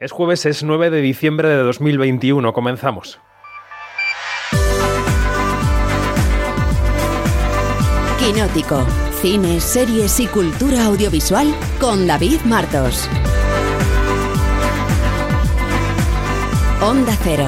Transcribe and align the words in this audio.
Es 0.00 0.12
jueves, 0.12 0.46
es 0.46 0.62
9 0.62 0.90
de 0.90 1.00
diciembre 1.00 1.48
de 1.48 1.56
2021. 1.56 2.52
Comenzamos. 2.52 3.18
Quinótico. 8.20 8.86
Cine, 9.20 9.58
series 9.58 10.20
y 10.20 10.28
cultura 10.28 10.84
audiovisual 10.84 11.52
con 11.80 12.06
David 12.06 12.42
Martos. 12.44 13.10
Onda 16.80 17.16
Cero. 17.24 17.46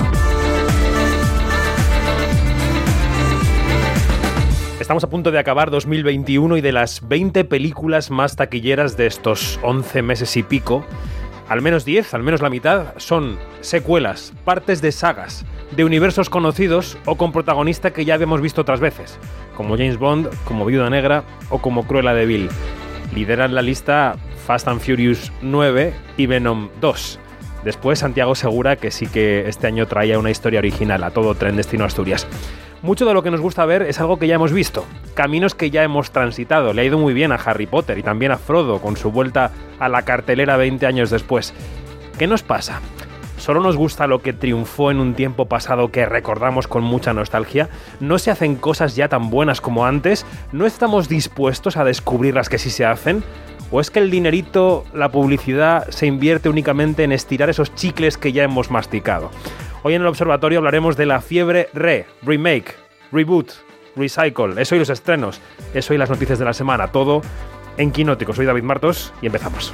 Estamos 4.81 5.05
a 5.05 5.09
punto 5.09 5.31
de 5.31 5.39
acabar 5.39 5.71
2021 5.71 6.57
y 6.57 6.61
de 6.61 6.73
las 6.73 7.07
20 7.07 7.45
películas 7.45 8.11
más 8.11 8.35
taquilleras 8.35 8.97
de 8.97 9.07
estos 9.07 9.61
11 9.63 10.03
meses 10.03 10.37
y 10.37 10.43
pico, 10.43 10.85
al 11.51 11.63
menos 11.63 11.85
10, 11.85 12.15
al 12.15 12.23
menos 12.23 12.43
la 12.43 12.49
mitad, 12.49 12.95
son 12.97 13.37
secuelas, 13.61 14.33
partes 14.45 14.81
de 14.81 14.93
sagas, 14.93 15.45
de 15.73 15.85
universos 15.85 16.31
conocidos 16.31 16.97
o 17.07 17.17
con 17.17 17.33
protagonista 17.33 17.93
que 17.93 18.05
ya 18.05 18.15
habíamos 18.15 18.41
visto 18.41 18.61
otras 18.61 18.79
veces, 18.79 19.19
como 19.57 19.77
James 19.77 19.99
Bond, 19.99 20.31
como 20.45 20.65
Viuda 20.65 20.89
Negra 20.91 21.25
o 21.49 21.61
como 21.61 21.89
Cruella 21.89 22.15
de 22.15 22.25
Vil. 22.25 22.49
Lideran 23.13 23.57
la 23.57 23.63
lista 23.63 24.15
Fast 24.47 24.69
and 24.69 24.81
Furious 24.81 25.33
9 25.43 25.93
y 26.17 26.27
Venom 26.27 26.69
2. 26.81 27.19
Después 27.65 27.99
Santiago 27.99 28.35
Segura 28.35 28.77
que 28.77 28.91
sí 28.91 29.07
que 29.07 29.49
este 29.49 29.67
año 29.67 29.87
traía 29.87 30.19
una 30.19 30.31
historia 30.31 30.61
original 30.61 31.05
a 31.05 31.11
todo 31.11 31.35
tren 31.35 31.57
destino 31.57 31.85
Asturias. 31.85 32.27
Mucho 32.83 33.05
de 33.05 33.13
lo 33.13 33.23
que 33.23 33.31
nos 33.31 33.41
gusta 33.41 33.67
ver 33.67 33.83
es 33.83 34.01
algo 34.01 34.19
que 34.19 34.27
ya 34.27 34.37
hemos 34.37 34.53
visto, 34.53 34.87
caminos 35.13 35.55
que 35.55 35.71
ya 35.71 35.83
hemos 35.83 36.13
transitado. 36.13 36.73
Le 36.73 36.81
ha 36.81 36.85
ido 36.87 36.99
muy 36.99 37.13
bien 37.13 37.31
a 37.31 37.35
Harry 37.35 37.67
Potter 37.67 37.99
y 37.99 38.03
también 38.03 38.33
a 38.33 38.39
Frodo 38.39 38.81
con 38.81 38.97
su 38.97 39.11
vuelta 39.11 39.51
a 39.79 39.91
la 39.91 40.03
cartelera 40.03 40.57
20 40.57 40.87
años 40.87 41.11
después. 41.11 41.53
¿Qué 42.19 42.27
nos 42.27 42.43
pasa? 42.43 42.81
¿Solo 43.37 43.61
nos 43.61 43.77
gusta 43.77 44.07
lo 44.07 44.21
que 44.21 44.33
triunfó 44.33 44.91
en 44.91 45.01
un 45.01 45.15
tiempo 45.15 45.47
pasado 45.47 45.91
que 45.91 46.07
recordamos 46.07 46.69
con 46.69 46.83
mucha 46.83 47.13
nostalgia? 47.13 47.69
¿No 47.99 48.19
se 48.19 48.31
hacen 48.31 48.57
cosas 48.57 48.97
ya 48.97 49.09
tan 49.09 49.31
buenas 49.31 49.61
como 49.61 49.85
antes? 49.87 50.25
¿No 50.53 50.67
estamos 50.67 51.09
dispuestos 51.09 51.77
a 51.77 51.85
descubrir 51.85 52.35
las 52.35 52.49
que 52.49 52.59
sí 52.59 52.71
se 52.71 52.85
hacen? 52.85 53.25
¿O 53.73 53.81
es 53.81 53.91
que 53.91 54.01
el 54.01 54.11
dinerito, 54.11 54.85
la 54.93 55.11
publicidad, 55.11 55.89
se 55.91 56.07
invierte 56.07 56.49
únicamente 56.49 57.05
en 57.05 57.13
estirar 57.13 57.51
esos 57.51 57.75
chicles 57.75 58.17
que 58.19 58.33
ya 58.33 58.43
hemos 58.43 58.71
masticado? 58.71 59.31
Hoy 59.83 59.95
en 59.95 60.03
el 60.03 60.09
observatorio 60.09 60.59
hablaremos 60.59 60.97
de 60.97 61.07
la 61.07 61.21
fiebre 61.21 61.69
re, 61.73 62.05
remake, 62.23 62.75
reboot, 63.13 63.53
recycle, 63.95 64.61
eso 64.61 64.75
y 64.75 64.81
los 64.81 64.91
estrenos, 64.91 65.41
eso 65.73 65.95
y 65.95 65.99
las 65.99 66.11
noticias 66.11 66.39
de 66.39 66.45
la 66.45 66.53
semana, 66.53 66.89
todo 66.89 67.23
en 67.77 67.93
Quinótico. 67.93 68.33
Soy 68.33 68.45
David 68.45 68.65
Martos 68.65 69.13
y 69.23 69.27
empezamos. 69.27 69.73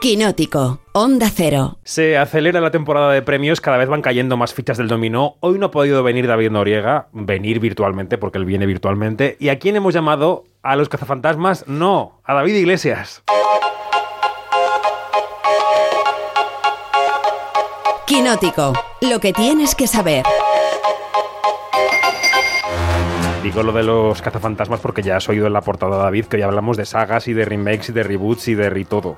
Quinótico, 0.00 0.78
Onda 0.92 1.28
Cero. 1.28 1.78
Se 1.82 2.16
acelera 2.16 2.60
la 2.60 2.70
temporada 2.70 3.12
de 3.12 3.20
premios, 3.20 3.60
cada 3.60 3.78
vez 3.78 3.88
van 3.88 4.00
cayendo 4.00 4.36
más 4.36 4.54
fichas 4.54 4.78
del 4.78 4.86
dominó. 4.86 5.34
Hoy 5.40 5.58
no 5.58 5.66
ha 5.66 5.70
podido 5.72 6.04
venir 6.04 6.28
David 6.28 6.52
Noriega, 6.52 7.08
venir 7.10 7.58
virtualmente, 7.58 8.16
porque 8.16 8.38
él 8.38 8.44
viene 8.44 8.64
virtualmente. 8.64 9.36
¿Y 9.40 9.48
a 9.48 9.58
quién 9.58 9.74
hemos 9.74 9.94
llamado? 9.94 10.44
¿A 10.62 10.76
los 10.76 10.88
cazafantasmas? 10.88 11.66
No, 11.66 12.20
a 12.22 12.34
David 12.34 12.54
Iglesias. 12.54 13.24
Quinótico, 18.06 18.74
lo 19.00 19.18
que 19.18 19.32
tienes 19.32 19.74
que 19.74 19.88
saber. 19.88 20.24
Digo 23.48 23.62
lo 23.62 23.72
de 23.72 23.82
los 23.82 24.20
cazafantasmas 24.20 24.78
porque 24.80 25.00
ya 25.00 25.16
has 25.16 25.26
oído 25.30 25.46
en 25.46 25.54
la 25.54 25.62
portada 25.62 25.96
David 25.96 26.26
que 26.26 26.36
hoy 26.36 26.42
hablamos 26.42 26.76
de 26.76 26.84
sagas 26.84 27.28
y 27.28 27.32
de 27.32 27.46
remakes 27.46 27.88
y 27.88 27.92
de 27.94 28.02
reboots 28.02 28.46
y 28.48 28.54
de 28.54 28.68
re 28.68 28.84
todo. 28.84 29.16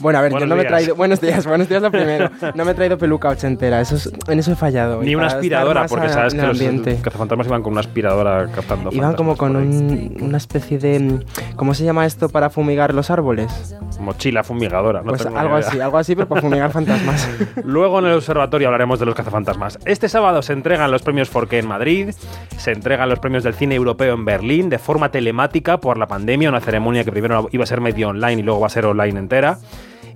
Bueno, 0.00 0.18
a 0.18 0.22
ver, 0.22 0.32
Buenos 0.32 0.46
yo 0.46 0.54
no 0.54 0.56
me 0.56 0.64
he 0.64 0.66
traído. 0.66 0.94
Buenos 0.94 1.22
días, 1.22 1.46
buenos 1.46 1.66
días 1.70 1.80
lo 1.80 1.90
primero. 1.90 2.28
No 2.54 2.66
me 2.66 2.72
he 2.72 2.74
traído 2.74 2.98
peluca 2.98 3.30
ochentera, 3.30 3.80
eso 3.80 3.96
es- 3.96 4.12
en 4.28 4.38
eso 4.38 4.52
he 4.52 4.56
fallado. 4.56 5.02
Ni 5.02 5.14
una 5.14 5.28
aspiradora, 5.28 5.86
porque 5.86 6.04
a- 6.08 6.10
sabes 6.10 6.34
que 6.34 6.42
los 6.42 6.50
ambiente. 6.50 6.98
cazafantasmas 7.00 7.46
iban 7.46 7.62
con 7.62 7.72
una 7.72 7.80
aspiradora 7.80 8.46
captando 8.54 8.90
Iban 8.92 9.14
como 9.14 9.38
con 9.38 9.56
un- 9.56 10.18
una 10.20 10.36
especie 10.36 10.78
de. 10.78 11.24
¿Cómo 11.56 11.72
se 11.72 11.84
llama 11.84 12.04
esto 12.04 12.28
para 12.28 12.50
fumigar 12.50 12.92
los 12.92 13.10
árboles? 13.10 13.74
Mochila 13.98 14.44
fumigadora. 14.44 15.00
No 15.00 15.12
pues 15.12 15.24
algo 15.24 15.56
así, 15.56 15.80
algo 15.80 15.96
así, 15.96 16.14
pero 16.14 16.28
para 16.28 16.42
fumigar 16.42 16.70
fantasmas. 16.70 17.26
Luego 17.64 18.00
en 18.00 18.04
el 18.06 18.12
observatorio 18.12 18.68
hablaremos 18.68 19.00
de 19.00 19.06
los 19.06 19.14
cazafantasmas. 19.14 19.78
Este 19.86 20.10
sábado 20.10 20.42
se 20.42 20.52
entregan 20.52 20.90
los 20.90 21.00
premios 21.00 21.30
Forqué 21.30 21.60
en 21.60 21.68
Madrid, 21.68 22.10
se 22.58 22.72
entregan 22.72 23.08
los 23.08 23.18
premios 23.18 23.42
del 23.44 23.53
cine 23.54 23.74
europeo 23.74 24.14
en 24.14 24.24
Berlín 24.24 24.68
de 24.68 24.78
forma 24.78 25.10
telemática 25.10 25.78
por 25.78 25.98
la 25.98 26.06
pandemia, 26.06 26.48
una 26.48 26.60
ceremonia 26.60 27.04
que 27.04 27.12
primero 27.12 27.48
iba 27.52 27.64
a 27.64 27.66
ser 27.66 27.80
medio 27.80 28.08
online 28.08 28.40
y 28.40 28.42
luego 28.42 28.60
va 28.60 28.66
a 28.66 28.70
ser 28.70 28.86
online 28.86 29.18
entera. 29.18 29.58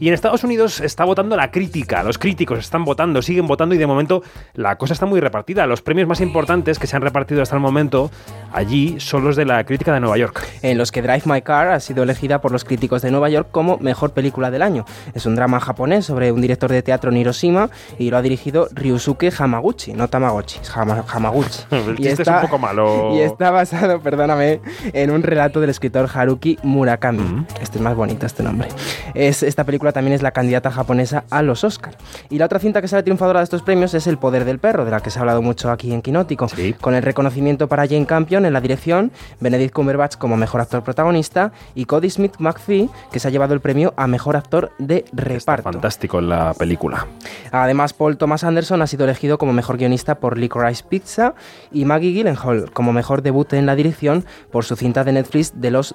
Y 0.01 0.09
en 0.09 0.15
Estados 0.15 0.45
Unidos 0.45 0.81
está 0.81 1.05
votando 1.05 1.37
la 1.37 1.51
crítica, 1.51 2.03
los 2.03 2.19
críticos 2.19 2.59
están 2.61 2.85
votando, 2.85 3.21
siguen 3.23 3.47
votando 3.47 3.75
y 3.75 3.79
de 3.79 3.87
momento 3.87 4.23
la 4.55 4.77
cosa 4.77 4.93
está 4.93 5.07
muy 5.07 5.21
repartida. 5.21 5.67
Los 5.67 5.83
premios 5.83 6.07
más 6.09 6.21
importantes 6.21 6.79
que 6.79 6.87
se 6.87 6.97
han 6.97 7.03
repartido 7.03 7.43
hasta 7.43 7.57
el 7.57 7.61
momento 7.63 8.11
allí 8.53 9.01
son 9.01 9.25
los 9.25 9.37
de 9.37 9.45
la 9.45 9.65
crítica 9.65 9.93
de 9.93 10.01
Nueva 10.01 10.17
York. 10.17 10.41
en 10.63 10.79
los 10.79 10.93
que 10.93 11.03
Drive 11.03 11.23
My 11.25 11.43
Car 11.43 11.69
ha 11.69 11.81
sido 11.81 12.03
elegida 12.03 12.41
por 12.41 12.53
los 12.53 12.65
críticos 12.65 13.03
de 13.03 13.11
Nueva 13.11 13.29
York 13.29 13.49
como 13.51 13.79
mejor 13.79 14.13
película 14.13 14.51
del 14.51 14.63
año. 14.63 14.85
Es 15.15 15.27
un 15.27 15.35
drama 15.35 15.61
japonés 15.61 16.07
sobre 16.07 16.31
un 16.33 16.41
director 16.41 16.71
de 16.71 16.83
teatro 16.83 17.11
en 17.11 17.17
Hiroshima 17.17 17.71
y 17.99 18.11
lo 18.11 18.17
ha 18.19 18.23
dirigido 18.23 18.69
Ryusuke 18.73 19.33
Hamaguchi, 19.37 19.93
no 19.95 20.09
Tamagotchi, 20.09 20.61
Hama- 20.75 21.05
Hamaguchi. 21.09 21.63
El 21.71 21.97
chiste 21.97 22.23
es 22.23 22.29
un 22.29 22.41
poco 22.43 22.59
malo. 22.59 23.13
Y 23.19 23.21
está 23.21 23.51
basado, 23.51 24.01
perdóname, 24.01 24.61
en 24.93 25.11
un 25.11 25.23
relato 25.23 25.61
del 25.61 25.71
escritor 25.71 26.09
Haruki 26.13 26.59
Murakami. 26.63 27.19
Mm. 27.23 27.47
Este 27.61 27.79
es 27.79 27.83
más 27.83 27.95
bonito, 27.97 28.27
este 28.27 28.43
nombre. 28.43 28.69
Es, 29.15 29.43
esta 29.43 29.65
película 29.65 29.88
también 29.93 30.15
es 30.15 30.23
la 30.23 30.31
candidata 30.31 30.71
japonesa 30.71 31.25
a 31.31 31.43
los 31.43 31.65
Oscar. 31.65 31.97
Y 32.31 32.39
la 32.39 32.47
otra 32.47 32.59
cinta 32.59 32.81
que 32.81 32.89
sale 32.89 33.03
triunfadora 33.03 33.41
de 33.41 33.45
estos 33.45 33.63
premios 33.63 33.95
es 33.95 34.07
El 34.07 34.19
poder 34.19 34.45
del 34.45 34.59
perro, 34.59 34.85
de 34.85 34.91
la 34.91 35.01
que 35.01 35.11
se 35.11 35.19
ha 35.19 35.23
hablado 35.23 35.43
mucho 35.43 35.71
aquí 35.71 35.93
en 35.93 36.03
Quinótico. 36.03 36.49
Sí. 36.49 36.75
Con 36.81 36.95
el 36.95 37.03
reconocimiento 37.03 37.69
para 37.69 37.87
Jane 37.87 38.07
Campion 38.07 38.47
en 38.47 38.53
la 38.53 38.61
dirección, 38.61 39.13
Benedict 39.41 39.73
Cumberbatch 39.73 40.17
como 40.17 40.37
mejor 40.37 40.61
actor 40.61 40.83
protagonista 40.83 41.53
y 41.75 41.85
Cody 41.85 42.11
Smith 42.11 42.35
McPhee, 42.39 42.89
que 43.13 43.21
se 43.21 43.29
ha 43.29 43.31
llevado 43.31 43.55
el 43.55 43.61
premio 43.61 43.95
a 43.97 44.07
mejor 44.07 44.37
actor 44.37 44.73
de 44.79 45.05
reparto. 45.13 45.65
Fantástico 45.65 46.19
en 46.19 46.29
la 46.29 46.55
película. 46.55 47.07
Además, 47.53 47.93
Paul 47.93 48.17
Thomas 48.17 48.45
Anderson 48.45 48.83
ha 48.83 48.87
sido 48.87 49.05
elegido 49.05 49.39
como 49.39 49.53
mejor 49.53 49.77
guionista 49.77 50.17
por 50.17 50.39
Licorice 50.39 50.85
Pizza 50.89 51.35
y 51.73 51.85
Maggie 51.85 52.13
Gyllenhaal 52.13 52.71
como 52.73 52.93
mejor 52.93 53.23
debut 53.23 53.53
en 53.53 53.67
la 53.67 53.75
dirección 53.75 54.25
por 54.51 54.65
su 54.65 54.77
cinta 54.77 55.05
de 55.05 55.13
Netflix 55.13 55.53
de 55.61 55.71
los 55.71 55.95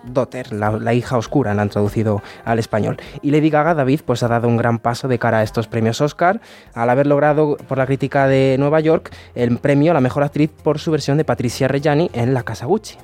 la, 0.52 0.72
la 0.72 0.94
hija 0.94 1.18
oscura, 1.18 1.54
la 1.54 1.62
han 1.62 1.70
traducido 1.70 2.22
al 2.46 2.60
español. 2.60 2.98
Y 3.22 3.32
Lady 3.32 3.50
Gaga, 3.50 3.74
David, 3.84 4.00
pues 4.06 4.24
ha 4.24 4.30
dado 4.30 4.48
un 4.48 4.56
gran 4.56 4.80
paso 4.80 5.10
de 5.10 5.20
cara 5.20 5.40
a 5.40 5.44
estos 5.44 5.68
premios 5.68 6.00
Oscar 6.00 6.40
al 6.74 6.90
haber 6.90 7.06
logrado 7.06 7.58
por 7.68 7.78
la 7.78 7.86
crítica 7.86 8.28
de 8.28 8.56
Nueva 8.58 8.80
York 8.80 9.12
el 9.36 9.58
premio 9.58 9.92
a 9.92 9.94
la 9.94 10.00
mejor 10.00 10.24
actriz 10.24 10.50
por 10.64 10.80
su 10.80 10.90
versión 10.90 11.18
de 11.18 11.26
Patricia 11.26 11.68
Reggiani 11.68 12.10
en 12.14 12.34
La 12.34 12.44
Casa 12.44 12.66
Gucci. 12.66 12.98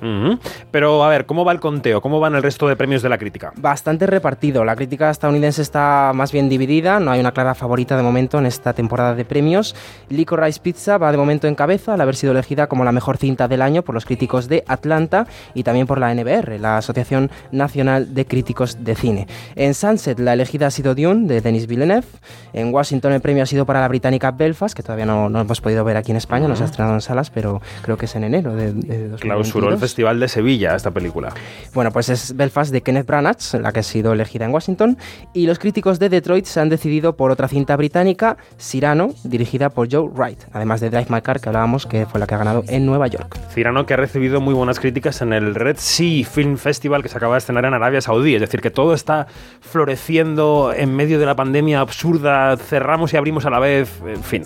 Pero 0.70 1.04
a 1.04 1.08
ver, 1.10 1.26
¿cómo 1.26 1.44
va 1.44 1.52
el 1.52 1.60
conteo? 1.60 2.00
¿Cómo 2.00 2.18
van 2.18 2.34
el 2.34 2.42
resto 2.42 2.66
de 2.66 2.76
premios 2.76 3.02
de 3.02 3.10
la 3.10 3.18
crítica? 3.18 3.52
Bastante 3.56 4.06
repartido. 4.06 4.64
La 4.64 4.74
crítica 4.74 5.10
estadounidense 5.10 5.60
está 5.60 6.12
más 6.14 6.32
bien 6.32 6.48
dividida. 6.48 6.98
No 6.98 7.10
hay 7.10 7.20
una 7.20 7.32
clara 7.32 7.54
favorita 7.54 7.96
de 7.96 8.02
momento 8.02 8.38
en 8.38 8.46
esta 8.46 8.72
temporada 8.72 9.14
de 9.14 9.26
premios. 9.26 9.76
Licorice 10.08 10.60
Pizza 10.60 10.96
va 10.96 11.12
de 11.12 11.18
momento 11.18 11.46
en 11.46 11.54
cabeza 11.54 11.92
al 11.92 12.00
haber 12.00 12.16
sido 12.16 12.32
elegida 12.32 12.68
como 12.68 12.84
la 12.84 12.92
mejor 12.92 13.18
cinta 13.18 13.48
del 13.48 13.60
año 13.60 13.82
por 13.82 13.94
los 13.94 14.06
críticos 14.06 14.48
de 14.48 14.64
Atlanta 14.66 15.26
y 15.52 15.62
también 15.62 15.86
por 15.86 15.98
la 15.98 16.14
NBR, 16.14 16.58
la 16.58 16.78
Asociación 16.78 17.30
Nacional 17.52 18.14
de 18.14 18.24
Críticos 18.24 18.82
de 18.82 18.94
Cine. 18.94 19.26
En 19.56 19.74
Sunset 19.74 20.18
la 20.18 20.32
elegida 20.32 20.69
ha 20.70 20.72
sido 20.72 20.94
Dune 20.94 21.26
de 21.26 21.40
Denis 21.40 21.66
Villeneuve. 21.66 22.06
En 22.52 22.72
Washington 22.72 23.12
el 23.12 23.20
premio 23.20 23.42
ha 23.42 23.46
sido 23.46 23.66
para 23.66 23.80
la 23.80 23.88
británica 23.88 24.30
Belfast, 24.30 24.74
que 24.74 24.82
todavía 24.82 25.06
no, 25.06 25.28
no 25.28 25.40
hemos 25.40 25.60
podido 25.60 25.84
ver 25.84 25.96
aquí 25.96 26.10
en 26.10 26.16
España, 26.16 26.48
no 26.48 26.56
se 26.56 26.62
ha 26.62 26.66
estrenado 26.66 26.94
en 26.94 27.00
salas, 27.00 27.30
pero 27.30 27.60
creo 27.82 27.96
que 27.96 28.06
es 28.06 28.14
en 28.14 28.24
enero 28.24 28.54
de, 28.54 28.72
de 28.72 29.08
2022. 29.08 29.20
Clausuró 29.20 29.68
el 29.70 29.78
Festival 29.78 30.20
de 30.20 30.28
Sevilla 30.28 30.74
esta 30.74 30.90
película. 30.90 31.32
Bueno, 31.74 31.90
pues 31.90 32.08
es 32.08 32.36
Belfast 32.36 32.72
de 32.72 32.82
Kenneth 32.82 33.06
Branagh, 33.06 33.38
la 33.60 33.72
que 33.72 33.80
ha 33.80 33.82
sido 33.82 34.12
elegida 34.12 34.44
en 34.44 34.52
Washington, 34.52 34.96
y 35.34 35.46
los 35.46 35.58
críticos 35.58 35.98
de 35.98 36.08
Detroit 36.08 36.46
se 36.46 36.60
han 36.60 36.68
decidido 36.68 37.16
por 37.16 37.30
otra 37.30 37.48
cinta 37.48 37.76
británica, 37.76 38.36
Cyrano, 38.58 39.10
dirigida 39.24 39.70
por 39.70 39.88
Joe 39.90 40.08
Wright, 40.08 40.38
además 40.52 40.80
de 40.80 40.90
Drive 40.90 41.06
My 41.08 41.20
Car, 41.20 41.40
que 41.40 41.48
hablábamos, 41.48 41.86
que 41.86 42.06
fue 42.06 42.20
la 42.20 42.26
que 42.26 42.34
ha 42.34 42.38
ganado 42.38 42.64
en 42.68 42.86
Nueva 42.86 43.06
York. 43.08 43.38
Cirano 43.52 43.86
que 43.86 43.94
ha 43.94 43.96
recibido 43.96 44.40
muy 44.40 44.54
buenas 44.54 44.78
críticas 44.78 45.20
en 45.22 45.32
el 45.32 45.54
Red 45.54 45.76
Sea 45.78 46.24
Film 46.24 46.56
Festival 46.56 47.02
que 47.02 47.08
se 47.08 47.16
acaba 47.16 47.34
de 47.34 47.38
estrenar 47.38 47.64
en 47.64 47.74
Arabia 47.74 48.00
Saudí. 48.00 48.34
Es 48.34 48.40
decir, 48.40 48.60
que 48.60 48.70
todo 48.70 48.94
está 48.94 49.26
floreciendo 49.60 50.59
en 50.74 50.94
medio 50.94 51.18
de 51.18 51.26
la 51.26 51.36
pandemia 51.36 51.80
absurda, 51.80 52.56
cerramos 52.56 53.12
y 53.12 53.16
abrimos 53.16 53.46
a 53.46 53.50
la 53.50 53.58
vez, 53.58 54.00
en 54.06 54.22
fin. 54.22 54.44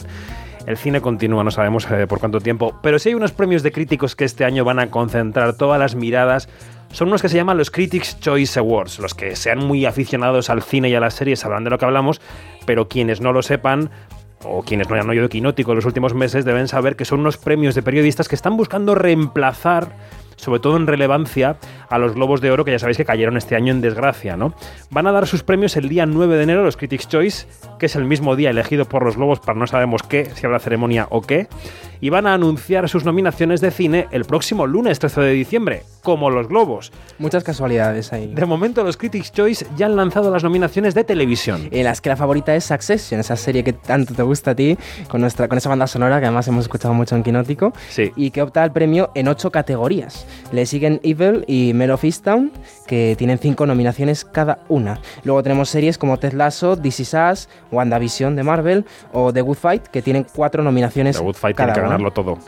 El 0.67 0.79
cine 0.79 1.01
continúa, 1.01 1.45
no 1.45 1.51
sabemos 1.51 1.87
eh, 1.91 2.07
por 2.07 2.21
cuánto 2.21 2.41
tiempo, 2.41 2.79
pero 2.83 2.99
sí 2.99 3.11
hay 3.11 3.15
unos 3.15 3.33
premios 3.33 3.63
de 3.63 3.71
críticos 3.71 4.17
que 4.17 4.25
este 4.25 4.45
año 4.45 4.65
van 4.65 4.79
a 4.79 4.91
concentrar 4.91 5.57
todas 5.57 5.79
las 5.79 5.95
miradas. 5.95 6.49
Son 6.91 7.09
unos 7.09 7.21
que 7.21 7.29
se 7.29 7.37
llaman 7.37 7.59
los 7.59 7.71
Critics 7.71 8.19
Choice 8.21 8.59
Awards. 8.59 8.99
Los 8.99 9.15
que 9.15 9.37
sean 9.37 9.59
muy 9.59 9.85
aficionados 9.85 10.49
al 10.49 10.63
cine 10.63 10.89
y 10.89 10.95
a 10.95 11.01
las 11.01 11.15
series 11.15 11.41
sabrán 11.41 11.65
de 11.65 11.71
lo 11.71 11.79
que 11.79 11.85
hablamos, 11.85 12.21
pero 12.65 12.89
quienes 12.89 13.21
no 13.21 13.33
lo 13.33 13.43
sepan, 13.43 13.91
o 14.45 14.63
quienes 14.63 14.89
no 14.89 14.95
hayan 14.95 15.11
oído 15.11 15.29
Quinótico 15.29 15.73
en 15.73 15.77
los 15.77 15.85
últimos 15.85 16.15
meses, 16.15 16.45
deben 16.45 16.69
saber 16.69 16.97
que 16.97 17.05
son 17.05 17.21
unos 17.21 17.37
premios 17.37 17.75
de 17.75 17.83
periodistas 17.83 18.29
que 18.29 18.35
están 18.35 18.57
buscando 18.57 18.95
reemplazar 18.95 19.89
sobre 20.37 20.61
todo 20.61 20.77
en 20.77 20.87
relevancia 20.87 21.57
a 21.89 21.99
los 21.99 22.15
Globos 22.15 22.41
de 22.41 22.51
Oro 22.51 22.65
que 22.65 22.71
ya 22.71 22.79
sabéis 22.79 22.97
que 22.97 23.05
cayeron 23.05 23.37
este 23.37 23.57
año 23.57 23.73
en 23.73 23.81
desgracia, 23.81 24.37
¿no? 24.37 24.55
Van 24.91 25.07
a 25.07 25.13
dar 25.13 25.27
sus 25.27 25.43
premios 25.43 25.77
el 25.77 25.89
día 25.89 26.07
9 26.07 26.37
de 26.37 26.43
enero, 26.43 26.65
los 26.65 26.77
Critics' 26.77 27.09
Choice, 27.09 27.47
que 27.79 27.87
es 27.87 27.97
el 27.97 28.05
mismo 28.05 28.37
día 28.37 28.51
elegido 28.51 28.85
por 28.85 29.05
los 29.05 29.17
Globos 29.17 29.41
para 29.41 29.59
no 29.59 29.67
sabemos 29.67 30.03
qué, 30.03 30.27
si 30.35 30.47
habrá 30.47 30.59
ceremonia 30.59 31.07
o 31.11 31.23
qué, 31.23 31.49
y 32.01 32.11
van 32.11 32.27
a 32.27 32.35
anunciar 32.35 32.89
sus 32.89 33.05
nominaciones 33.05 33.61
de 33.61 33.71
cine 33.71 34.09
el 34.11 34.25
próximo 34.25 34.67
lunes 34.67 34.99
13 34.99 35.21
de 35.21 35.33
diciembre, 35.33 35.83
como 36.05 36.31
los 36.31 36.47
Globos. 36.47 36.93
Muchas 37.19 37.43
casualidades 37.43 38.12
ahí. 38.12 38.33
De 38.33 38.47
momento 38.47 38.85
los 38.85 38.97
Critics' 38.97 39.33
Choice 39.33 39.67
ya 39.77 39.87
han 39.87 39.97
lanzado 39.97 40.31
las 40.31 40.45
nominaciones 40.45 40.95
de 40.95 41.03
televisión. 41.03 41.69
En 41.73 41.83
las 41.85 42.01
que 42.01 42.11
la 42.11 42.17
favorita 42.17 42.55
es 42.55 42.65
Succession, 42.65 43.19
esa 43.21 43.35
serie 43.37 43.65
que 43.65 43.73
tanto 43.73 44.15
te 44.15 44.23
gusta 44.23 44.53
a 44.53 44.55
ti, 44.55 44.77
con, 45.09 45.23
nuestra, 45.23 45.49
con 45.49 45.59
esa 45.59 45.69
banda 45.71 45.87
sonora 45.89 46.21
que 46.21 46.27
además 46.27 46.47
hemos 46.47 46.67
escuchado 46.67 46.95
mucho 46.95 47.17
en 47.17 47.23
Quinótico, 47.25 47.73
Sí. 47.89 48.12
y 48.15 48.31
que 48.31 48.43
opta 48.43 48.62
al 48.62 48.73
premio 48.73 49.11
en 49.15 49.27
ocho 49.29 49.51
categorías. 49.51 50.27
Le 50.53 50.67
siguen 50.67 51.01
Evil 51.03 51.45
y 51.49 51.73
Mare 51.75 51.93
of 51.93 52.05
Easttown, 52.05 52.53
que 52.87 53.15
tienen 53.17 53.39
cinco 53.39 53.65
nominaciones 53.67 54.25
cada 54.27 54.59
una. 54.69 55.01
Luego 55.25 55.43
tenemos 55.43 55.71
series 55.71 55.97
como 55.97 56.19
Ted 56.19 56.35
Lasso, 56.35 56.77
This 56.77 57.01
Is 57.01 57.15
Us, 57.15 57.49
WandaVision 57.73 58.37
de 58.37 58.43
Marvel 58.43 58.85
o 59.12 59.33
The 59.33 59.41
Good 59.41 59.56
Fight, 59.56 59.87
que 59.89 60.03
tienen 60.03 60.27
cuatro 60.35 60.62
nominaciones 60.62 61.17
The 61.17 61.23
Good 61.23 61.35
Fight 61.37 61.56
cada 61.56 61.73
tiene 61.73 61.87
que 61.87 61.89
ganarlo 61.89 62.11
todo. 62.12 62.39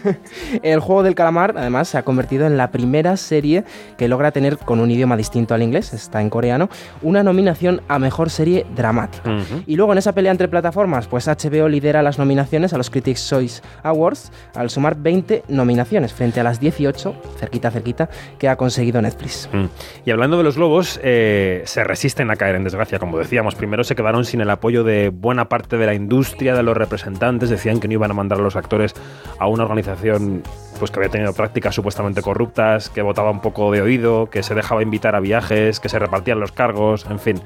El 0.62 0.80
juego 0.80 1.02
del 1.02 1.14
calamar, 1.14 1.54
además, 1.56 1.88
se 1.88 1.98
ha 1.98 2.02
convertido 2.02 2.46
en 2.46 2.56
la 2.56 2.70
primera 2.70 2.99
serie 3.16 3.64
que 3.96 4.08
logra 4.08 4.30
tener 4.30 4.58
con 4.58 4.80
un 4.80 4.90
idioma 4.90 5.16
distinto 5.16 5.54
al 5.54 5.62
inglés, 5.62 5.92
está 5.92 6.20
en 6.20 6.30
coreano, 6.30 6.68
una 7.02 7.22
nominación 7.22 7.82
a 7.88 7.98
mejor 7.98 8.30
serie 8.30 8.66
dramática. 8.74 9.30
Y 9.66 9.76
luego 9.76 9.92
en 9.92 9.98
esa 9.98 10.12
pelea 10.12 10.32
entre 10.32 10.48
plataformas, 10.48 11.06
pues 11.06 11.26
HBO 11.26 11.68
lidera 11.68 12.02
las 12.02 12.18
nominaciones 12.18 12.72
a 12.72 12.78
los 12.78 12.90
Critics' 12.90 13.28
Choice 13.28 13.62
Awards 13.82 14.32
al 14.54 14.70
sumar 14.70 14.96
20 14.96 15.44
nominaciones 15.48 16.12
frente 16.12 16.40
a 16.40 16.44
las 16.44 16.60
18, 16.60 17.14
cerquita, 17.38 17.70
cerquita, 17.70 18.08
que 18.38 18.48
ha 18.48 18.56
conseguido 18.56 19.00
Netflix. 19.02 19.48
Mm. 19.52 19.64
Y 20.04 20.10
hablando 20.10 20.36
de 20.36 20.44
los 20.44 20.56
globos, 20.56 21.00
eh, 21.02 21.62
se 21.66 21.84
resisten 21.84 22.30
a 22.30 22.36
caer 22.36 22.56
en 22.56 22.64
desgracia, 22.64 22.98
como 22.98 23.18
decíamos. 23.18 23.54
Primero 23.54 23.84
se 23.84 23.94
quedaron 23.94 24.24
sin 24.24 24.40
el 24.40 24.50
apoyo 24.50 24.84
de 24.84 25.10
buena 25.10 25.48
parte 25.48 25.76
de 25.76 25.86
la 25.86 25.94
industria, 25.94 26.54
de 26.54 26.62
los 26.62 26.76
representantes. 26.76 27.50
Decían 27.50 27.80
que 27.80 27.88
no 27.88 27.94
iban 27.94 28.10
a 28.10 28.14
mandar 28.14 28.38
a 28.38 28.42
los 28.42 28.56
actores 28.56 28.94
a 29.38 29.46
una 29.46 29.64
organización 29.64 30.42
pues, 30.80 30.90
que 30.90 30.98
había 30.98 31.10
tenido 31.10 31.32
prácticas 31.32 31.74
supuestamente 31.74 32.22
corruptas, 32.22 32.90
que 32.90 33.02
votaba 33.02 33.30
un 33.30 33.40
poco 33.40 33.70
de 33.70 33.82
oído, 33.82 34.28
que 34.30 34.42
se 34.42 34.54
dejaba 34.54 34.82
invitar 34.82 35.14
a 35.14 35.20
viajes, 35.20 35.78
que 35.78 35.88
se 35.88 35.98
repartían 35.98 36.40
los 36.40 36.50
cargos, 36.50 37.06
en 37.08 37.20
fin. 37.20 37.40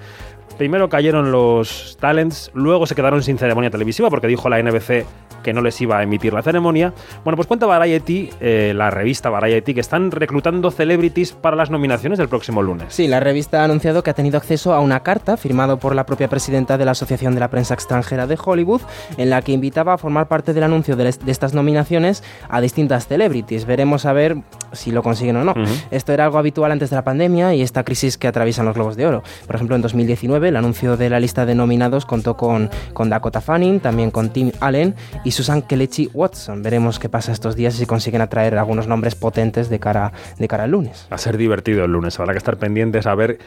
Primero 0.58 0.88
cayeron 0.88 1.32
los 1.32 1.96
talents, 2.00 2.50
luego 2.54 2.86
se 2.86 2.94
quedaron 2.94 3.22
sin 3.22 3.38
ceremonia 3.38 3.70
televisiva 3.70 4.08
porque 4.08 4.28
dijo 4.28 4.48
la 4.48 4.62
NBC 4.62 5.04
que 5.44 5.52
no 5.52 5.60
les 5.60 5.80
iba 5.80 5.98
a 5.98 6.02
emitir 6.02 6.32
la 6.32 6.42
ceremonia. 6.42 6.92
Bueno, 7.22 7.36
pues 7.36 7.46
cuenta 7.46 7.66
Variety, 7.66 8.30
eh, 8.40 8.72
la 8.74 8.90
revista 8.90 9.30
Variety, 9.30 9.74
que 9.74 9.80
están 9.80 10.10
reclutando 10.10 10.72
celebrities 10.72 11.32
para 11.32 11.54
las 11.54 11.70
nominaciones 11.70 12.18
del 12.18 12.28
próximo 12.28 12.62
lunes. 12.62 12.86
Sí, 12.88 13.06
la 13.06 13.20
revista 13.20 13.60
ha 13.60 13.64
anunciado 13.64 14.02
que 14.02 14.10
ha 14.10 14.14
tenido 14.14 14.38
acceso 14.38 14.72
a 14.74 14.80
una 14.80 15.00
carta 15.00 15.36
firmada 15.36 15.76
por 15.76 15.94
la 15.94 16.06
propia 16.06 16.28
presidenta 16.28 16.78
de 16.78 16.84
la 16.84 16.92
Asociación 16.92 17.34
de 17.34 17.40
la 17.40 17.50
Prensa 17.50 17.74
Extranjera 17.74 18.26
de 18.26 18.38
Hollywood, 18.42 18.80
en 19.18 19.30
la 19.30 19.42
que 19.42 19.52
invitaba 19.52 19.92
a 19.92 19.98
formar 19.98 20.26
parte 20.26 20.54
del 20.54 20.64
anuncio 20.64 20.96
de, 20.96 21.08
estas 21.26 21.52
nominaciones 21.52 22.24
a 22.48 22.60
distintas 22.60 23.06
celebrities. 23.06 23.66
Veremos 23.66 24.06
a 24.06 24.14
ver 24.14 24.38
si 24.72 24.90
lo 24.90 25.02
consiguen 25.02 25.36
o 25.36 25.44
no. 25.44 25.54
Esto 25.90 26.12
era 26.12 26.24
algo 26.24 26.38
habitual 26.38 26.72
antes 26.72 26.88
de 26.88 26.96
la 26.96 27.04
pandemia 27.04 27.54
y 27.54 27.60
esta 27.60 27.84
crisis 27.84 28.16
que 28.16 28.26
atraviesan 28.26 28.64
los 28.64 28.74
Globos 28.74 28.96
de 28.96 29.06
Oro. 29.06 29.22
Por 29.46 29.56
ejemplo, 29.56 29.76
en 29.76 29.82
2019 29.82 30.33
el 30.42 30.56
anuncio 30.56 30.96
de 30.96 31.10
la 31.10 31.20
lista 31.20 31.46
de 31.46 31.54
nominados 31.54 32.06
contó 32.06 32.36
con, 32.36 32.70
con 32.92 33.08
Dakota 33.08 33.40
Fanning, 33.40 33.80
también 33.80 34.10
con 34.10 34.30
Tim 34.30 34.50
Allen 34.60 34.94
y 35.24 35.30
Susan 35.30 35.62
Kelechi 35.62 36.10
Watson. 36.12 36.62
Veremos 36.62 36.98
qué 36.98 37.08
pasa 37.08 37.32
estos 37.32 37.56
días 37.56 37.74
si 37.74 37.86
consiguen 37.86 38.20
atraer 38.20 38.58
algunos 38.58 38.86
nombres 38.86 39.14
potentes 39.14 39.68
de 39.68 39.78
cara, 39.78 40.12
de 40.38 40.48
cara 40.48 40.64
al 40.64 40.70
lunes. 40.70 41.06
Va 41.10 41.16
a 41.16 41.18
ser 41.18 41.36
divertido 41.36 41.84
el 41.84 41.92
lunes, 41.92 42.18
habrá 42.18 42.32
que 42.32 42.38
estar 42.38 42.56
pendientes 42.56 43.06
a 43.06 43.14
ver, 43.14 43.38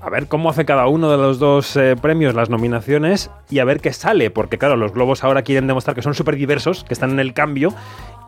a 0.00 0.10
ver 0.10 0.28
cómo 0.28 0.50
hace 0.50 0.64
cada 0.64 0.86
uno 0.86 1.10
de 1.10 1.16
los 1.16 1.38
dos 1.38 1.76
eh, 1.76 1.96
premios 2.00 2.34
las 2.34 2.50
nominaciones 2.50 3.30
y 3.50 3.58
a 3.58 3.64
ver 3.64 3.80
qué 3.80 3.92
sale, 3.92 4.30
porque 4.30 4.58
claro, 4.58 4.76
los 4.76 4.92
globos 4.92 5.24
ahora 5.24 5.42
quieren 5.42 5.66
demostrar 5.66 5.94
que 5.94 6.02
son 6.02 6.14
súper 6.14 6.36
diversos, 6.36 6.84
que 6.84 6.94
están 6.94 7.10
en 7.10 7.20
el 7.20 7.34
cambio 7.34 7.74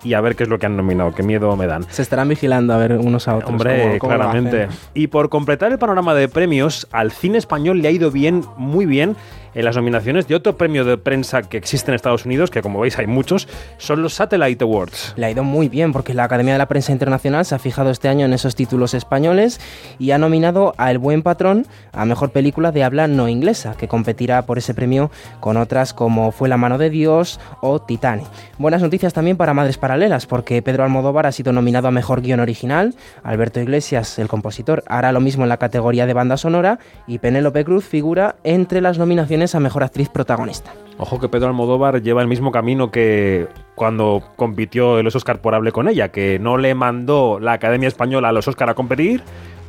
y 0.02 0.14
a 0.14 0.20
ver 0.20 0.36
qué 0.36 0.44
es 0.44 0.48
lo 0.48 0.58
que 0.58 0.66
han 0.66 0.76
nominado, 0.76 1.12
qué 1.14 1.22
miedo 1.22 1.54
me 1.56 1.66
dan. 1.66 1.84
Se 1.90 2.02
estarán 2.02 2.28
vigilando 2.28 2.72
a 2.72 2.76
ver 2.78 2.92
unos 2.92 3.28
a 3.28 3.36
otros. 3.36 3.50
Hombre, 3.50 3.98
cómo- 3.98 3.98
cómo 3.98 4.12
lo 4.14 4.18
claramente. 4.20 4.68
Y 4.94 5.08
por 5.08 5.28
completar 5.28 5.72
el 5.72 5.78
panorama 5.78 6.14
de 6.14 6.28
premios, 6.28 6.86
al 6.92 7.10
cine 7.12 7.38
español 7.38 7.80
le 7.82 7.88
ha 7.88 7.90
ido 7.90 8.10
bien, 8.10 8.44
muy 8.56 8.86
bien, 8.86 9.16
en 9.54 9.64
las 9.64 9.76
nominaciones 9.76 10.28
de 10.28 10.34
otro 10.34 10.56
premio 10.56 10.84
de 10.84 10.96
prensa 10.96 11.42
que 11.42 11.56
existe 11.56 11.90
en 11.90 11.94
Estados 11.94 12.24
Unidos, 12.24 12.50
que 12.50 12.62
como 12.62 12.80
veis 12.80 12.98
hay 12.98 13.06
muchos, 13.06 13.48
son 13.78 14.02
los 14.02 14.14
Satellite 14.14 14.62
Awards. 14.64 15.14
Le 15.16 15.26
ha 15.26 15.30
ido 15.30 15.44
muy 15.44 15.68
bien 15.68 15.92
porque 15.92 16.14
la 16.14 16.24
Academia 16.24 16.54
de 16.54 16.58
la 16.58 16.68
Prensa 16.68 16.92
Internacional 16.92 17.44
se 17.44 17.54
ha 17.54 17.58
fijado 17.58 17.90
este 17.90 18.08
año 18.08 18.26
en 18.26 18.32
esos 18.32 18.54
títulos 18.54 18.94
españoles 18.94 19.60
y 19.98 20.12
ha 20.12 20.18
nominado 20.18 20.74
a 20.76 20.90
El 20.90 20.98
Buen 20.98 21.22
Patrón 21.22 21.66
a 21.92 22.04
Mejor 22.04 22.30
Película 22.30 22.72
de 22.72 22.84
Habla 22.84 23.08
No 23.08 23.28
Inglesa, 23.28 23.74
que 23.76 23.88
competirá 23.88 24.42
por 24.42 24.58
ese 24.58 24.74
premio 24.74 25.10
con 25.40 25.56
otras 25.56 25.94
como 25.94 26.32
Fue 26.32 26.48
la 26.48 26.56
Mano 26.56 26.78
de 26.78 26.90
Dios 26.90 27.40
o 27.60 27.80
Titanic. 27.80 28.26
Buenas 28.58 28.82
noticias 28.82 29.12
también 29.12 29.36
para 29.36 29.54
Madres 29.54 29.78
Paralelas 29.78 30.26
porque 30.26 30.62
Pedro 30.62 30.84
Almodóvar 30.84 31.26
ha 31.26 31.32
sido 31.32 31.52
nominado 31.52 31.88
a 31.88 31.90
Mejor 31.90 32.20
Guión 32.20 32.40
Original, 32.40 32.94
Alberto 33.22 33.60
Iglesias, 33.60 34.18
el 34.18 34.28
compositor, 34.28 34.84
hará 34.86 35.12
lo 35.12 35.20
mismo 35.20 35.44
en 35.44 35.48
la 35.48 35.56
categoría 35.56 36.06
de 36.06 36.12
banda 36.12 36.36
sonora 36.36 36.78
y 37.06 37.18
Penélope 37.18 37.64
Cruz 37.64 37.84
figura 37.84 38.36
entre 38.44 38.80
las 38.80 38.98
nominaciones 38.98 39.39
a 39.40 39.60
Mejor 39.60 39.82
Actriz 39.82 40.08
Protagonista. 40.08 40.72
Ojo 40.98 41.18
que 41.18 41.28
Pedro 41.28 41.48
Almodóvar 41.48 42.02
lleva 42.02 42.20
el 42.20 42.28
mismo 42.28 42.52
camino 42.52 42.90
que 42.90 43.48
cuando 43.74 44.22
compitió 44.36 45.02
los 45.02 45.16
Oscar 45.16 45.40
por 45.40 45.54
Hable 45.54 45.72
con 45.72 45.88
ella, 45.88 46.10
que 46.10 46.38
no 46.38 46.58
le 46.58 46.74
mandó 46.74 47.40
la 47.40 47.52
Academia 47.52 47.88
Española 47.88 48.28
a 48.28 48.32
los 48.32 48.46
Oscar 48.46 48.68
a 48.68 48.74
competir, 48.74 49.22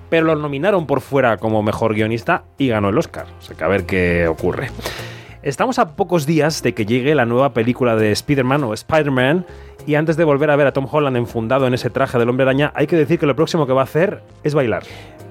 pero 0.10 0.26
lo 0.26 0.36
nominaron 0.36 0.86
por 0.88 1.00
fuera 1.00 1.38
como 1.38 1.64
mejor 1.64 1.94
guionista 1.94 2.44
y 2.58 2.68
ganó 2.68 2.90
el 2.90 2.98
Oscar. 2.98 3.28
O 3.40 3.42
sea 3.42 3.56
que 3.56 3.64
a 3.64 3.68
ver 3.70 3.86
qué 3.86 4.28
ocurre. 4.28 4.72
Estamos 5.42 5.80
a 5.80 5.96
pocos 5.96 6.26
días 6.26 6.62
de 6.62 6.74
que 6.74 6.86
llegue 6.86 7.16
la 7.16 7.26
nueva 7.26 7.54
película 7.54 7.96
de 7.96 8.12
Spider-Man 8.12 8.64
o 8.66 8.74
Spider-Man 8.74 9.46
y 9.86 9.96
antes 9.96 10.18
de 10.18 10.24
volver 10.24 10.50
a 10.52 10.56
ver 10.56 10.68
a 10.68 10.74
Tom 10.74 10.88
Holland 10.90 11.18
enfundado 11.18 11.68
en 11.68 11.74
ese 11.74 11.90
traje 11.90 12.18
del 12.18 12.30
hombre 12.30 12.44
araña, 12.44 12.72
hay 12.76 12.88
que 12.88 12.96
decir 12.96 13.20
que 13.20 13.26
lo 13.26 13.36
próximo 13.36 13.66
que 13.68 13.74
va 13.74 13.82
a 13.82 13.86
hacer 13.86 14.22
es 14.44 14.54
bailar. 14.54 14.84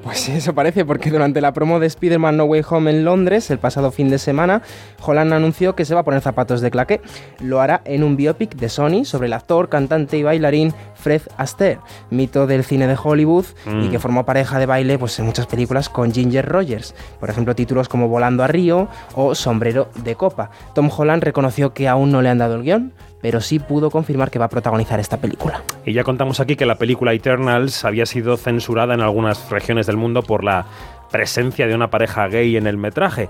Pues 0.03 0.31
eso 0.31 0.55
parece, 0.55 0.87
porque 0.87 1.11
durante 1.11 1.43
la 1.43 1.53
promo 1.53 1.79
de 1.79 1.87
Spider-Man 1.87 2.39
No 2.39 2.45
Way 2.45 2.63
Home 2.71 2.91
en 2.91 3.05
Londres, 3.05 3.51
el 3.51 3.59
pasado 3.59 3.91
fin 3.91 4.09
de 4.09 4.17
semana, 4.17 4.63
Holland 5.05 5.35
anunció 5.35 5.75
que 5.77 5.85
se 5.85 5.93
va 5.93 6.01
a 6.01 6.05
poner 6.05 6.23
zapatos 6.23 6.63
de 6.63 6.71
claqué. 6.71 7.03
Lo 7.39 7.61
hará 7.61 7.83
en 7.85 8.03
un 8.03 8.17
biopic 8.17 8.55
de 8.55 8.71
Sony 8.71 9.05
sobre 9.05 9.27
el 9.27 9.35
actor, 9.35 9.69
cantante 9.69 10.17
y 10.17 10.23
bailarín 10.23 10.73
Fred 10.95 11.21
Astaire, 11.37 11.81
mito 12.09 12.47
del 12.47 12.65
cine 12.65 12.87
de 12.87 12.97
Hollywood 13.03 13.45
y 13.67 13.69
Mm. 13.89 13.91
que 13.91 13.99
formó 13.99 14.25
pareja 14.25 14.59
de 14.59 14.65
baile 14.65 14.99
pues, 14.99 15.19
en 15.19 15.27
muchas 15.27 15.47
películas 15.47 15.91
con 15.91 16.11
Ginger 16.15 16.47
Rogers. 16.49 16.95
Por 17.19 17.29
ejemplo, 17.29 17.55
títulos 17.55 17.91
como 17.91 18.09
Volando 18.09 18.43
a 18.43 18.47
Río 18.47 18.89
o 19.15 19.35
Sombrero 19.35 19.91
de 20.03 20.15
Copa. 20.15 20.51
Tom 20.75 20.89
Holland 20.97 21.23
reconoció 21.23 21.75
que 21.75 21.89
aún 21.89 22.11
no 22.11 22.23
le 22.23 22.31
han 22.31 22.39
dado 22.39 22.55
el 22.55 22.63
guion, 22.63 22.95
pero 23.23 23.41
sí 23.41 23.59
pudo 23.59 23.91
confirmar 23.91 24.31
que 24.31 24.39
va 24.39 24.47
a 24.47 24.51
protagonizar 24.51 25.01
esta 25.01 25.19
película. 25.19 25.63
Y 25.85 25.93
ya 25.93 26.05
contamos 26.05 26.41
aquí 26.41 26.57
que 26.57 26.67
la 26.67 26.77
película 26.77 27.13
Eternals 27.13 27.85
había 27.85 28.07
sido 28.07 28.37
censurada 28.37 28.95
en 28.95 29.01
algunas 29.01 29.51
regiones 29.51 29.87
del 29.87 29.97
mundo 29.97 30.23
por 30.23 30.45
la 30.45 30.67
presencia 31.11 31.67
de 31.67 31.75
una 31.75 31.91
pareja 31.91 32.29
gay 32.29 32.57
en 32.57 32.67
el 32.67 32.77
metraje. 32.77 33.29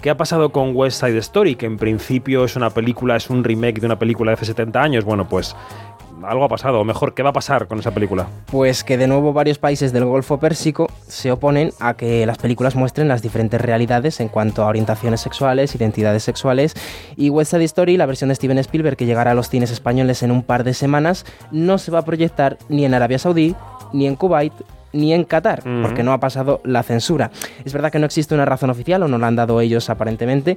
¿Qué 0.00 0.10
ha 0.10 0.16
pasado 0.16 0.52
con 0.52 0.76
West 0.76 1.00
Side 1.00 1.18
Story? 1.18 1.56
Que 1.56 1.66
en 1.66 1.76
principio 1.76 2.44
es 2.44 2.54
una 2.54 2.70
película, 2.70 3.16
es 3.16 3.30
un 3.30 3.42
remake 3.42 3.80
de 3.80 3.86
una 3.86 3.98
película 3.98 4.30
de 4.30 4.34
hace 4.34 4.44
70 4.46 4.80
años. 4.80 5.04
Bueno, 5.04 5.28
pues 5.28 5.56
algo 6.24 6.44
ha 6.44 6.48
pasado. 6.48 6.80
O 6.80 6.84
mejor, 6.84 7.14
¿qué 7.14 7.22
va 7.22 7.30
a 7.30 7.32
pasar 7.32 7.66
con 7.66 7.78
esa 7.78 7.90
película? 7.90 8.26
Pues 8.50 8.84
que 8.84 8.96
de 8.96 9.06
nuevo 9.06 9.32
varios 9.32 9.58
países 9.58 9.92
del 9.92 10.04
Golfo 10.04 10.38
Pérsico 10.38 10.88
se 11.06 11.30
oponen 11.32 11.72
a 11.80 11.94
que 11.94 12.26
las 12.26 12.38
películas 12.38 12.76
muestren 12.76 13.08
las 13.08 13.22
diferentes 13.22 13.60
realidades 13.60 14.20
en 14.20 14.28
cuanto 14.28 14.62
a 14.62 14.66
orientaciones 14.66 15.20
sexuales, 15.20 15.74
identidades 15.74 16.22
sexuales 16.22 16.74
y 17.16 17.30
West 17.30 17.52
Side 17.52 17.64
Story, 17.64 17.96
la 17.96 18.06
versión 18.06 18.28
de 18.28 18.34
Steven 18.34 18.58
Spielberg 18.58 18.96
que 18.96 19.06
llegará 19.06 19.32
a 19.32 19.34
los 19.34 19.48
cines 19.48 19.70
españoles 19.70 20.22
en 20.22 20.30
un 20.30 20.42
par 20.42 20.64
de 20.64 20.74
semanas, 20.74 21.24
no 21.50 21.78
se 21.78 21.90
va 21.90 22.00
a 22.00 22.04
proyectar 22.04 22.58
ni 22.68 22.84
en 22.84 22.94
Arabia 22.94 23.18
Saudí, 23.18 23.54
ni 23.92 24.06
en 24.06 24.16
Kuwait, 24.16 24.52
ni 24.92 25.12
en 25.12 25.24
Qatar, 25.24 25.62
porque 25.82 26.02
no 26.02 26.12
ha 26.12 26.18
pasado 26.20 26.60
la 26.64 26.82
censura. 26.82 27.30
Es 27.64 27.72
verdad 27.72 27.92
que 27.92 27.98
no 27.98 28.06
existe 28.06 28.34
una 28.34 28.44
razón 28.44 28.70
oficial, 28.70 29.02
o 29.02 29.08
no 29.08 29.18
la 29.18 29.26
han 29.26 29.36
dado 29.36 29.60
ellos 29.60 29.90
aparentemente, 29.90 30.56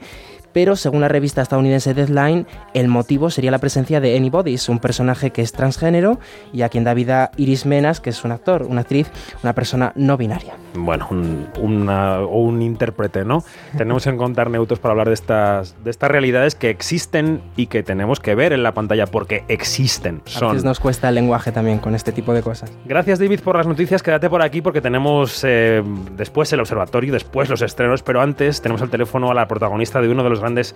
pero 0.53 0.75
según 0.75 0.99
la 1.01 1.07
revista 1.07 1.41
estadounidense 1.41 1.93
Deadline, 1.93 2.45
el 2.73 2.87
motivo 2.89 3.29
sería 3.29 3.51
la 3.51 3.59
presencia 3.59 4.01
de 4.01 4.17
Anybody's, 4.17 4.67
un 4.67 4.79
personaje 4.79 5.31
que 5.31 5.41
es 5.41 5.53
transgénero 5.53 6.19
y 6.51 6.63
a 6.63 6.69
quien 6.69 6.83
da 6.83 6.93
vida 6.93 7.31
Iris 7.37 7.65
Menas, 7.65 8.01
que 8.01 8.09
es 8.09 8.23
un 8.25 8.31
actor, 8.33 8.63
una 8.63 8.81
actriz, 8.81 9.09
una 9.43 9.53
persona 9.53 9.93
no 9.95 10.17
binaria. 10.17 10.53
Bueno, 10.73 11.07
un, 11.11 11.47
una- 11.59 12.19
o 12.19 12.41
un 12.41 12.61
intérprete, 12.61 13.23
¿no? 13.23 13.43
tenemos 13.77 14.03
que 14.03 14.09
encontrar 14.09 14.49
neutros 14.49 14.79
para 14.79 14.91
hablar 14.91 15.07
de 15.07 15.13
estas, 15.13 15.75
de 15.83 15.89
estas 15.89 16.11
realidades 16.11 16.55
que 16.55 16.69
existen 16.69 17.41
y 17.55 17.67
que 17.67 17.81
tenemos 17.83 18.19
que 18.19 18.35
ver 18.35 18.51
en 18.51 18.63
la 18.63 18.73
pantalla 18.73 19.05
porque 19.05 19.45
existen. 19.47 20.21
A 20.25 20.29
Son 20.29 20.49
veces 20.51 20.65
nos 20.65 20.79
cuesta 20.81 21.09
el 21.09 21.15
lenguaje 21.15 21.53
también 21.53 21.79
con 21.79 21.95
este 21.95 22.11
tipo 22.11 22.33
de 22.33 22.41
cosas. 22.41 22.71
Gracias 22.85 23.19
David 23.19 23.39
por 23.39 23.55
las 23.55 23.67
noticias, 23.67 24.03
quédate 24.03 24.20
por 24.29 24.41
aquí 24.41 24.61
porque 24.61 24.81
tenemos 24.81 25.43
eh, 25.43 25.83
después 26.11 26.51
el 26.53 26.59
observatorio, 26.59 27.13
después 27.13 27.49
los 27.49 27.61
estrenos, 27.61 28.03
pero 28.03 28.21
antes 28.21 28.61
tenemos 28.61 28.81
al 28.81 28.89
teléfono 28.89 29.31
a 29.31 29.33
la 29.33 29.47
protagonista 29.47 30.01
de 30.01 30.09
uno 30.09 30.23
de 30.23 30.29
los 30.29 30.39
grandes 30.39 30.75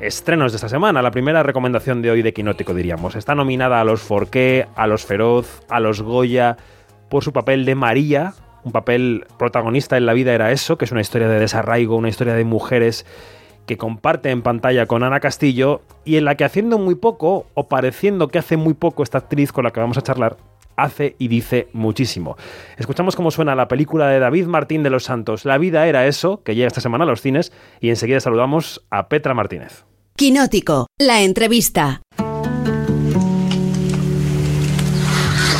estrenos 0.00 0.52
de 0.52 0.56
esta 0.56 0.68
semana, 0.68 1.00
la 1.00 1.10
primera 1.10 1.42
recomendación 1.42 2.02
de 2.02 2.10
hoy 2.10 2.22
de 2.22 2.32
Quinótico 2.32 2.74
diríamos. 2.74 3.14
Está 3.14 3.34
nominada 3.34 3.80
a 3.80 3.84
los 3.84 4.00
Forqué, 4.00 4.66
a 4.74 4.86
los 4.86 5.04
Feroz, 5.04 5.62
a 5.68 5.80
los 5.80 6.02
Goya, 6.02 6.56
por 7.08 7.22
su 7.22 7.32
papel 7.32 7.64
de 7.64 7.74
María, 7.74 8.34
un 8.64 8.72
papel 8.72 9.26
protagonista 9.38 9.96
en 9.96 10.06
la 10.06 10.12
vida 10.12 10.32
era 10.32 10.52
eso, 10.52 10.78
que 10.78 10.84
es 10.84 10.92
una 10.92 11.00
historia 11.00 11.28
de 11.28 11.38
desarraigo, 11.38 11.96
una 11.96 12.08
historia 12.08 12.34
de 12.34 12.44
mujeres 12.44 13.06
que 13.66 13.76
comparte 13.76 14.30
en 14.30 14.42
pantalla 14.42 14.86
con 14.86 15.02
Ana 15.04 15.20
Castillo 15.20 15.82
y 16.04 16.16
en 16.16 16.24
la 16.24 16.36
que 16.36 16.44
haciendo 16.44 16.78
muy 16.78 16.94
poco 16.94 17.46
o 17.54 17.68
pareciendo 17.68 18.28
que 18.28 18.38
hace 18.38 18.56
muy 18.56 18.74
poco 18.74 19.02
esta 19.02 19.18
actriz 19.18 19.52
con 19.52 19.64
la 19.64 19.70
que 19.70 19.80
vamos 19.80 19.98
a 19.98 20.02
charlar, 20.02 20.36
hace 20.76 21.16
y 21.18 21.28
dice 21.28 21.68
muchísimo. 21.72 22.36
Escuchamos 22.76 23.16
cómo 23.16 23.30
suena 23.30 23.54
la 23.54 23.68
película 23.68 24.08
de 24.08 24.18
David 24.18 24.46
Martín 24.46 24.82
de 24.82 24.90
los 24.90 25.04
Santos, 25.04 25.44
La 25.44 25.58
vida 25.58 25.86
era 25.86 26.06
eso, 26.06 26.42
que 26.42 26.54
llega 26.54 26.68
esta 26.68 26.80
semana 26.80 27.04
a 27.04 27.06
los 27.06 27.20
cines 27.20 27.52
y 27.80 27.90
enseguida 27.90 28.20
saludamos 28.20 28.84
a 28.90 29.08
Petra 29.08 29.34
Martínez. 29.34 29.84
Quinótico, 30.16 30.86
la 30.98 31.22
entrevista. 31.22 32.02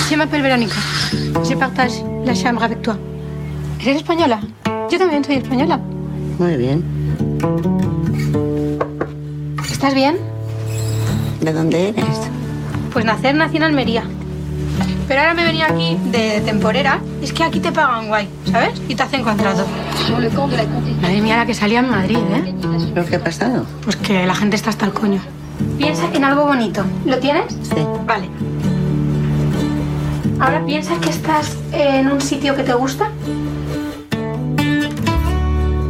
Je 0.09 0.17
m'appelle 0.17 0.43
Verónica. 0.43 0.77
Je 1.43 1.57
partage 1.57 2.03
la 2.25 2.35
chambre 2.35 2.65
avec 2.65 2.83
toi. 2.83 2.97
¿Eres 3.81 3.97
española? 3.97 4.41
Yo 4.91 4.99
también 4.99 5.25
soy 5.25 5.37
española. 5.37 5.79
Muy 6.39 6.57
bien. 6.57 6.85
¿Estás 9.71 9.95
bien? 9.95 10.17
¿De 11.41 11.53
dónde 11.53 11.89
eres? 11.89 12.31
Pues 12.93 13.05
nacer 13.05 13.35
nací 13.35 13.57
en 13.57 13.63
Almería. 13.63 14.05
Pero 15.13 15.21
ahora 15.21 15.35
me 15.35 15.45
venía 15.45 15.67
aquí 15.67 15.99
de 16.11 16.41
temporera. 16.41 16.99
Es 17.21 17.35
que 17.35 17.45
aquí 17.45 17.61
te 17.61 17.71
pagan 17.71 18.09
guay, 18.09 18.27
¿sabes? 18.51 18.81
Y 18.89 18.95
te 18.95 19.03
hacen 19.03 19.23
contrato. 19.23 19.67
Madre 21.03 21.21
mía, 21.21 21.37
la 21.37 21.45
que 21.45 21.53
salía 21.53 21.81
en 21.81 21.91
Madrid, 21.91 22.17
¿eh? 22.17 22.55
¿Pero 22.95 23.07
qué 23.07 23.17
ha 23.17 23.23
pasado? 23.23 23.67
Pues 23.85 23.97
que 23.97 24.25
la 24.25 24.35
gente 24.35 24.57
está 24.57 24.71
hasta 24.71 24.87
el 24.87 24.95
coño. 24.95 25.21
Piensa 25.77 26.09
en 26.15 26.25
algo 26.25 26.47
bonito. 26.47 26.87
¿Lo 27.05 27.19
tienes? 27.19 27.53
Sí. 27.63 27.87
Vale. 28.07 28.31
Ahora 30.41 30.65
piensa 30.65 30.99
que 30.99 31.11
estás 31.11 31.59
en 31.73 32.11
un 32.11 32.23
sitio 32.23 32.57
que 32.57 32.63
te 32.63 32.73
gusta. 32.73 33.11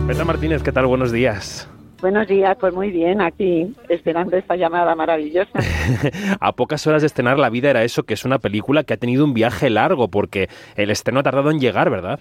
Petra 0.09 0.25
Martínez, 0.25 0.65
¿qué 0.65 0.73
tal? 0.73 0.87
Buenos 0.87 1.13
días. 1.13 1.69
Buenos 2.03 2.27
días, 2.27 2.57
pues 2.59 2.75
muy 2.75 2.91
bien, 2.91 3.21
aquí 3.21 3.73
esperando 3.89 4.37
esta 4.37 4.57
llamada 4.57 4.97
maravillosa. 4.97 5.53
a 6.41 6.51
pocas 6.51 6.85
horas 6.89 7.03
de 7.03 7.07
estrenar 7.07 7.39
La 7.39 7.49
vida 7.49 7.71
era 7.71 7.85
eso, 7.85 8.03
que 8.03 8.15
es 8.15 8.25
una 8.25 8.41
película 8.41 8.83
que 8.83 8.95
ha 8.95 8.97
tenido 8.97 9.25
un 9.25 9.35
viaje 9.35 9.71
largo, 9.71 10.09
porque 10.09 10.49
el 10.75 10.91
estreno 10.91 11.21
ha 11.21 11.23
tardado 11.23 11.53
en 11.53 11.61
llegar, 11.61 11.91
¿verdad? 11.91 12.19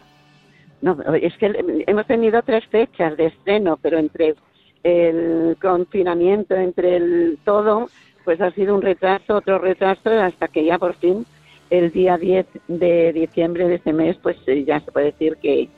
No, 0.83 0.99
es 1.15 1.35
que 1.39 1.83
hemos 1.87 2.05
tenido 2.05 2.43
tres 2.43 2.63
fechas 2.67 3.17
de 3.17 3.25
estreno, 3.25 3.79
pero 3.81 3.97
entre 3.97 4.35
el 4.83 5.57
confinamiento, 5.59 6.53
entre 6.53 6.97
el 6.97 7.39
todo, 7.43 7.89
pues 8.23 8.39
ha 8.39 8.51
sido 8.51 8.75
un 8.75 8.83
retraso, 8.83 9.37
otro 9.37 9.57
retraso, 9.57 10.11
hasta 10.11 10.47
que 10.47 10.63
ya 10.63 10.77
por 10.77 10.93
fin, 10.93 11.25
el 11.71 11.91
día 11.91 12.19
10 12.19 12.45
de 12.67 13.13
diciembre 13.13 13.67
de 13.67 13.75
este 13.75 13.93
mes, 13.93 14.15
pues 14.21 14.37
eh, 14.45 14.63
ya 14.63 14.79
se 14.79 14.91
puede 14.91 15.07
decir 15.07 15.37
que 15.41 15.69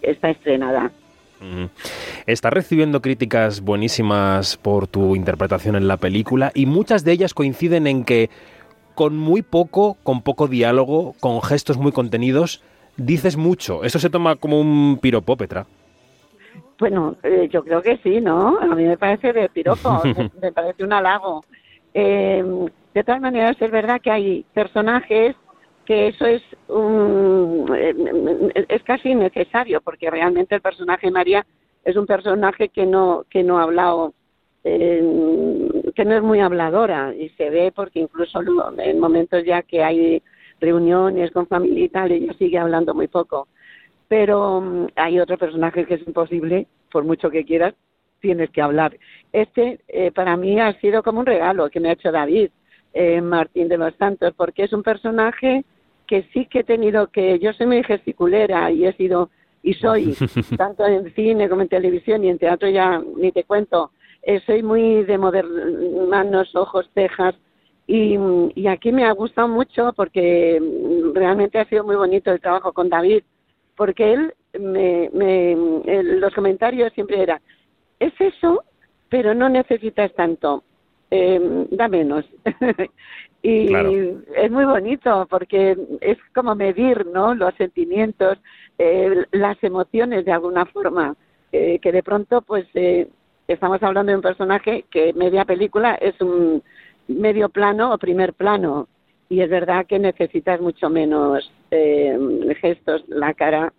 está 0.00 0.30
estrenada. 0.30 0.92
Está 2.26 2.50
recibiendo 2.50 3.00
críticas 3.00 3.60
buenísimas 3.60 4.56
por 4.56 4.86
tu 4.86 5.14
interpretación 5.16 5.76
en 5.76 5.88
la 5.88 5.96
película 5.96 6.50
y 6.54 6.66
muchas 6.66 7.04
de 7.04 7.12
ellas 7.12 7.34
coinciden 7.34 7.86
en 7.86 8.04
que 8.04 8.30
con 8.94 9.16
muy 9.16 9.42
poco, 9.42 9.96
con 10.02 10.22
poco 10.22 10.48
diálogo, 10.48 11.14
con 11.20 11.40
gestos 11.40 11.78
muy 11.78 11.92
contenidos, 11.92 12.62
dices 12.96 13.36
mucho. 13.36 13.84
¿Eso 13.84 13.98
se 13.98 14.10
toma 14.10 14.36
como 14.36 14.60
un 14.60 14.98
piropo, 15.00 15.36
Petra? 15.36 15.66
Bueno, 16.78 17.16
eh, 17.22 17.48
yo 17.50 17.64
creo 17.64 17.80
que 17.82 17.98
sí, 17.98 18.20
¿no? 18.20 18.58
A 18.58 18.74
mí 18.74 18.84
me 18.84 18.96
parece 18.96 19.32
de 19.32 19.48
piropo, 19.48 20.02
me, 20.42 20.52
parece 20.52 20.84
un 20.84 20.92
halago. 20.92 21.44
Eh, 21.94 22.44
de 22.94 23.04
todas 23.04 23.20
maneras, 23.20 23.56
es 23.60 23.70
verdad 23.70 24.00
que 24.00 24.10
hay 24.10 24.44
personajes 24.52 25.36
que 25.88 26.08
eso 26.08 26.26
es 26.26 26.42
un, 26.68 27.74
eh, 27.74 28.66
es 28.68 28.82
casi 28.82 29.14
necesario 29.14 29.80
porque 29.80 30.10
realmente 30.10 30.54
el 30.54 30.60
personaje 30.60 31.10
María 31.10 31.46
es 31.82 31.96
un 31.96 32.04
personaje 32.04 32.68
que 32.68 32.84
no 32.84 33.24
que 33.30 33.42
no 33.42 33.58
ha 33.58 33.62
hablado 33.62 34.12
eh, 34.64 35.00
que 35.94 36.04
no 36.04 36.14
es 36.14 36.22
muy 36.22 36.40
habladora 36.40 37.14
y 37.14 37.30
se 37.30 37.48
ve 37.48 37.72
porque 37.74 38.00
incluso 38.00 38.38
en 38.76 39.00
momentos 39.00 39.42
ya 39.46 39.62
que 39.62 39.82
hay 39.82 40.22
reuniones 40.60 41.30
con 41.30 41.46
familia 41.46 41.86
y 41.86 41.88
tal 41.88 42.12
ella 42.12 42.34
sigue 42.34 42.58
hablando 42.58 42.92
muy 42.92 43.08
poco. 43.08 43.48
Pero 44.08 44.60
mm, 44.60 44.88
hay 44.94 45.18
otro 45.20 45.38
personaje 45.38 45.86
que 45.86 45.94
es 45.94 46.06
imposible 46.06 46.66
por 46.92 47.04
mucho 47.04 47.30
que 47.30 47.46
quieras 47.46 47.72
tienes 48.20 48.50
que 48.50 48.60
hablar. 48.60 48.94
Este 49.32 49.80
eh, 49.88 50.10
para 50.10 50.36
mí 50.36 50.60
ha 50.60 50.78
sido 50.80 51.02
como 51.02 51.20
un 51.20 51.26
regalo 51.26 51.70
que 51.70 51.80
me 51.80 51.88
ha 51.88 51.92
hecho 51.92 52.12
David 52.12 52.50
Martín 53.22 53.68
de 53.68 53.78
los 53.78 53.94
Santos 53.94 54.34
porque 54.36 54.64
es 54.64 54.72
un 54.72 54.82
personaje 54.82 55.64
que 56.08 56.24
sí 56.32 56.46
que 56.46 56.60
he 56.60 56.64
tenido 56.64 57.08
que, 57.08 57.38
yo 57.38 57.52
soy 57.52 57.66
muy 57.66 57.84
gesticulera 57.84 58.72
y 58.72 58.86
he 58.86 58.92
sido 58.94 59.30
y 59.62 59.74
soy, 59.74 60.16
tanto 60.56 60.84
en 60.86 61.12
cine 61.14 61.48
como 61.48 61.62
en 61.62 61.68
televisión 61.68 62.24
y 62.24 62.28
en 62.30 62.38
teatro 62.38 62.68
ya 62.68 63.00
ni 63.16 63.30
te 63.30 63.44
cuento, 63.44 63.92
eh, 64.22 64.40
soy 64.46 64.62
muy 64.62 65.04
de 65.04 65.18
manos, 65.18 66.56
ojos, 66.56 66.88
cejas 66.94 67.34
y, 67.86 68.18
y 68.54 68.66
aquí 68.66 68.90
me 68.90 69.04
ha 69.04 69.12
gustado 69.12 69.48
mucho 69.48 69.92
porque 69.94 70.60
realmente 71.14 71.58
ha 71.58 71.68
sido 71.68 71.84
muy 71.84 71.96
bonito 71.96 72.30
el 72.30 72.40
trabajo 72.40 72.72
con 72.72 72.88
David, 72.88 73.22
porque 73.76 74.12
él, 74.12 74.34
me, 74.58 75.10
me, 75.12 75.56
los 76.02 76.34
comentarios 76.34 76.92
siempre 76.94 77.22
era, 77.22 77.40
es 78.00 78.12
eso, 78.18 78.64
pero 79.08 79.34
no 79.34 79.48
necesitas 79.48 80.12
tanto, 80.14 80.64
eh, 81.10 81.66
da 81.70 81.88
menos. 81.88 82.24
Y 83.42 83.72
es 83.72 84.50
muy 84.50 84.64
bonito 84.64 85.26
porque 85.30 85.76
es 86.00 86.18
como 86.34 86.54
medir, 86.54 87.06
¿no? 87.06 87.34
Los 87.34 87.54
sentimientos, 87.54 88.36
eh, 88.78 89.24
las 89.30 89.62
emociones 89.62 90.24
de 90.24 90.32
alguna 90.32 90.66
forma, 90.66 91.14
eh, 91.52 91.78
que 91.80 91.92
de 91.92 92.02
pronto, 92.02 92.42
pues, 92.42 92.66
eh, 92.74 93.08
estamos 93.46 93.82
hablando 93.82 94.10
de 94.10 94.16
un 94.16 94.22
personaje 94.22 94.84
que 94.90 95.12
media 95.12 95.44
película 95.44 95.94
es 95.94 96.20
un 96.20 96.62
medio 97.06 97.48
plano 97.48 97.94
o 97.94 97.98
primer 97.98 98.34
plano. 98.34 98.88
Y 99.28 99.40
es 99.40 99.50
verdad 99.50 99.86
que 99.86 99.98
necesitas 99.98 100.60
mucho 100.60 100.88
menos 100.90 101.52
gestos, 102.60 103.04
la 103.08 103.34
cara. 103.34 103.72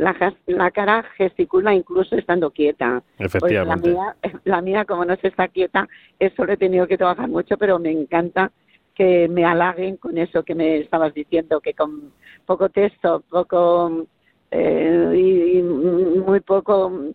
La, 0.00 0.34
la 0.46 0.70
cara 0.70 1.02
gesticula 1.18 1.74
incluso 1.74 2.16
estando 2.16 2.50
quieta. 2.50 3.02
Efectivamente. 3.18 3.90
la, 3.90 3.94
mía, 3.94 4.16
la 4.44 4.62
mía, 4.62 4.84
como 4.86 5.04
no 5.04 5.14
se 5.16 5.28
está 5.28 5.48
quieta, 5.48 5.86
eso 6.18 6.46
lo 6.46 6.54
he 6.54 6.56
tenido 6.56 6.86
que 6.86 6.96
trabajar 6.96 7.28
mucho, 7.28 7.58
pero 7.58 7.78
me 7.78 7.90
encanta 7.90 8.50
que 8.94 9.28
me 9.28 9.44
halaguen 9.44 9.98
con 9.98 10.16
eso 10.16 10.42
que 10.42 10.54
me 10.54 10.78
estabas 10.78 11.12
diciendo, 11.12 11.60
que 11.60 11.74
con 11.74 12.12
poco 12.46 12.70
texto, 12.70 13.22
poco 13.28 14.06
eh, 14.50 15.12
y, 15.14 15.62
muy 15.62 16.40
poco 16.40 17.12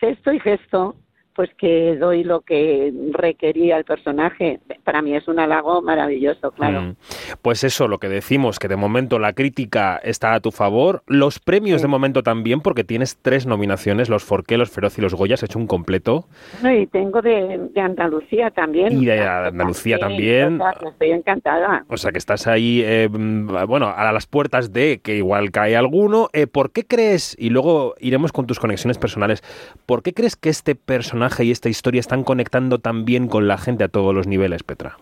texto 0.00 0.32
y 0.32 0.40
gesto, 0.40 0.96
pues 1.38 1.50
que 1.56 1.94
doy 1.94 2.24
lo 2.24 2.40
que 2.40 2.92
requería 3.12 3.76
el 3.76 3.84
personaje. 3.84 4.58
Para 4.82 5.02
mí 5.02 5.14
es 5.14 5.28
un 5.28 5.38
halago 5.38 5.80
maravilloso, 5.82 6.50
claro. 6.50 6.80
Mm. 6.80 6.96
Pues 7.42 7.62
eso, 7.62 7.86
lo 7.86 7.98
que 7.98 8.08
decimos, 8.08 8.58
que 8.58 8.66
de 8.66 8.74
momento 8.74 9.20
la 9.20 9.34
crítica 9.34 10.00
está 10.02 10.34
a 10.34 10.40
tu 10.40 10.50
favor, 10.50 11.04
los 11.06 11.38
premios 11.38 11.80
de 11.80 11.86
momento 11.86 12.24
también, 12.24 12.60
porque 12.60 12.82
tienes 12.82 13.18
tres 13.22 13.46
nominaciones, 13.46 14.08
los 14.08 14.24
Forqué, 14.24 14.58
los 14.58 14.68
Feroz 14.68 14.98
y 14.98 15.00
los 15.00 15.14
Goya, 15.14 15.34
has 15.34 15.44
hecho 15.44 15.60
un 15.60 15.68
completo. 15.68 16.26
y 16.64 16.88
tengo 16.88 17.22
de, 17.22 17.70
Andalucía 17.76 18.50
también. 18.50 19.00
Y 19.00 19.06
de 19.06 19.20
Andalucía 19.20 20.00
también. 20.00 20.60
estoy 20.90 21.12
encantada. 21.12 21.84
O 21.86 21.96
sea 21.96 22.10
que 22.10 22.18
estás 22.18 22.48
ahí, 22.48 22.82
eh, 22.84 23.06
bueno, 23.12 23.94
a 23.96 24.10
las 24.10 24.26
puertas 24.26 24.72
de 24.72 24.98
que 25.04 25.14
igual 25.14 25.52
cae 25.52 25.76
alguno. 25.76 26.30
Eh, 26.32 26.48
¿Por 26.48 26.72
qué 26.72 26.84
crees, 26.84 27.36
y 27.38 27.50
luego 27.50 27.94
iremos 28.00 28.32
con 28.32 28.48
tus 28.48 28.58
conexiones 28.58 28.98
personales, 28.98 29.44
¿por 29.86 30.02
qué 30.02 30.12
crees 30.12 30.34
que 30.34 30.48
este 30.48 30.74
personaje 30.74 31.27
y 31.40 31.50
esta 31.50 31.68
historia 31.68 32.00
están 32.00 32.24
conectando 32.24 32.78
también 32.78 33.28
con 33.28 33.48
la 33.48 33.58
gente 33.58 33.84
a 33.84 33.88
todos 33.88 34.14
los 34.14 34.26
niveles, 34.26 34.62
Petra? 34.62 34.96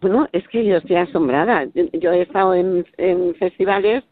Bueno, 0.00 0.28
es 0.32 0.46
que 0.48 0.64
yo 0.64 0.76
estoy 0.76 0.96
asombrada. 0.96 1.66
Yo 1.74 2.12
he 2.12 2.22
estado 2.22 2.54
en, 2.54 2.84
festivales 3.38 4.04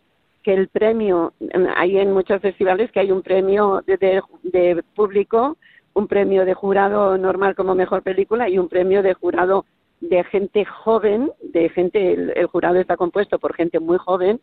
que 0.43 0.55
el 0.55 0.69
premio, 0.69 1.33
hay 1.77 1.99
en 1.99 2.13
muchos 2.13 2.41
festivales 2.41 2.91
que 2.93 3.01
hay 3.01 3.11
un 3.11 3.23
premio 3.23 3.83
de, 3.87 4.83
público, 4.95 5.57
un 5.95 6.07
premio 6.07 6.45
de 6.45 6.55
jurado 6.55 7.17
normal 7.17 7.55
como 7.55 7.75
mejor 7.75 8.03
película 8.03 8.49
y 8.49 8.59
un 8.59 8.69
premio 8.69 9.03
de 9.03 9.15
jurado 9.15 9.65
de 10.01 10.23
gente 10.25 10.65
joven, 10.65 11.31
de 11.43 11.69
gente, 11.71 12.13
el, 12.13 12.47
jurado 12.47 12.79
está 12.79 12.97
compuesto 12.97 13.39
por 13.39 13.55
gente 13.55 13.81
muy 13.81 13.97
joven, 13.97 14.41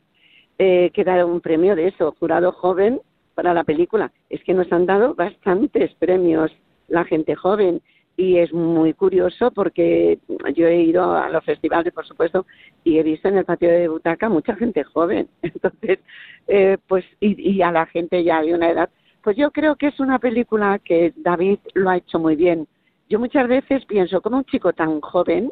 eh, 0.58 0.90
que 0.94 1.04
da 1.04 1.26
un 1.26 1.42
premio 1.42 1.76
de 1.76 1.90
eso, 1.90 2.16
jurado 2.20 2.52
joven 2.52 3.00
para 3.36 3.54
la 3.54 3.64
película. 3.64 4.12
Es 4.30 4.44
que 4.44 4.54
nos 4.54 4.72
han 4.72 4.86
dado 4.86 5.14
bastantes 5.14 5.94
premios 5.96 6.52
la 6.92 7.06
gente 7.06 7.36
joven. 7.36 7.82
Y 8.18 8.38
es 8.38 8.54
muy 8.54 8.94
curioso 8.94 9.52
porque 9.52 10.20
yo 10.54 10.68
he 10.68 10.82
ido 10.84 11.16
a 11.16 11.30
los 11.30 11.44
festivales, 11.44 11.94
por 11.94 12.06
supuesto, 12.06 12.46
y 12.84 13.00
he 13.00 13.04
visto 13.04 13.30
en 13.30 13.38
el 13.38 13.46
patio 13.46 13.70
de 13.70 13.88
butaca 13.88 14.30
mucha 14.30 14.56
gente 14.56 14.84
joven. 14.84 15.28
Entonces, 15.42 16.00
eh, 16.48 16.78
pues, 16.88 17.06
y, 17.20 17.62
a 17.62 17.72
la 17.72 17.86
gente 17.88 18.24
ya 18.24 18.42
de 18.42 18.54
una 18.54 18.70
edad. 18.70 18.90
Pues 19.24 19.38
yo 19.38 19.52
creo 19.52 19.76
que 19.76 19.88
es 19.88 20.00
una 20.00 20.20
película 20.20 20.80
que 20.80 21.14
David 21.16 21.60
lo 21.74 21.90
ha 21.90 21.98
hecho 21.98 22.20
muy 22.20 22.36
bien. 22.36 22.68
Yo 23.10 23.18
muchas 23.20 23.48
veces 23.48 23.86
pienso, 23.86 24.22
como 24.22 24.38
un 24.38 24.46
chico 24.46 24.74
tan 24.74 25.00
joven, 25.02 25.52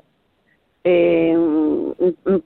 eh, 0.84 1.36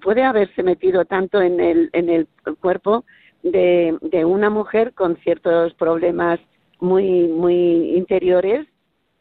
puede 0.02 0.24
haberse 0.24 0.64
metido 0.64 1.06
tanto 1.06 1.42
en 1.42 1.60
el, 1.60 1.90
en 1.94 2.10
el 2.10 2.28
cuerpo 2.60 3.06
de, 3.42 3.98
de 4.02 4.26
una 4.26 4.50
mujer 4.50 4.94
con 4.94 5.18
ciertos 5.18 5.74
problemas 5.76 6.40
muy, 6.80 7.28
muy 7.28 7.96
interiores 7.96 8.68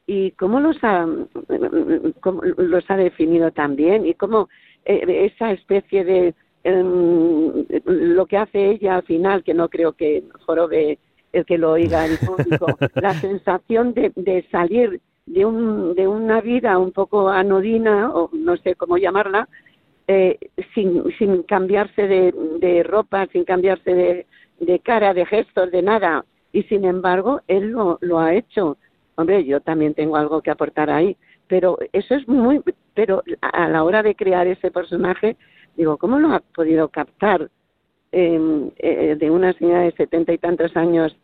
y 0.06 0.32
cómo 0.32 0.61
los 0.61 0.76
ha, 0.82 1.06
los 2.56 2.90
ha 2.90 2.97
definido 2.97 3.50
también 3.50 4.06
y 4.06 4.14
cómo 4.14 4.49
eh, 4.85 5.30
esa 5.32 5.52
especie 5.52 6.04
de 6.04 6.35
em, 6.64 7.64
lo 7.85 8.26
que 8.26 8.37
hace 8.37 8.71
ella 8.71 8.97
al 8.97 9.02
final, 9.04 9.44
que 9.44 9.54
no 9.54 9.68
creo 9.68 9.92
que 9.92 10.25
jorobe 10.47 10.99
el 11.32 11.47
que 11.47 11.59
lo 11.59 11.73
oiga 11.73 12.06
el 12.06 12.18
público, 12.18 12.66
la 12.94 13.14
sensación 13.14 13.94
de, 13.94 14.12
de 14.16 14.47
salir 14.50 15.00
de, 15.26 15.44
un, 15.44 15.94
de 15.94 16.06
una 16.06 16.40
vida 16.40 16.78
un 16.78 16.92
poco 16.92 17.28
anodina, 17.28 18.11
o 18.12 18.30
no 18.32 18.56
sé 18.59 18.75
cómo 18.75 18.99
llamarla, 18.99 19.49
eh, 20.09 20.38
sin, 20.75 21.04
sin 21.18 21.42
cambiarse 21.44 22.06
de, 22.06 22.35
de 22.61 22.82
ropa, 22.82 23.26
sin 23.32 23.44
cambiarse 23.44 23.94
de, 23.94 24.26
de 24.61 24.78
cara, 24.80 25.14
de 25.14 25.26
gestos, 25.26 25.71
de 25.71 25.82
nada. 25.82 26.25
Y 26.52 26.64
sin 26.64 26.85
embargo, 26.85 27.40
él 27.49 27.71
lo, 27.71 27.99
lo 28.00 28.18
ha 28.18 28.35
hecho. 28.35 28.76
Hombre, 29.23 29.45
yo 29.45 29.61
también 29.61 29.95
tengo 29.95 30.17
algo 30.17 30.43
que 30.43 30.50
aportar 30.50 30.91
ahí, 30.91 31.17
pero 31.47 31.79
eso 31.93 32.17
es 32.17 32.26
muy, 32.26 32.61
pero 32.93 33.23
a 33.41 33.69
la 33.69 33.85
hora 33.85 34.02
de 34.02 34.17
crear 34.17 34.49
ese 34.49 34.73
personaje, 34.73 35.37
digo, 35.76 35.97
¿cómo 35.97 36.19
lo 36.19 36.33
ha 36.33 36.41
podido 36.41 36.88
captar 36.88 37.49
em, 38.11 38.71
eh, 38.79 39.14
de 39.17 39.31
una 39.31 39.52
señora 39.52 39.83
de 39.83 39.93
setenta 39.93 40.33
y 40.33 40.38
tantos 40.38 40.76
años 40.76 41.17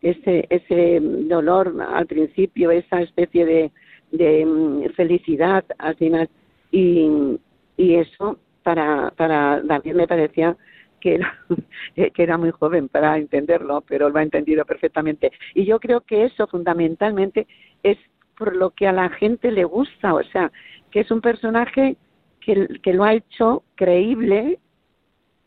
ese, 0.00 0.46
ese 0.48 0.98
dolor 1.02 1.74
al 1.94 2.06
principio, 2.06 2.70
esa 2.70 3.02
especie 3.02 3.44
de, 3.44 3.70
de 4.12 4.46
mm, 4.46 4.94
felicidad 4.94 5.62
al 5.76 5.94
final. 5.96 6.30
Y, 6.70 7.38
y 7.76 7.96
eso 7.96 8.38
para, 8.62 9.12
para 9.14 9.60
David 9.60 9.92
me 9.92 10.08
parecía 10.08 10.56
que 11.02 11.16
era, 11.16 11.36
que 12.14 12.22
era 12.22 12.38
muy 12.38 12.52
joven 12.52 12.88
para 12.88 13.18
entenderlo, 13.18 13.82
pero 13.82 14.08
lo 14.08 14.18
ha 14.18 14.22
entendido 14.22 14.64
perfectamente. 14.64 15.32
Y 15.52 15.64
yo 15.64 15.80
creo 15.80 16.02
que 16.02 16.24
eso 16.24 16.46
fundamentalmente 16.46 17.48
es 17.82 17.98
por 18.38 18.54
lo 18.54 18.70
que 18.70 18.86
a 18.86 18.92
la 18.92 19.08
gente 19.10 19.50
le 19.50 19.64
gusta, 19.64 20.14
o 20.14 20.22
sea, 20.22 20.52
que 20.90 21.00
es 21.00 21.10
un 21.10 21.20
personaje 21.20 21.96
que, 22.40 22.68
lo 22.92 23.04
ha 23.04 23.14
hecho 23.14 23.64
creíble 23.74 24.58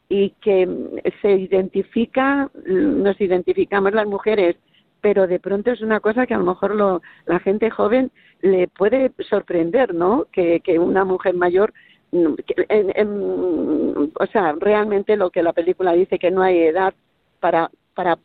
y 0.09 0.31
que 0.41 0.67
se 1.21 1.31
identifica, 1.31 2.49
nos 2.65 3.19
identificamos 3.19 3.93
las 3.93 4.07
mujeres, 4.07 4.57
pero 5.01 5.25
de 5.27 5.39
pronto 5.39 5.71
es 5.71 5.81
una 5.81 5.99
cosa 5.99 6.25
que 6.25 6.33
a 6.33 6.37
lo 6.37 6.45
mejor 6.45 6.75
lo, 6.75 7.01
la 7.25 7.39
gente 7.39 7.69
joven 7.69 8.11
le 8.41 8.67
puede 8.67 9.11
sorprender, 9.29 9.93
¿no? 9.93 10.27
Que 10.31 10.61
una 10.79 11.05
mujer 11.05 11.33
mayor, 11.35 11.73
en, 12.69 12.91
en, 12.95 14.11
o 14.19 14.25
sea, 14.31 14.55
realmente 14.59 15.17
lo 15.17 15.29
que 15.29 15.43
la 15.43 15.53
película 15.53 15.93
dice 15.93 16.19
que 16.19 16.31
no 16.31 16.41
hay 16.41 16.59
edad 16.59 16.93
para 17.39 17.69
para 17.93 18.17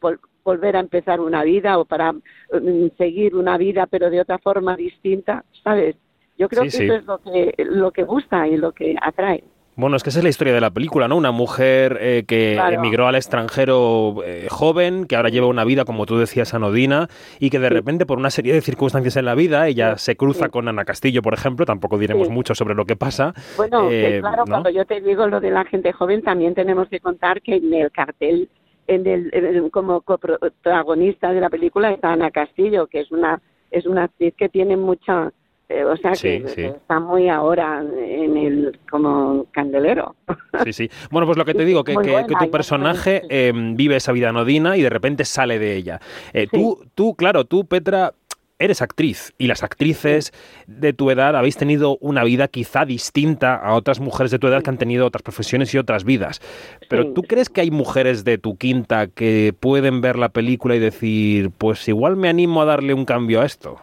volver 0.45 0.77
a 0.77 0.81
empezar 0.81 1.21
una 1.21 1.45
vida 1.45 1.79
o 1.79 1.85
para 1.85 2.13
mm, 2.13 2.89
seguir 2.99 3.35
una 3.35 3.57
vida, 3.57 3.87
pero 3.87 4.11
de 4.11 4.21
otra 4.21 4.39
forma 4.39 4.77
distinta, 4.77 5.45
¿sabes? 5.63 5.97
Yo 6.37 6.49
creo 6.49 6.63
que 6.63 6.69
eso 6.69 6.95
es 6.95 7.05
lo 7.05 7.19
que 7.19 7.55
lo 7.59 7.91
que 7.93 8.03
gusta 8.03 8.49
y 8.49 8.57
lo 8.57 8.73
que 8.73 8.97
atrae. 9.01 9.45
Bueno, 9.81 9.97
es 9.97 10.03
que 10.03 10.11
esa 10.11 10.19
es 10.19 10.25
la 10.25 10.29
historia 10.29 10.53
de 10.53 10.61
la 10.61 10.71
película, 10.71 11.09
¿no? 11.09 11.17
Una 11.17 11.31
mujer 11.31 11.97
eh, 12.03 12.25
que 12.29 12.57
emigró 12.57 13.07
al 13.07 13.15
extranjero 13.15 14.17
eh, 14.27 14.47
joven, 14.51 15.07
que 15.07 15.17
ahora 15.17 15.31
lleva 15.31 15.47
una 15.47 15.65
vida, 15.65 15.87
como 15.87 16.05
tú 16.05 16.19
decías, 16.19 16.53
anodina, 16.53 17.09
y 17.39 17.49
que 17.49 17.59
de 17.59 17.71
repente, 17.71 18.05
por 18.05 18.19
una 18.19 18.29
serie 18.29 18.53
de 18.53 18.61
circunstancias 18.61 19.17
en 19.17 19.25
la 19.25 19.35
vida, 19.35 19.67
ella 19.69 19.97
se 19.97 20.17
cruza 20.17 20.51
con 20.51 20.69
Ana 20.69 20.85
Castillo, 20.85 21.23
por 21.23 21.33
ejemplo, 21.33 21.65
tampoco 21.65 21.97
diremos 21.97 22.29
mucho 22.29 22.55
sobre 22.55 22.75
lo 22.75 22.85
que 22.85 22.95
pasa. 22.95 23.33
Bueno, 23.57 23.89
eh, 23.91 24.19
claro, 24.21 24.45
cuando 24.47 24.69
yo 24.69 24.85
te 24.85 25.01
digo 25.01 25.27
lo 25.27 25.41
de 25.41 25.51
la 25.51 25.65
gente 25.65 25.93
joven, 25.93 26.21
también 26.21 26.55
tenemos 26.55 26.91
que 26.91 27.01
contar 27.01 27.41
que 27.41 27.57
en 27.57 27.73
el 27.73 27.91
cartel, 27.91 28.51
en 28.87 29.07
el, 29.07 29.71
como 29.71 30.03
coprotagonista 30.03 31.33
de 31.33 31.41
la 31.41 31.49
película 31.49 31.91
está 31.91 32.13
Ana 32.13 32.31
Castillo, 32.31 32.87
que 32.87 33.01
es 33.01 33.11
una, 33.11 33.41
es 33.71 33.87
una 33.87 34.05
actriz 34.05 34.35
que 34.37 34.51
tiene 34.51 34.77
mucha 34.77 35.33
eh, 35.71 35.85
o 35.85 35.97
sea 35.97 36.13
que 36.13 36.43
está 36.57 36.99
muy 36.99 37.29
ahora 37.29 37.81
en 37.81 38.37
el 38.37 38.79
como 38.91 39.47
candelero. 39.53 40.17
Sí, 40.65 40.73
sí. 40.73 40.91
Bueno, 41.13 41.27
pues 41.27 41.39
lo 41.39 41.45
que 41.45 41.55
te 41.61 41.65
digo, 41.65 41.85
que, 41.85 41.95
que, 41.95 42.35
tu 42.39 42.51
personaje 42.51 43.23
em, 43.29 43.77
vive 43.77 43.95
esa 43.95 44.11
vida 44.11 44.31
anodina 44.31 44.77
y 44.77 44.83
de 44.83 44.91
repente 44.91 45.25
sale 45.25 45.61
de 45.61 45.77
ella. 45.77 46.01
Eh, 46.33 46.49
tú, 46.51 46.85
tú, 46.97 47.15
claro, 47.15 47.45
tú, 47.45 47.67
Petra, 47.67 48.15
eres 48.59 48.83
actriz 48.83 49.33
y 49.39 49.47
las 49.47 49.63
actrices 49.63 50.33
de 50.67 50.93
tu 50.93 51.09
edad 51.13 51.37
habéis 51.37 51.57
tenido 51.57 51.99
una 52.01 52.25
vida 52.25 52.49
quizá 52.49 52.85
distinta 52.85 53.55
a 53.55 53.75
otras 53.75 54.01
mujeres 54.01 54.33
de 54.33 54.41
tu 54.41 54.49
edad 54.49 54.65
que 54.65 54.71
han 54.71 54.77
tenido 54.77 55.07
otras 55.07 55.23
profesiones 55.23 55.73
y 55.73 55.79
otras 55.79 56.03
vidas. 56.03 56.41
Pero 56.89 57.13
¿tú 57.13 57.23
crees 57.23 57.49
que 57.49 57.61
hay 57.61 57.71
mujeres 57.71 58.25
de 58.25 58.39
tu 58.39 58.57
quinta 58.57 59.07
que 59.07 59.55
pueden 59.59 60.01
ver 60.01 60.19
la 60.19 60.31
película 60.31 60.75
y 60.75 60.81
decir, 60.81 61.53
pues 61.57 61.87
igual 61.87 62.17
me 62.17 62.29
animo 62.29 62.61
a 62.61 62.65
darle 62.65 62.93
un 62.93 63.05
cambio 63.05 63.41
a 63.41 63.47
esto? 63.47 63.81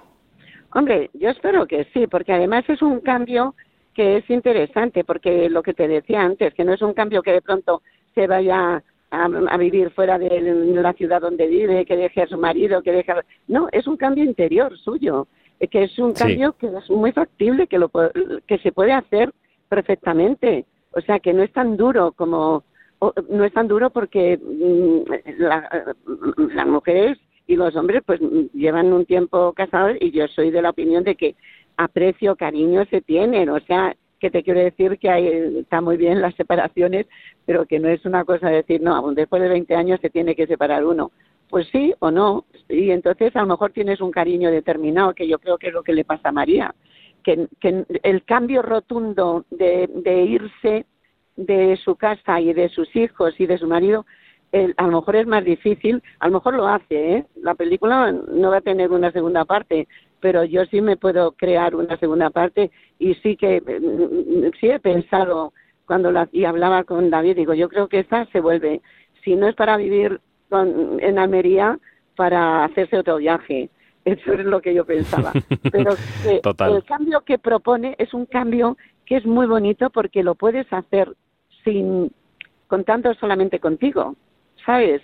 Hombre, 0.78 1.10
yo 1.16 1.30
espero 1.30 1.66
que 1.66 1.88
sí, 1.92 2.06
porque 2.06 2.34
además 2.34 2.63
es 2.68 2.84
un 2.84 3.00
cambio 3.00 3.56
que 3.96 4.18
es 4.18 4.30
interesante, 4.30 5.04
porque 5.04 5.50
lo 5.50 5.63
que 5.63 5.74
te 5.74 5.88
decía 5.88 6.22
antes, 6.22 6.54
que 6.54 6.63
no 6.63 6.72
es 6.72 6.84
un 6.84 6.94
cambio 6.94 7.24
que 7.24 7.32
de 7.32 7.42
pronto 7.42 7.82
se 8.13 8.28
vaya 8.28 8.84
a, 9.10 9.58
vivir 9.58 9.90
fuera 9.90 10.20
de 10.20 10.40
la 10.40 10.94
ciudad 10.94 11.20
donde 11.20 11.48
vive, 11.48 11.84
que 11.84 11.98
deje 11.98 12.22
a 12.22 12.28
su 12.28 12.38
marido, 12.38 12.84
que 12.84 12.92
deje... 12.92 13.12
No, 13.48 13.68
es 13.72 13.88
un 13.88 13.98
cambio 13.98 14.24
interior 14.24 14.78
suyo, 14.78 15.28
que 15.72 15.86
es 15.86 15.98
un 15.98 16.13
cambio 16.13 16.54
que 16.54 16.68
es 16.68 16.90
muy 16.92 17.12
factible, 17.12 17.66
que, 17.66 17.80
lo, 17.80 17.90
que 18.46 18.60
se 18.60 18.72
puede 18.72 18.94
hacer 18.94 19.34
perfectamente. 19.70 20.66
O 20.92 21.02
sea, 21.02 21.18
que 21.18 21.34
no 21.34 21.42
es 21.42 21.52
tan 21.54 21.76
duro 21.76 22.12
como... 22.12 22.63
No 23.30 23.44
es 23.46 23.54
tan 23.54 23.68
duro 23.68 23.90
porque 23.90 24.38
mm, 24.38 25.40
la, 25.40 25.96
las 26.54 26.68
mujeres 26.68 27.18
y 27.47 27.55
los 27.55 27.75
hombres 27.75 28.03
pues 28.05 28.19
llevan 28.53 28.93
un 28.93 29.05
tiempo 29.05 29.53
casados 29.53 29.97
y 29.99 30.12
yo 30.12 30.27
soy 30.27 30.51
de 30.51 30.62
la 30.62 30.69
opinión 30.69 31.03
de 31.03 31.15
que 31.15 31.36
aprecio, 31.77 32.36
cariño 32.36 32.86
se 32.89 33.01
tienen, 33.01 33.49
o 33.49 33.60
sea, 33.62 33.95
que 34.19 34.29
te 34.29 34.43
quiero 34.43 34.60
decir 34.60 34.97
que 34.99 35.10
hay, 35.10 35.27
está 35.60 35.79
muy 35.79 35.95
bien 35.95 36.21
las 36.21 36.36
separaciones, 36.36 37.05
pero 37.45 37.65
que 37.65 37.79
no 37.79 37.88
es 37.88 38.03
una 38.05 38.25
cosa 38.25 38.49
de 38.49 38.57
decir, 38.57 38.81
no, 38.81 39.13
después 39.13 39.41
de 39.41 39.49
20 39.49 39.75
años 39.75 39.99
se 40.01 40.10
tiene 40.10 40.36
que 40.36 40.47
separar 40.47 40.83
uno. 40.83 41.12
Pues 41.49 41.67
sí 41.71 41.93
o 41.99 42.12
no, 42.12 42.45
y 42.67 42.91
entonces 42.91 43.33
a 43.36 43.41
lo 43.41 43.47
mejor 43.47 43.71
tienes 43.71 44.01
un 44.01 44.12
cariño 44.12 44.51
determinado, 44.51 45.13
que 45.13 45.27
yo 45.27 45.39
creo 45.39 45.57
que 45.57 45.67
es 45.67 45.73
lo 45.73 45.83
que 45.83 45.93
le 45.93 46.03
pasa 46.03 46.29
a 46.29 46.33
María, 46.33 46.75
que, 47.23 47.47
el 48.03 48.23
cambio 48.25 48.62
rotundo 48.62 49.45
de 49.51 50.25
irse 50.25 50.86
de 51.38 51.77
su 51.77 51.95
casa 51.95 52.41
y 52.41 52.51
de 52.53 52.67
sus 52.69 52.93
hijos 52.95 53.39
y 53.39 53.45
de 53.45 53.57
su 53.60 53.67
marido 53.67 54.05
a 54.51 54.83
lo 54.83 54.99
mejor 54.99 55.15
es 55.17 55.27
más 55.27 55.43
difícil, 55.43 56.01
a 56.19 56.27
lo 56.27 56.36
mejor 56.36 56.55
lo 56.55 56.67
hace, 56.67 57.15
¿eh? 57.15 57.25
La 57.41 57.55
película 57.55 58.12
no 58.12 58.49
va 58.49 58.57
a 58.57 58.62
tener 58.62 58.91
una 58.91 59.12
segunda 59.12 59.45
parte, 59.45 59.88
pero 60.19 60.43
yo 60.43 60.65
sí 60.65 60.81
me 60.81 60.97
puedo 60.97 61.33
crear 61.33 61.75
una 61.75 61.97
segunda 61.97 62.29
parte 62.29 62.71
y 62.97 63.13
sí 63.15 63.36
que 63.36 63.62
mm, 63.62 64.57
sí 64.60 64.69
he 64.69 64.79
pensado 64.79 65.53
cuando 65.86 66.12
la, 66.12 66.27
y 66.31 66.45
hablaba 66.45 66.83
con 66.83 67.10
David, 67.10 67.38
digo, 67.38 67.53
yo 67.53 67.69
creo 67.69 67.88
que 67.88 67.99
esta 67.99 68.25
se 68.27 68.41
vuelve, 68.41 68.81
si 69.23 69.36
no 69.36 69.47
es 69.47 69.55
para 69.55 69.77
vivir 69.77 70.19
con, 70.49 70.99
en 71.01 71.17
Almería, 71.17 71.79
para 72.15 72.65
hacerse 72.65 72.97
otro 72.97 73.17
viaje. 73.17 73.69
Eso 74.05 74.33
es 74.33 74.45
lo 74.45 74.62
que 74.62 74.73
yo 74.73 74.86
pensaba. 74.86 75.33
Pero 75.69 75.91
el 76.73 76.83
cambio 76.86 77.21
que 77.21 77.38
propone 77.38 77.95
es 77.97 78.13
un 78.13 78.25
cambio 78.25 78.77
que 79.05 79.17
es 79.17 79.25
muy 79.25 79.47
bonito 79.47 79.89
porque 79.89 80.23
lo 80.23 80.36
puedes 80.36 80.71
hacer 80.71 81.13
sin 81.63 82.12
contando 82.67 83.13
solamente 83.15 83.60
contigo. 83.60 84.15
¿Sabes? 84.67 85.01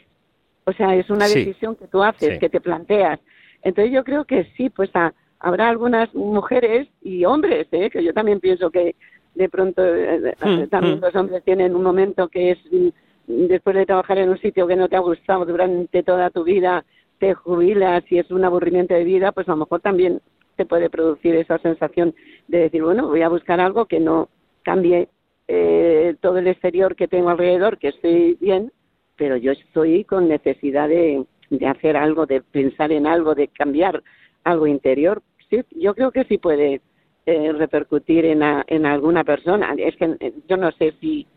O 0.65 0.73
sea, 0.73 0.95
es 0.95 1.09
una 1.09 1.25
decisión 1.25 1.75
que 1.75 1.87
tú 1.87 2.03
haces, 2.03 2.37
que 2.37 2.49
te 2.49 2.61
planteas. 2.61 3.19
Entonces 3.63 3.93
yo 3.93 4.03
creo 4.03 4.25
que 4.25 4.51
sí, 4.57 4.69
pues 4.69 4.91
habrá 5.39 5.69
algunas 5.69 6.13
mujeres 6.13 6.87
y 7.01 7.25
hombres, 7.25 7.67
¿eh? 7.71 7.89
que 7.89 8.03
yo 8.03 8.13
también 8.13 8.39
pienso 8.39 8.69
que 8.69 8.95
de 9.35 9.49
pronto 9.49 9.83
eh, 9.83 10.29
eh, 10.29 10.35
hmm, 10.39 10.67
también 10.67 10.99
hmm. 10.99 11.01
los 11.01 11.15
hombres 11.15 11.43
tienen 11.43 11.75
un 11.75 11.81
momento 11.81 12.27
que 12.27 12.51
es 12.51 12.59
mm, 12.71 13.47
después 13.47 13.75
de 13.75 13.85
trabajar 13.85 14.19
en 14.19 14.29
un 14.29 14.37
sitio 14.39 14.67
que 14.67 14.75
no 14.75 14.87
te 14.89 14.95
ha 14.95 14.99
gustado 14.99 15.45
durante 15.45 16.03
toda 16.03 16.29
tu 16.29 16.43
vida, 16.43 16.85
te 17.19 17.33
jubilas 17.33 18.03
y 18.11 18.19
es 18.19 18.29
un 18.31 18.43
aburrimiento 18.43 18.93
de 18.93 19.05
vida, 19.05 19.31
pues 19.31 19.47
a 19.47 19.51
lo 19.51 19.57
mejor 19.57 19.79
también 19.79 20.21
te 20.55 20.65
puede 20.65 20.89
producir 20.89 21.35
esa 21.35 21.57
sensación 21.59 22.13
de 22.47 22.59
decir, 22.59 22.83
bueno, 22.83 23.07
voy 23.07 23.21
a 23.21 23.29
buscar 23.29 23.59
algo 23.59 23.85
que 23.85 23.99
no 23.99 24.29
cambie 24.61 25.09
eh, 25.47 26.15
todo 26.21 26.37
el 26.37 26.47
exterior 26.47 26.95
que 26.95 27.07
tengo 27.07 27.29
alrededor, 27.29 27.77
que 27.77 27.89
estoy 27.89 28.37
bien, 28.39 28.71
pero 29.15 29.37
yo 29.37 29.51
estoy 29.51 30.03
con 30.03 30.27
necesidad 30.27 30.89
de, 30.89 31.25
hacer 31.67 31.97
algo, 31.97 32.25
de 32.25 32.41
pensar 32.41 32.91
en 32.91 33.07
algo, 33.07 33.35
de 33.35 33.47
cambiar 33.47 34.03
algo 34.43 34.67
interior. 34.67 35.21
Sí, 35.49 35.61
yo 35.71 35.93
creo 35.93 36.11
que 36.11 36.23
sí 36.25 36.37
puede 36.37 36.81
eh, 37.25 37.51
repercutir 37.53 38.25
en, 38.25 38.41
alguna 38.85 39.23
persona. 39.23 39.73
Es 39.77 39.95
que 39.95 40.15
eh, 40.19 40.33
yo 40.47 40.57
no 40.57 40.71
sé 40.71 40.93
si 40.99 41.27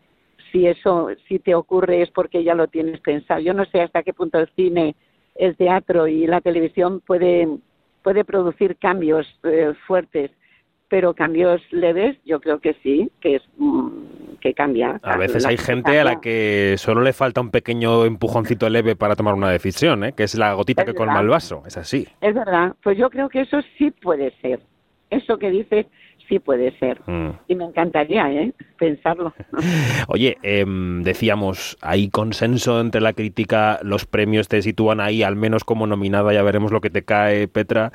si 0.51 0.65
eso 0.65 1.09
si 1.27 1.39
te 1.39 1.53
ocurre 1.55 2.01
es 2.01 2.09
porque 2.11 2.43
ya 2.43 2.55
lo 2.55 2.67
tienes 2.67 2.99
pensado. 3.01 3.41
Yo 3.41 3.53
no 3.53 3.65
sé 3.65 3.81
hasta 3.81 4.03
qué 4.03 4.13
punto 4.13 4.39
el 4.39 4.49
cine, 4.55 4.95
el 5.35 5.57
teatro 5.57 6.07
y 6.07 6.25
la 6.25 6.41
televisión 6.41 7.01
puede 7.01 7.47
puede 8.01 8.23
producir 8.23 8.77
cambios 8.77 9.27
eh, 9.43 9.73
fuertes 9.85 10.31
pero 10.89 11.13
cambios 11.13 11.61
leves 11.71 12.17
yo 12.25 12.39
creo 12.39 12.59
que 12.59 12.75
sí, 12.83 13.09
que 13.19 13.35
es 13.35 13.43
mm, 13.57 13.89
que 14.47 14.53
cambia. 14.53 14.99
A 15.03 15.17
veces 15.17 15.45
hay 15.45 15.57
gente 15.57 15.99
a 15.99 16.03
la 16.03 16.21
que 16.21 16.75
solo 16.77 17.01
le 17.01 17.11
falta 17.11 17.41
un 17.41 17.51
pequeño 17.51 18.05
empujoncito 18.05 18.69
leve 18.69 18.95
para 18.95 19.15
tomar 19.15 19.33
una 19.33 19.49
decisión, 19.49 20.05
¿eh? 20.05 20.13
que 20.13 20.23
es 20.23 20.35
la 20.35 20.53
gotita 20.53 20.85
que 20.85 20.93
colma 20.93 21.19
el 21.19 21.27
vaso, 21.27 21.63
es 21.67 21.75
así. 21.77 22.07
Es 22.21 22.33
verdad, 22.33 22.73
pues 22.81 22.97
yo 22.97 23.09
creo 23.09 23.27
que 23.27 23.41
eso 23.41 23.57
sí 23.77 23.91
puede 23.91 24.31
ser. 24.41 24.61
Eso 25.09 25.37
que 25.37 25.49
dices 25.49 25.85
sí 26.27 26.39
puede 26.39 26.77
ser. 26.79 27.01
Mm. 27.05 27.29
Y 27.47 27.55
me 27.55 27.65
encantaría 27.65 28.31
¿eh? 28.31 28.53
pensarlo. 28.77 29.33
Oye, 30.07 30.37
em, 30.43 31.03
decíamos, 31.03 31.77
hay 31.81 32.09
consenso 32.09 32.79
entre 32.79 33.01
la 33.01 33.13
crítica, 33.13 33.79
los 33.83 34.05
premios 34.05 34.47
te 34.47 34.61
sitúan 34.61 34.99
ahí 34.99 35.23
al 35.23 35.35
menos 35.35 35.63
como 35.63 35.87
nominada, 35.87 36.33
ya 36.33 36.43
veremos 36.43 36.71
lo 36.71 36.81
que 36.81 36.89
te 36.89 37.03
cae, 37.03 37.47
Petra. 37.47 37.91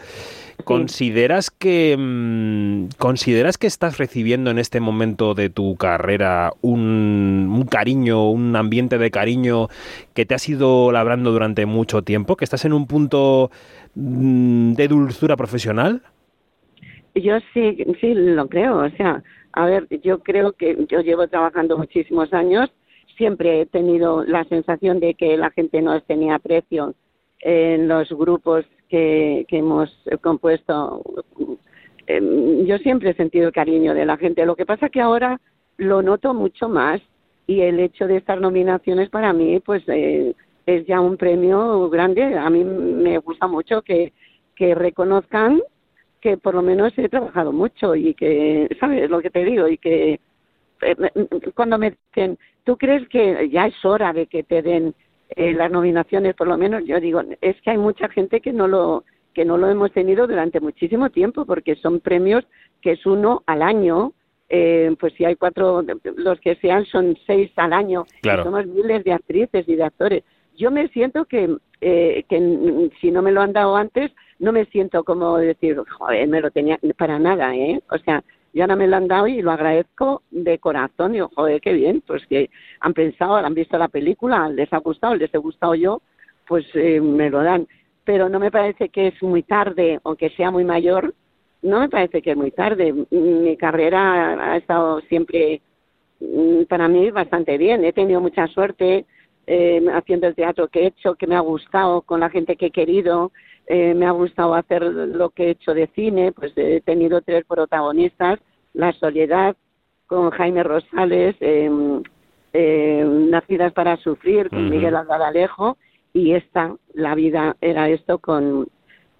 ¿Consideras 0.65 1.51
que 1.51 1.97
mm, 1.99 2.97
consideras 2.99 3.59
que 3.59 3.67
estás 3.67 3.99
recibiendo 3.99 4.51
en 4.51 4.59
este 4.59 4.81
momento 4.81 5.35
de 5.35 5.51
tu 5.51 5.77
carrera 5.77 6.53
un, 6.61 7.51
un, 7.53 7.65
cariño, 7.65 8.31
un 8.31 8.55
ambiente 8.55 8.99
de 8.99 9.11
cariño 9.11 9.69
que 10.15 10.25
te 10.25 10.35
has 10.35 10.49
ido 10.49 10.93
labrando 10.93 11.33
durante 11.33 11.67
mucho 11.67 12.03
tiempo? 12.03 12.37
¿Que 12.37 12.45
estás 12.45 12.65
en 12.65 12.73
un 12.73 12.87
punto 12.87 13.51
mm, 13.95 14.75
de 14.75 14.89
dulzura 14.89 15.37
profesional? 15.37 16.03
Yo 17.15 17.39
sí, 17.53 17.85
sí 18.01 18.15
lo 18.15 18.49
creo. 18.49 18.79
O 18.79 18.91
sea, 18.91 19.23
a 19.53 19.67
ver, 19.67 19.87
yo 20.03 20.21
creo 20.21 20.53
que 20.53 20.87
yo 20.89 21.01
llevo 21.01 21.29
trabajando 21.29 21.77
muchísimos 21.77 22.33
años. 22.33 22.71
Siempre 23.17 23.61
he 23.61 23.67
tenido 23.67 24.25
la 24.25 24.45
sensación 24.45 25.01
de 25.01 25.15
que 25.15 25.37
la 25.37 25.51
gente 25.51 25.83
no 25.83 26.01
tenía 26.03 26.37
aprecio 26.37 26.95
en 27.41 27.89
los 27.89 28.09
grupos 28.11 28.65
que, 28.89 29.45
que 29.49 29.59
hemos 29.59 29.91
compuesto. 30.23 31.03
Em, 32.07 32.65
yo 32.65 32.79
siempre 32.79 33.11
he 33.11 33.15
sentido 33.15 33.49
el 33.49 33.53
cariño 33.53 33.95
de 33.95 34.07
la 34.07 34.17
gente. 34.17 34.47
Lo 34.47 34.57
que 34.57 34.67
pasa 34.67 34.89
que 34.89 35.01
ahora 35.01 35.41
lo 35.77 36.03
noto 36.03 36.35
mucho 36.35 36.69
más 36.69 37.01
y 37.47 37.61
el 37.61 37.81
hecho 37.81 38.07
de 38.07 38.17
estas 38.17 38.41
nominaciones 38.41 39.11
para 39.11 39.33
mí, 39.33 39.61
pues 39.61 39.83
eh, 39.89 40.35
es 40.67 40.87
ya 40.87 41.01
un 41.01 41.17
premio 41.17 41.89
grande. 41.91 42.39
A 42.39 42.49
mí 42.49 42.65
me 42.65 43.19
gusta 43.19 43.47
mucho 43.47 43.83
que, 43.83 44.13
que 44.57 44.75
reconozcan 44.75 45.61
que 46.23 46.39
por 46.39 46.55
lo 46.55 46.63
menos 46.63 46.97
he 46.97 47.09
trabajado 47.09 47.53
mucho 47.53 47.95
y 47.95 48.15
que, 48.15 48.75
¿sabes 48.81 49.11
lo 49.11 49.21
que 49.21 49.29
te 49.29 49.45
digo? 49.45 49.69
Y 49.69 49.77
que 49.77 50.21
eh, 50.81 50.97
cuando 51.55 51.77
me 51.77 51.91
dicen, 51.91 52.39
¿tú 52.65 52.79
crees 52.79 53.07
que 53.09 53.51
ya 53.51 53.67
es 53.67 53.85
hora 53.85 54.13
de 54.13 54.27
que 54.27 54.45
te 54.45 54.63
den 54.63 54.95
eh, 55.31 55.53
las 55.53 55.71
nominaciones? 55.71 56.35
Por 56.35 56.47
lo 56.47 56.57
menos 56.57 56.85
yo 56.87 57.01
digo, 57.01 57.21
es 57.41 57.61
que 57.61 57.71
hay 57.71 57.79
mucha 57.79 58.09
gente 58.09 58.41
que 58.41 58.53
no 58.53 58.69
lo 58.69 59.05
que 59.35 59.45
no 59.47 59.57
lo 59.57 59.69
hemos 59.69 59.91
tenido 59.93 60.27
durante 60.27 60.61
muchísimo 60.61 61.09
tiempo 61.09 61.47
porque 61.47 61.75
son 61.77 62.01
premios 62.01 62.45
que 62.83 62.93
es 62.93 63.07
uno 63.07 63.43
al 63.47 63.63
año 63.63 64.13
eh, 64.55 64.95
pues 65.01 65.15
si 65.15 65.25
hay 65.25 65.35
cuatro, 65.37 65.83
los 66.17 66.39
que 66.41 66.57
sean 66.57 66.85
son 66.85 67.17
seis 67.27 67.51
al 67.57 67.73
año, 67.73 68.05
claro. 68.21 68.45
somos 68.45 68.67
miles 68.67 69.03
de 69.03 69.15
actrices 69.15 69.67
y 69.67 69.77
de 69.77 69.85
actores. 69.85 70.25
Yo 70.59 70.71
me 70.71 70.89
siento 70.89 71.25
que, 71.25 71.57
eh, 71.81 72.25
que 72.29 72.91
si 73.01 73.11
no 73.11 73.23
me 73.23 73.33
lo 73.33 73.41
han 73.41 73.55
dado 73.55 73.77
antes, 73.77 74.13
no 74.43 74.53
me 74.53 74.65
siento 74.67 75.05
como 75.05 75.39
decir, 75.39 75.81
joder, 75.99 76.29
me 76.29 76.41
lo 76.41 76.51
tenía, 76.51 76.79
para 76.99 77.17
nada, 77.21 77.55
¿eh? 77.55 77.81
O 77.91 77.99
sea, 77.99 78.25
ya 78.53 78.67
no 78.67 78.77
me 78.77 78.89
lo 78.89 78.97
han 78.97 79.07
dado 79.07 79.29
y 79.29 79.41
lo 79.41 79.53
agradezco 79.53 80.23
de 80.33 80.59
corazón. 80.59 81.13
Digo, 81.13 81.31
joder, 81.37 81.61
qué 81.61 81.73
bien, 81.73 82.03
pues 82.05 82.27
que 82.27 82.51
han 82.81 82.93
pensado, 82.93 83.37
han 83.37 83.55
visto 83.55 83.79
la 83.79 83.87
película, 83.87 84.49
les 84.49 84.71
ha 84.73 84.79
gustado, 84.79 85.15
les 85.15 85.33
he 85.33 85.39
gustado 85.39 85.77
yo, 85.77 86.03
pues 86.49 86.67
eh, 86.75 87.01
me 87.01 87.31
lo 87.31 87.41
dan. 87.45 87.69
Pero 88.05 88.29
no 88.29 88.41
me 88.41 88.51
parece 88.51 88.89
que 88.89 89.09
es 89.09 89.23
muy 89.23 89.45
tarde, 89.45 90.01
aunque 90.03 90.31
sea 90.31 90.51
muy 90.51 90.65
mayor, 90.65 91.15
no 91.63 91.79
me 91.79 91.89
parece 91.89 92.21
que 92.21 92.33
es 92.33 92.37
muy 92.37 92.51
tarde. 92.51 92.93
Mi 93.11 93.57
carrera 93.57 94.55
ha 94.55 94.57
estado 94.57 95.01
siempre, 95.03 95.63
mm, 96.19 96.65
para 96.65 96.89
mí, 96.89 97.13
bastante 97.13 97.57
bien. 97.59 97.85
He 97.85 97.93
tenido 97.93 98.21
mucha 98.21 98.49
suerte 98.49 99.07
eh, 99.47 99.85
haciendo 99.95 100.27
el 100.27 100.35
teatro 100.35 100.67
que 100.67 100.81
he 100.81 100.87
hecho, 100.87 101.15
que 101.15 101.29
me 101.29 101.37
ha 101.37 101.41
gustado, 101.41 102.03
con 102.03 102.19
la 102.19 102.29
gente 102.29 102.57
que 102.57 102.67
he 102.67 102.71
querido 102.73 103.31
eh, 103.75 103.95
me 103.95 104.05
ha 104.05 104.11
gustado 104.11 104.53
hacer 104.53 104.83
lo 104.83 105.31
que 105.31 105.45
he 105.45 105.51
hecho 105.53 105.73
de 105.73 105.87
cine, 105.95 106.31
pues 106.33 106.53
he 106.57 106.83
tenido 106.83 107.23
tres 107.23 107.47
protagonistas, 107.47 108.39
La 108.75 108.93
Soledad 108.93 109.57
con 110.07 110.29
Jaime 110.29 110.63
Rosales, 110.63 111.37
eh, 111.41 111.71
eh, 112.53 113.03
Nacidas 113.31 113.73
para 113.73 113.97
Sufrir 113.97 114.51
con 114.51 114.69
Miguel 114.69 114.95
Alvaralejo 114.95 115.79
y 116.13 116.33
esta, 116.33 116.77
La 116.93 117.15
Vida 117.15 117.57
era 117.63 117.89
esto 117.89 118.19
con 118.19 118.69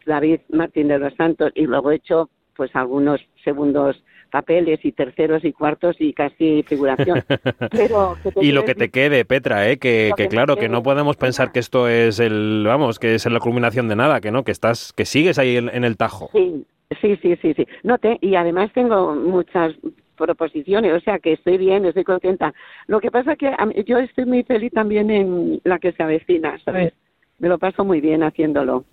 David 0.05 0.41
Martín 0.51 0.89
de 0.89 0.99
los 0.99 1.15
Santos. 1.15 1.51
Y 1.55 1.65
luego 1.65 1.91
he 1.91 1.95
hecho 1.95 2.29
pues 2.55 2.77
algunos 2.77 3.23
segundos 3.45 4.05
papeles 4.33 4.81
y 4.83 4.93
terceros 4.93 5.45
y 5.45 5.53
cuartos 5.53 5.95
y 6.01 6.15
casi 6.15 6.65
figuración. 6.65 7.23
Pero, 7.71 8.17
y 8.41 8.51
lo 8.53 8.65
que 8.65 8.75
te 8.75 8.89
quede, 8.89 9.27
Petra, 9.27 9.69
¿eh? 9.71 9.77
que, 9.77 10.11
que, 10.17 10.27
claro, 10.27 10.57
que 10.57 10.71
no 10.71 10.83
podemos 10.83 11.17
pensar 11.17 11.53
que 11.53 11.61
esto 11.61 11.87
es 11.87 12.19
el, 12.19 12.65
vamos, 12.67 12.99
que 12.99 13.15
es 13.15 13.27
la 13.27 13.39
culminación 13.41 13.89
de 13.89 13.95
nada, 13.95 14.21
que 14.23 14.31
no, 14.31 14.43
que 14.43 14.51
estás, 14.51 14.95
que 14.95 15.05
sigues 15.05 15.39
ahí 15.39 15.59
en, 15.59 15.85
el 15.85 15.97
tajo. 15.99 16.31
Sí, 16.33 16.65
sí, 17.01 17.17
sí, 17.21 17.37
sí, 17.43 17.53
sí. 17.55 17.67
No 17.83 17.99
te, 17.99 18.17
y 18.23 18.35
además 18.35 18.73
tengo 18.73 19.15
muchas 19.15 19.75
proposiciones, 20.17 20.95
o 20.95 21.01
sea 21.01 21.19
que 21.19 21.35
estoy 21.35 21.59
bien, 21.59 21.85
estoy 21.85 22.05
contenta. 22.05 22.55
Lo 22.87 23.01
que 23.01 23.11
pasa 23.11 23.37
que 23.37 23.55
yo 23.87 23.99
estoy 23.99 24.25
muy 24.25 24.45
feliz 24.45 24.73
también 24.73 25.11
en 25.11 25.61
la 25.65 25.79
que 25.79 25.93
se 25.93 26.03
avecina, 26.03 26.59
¿sabes? 26.65 26.95
Me 27.39 27.49
lo 27.49 27.59
paso 27.59 27.85
muy 27.85 28.01
bien 28.01 28.23
haciéndolo. 28.23 28.85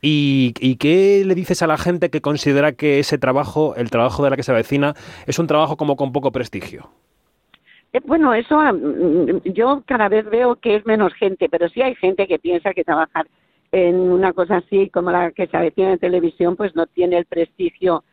¿Y, 0.00 0.76
qué 0.76 1.22
le 1.26 1.34
dices 1.34 1.62
a 1.62 1.66
la 1.66 1.78
gente 1.78 2.10
que 2.10 2.20
considera 2.20 2.72
que 2.72 2.98
ese 2.98 3.18
trabajo, 3.18 3.74
el 3.76 3.90
trabajo 3.90 4.22
de 4.24 4.30
la 4.30 4.36
que 4.36 4.42
se 4.42 4.52
avecina, 4.52 4.94
es 5.26 5.38
un 5.38 5.46
trabajo 5.46 5.76
como 5.76 5.96
con 5.96 6.12
poco 6.12 6.32
prestigio? 6.32 6.90
Eh, 7.92 8.00
bueno, 8.04 8.34
eso 8.34 8.58
mm, 8.60 9.52
yo 9.52 9.82
cada 9.86 10.08
vez 10.08 10.28
veo 10.28 10.56
que 10.56 10.76
es 10.76 10.86
menos 10.86 11.12
gente, 11.14 11.48
pero 11.48 11.68
sí 11.68 11.82
hay 11.82 11.94
gente 11.96 12.26
que 12.26 12.38
piensa 12.38 12.72
que 12.72 12.84
trabajar 12.84 13.26
en 13.72 13.96
una 13.96 14.32
cosa 14.32 14.58
así 14.58 14.90
como 14.90 15.10
la 15.10 15.30
que 15.30 15.46
se 15.46 15.56
avecina 15.56 15.92
en 15.92 15.98
televisión, 15.98 16.56
pues 16.56 16.74
no 16.74 16.86
tiene 16.86 17.18
el 17.18 17.24
prestigio 17.24 18.04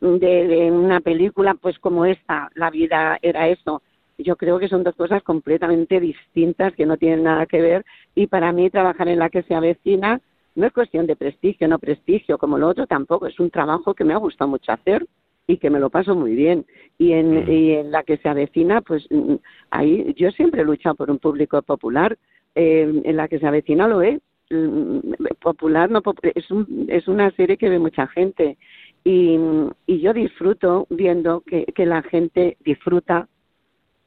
de, 0.00 0.46
de 0.46 0.70
una 0.70 1.00
película, 1.00 1.54
pues 1.54 1.78
como 1.78 2.04
esta, 2.04 2.50
La 2.54 2.70
vida 2.70 3.18
era 3.22 3.48
eso. 3.48 3.82
Yo 4.18 4.36
creo 4.36 4.58
que 4.58 4.68
son 4.68 4.84
dos 4.84 4.94
cosas 4.94 5.22
completamente 5.22 5.98
distintas 5.98 6.74
que 6.74 6.86
no 6.86 6.96
tienen 6.96 7.24
nada 7.24 7.46
que 7.46 7.60
ver 7.60 7.84
y 8.14 8.26
para 8.26 8.52
mí 8.52 8.68
trabajar 8.68 9.08
en 9.08 9.18
la 9.18 9.30
que 9.30 9.42
se 9.42 9.54
avecina 9.54 10.20
no 10.60 10.66
es 10.66 10.72
cuestión 10.72 11.06
de 11.06 11.16
prestigio, 11.16 11.66
no 11.66 11.78
prestigio, 11.78 12.38
como 12.38 12.58
lo 12.58 12.68
otro 12.68 12.86
tampoco, 12.86 13.26
es 13.26 13.40
un 13.40 13.50
trabajo 13.50 13.94
que 13.94 14.04
me 14.04 14.14
ha 14.14 14.18
gustado 14.18 14.50
mucho 14.50 14.70
hacer 14.72 15.06
y 15.46 15.56
que 15.56 15.70
me 15.70 15.80
lo 15.80 15.90
paso 15.90 16.14
muy 16.14 16.34
bien. 16.34 16.66
Y 16.98 17.12
en, 17.12 17.50
y 17.50 17.72
en 17.72 17.90
la 17.90 18.02
que 18.04 18.18
se 18.18 18.28
avecina, 18.28 18.82
pues 18.82 19.06
mm, 19.10 19.34
ahí 19.70 20.14
yo 20.16 20.30
siempre 20.30 20.62
he 20.62 20.64
luchado 20.64 20.94
por 20.94 21.10
un 21.10 21.18
público 21.18 21.60
popular, 21.62 22.16
eh, 22.54 23.02
en 23.04 23.16
la 23.16 23.26
que 23.28 23.38
se 23.38 23.46
avecina 23.46 23.88
lo 23.88 24.02
es, 24.02 24.20
mm, 24.50 24.98
popular, 25.40 25.90
no 25.90 26.02
es, 26.34 26.50
un, 26.50 26.86
es 26.88 27.08
una 27.08 27.30
serie 27.32 27.56
que 27.56 27.68
ve 27.68 27.78
mucha 27.78 28.06
gente 28.08 28.58
y, 29.02 29.38
y 29.86 30.00
yo 30.00 30.12
disfruto 30.12 30.86
viendo 30.90 31.40
que, 31.40 31.64
que 31.74 31.86
la 31.86 32.02
gente 32.02 32.56
disfruta 32.60 33.28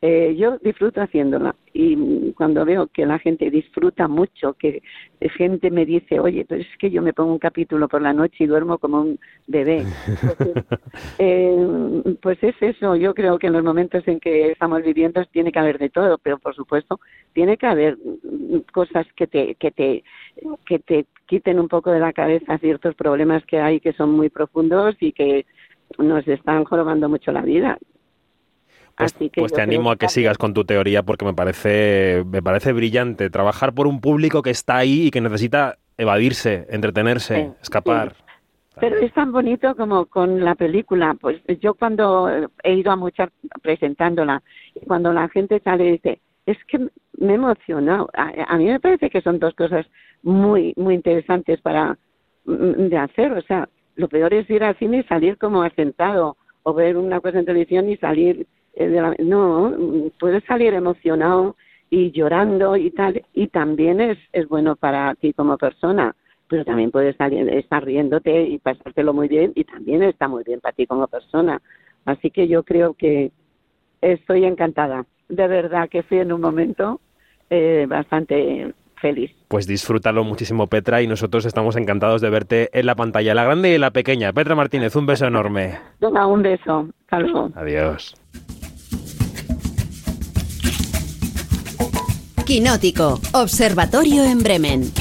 eh, 0.06 0.36
yo 0.36 0.58
disfruto 0.58 1.00
haciéndola 1.00 1.56
y 1.72 2.34
cuando 2.34 2.66
veo 2.66 2.88
que 2.88 3.06
la 3.06 3.20
gente 3.20 3.50
disfruta 3.50 4.10
mucho, 4.10 4.52
que 4.52 4.84
gente 5.38 5.72
me 5.72 5.86
dice, 5.86 6.20
oye, 6.20 6.44
pero 6.44 6.60
es 6.60 6.68
que 6.78 6.92
yo 6.92 7.02
me 7.02 7.14
pongo 7.14 7.32
un 7.32 7.40
capítulo 7.40 7.88
por 7.88 8.02
la 8.02 8.12
noche 8.12 8.44
y 8.44 8.48
duermo 8.48 8.80
como 8.80 9.00
un 9.00 9.20
bebé. 9.48 9.86
eh, 11.20 12.18
pues 12.22 12.38
es 12.44 12.54
eso, 12.60 12.98
yo 12.98 13.14
creo 13.14 13.40
que 13.40 13.48
en 13.48 13.54
los 13.54 13.64
momentos 13.64 14.06
en 14.06 14.20
que 14.20 14.52
estamos 14.52 14.84
viviendo 14.84 15.24
tiene 15.32 15.54
que 15.54 15.60
haber 15.60 15.80
de 15.80 15.90
todo, 15.90 16.18
pero 16.18 16.38
por 16.38 16.54
supuesto 16.54 17.00
tiene 17.32 17.56
que 17.56 17.68
haber 17.68 17.98
cosas 18.74 19.08
que 19.16 19.28
te, 19.28 19.56
que 19.56 19.72
te, 19.72 20.04
que 20.66 20.80
te 20.80 21.06
quiten 21.28 21.62
un 21.62 21.70
poco 21.70 21.92
de 21.92 22.02
la 22.02 22.12
cabeza 22.12 22.58
ciertos 22.58 22.94
problemas 22.96 23.46
que 23.46 23.62
hay 23.62 23.80
que 23.80 23.94
son 23.94 24.12
muy 24.12 24.28
profundos 24.28 24.98
y 25.00 25.14
que 25.14 25.46
nos 25.98 26.28
están 26.28 26.66
jorobando 26.66 27.08
mucho 27.08 27.32
la 27.32 27.44
vida. 27.44 27.78
Pues, 28.96 29.16
pues 29.36 29.52
te 29.52 29.62
animo 29.62 29.90
a 29.92 29.96
que 29.96 30.08
sigas 30.08 30.38
con 30.38 30.54
tu 30.54 30.66
teoría 30.66 31.02
porque 31.02 31.26
me 31.26 31.34
parece, 31.34 32.24
me 32.28 32.44
parece 32.44 32.74
brillante. 32.74 33.30
Trabajar 33.30 33.74
por 33.74 33.88
un 33.88 34.00
público 34.02 34.42
que 34.44 34.52
está 34.52 34.78
ahí 34.78 35.08
y 35.08 35.12
que 35.12 35.20
necesita 35.20 35.78
evadirse, 35.98 36.68
entretenerse, 36.70 37.54
escapar. 37.62 38.16
Pero 38.80 38.98
es 38.98 39.14
tan 39.14 39.32
bonito 39.32 39.76
como 39.76 40.06
con 40.06 40.44
la 40.44 40.56
película. 40.56 41.16
Pues 41.20 41.42
yo 41.60 41.74
cuando 41.74 42.30
he 42.64 42.74
ido 42.74 42.92
a 42.92 42.96
muchas 42.96 43.30
presentándola, 43.62 44.42
cuando 44.88 45.12
la 45.14 45.28
gente 45.30 45.60
sale 45.64 45.88
y 45.88 45.92
dice, 45.94 46.22
es 46.46 46.58
que 46.66 46.80
me 47.18 47.34
he 47.34 47.36
emocionado. 47.36 48.10
A, 48.14 48.58
mí 48.58 48.66
me 48.66 48.80
parece 48.80 49.10
que 49.10 49.22
son 49.22 49.40
dos 49.40 49.54
cosas 49.56 49.86
muy, 50.24 50.74
muy 50.76 50.96
interesantes 50.96 51.62
para 51.62 51.98
mm, 52.46 52.90
de 52.90 52.98
hacer. 52.98 53.32
O 53.34 53.42
sea, 53.42 53.70
lo 53.96 54.08
peor 54.08 54.34
es 54.34 54.50
ir 54.50 54.64
al 54.64 54.78
cine 54.78 55.00
y 55.00 55.04
salir 55.04 55.38
como 55.38 55.64
asentado 55.64 56.38
o 56.64 56.74
ver 56.74 56.98
una 56.98 57.20
cosa 57.20 57.40
en 57.40 57.46
televisión 57.46 57.90
y 57.90 57.98
salir 57.98 58.48
eh, 58.74 59.16
no, 59.20 59.74
puedes 60.20 60.44
salir 60.46 60.74
emocionado 60.74 61.56
y 61.90 62.12
llorando 62.12 62.76
y 62.76 62.92
tal, 62.92 63.24
y 63.34 63.48
también 63.48 64.02
es, 64.02 64.18
es 64.32 64.48
bueno 64.48 64.76
para 64.76 65.14
ti 65.16 65.34
como 65.34 65.58
persona. 65.58 66.16
pero 66.48 66.66
también 66.66 66.92
puedes 66.92 67.16
estar 67.20 67.84
riéndote 67.84 68.44
y 68.44 68.60
pasártelo 68.60 69.14
muy 69.14 69.28
bien 69.28 69.54
y 69.56 69.64
también 69.64 70.04
está 70.04 70.28
muy 70.28 70.44
bien 70.44 70.60
para 70.60 70.76
ti 70.76 70.86
como 70.86 71.08
persona. 71.08 71.62
Así 72.06 72.32
que 72.32 72.48
yo 72.48 72.64
creo 72.64 72.94
que 72.94 73.32
estoy 74.02 74.46
encantada. 74.46 75.06
De 75.30 75.48
verdad 75.48 75.90
que 75.90 76.04
fui 76.04 76.20
en 76.20 76.32
un 76.32 76.42
momento 76.42 77.00
eh, 77.50 77.86
bastante 77.88 78.74
feliz. 79.04 79.32
Pues 79.48 79.68
disfrútalo 79.68 80.24
muchísimo, 80.24 80.68
Petra, 80.68 81.02
y 81.02 81.08
nosotros 81.08 81.46
estamos 81.46 81.76
encantados 81.76 82.22
de 82.22 82.30
verte 82.30 82.70
en 82.74 82.86
la 82.86 82.96
pantalla, 82.96 83.36
la 83.36 83.44
grande 83.44 83.76
y 83.76 83.78
la 83.78 83.92
pequeña. 83.92 84.32
Petra 84.32 84.56
Martínez, 84.56 84.96
un 84.96 85.06
beso 85.06 85.28
enorme. 85.28 85.78
Venga, 86.00 86.26
un 86.26 86.42
beso. 86.42 86.88
Hasta 87.10 87.60
Adiós. 87.60 88.16
Quinótico, 92.46 93.22
Observatorio 93.32 94.26
en 94.26 94.40
Bremen. 94.40 94.92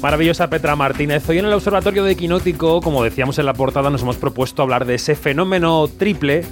Maravillosa 0.00 0.48
Petra 0.48 0.76
Martínez. 0.76 1.28
Hoy 1.28 1.38
en 1.38 1.46
el 1.46 1.52
Observatorio 1.52 2.04
de 2.04 2.14
Quinótico, 2.14 2.80
como 2.80 3.02
decíamos 3.02 3.40
en 3.40 3.46
la 3.46 3.54
portada, 3.54 3.90
nos 3.90 4.02
hemos 4.02 4.16
propuesto 4.16 4.62
hablar 4.62 4.84
de 4.84 4.94
ese 4.94 5.16
fenómeno 5.16 5.88
triple 5.88 6.44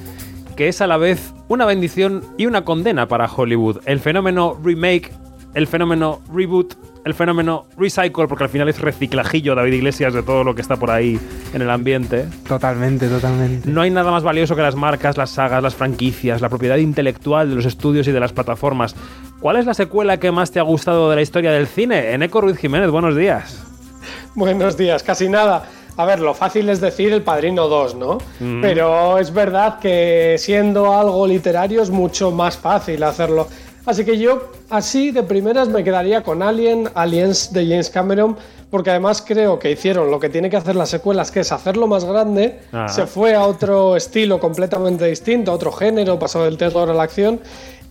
que 0.57 0.69
es 0.69 0.81
a 0.81 0.89
la 0.89 0.97
vez 0.97 1.33
una 1.49 1.65
bendición 1.65 2.25
y 2.37 2.47
una 2.47 2.65
condena 2.65 3.07
para 3.07 3.33
Hollywood. 3.33 3.79
El 3.87 4.01
fenómeno 4.01 4.59
remake, 4.63 5.13
el 5.55 5.69
fenómeno 5.69 6.21
reboot, 6.33 6.75
el 7.05 7.15
fenómeno 7.15 7.67
recycle, 7.77 8.27
porque 8.29 8.45
al 8.45 8.51
final 8.51 8.69
es 8.69 8.81
reciclajillo 8.81 9.55
David 9.55 9.73
Iglesias 9.73 10.13
de 10.13 10.23
todo 10.23 10.45
lo 10.45 10.55
que 10.55 10.63
está 10.63 10.77
por 10.77 10.91
ahí 10.91 11.19
en 11.55 11.63
el 11.63 11.71
ambiente. 11.71 12.27
Totalmente, 12.47 13.09
totalmente. 13.09 13.69
No 13.71 13.81
hay 13.81 13.91
nada 13.91 14.11
más 14.11 14.23
valioso 14.23 14.55
que 14.55 14.63
las 14.63 14.75
marcas, 14.75 15.17
las 15.17 15.31
sagas, 15.31 15.63
las 15.63 15.75
franquicias, 15.75 16.41
la 16.41 16.49
propiedad 16.49 16.77
intelectual 16.77 17.49
de 17.49 17.57
los 17.57 17.67
estudios 17.67 18.07
y 18.09 18.13
de 18.13 18.21
las 18.21 18.33
plataformas. 18.33 18.95
¿Cuál 19.41 19.57
es 19.57 19.67
la 19.67 19.75
secuela 19.75 20.19
que 20.19 20.31
más 20.31 20.51
te 20.51 20.59
ha 20.59 20.63
gustado 20.63 21.09
de 21.11 21.17
la 21.17 21.23
historia 21.23 21.53
del 21.53 21.67
cine? 21.67 22.13
Eneco 22.13 22.41
Ruiz 22.41 22.59
Jiménez, 22.59 22.91
buenos 22.91 23.17
días. 23.17 23.65
Buenos 24.35 24.77
días, 24.77 25.03
casi 25.03 25.29
nada. 25.29 25.65
A 25.97 26.05
ver, 26.07 26.21
lo 26.21 26.35
fácil 26.35 26.69
es 26.71 26.81
decir 26.81 27.13
El 27.13 27.23
Padrino 27.23 27.69
2, 27.69 27.95
¿no? 27.97 28.19
Mm. 28.39 28.63
Pero 28.63 29.19
es 29.19 29.33
verdad 29.35 29.79
que 29.79 30.37
siendo 30.39 30.99
algo 30.99 31.27
literario 31.27 31.83
es 31.83 31.91
mucho 31.91 32.31
más 32.31 32.57
fácil 32.57 33.03
hacerlo. 33.03 33.49
Así 33.91 34.05
que 34.05 34.19
yo, 34.19 34.53
así 34.69 35.11
de 35.11 35.25
primeras, 35.25 35.67
me 35.67 35.83
quedaría 35.83 36.23
con 36.23 36.45
Alien, 36.45 36.89
Aliens 36.95 37.53
de 37.53 37.67
James 37.67 37.91
Cameron, 37.91 38.37
porque 38.71 38.91
además 38.91 39.21
creo 39.21 39.59
que 39.59 39.69
hicieron 39.69 40.13
lo 40.13 40.21
que 40.21 40.29
tiene 40.29 40.49
que 40.49 40.57
hacer 40.57 40.77
las 40.77 40.91
secuelas, 40.91 41.33
que 41.33 41.41
es 41.41 41.51
hacerlo 41.51 41.89
más 41.89 42.05
grande. 42.05 42.61
Ah. 42.73 42.87
Se 42.87 43.09
fue 43.09 43.35
a 43.35 43.45
otro 43.45 43.97
estilo 43.97 44.39
completamente 44.39 45.07
distinto, 45.07 45.51
a 45.51 45.55
otro 45.55 45.73
género, 45.73 46.21
pasó 46.21 46.45
del 46.45 46.57
terror 46.57 46.89
a 46.89 46.95
la 46.95 47.03
acción. 47.03 47.41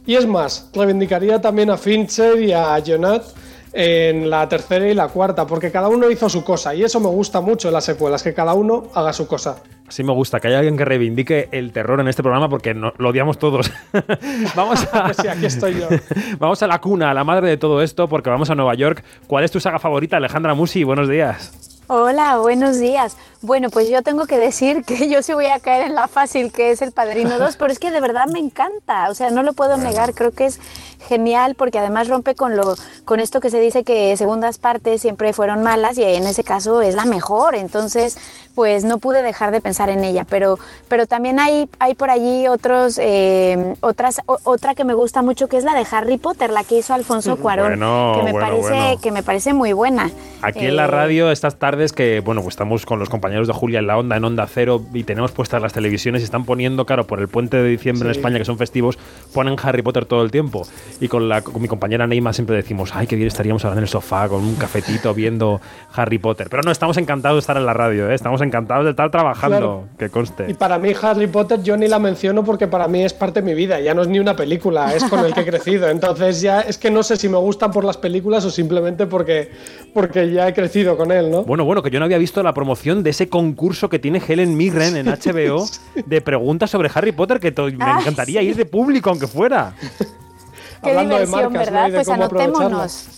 Y 0.05 0.15
es 0.15 0.25
más, 0.25 0.69
reivindicaría 0.73 1.41
también 1.41 1.69
a 1.69 1.77
Fincher 1.77 2.41
y 2.41 2.53
a 2.53 2.81
Jonat 2.81 3.25
en 3.73 4.29
la 4.29 4.47
tercera 4.49 4.87
y 4.87 4.93
la 4.93 5.07
cuarta, 5.07 5.45
porque 5.45 5.71
cada 5.71 5.87
uno 5.89 6.09
hizo 6.09 6.29
su 6.29 6.43
cosa 6.43 6.73
y 6.75 6.83
eso 6.83 6.99
me 6.99 7.09
gusta 7.09 7.41
mucho 7.41 7.67
en 7.67 7.73
las 7.73 7.85
secuelas, 7.85 8.23
que 8.23 8.33
cada 8.33 8.53
uno 8.53 8.83
haga 8.93 9.13
su 9.13 9.27
cosa. 9.27 9.57
Sí 9.89 10.03
me 10.03 10.13
gusta 10.13 10.39
que 10.39 10.47
haya 10.47 10.59
alguien 10.59 10.77
que 10.77 10.85
reivindique 10.85 11.49
el 11.51 11.71
terror 11.71 11.99
en 11.99 12.07
este 12.07 12.21
programa 12.21 12.47
porque 12.47 12.73
lo 12.73 13.09
odiamos 13.09 13.39
todos. 13.39 13.71
vamos 14.55 14.87
a 14.93 15.13
sí, 15.13 15.27
aquí 15.27 15.47
estoy 15.47 15.79
yo. 15.79 15.87
vamos 16.39 16.61
a 16.61 16.67
la 16.67 16.79
cuna, 16.79 17.11
a 17.11 17.13
la 17.13 17.23
madre 17.23 17.49
de 17.49 17.57
todo 17.57 17.81
esto, 17.81 18.07
porque 18.07 18.29
vamos 18.29 18.49
a 18.49 18.55
Nueva 18.55 18.75
York. 18.75 19.03
¿Cuál 19.27 19.43
es 19.43 19.51
tu 19.51 19.59
saga 19.59 19.79
favorita, 19.79 20.17
Alejandra 20.17 20.53
Musi? 20.53 20.83
Buenos 20.83 21.09
días. 21.09 21.78
Hola, 21.91 22.37
buenos 22.37 22.77
días. 22.79 23.17
Bueno, 23.41 23.71
pues 23.71 23.89
yo 23.89 24.03
tengo 24.03 24.27
que 24.27 24.37
decir 24.37 24.83
que 24.83 25.09
yo 25.09 25.23
sí 25.23 25.33
voy 25.33 25.47
a 25.47 25.59
caer 25.59 25.87
en 25.87 25.95
la 25.95 26.07
fácil 26.07 26.51
que 26.51 26.69
es 26.69 26.83
El 26.83 26.91
Padrino 26.91 27.39
2, 27.39 27.57
pero 27.57 27.71
es 27.71 27.79
que 27.79 27.89
de 27.89 27.99
verdad 27.99 28.27
me 28.27 28.37
encanta, 28.37 29.09
o 29.09 29.15
sea, 29.15 29.31
no 29.31 29.41
lo 29.41 29.53
puedo 29.53 29.75
negar, 29.75 30.13
creo 30.13 30.29
que 30.29 30.45
es 30.45 30.59
genial 31.07 31.55
porque 31.55 31.79
además 31.79 32.07
rompe 32.07 32.35
con 32.35 32.55
lo 32.55 32.75
con 33.05 33.19
esto 33.19 33.39
que 33.41 33.49
se 33.49 33.59
dice 33.59 33.83
que 33.83 34.15
segundas 34.17 34.59
partes 34.59 35.01
siempre 35.01 35.33
fueron 35.33 35.63
malas 35.63 35.97
y 35.97 36.03
en 36.03 36.27
ese 36.27 36.43
caso 36.43 36.83
es 36.83 36.93
la 36.93 37.05
mejor, 37.05 37.55
entonces 37.55 38.19
pues 38.59 38.83
no 38.83 38.97
pude 38.97 39.23
dejar 39.23 39.51
de 39.51 39.61
pensar 39.61 39.89
en 39.89 40.03
ella, 40.03 40.25
pero 40.29 40.59
pero 40.89 41.07
también 41.07 41.39
hay 41.39 41.69
hay 41.79 41.95
por 41.95 42.09
allí 42.09 42.45
otros 42.49 42.99
eh, 43.01 43.73
otras 43.79 44.19
otra 44.25 44.75
que 44.75 44.83
me 44.83 44.93
gusta 44.93 45.21
mucho 45.21 45.47
que 45.47 45.55
es 45.55 45.63
la 45.63 45.73
de 45.73 45.85
Harry 45.89 46.17
Potter, 46.17 46.49
la 46.49 46.65
que 46.65 46.79
hizo 46.79 46.93
Alfonso 46.93 47.37
Cuarón, 47.37 47.79
que 47.79 48.23
me 48.25 48.33
parece 48.33 48.97
que 49.01 49.13
me 49.13 49.23
parece 49.23 49.53
muy 49.53 49.71
buena. 49.71 50.11
Aquí 50.41 50.65
en 50.65 50.75
la 50.75 50.83
eh, 50.83 50.87
radio 50.87 51.31
estas 51.31 51.55
tardes 51.55 51.93
que 51.93 52.19
bueno, 52.19 52.41
pues 52.41 52.55
estamos 52.55 52.85
con 52.85 52.99
los 52.99 53.07
compañeros 53.07 53.47
de 53.47 53.53
Julia 53.53 53.79
en 53.79 53.87
la 53.87 53.97
onda 53.97 54.17
en 54.17 54.25
Onda 54.25 54.45
Cero 54.45 54.83
y 54.93 55.05
tenemos 55.05 55.31
puestas 55.31 55.61
las 55.61 55.71
televisiones 55.71 56.21
y 56.21 56.25
están 56.25 56.43
poniendo, 56.43 56.85
claro, 56.85 57.07
por 57.07 57.21
el 57.21 57.29
puente 57.29 57.55
de 57.55 57.69
diciembre 57.69 58.09
en 58.09 58.11
España 58.11 58.39
que 58.39 58.45
son 58.45 58.57
festivos, 58.57 58.99
ponen 59.33 59.55
Harry 59.63 59.83
Potter 59.83 60.05
todo 60.05 60.21
el 60.21 60.31
tiempo 60.31 60.63
y 60.99 61.07
con, 61.07 61.29
la, 61.29 61.43
con 61.43 61.61
mi 61.61 61.69
compañera 61.69 62.07
Neima 62.07 62.33
siempre 62.33 62.57
decimos, 62.57 62.91
ay, 62.93 63.07
qué 63.07 63.15
bien 63.15 63.29
estaríamos 63.29 63.63
ahora 63.63 63.77
en 63.77 63.83
el 63.83 63.87
sofá 63.87 64.27
con 64.27 64.43
un 64.43 64.55
cafetito 64.55 65.13
viendo 65.13 65.61
Harry 65.93 66.17
Potter. 66.17 66.49
Pero 66.49 66.61
no, 66.63 66.71
estamos 66.71 66.97
encantados 66.97 67.37
de 67.37 67.39
estar 67.39 67.55
en 67.55 67.65
la 67.65 67.73
radio, 67.73 68.09
¿eh? 68.09 68.15
estamos 68.15 68.41
encantados 68.41 68.48
de 68.49 68.89
estar 68.89 69.11
trabajando, 69.11 69.87
que 69.97 70.09
conste. 70.09 70.45
Y 70.49 70.53
para 70.53 70.77
mí 70.77 70.93
Harry 71.01 71.27
Potter 71.27 71.61
yo 71.61 71.77
ni 71.77 71.87
la 71.87 71.99
menciono 71.99 72.43
porque 72.43 72.67
para 72.67 72.87
mí 72.87 73.03
es 73.03 73.13
parte 73.13 73.41
de 73.41 73.45
mi 73.45 73.53
vida, 73.53 73.79
ya 73.79 73.93
no 73.93 74.01
es 74.01 74.07
ni 74.07 74.19
una 74.19 74.35
película, 74.35 74.93
es 74.93 75.03
con 75.05 75.25
el 75.25 75.33
que 75.33 75.41
he 75.41 75.45
crecido. 75.45 75.87
Entonces 75.89 76.41
ya 76.41 76.61
es 76.61 76.77
que 76.77 76.91
no 76.91 77.03
sé 77.03 77.17
si 77.17 77.29
me 77.29 77.37
gustan 77.37 77.71
por 77.71 77.83
las 77.83 77.97
películas 77.97 78.45
o 78.45 78.49
simplemente 78.49 79.05
porque, 79.05 79.51
porque 79.93 80.31
ya 80.31 80.47
he 80.47 80.53
crecido 80.53 80.97
con 80.97 81.11
él, 81.11 81.31
¿no? 81.31 81.43
Bueno, 81.43 81.65
bueno, 81.65 81.81
que 81.81 81.89
yo 81.89 81.99
no 81.99 82.05
había 82.05 82.17
visto 82.17 82.43
la 82.43 82.53
promoción 82.53 83.03
de 83.03 83.11
ese 83.11 83.29
concurso 83.29 83.89
que 83.89 83.99
tiene 83.99 84.21
Helen 84.25 84.55
Mirren 84.55 84.95
en 84.95 85.05
HBO 85.07 85.65
de 86.05 86.21
preguntas 86.21 86.69
sobre 86.69 86.89
Harry 86.93 87.11
Potter 87.11 87.39
que 87.39 87.51
me 87.51 87.83
ah, 87.85 87.97
encantaría 88.01 88.41
ir 88.41 88.55
de 88.55 88.65
público 88.65 89.09
aunque 89.09 89.27
fuera. 89.27 89.73
Qué 90.83 90.97
diversión, 90.97 91.53
¿verdad? 91.53 91.89
pues 91.93 92.09
anotémonos. 92.09 93.09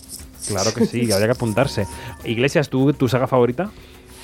Claro 0.48 0.74
que 0.74 0.86
sí, 0.86 1.10
habría 1.12 1.28
que 1.28 1.32
apuntarse. 1.32 1.86
Iglesias, 2.24 2.68
¿tú, 2.68 2.92
tu 2.92 3.08
saga 3.08 3.26
favorita? 3.26 3.70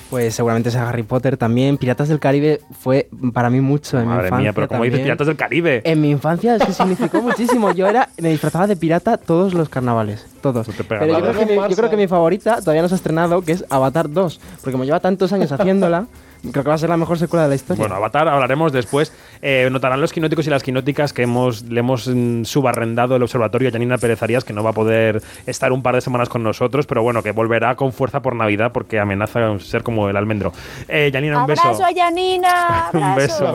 Pues 0.09 0.33
seguramente 0.33 0.69
es 0.69 0.75
Harry 0.75 1.03
Potter 1.03 1.37
también. 1.37 1.77
Piratas 1.77 2.07
del 2.07 2.19
Caribe 2.19 2.61
fue 2.79 3.09
para 3.33 3.49
mí 3.49 3.61
mucho 3.61 3.99
en 3.99 4.07
mi 4.07 4.15
infancia. 4.15 4.37
mía, 4.37 4.53
pero 4.53 4.67
¿cómo 4.67 4.83
dices 4.83 5.01
Piratas 5.01 5.27
del 5.27 5.35
Caribe? 5.35 5.81
En 5.83 6.01
mi 6.01 6.09
infancia 6.09 6.55
es 6.55 6.65
que 6.65 6.73
significó 6.73 7.21
muchísimo. 7.21 7.71
Yo 7.71 7.87
era, 7.87 8.09
me 8.17 8.29
disfrazaba 8.29 8.65
de 8.65 8.75
pirata 8.75 9.17
todos 9.17 9.53
los 9.53 9.69
carnavales. 9.69 10.25
Todos. 10.41 10.67
Pero 10.87 11.05
yo 11.05 11.19
creo, 11.19 11.33
que 11.33 11.45
mi, 11.45 11.55
yo 11.55 11.75
creo, 11.75 11.89
que 11.89 11.97
mi, 11.97 12.07
favorita 12.07 12.59
todavía 12.59 12.81
no 12.81 12.87
se 12.87 12.95
ha 12.95 12.97
estrenado, 12.97 13.41
que 13.41 13.51
es 13.51 13.65
Avatar 13.69 14.09
2. 14.09 14.39
Porque 14.61 14.71
como 14.71 14.83
lleva 14.83 14.99
tantos 14.99 15.31
años 15.33 15.51
haciéndola. 15.51 16.07
Creo 16.41 16.63
que 16.63 16.69
va 16.69 16.75
a 16.75 16.77
ser 16.77 16.89
la 16.89 16.97
mejor 16.97 17.17
secuela 17.17 17.43
de 17.43 17.49
la 17.49 17.55
historia. 17.55 17.81
Bueno, 17.81 17.95
Avatar 17.95 18.27
hablaremos 18.27 18.71
después. 18.71 19.11
Eh, 19.41 19.67
notarán 19.71 19.99
los 19.99 20.13
quinóticos 20.13 20.47
y 20.47 20.49
las 20.49 20.63
quinóticas 20.63 21.11
que 21.11 21.23
hemos, 21.23 21.63
le 21.63 21.79
hemos 21.81 22.07
mm, 22.07 22.43
subarrendado 22.43 23.15
el 23.15 23.23
observatorio 23.23 23.69
a 23.69 23.71
Janina 23.71 23.97
Pérez 23.97 24.23
Arias, 24.23 24.43
que 24.43 24.53
no 24.53 24.63
va 24.63 24.69
a 24.69 24.73
poder 24.73 25.21
estar 25.45 25.71
un 25.71 25.83
par 25.83 25.95
de 25.95 26.01
semanas 26.01 26.29
con 26.29 26.43
nosotros, 26.43 26.85
pero 26.87 27.03
bueno, 27.03 27.21
que 27.21 27.31
volverá 27.31 27.75
con 27.75 27.91
fuerza 27.91 28.21
por 28.21 28.35
Navidad 28.35 28.71
porque 28.71 28.99
amenaza 28.99 29.59
ser 29.59 29.83
como 29.83 30.09
el 30.09 30.15
almendro. 30.15 30.53
Eh, 30.87 31.09
Janina, 31.11 31.41
un 31.41 31.47
beso. 31.47 31.61
Abrazo 31.61 31.85
a 31.85 31.93
Janina. 31.93 32.89
un 32.93 33.15
beso, 33.15 33.53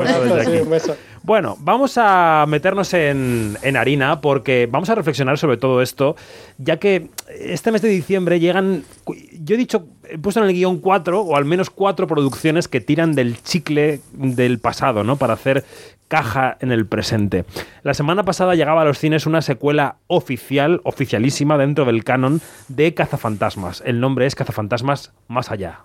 un 0.63 0.71
beso 0.71 0.97
Bueno, 1.25 1.57
vamos 1.59 1.97
a 1.97 2.45
meternos 2.47 2.93
en, 2.93 3.57
en, 3.63 3.77
harina 3.79 4.21
porque 4.21 4.69
vamos 4.71 4.91
a 4.91 4.95
reflexionar 4.95 5.39
sobre 5.39 5.57
todo 5.57 5.81
esto, 5.81 6.17
ya 6.59 6.77
que 6.77 7.09
este 7.41 7.73
mes 7.73 7.81
de 7.81 7.89
diciembre 7.89 8.41
llegan, 8.41 8.85
yo 9.41 9.55
he 9.55 9.59
dicho, 9.59 9.87
he 10.07 10.19
puesto 10.19 10.43
en 10.43 10.51
el 10.51 10.55
guion 10.55 10.81
cuatro, 10.81 11.23
o 11.23 11.35
al 11.35 11.47
menos 11.47 11.71
cuatro 11.71 12.07
producciones 12.07 12.69
que 12.69 12.83
tiran 12.83 13.15
del 13.15 13.43
chicle 13.43 14.03
del 14.13 14.59
pasado, 14.59 15.03
¿no? 15.03 15.17
Para 15.17 15.33
hacer 15.33 15.65
caja 16.09 16.59
en 16.61 16.73
el 16.73 16.87
presente. 16.87 17.47
La 17.85 17.95
semana 17.95 18.25
pasada 18.25 18.55
llegaba 18.55 18.83
a 18.83 18.85
los 18.85 18.99
cines 18.99 19.25
una 19.25 19.41
secuela 19.41 19.97
oficial, 20.09 20.83
oficialísima 20.85 21.57
dentro 21.57 21.87
del 21.87 22.05
canon 22.05 22.43
de 22.69 22.93
Cazafantasmas. 22.93 23.83
El 23.87 23.99
nombre 23.99 24.27
es 24.27 24.35
Cazafantasmas 24.35 25.15
Más 25.27 25.51
Allá. 25.51 25.81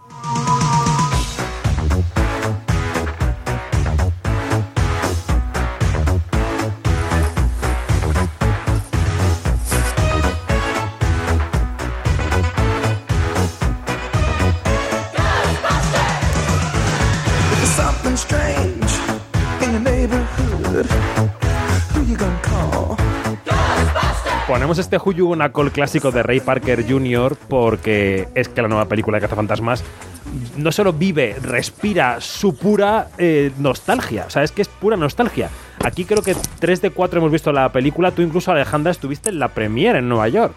Este 24.79 24.97
Who 24.97 25.25
una 25.25 25.51
call 25.51 25.71
clásico 25.71 26.11
de 26.11 26.23
Ray 26.23 26.39
Parker 26.39 26.89
Jr. 26.89 27.35
porque 27.47 28.29
es 28.33 28.47
que 28.47 28.61
la 28.61 28.67
nueva 28.67 28.85
película 28.85 29.17
de 29.17 29.21
Cazafantasmas 29.21 29.83
no 30.57 30.71
solo 30.71 30.93
vive, 30.93 31.35
respira 31.41 32.21
su 32.21 32.55
pura 32.55 33.09
eh, 33.17 33.51
nostalgia. 33.57 34.25
O 34.27 34.29
sea, 34.29 34.43
es 34.43 34.51
que 34.51 34.61
es 34.61 34.67
pura 34.67 34.95
nostalgia. 34.95 35.49
Aquí 35.83 36.05
creo 36.05 36.21
que 36.21 36.35
3 36.59 36.81
de 36.81 36.91
4 36.91 37.19
hemos 37.19 37.31
visto 37.31 37.51
la 37.51 37.71
película. 37.71 38.11
Tú 38.11 38.21
incluso, 38.21 38.51
Alejandra, 38.51 38.91
estuviste 38.91 39.29
en 39.29 39.39
la 39.39 39.49
premiere 39.49 39.99
en 39.99 40.09
Nueva 40.09 40.27
York. 40.29 40.55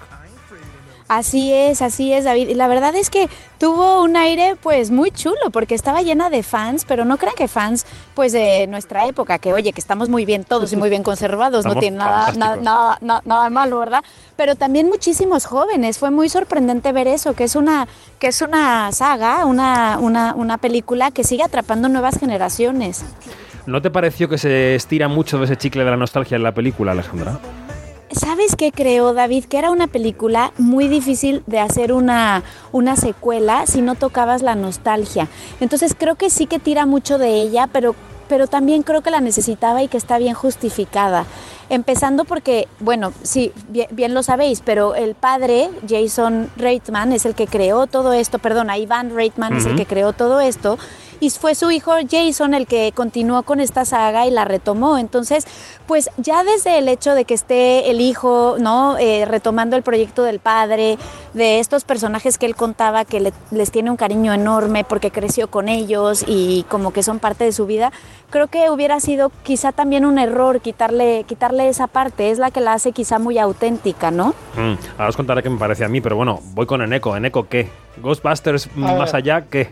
Así 1.12 1.53
es, 1.53 1.83
así 1.83 2.11
es, 2.11 2.25
David. 2.25 2.48
Y 2.48 2.55
la 2.55 2.68
verdad 2.68 2.96
es 2.96 3.11
que 3.11 3.29
tuvo 3.59 4.03
un 4.03 4.16
aire 4.16 4.57
pues 4.62 4.90
muy 4.90 5.11
chulo 5.11 5.51
porque 5.53 5.75
estaba 5.75 6.01
llena 6.01 6.31
de 6.31 6.42
fans, 6.42 6.87
pero 6.88 7.05
no 7.05 7.18
crean 7.18 7.35
que 7.37 7.48
fans 7.48 7.85
pues 8.14 8.33
de 8.33 8.66
nuestra 8.66 9.07
época, 9.07 9.38
que 9.38 9.53
oye, 9.53 9.75
que 9.75 9.81
estamos 9.83 10.09
muy 10.09 10.25
bien 10.25 10.44
todos 10.44 10.72
y 10.72 10.77
muy 10.77 10.88
bien 10.88 11.03
conservados, 11.03 11.66
no 11.66 11.77
tiene 11.77 11.98
nada, 11.98 12.33
nada, 12.33 12.57
nada, 12.57 12.98
nada, 13.03 13.22
nada 13.27 13.51
malo, 13.51 13.79
¿verdad? 13.81 14.03
Pero 14.37 14.57
también 14.57 14.88
muchísimos 14.88 15.44
jóvenes. 15.44 15.98
Fue 15.98 16.11
muy 16.11 16.31
sorprendente 16.31 16.92
ver 16.92 17.09
eso, 17.09 17.35
que 17.35 17.44
es 17.44 17.57
una, 17.57 17.88
que 18.18 18.29
es 18.29 18.40
una 18.40 18.90
saga, 18.92 19.44
una, 19.44 19.98
una, 19.98 20.35
una 20.35 20.57
película 20.57 21.11
que 21.11 21.25
sigue 21.25 21.42
atrapando 21.42 21.90
nuevas 21.90 22.18
generaciones. 22.18 23.05
¿No 23.66 23.83
te 23.83 23.90
pareció 23.90 24.31
que 24.31 24.38
se 24.38 24.77
estira 24.77 25.09
mucho 25.09 25.38
de 25.38 25.44
ese 25.44 25.59
chicle 25.59 25.85
de 25.85 25.90
la 25.90 25.98
nostalgia 25.98 26.37
en 26.37 26.42
la 26.42 26.55
película, 26.55 26.92
Alejandra? 26.92 27.38
¿Sabes 28.14 28.57
qué 28.57 28.72
creo, 28.72 29.14
David? 29.14 29.44
Que 29.46 29.59
era 29.59 29.70
una 29.70 29.87
película 29.87 30.53
muy 30.59 30.88
difícil 30.88 31.42
de 31.46 31.61
hacer 31.61 31.92
una, 31.92 32.42
una 32.70 32.96
secuela 32.96 33.66
si 33.66 33.81
no 33.81 33.94
tocabas 33.94 34.42
la 34.42 34.55
nostalgia. 34.55 35.29
Entonces 35.61 35.94
creo 35.98 36.16
que 36.16 36.29
sí 36.29 36.46
que 36.46 36.59
tira 36.59 36.85
mucho 36.85 37.16
de 37.16 37.40
ella, 37.40 37.68
pero, 37.72 37.94
pero 38.29 38.48
también 38.48 38.83
creo 38.83 39.01
que 39.01 39.11
la 39.11 39.20
necesitaba 39.20 39.83
y 39.83 39.88
que 39.88 39.96
está 39.96 40.18
bien 40.18 40.35
justificada. 40.35 41.25
Empezando 41.70 42.27
porque, 42.27 42.68
bueno, 42.81 43.14
sí, 43.22 43.51
bien, 43.70 43.88
bien, 43.92 44.12
lo 44.12 44.22
sabéis, 44.22 44.61
pero 44.62 44.94
el 44.94 45.14
padre, 45.14 45.70
Jason 45.88 46.51
Reitman, 46.57 47.12
es 47.12 47.25
el 47.25 47.35
que 47.35 47.46
creó 47.46 47.87
todo 47.87 48.12
esto, 48.12 48.38
perdona, 48.38 48.77
Ivan 48.77 49.14
Reitman 49.14 49.55
uh 49.55 49.57
-huh. 49.57 49.61
es 49.61 49.66
el 49.66 49.77
que 49.77 49.87
creó 49.87 50.12
todo 50.12 50.40
esto, 50.40 50.79
y 51.23 51.31
fue 51.31 51.55
su 51.55 51.71
hijo 51.71 51.93
Jason 52.11 52.53
el 52.53 52.67
que 52.67 52.91
continuó 52.93 53.45
con 53.45 53.61
esta 53.61 53.85
saga 53.85 54.27
y 54.27 54.33
la 54.33 54.45
retomó. 54.45 54.99
Entonces, 54.99 55.47
pues 55.87 56.11
ya 56.17 56.43
desde 56.43 56.79
el 56.79 56.89
hecho 56.89 57.15
de 57.15 57.25
que 57.25 57.35
esté 57.35 57.93
el 57.93 58.01
hijo, 58.01 58.57
¿no? 58.59 58.99
Eh, 58.99 59.25
retomando 59.25 59.77
el 59.77 59.85
proyecto 59.85 60.25
del 60.25 60.41
padre, 60.41 60.99
de 61.33 61.61
estos 61.61 61.85
personajes 61.85 62.39
que 62.39 62.47
él 62.47 62.57
contaba 62.57 63.05
que 63.05 63.21
le, 63.21 63.33
les 63.53 63.71
tiene 63.71 63.93
un 63.93 63.97
cariño 63.97 64.33
enorme 64.33 64.83
porque 64.83 65.13
creció 65.13 65.49
con 65.49 65.69
ellos 65.69 66.25
y 66.27 66.67
como 66.69 66.93
que 66.93 67.05
son 67.05 67.21
parte 67.21 67.45
de 67.45 67.53
su 67.53 67.67
vida, 67.67 67.93
creo 68.31 68.49
que 68.49 68.69
hubiera 68.71 68.99
sido 68.99 69.31
quizá 69.45 69.71
también 69.71 70.05
un 70.05 70.19
error 70.19 70.61
quitarle, 70.61 71.23
quitarle 71.29 71.69
esa 71.69 71.87
parte, 71.87 72.33
es 72.33 72.41
la 72.41 72.51
que 72.51 72.61
la 72.61 72.73
hace 72.73 72.91
quizá 72.91 73.21
muy 73.21 73.39
auténtica, 73.39 74.11
¿no? 74.11 74.35
Mm, 74.57 74.75
ahora 74.99 75.09
os 75.09 75.17
contaré 75.17 75.45
qué 75.45 75.51
me 75.51 75.59
parece 75.59 75.85
a 75.85 75.89
mí, 75.89 76.01
pero 76.01 76.17
bueno, 76.17 76.41
voy 76.55 76.67
con 76.67 76.83
Eneco. 76.83 77.17
¿Eneco 77.17 77.47
qué? 77.49 77.71
¿Ghostbusters 78.03 78.75
más 78.75 79.15
allá 79.15 79.43
qué? 79.43 79.71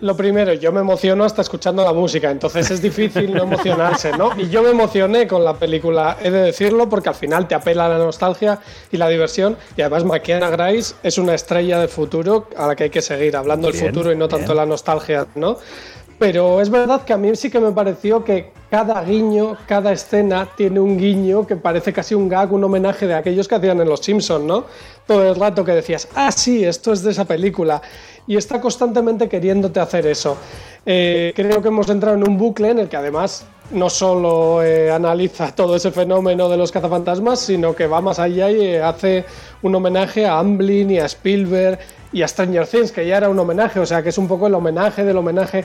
Lo 0.00 0.16
primero, 0.16 0.52
yo 0.52 0.70
me 0.70 0.80
emociono 0.80 1.24
hasta 1.24 1.42
escuchando 1.42 1.82
la 1.82 1.92
música, 1.92 2.30
entonces 2.30 2.70
es 2.70 2.80
difícil 2.80 3.34
no 3.34 3.42
emocionarse, 3.42 4.12
¿no? 4.16 4.30
Y 4.38 4.48
yo 4.48 4.62
me 4.62 4.70
emocioné 4.70 5.26
con 5.26 5.44
la 5.44 5.54
película, 5.54 6.16
he 6.22 6.30
de 6.30 6.40
decirlo, 6.40 6.88
porque 6.88 7.08
al 7.08 7.16
final 7.16 7.48
te 7.48 7.56
apela 7.56 7.88
la 7.88 7.98
nostalgia 7.98 8.60
y 8.92 8.96
la 8.96 9.08
diversión. 9.08 9.56
Y 9.76 9.82
además, 9.82 10.04
McKenna 10.04 10.50
Grace 10.50 10.94
es 11.02 11.18
una 11.18 11.34
estrella 11.34 11.80
de 11.80 11.88
futuro 11.88 12.48
a 12.56 12.68
la 12.68 12.76
que 12.76 12.84
hay 12.84 12.90
que 12.90 13.02
seguir, 13.02 13.36
hablando 13.36 13.66
del 13.66 13.76
futuro 13.76 14.12
y 14.12 14.16
no 14.16 14.28
tanto 14.28 14.54
la 14.54 14.66
nostalgia, 14.66 15.26
¿no? 15.34 15.58
Pero 16.20 16.60
es 16.60 16.70
verdad 16.70 17.02
que 17.04 17.12
a 17.12 17.16
mí 17.16 17.34
sí 17.34 17.50
que 17.50 17.58
me 17.58 17.72
pareció 17.72 18.22
que 18.22 18.52
cada 18.70 19.02
guiño, 19.02 19.56
cada 19.66 19.92
escena 19.92 20.48
tiene 20.56 20.78
un 20.80 20.98
guiño 20.98 21.46
que 21.46 21.56
parece 21.56 21.92
casi 21.92 22.14
un 22.14 22.28
gag, 22.28 22.52
un 22.52 22.64
homenaje 22.64 23.06
de 23.06 23.14
aquellos 23.14 23.48
que 23.48 23.54
hacían 23.54 23.80
en 23.80 23.88
Los 23.88 24.00
Simpsons, 24.00 24.44
¿no? 24.44 24.64
Todo 25.06 25.26
el 25.30 25.34
rato 25.36 25.64
que 25.64 25.72
decías, 25.72 26.06
ah, 26.14 26.30
sí, 26.30 26.64
esto 26.64 26.92
es 26.92 27.02
de 27.02 27.12
esa 27.12 27.24
película. 27.24 27.80
Y 28.26 28.36
está 28.36 28.60
constantemente 28.60 29.26
queriéndote 29.28 29.80
hacer 29.80 30.06
eso. 30.06 30.36
Eh, 30.84 31.32
creo 31.34 31.62
que 31.62 31.68
hemos 31.68 31.88
entrado 31.88 32.16
en 32.16 32.28
un 32.28 32.36
bucle 32.36 32.70
en 32.70 32.78
el 32.80 32.88
que 32.88 32.96
además 32.96 33.46
no 33.70 33.90
solo 33.90 34.62
eh, 34.62 34.90
analiza 34.90 35.50
todo 35.54 35.76
ese 35.76 35.90
fenómeno 35.90 36.48
de 36.48 36.56
los 36.56 36.70
cazafantasmas, 36.70 37.40
sino 37.40 37.74
que 37.74 37.86
va 37.86 38.00
más 38.00 38.18
allá 38.18 38.50
y 38.50 38.76
hace 38.76 39.24
un 39.62 39.74
homenaje 39.74 40.26
a 40.26 40.38
Amblin 40.38 40.90
y 40.90 40.98
a 40.98 41.06
Spielberg 41.06 41.78
y 42.12 42.22
a 42.22 42.28
Stranger 42.28 42.66
Things, 42.66 42.92
que 42.92 43.06
ya 43.06 43.18
era 43.18 43.28
un 43.28 43.38
homenaje, 43.38 43.80
o 43.80 43.86
sea 43.86 44.02
que 44.02 44.08
es 44.08 44.18
un 44.18 44.28
poco 44.28 44.46
el 44.46 44.54
homenaje 44.54 45.04
del 45.04 45.18
homenaje 45.18 45.64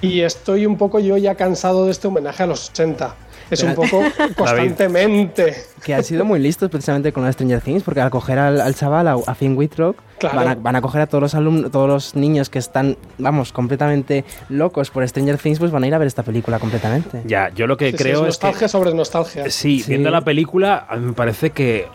y 0.00 0.20
estoy 0.20 0.66
un 0.66 0.76
poco 0.76 0.98
yo 0.98 1.16
ya 1.16 1.34
cansado 1.34 1.86
de 1.86 1.92
este 1.92 2.08
homenaje 2.08 2.42
a 2.42 2.46
los 2.46 2.70
80. 2.70 3.14
Es 3.50 3.62
un 3.62 3.74
poco 3.74 4.02
constantemente. 4.36 5.54
Que 5.84 5.94
han 5.94 6.04
sido 6.04 6.24
muy 6.24 6.40
listos 6.40 6.70
precisamente 6.70 7.12
con 7.12 7.24
la 7.24 7.32
Stranger 7.32 7.60
Things, 7.60 7.82
porque 7.82 8.00
al 8.00 8.10
coger 8.10 8.38
al, 8.38 8.60
al 8.60 8.74
chaval, 8.74 9.08
a, 9.08 9.16
a 9.26 9.34
Finn 9.34 9.56
Wittrock, 9.56 9.96
claro. 10.18 10.36
van, 10.36 10.48
a, 10.48 10.54
van, 10.54 10.76
a, 10.76 10.80
coger 10.80 11.02
a 11.02 11.06
todos 11.06 11.22
los 11.22 11.34
alumnos, 11.34 11.70
todos 11.70 11.88
los 11.88 12.14
niños 12.14 12.50
que 12.50 12.58
están, 12.58 12.96
vamos, 13.18 13.52
completamente 13.52 14.24
locos 14.48 14.90
por 14.90 15.06
Stranger 15.06 15.38
Things, 15.38 15.58
pues 15.58 15.70
van 15.70 15.84
a 15.84 15.86
ir 15.86 15.94
a 15.94 15.98
ver 15.98 16.06
esta 16.06 16.22
película 16.22 16.58
completamente. 16.58 17.22
Ya, 17.26 17.50
yo 17.50 17.66
lo 17.66 17.76
que 17.76 17.90
sí, 17.90 17.96
creo 17.96 18.16
sí, 18.16 18.22
es. 18.22 18.26
nostalgia 18.26 18.60
que, 18.60 18.68
sobre 18.68 18.94
nostalgia. 18.94 19.50
Sí, 19.50 19.80
sí, 19.80 19.88
viendo 19.88 20.10
la 20.10 20.22
película, 20.22 20.86
a 20.88 20.96
mí 20.96 21.06
me 21.06 21.12
parece 21.12 21.50
que 21.50 21.88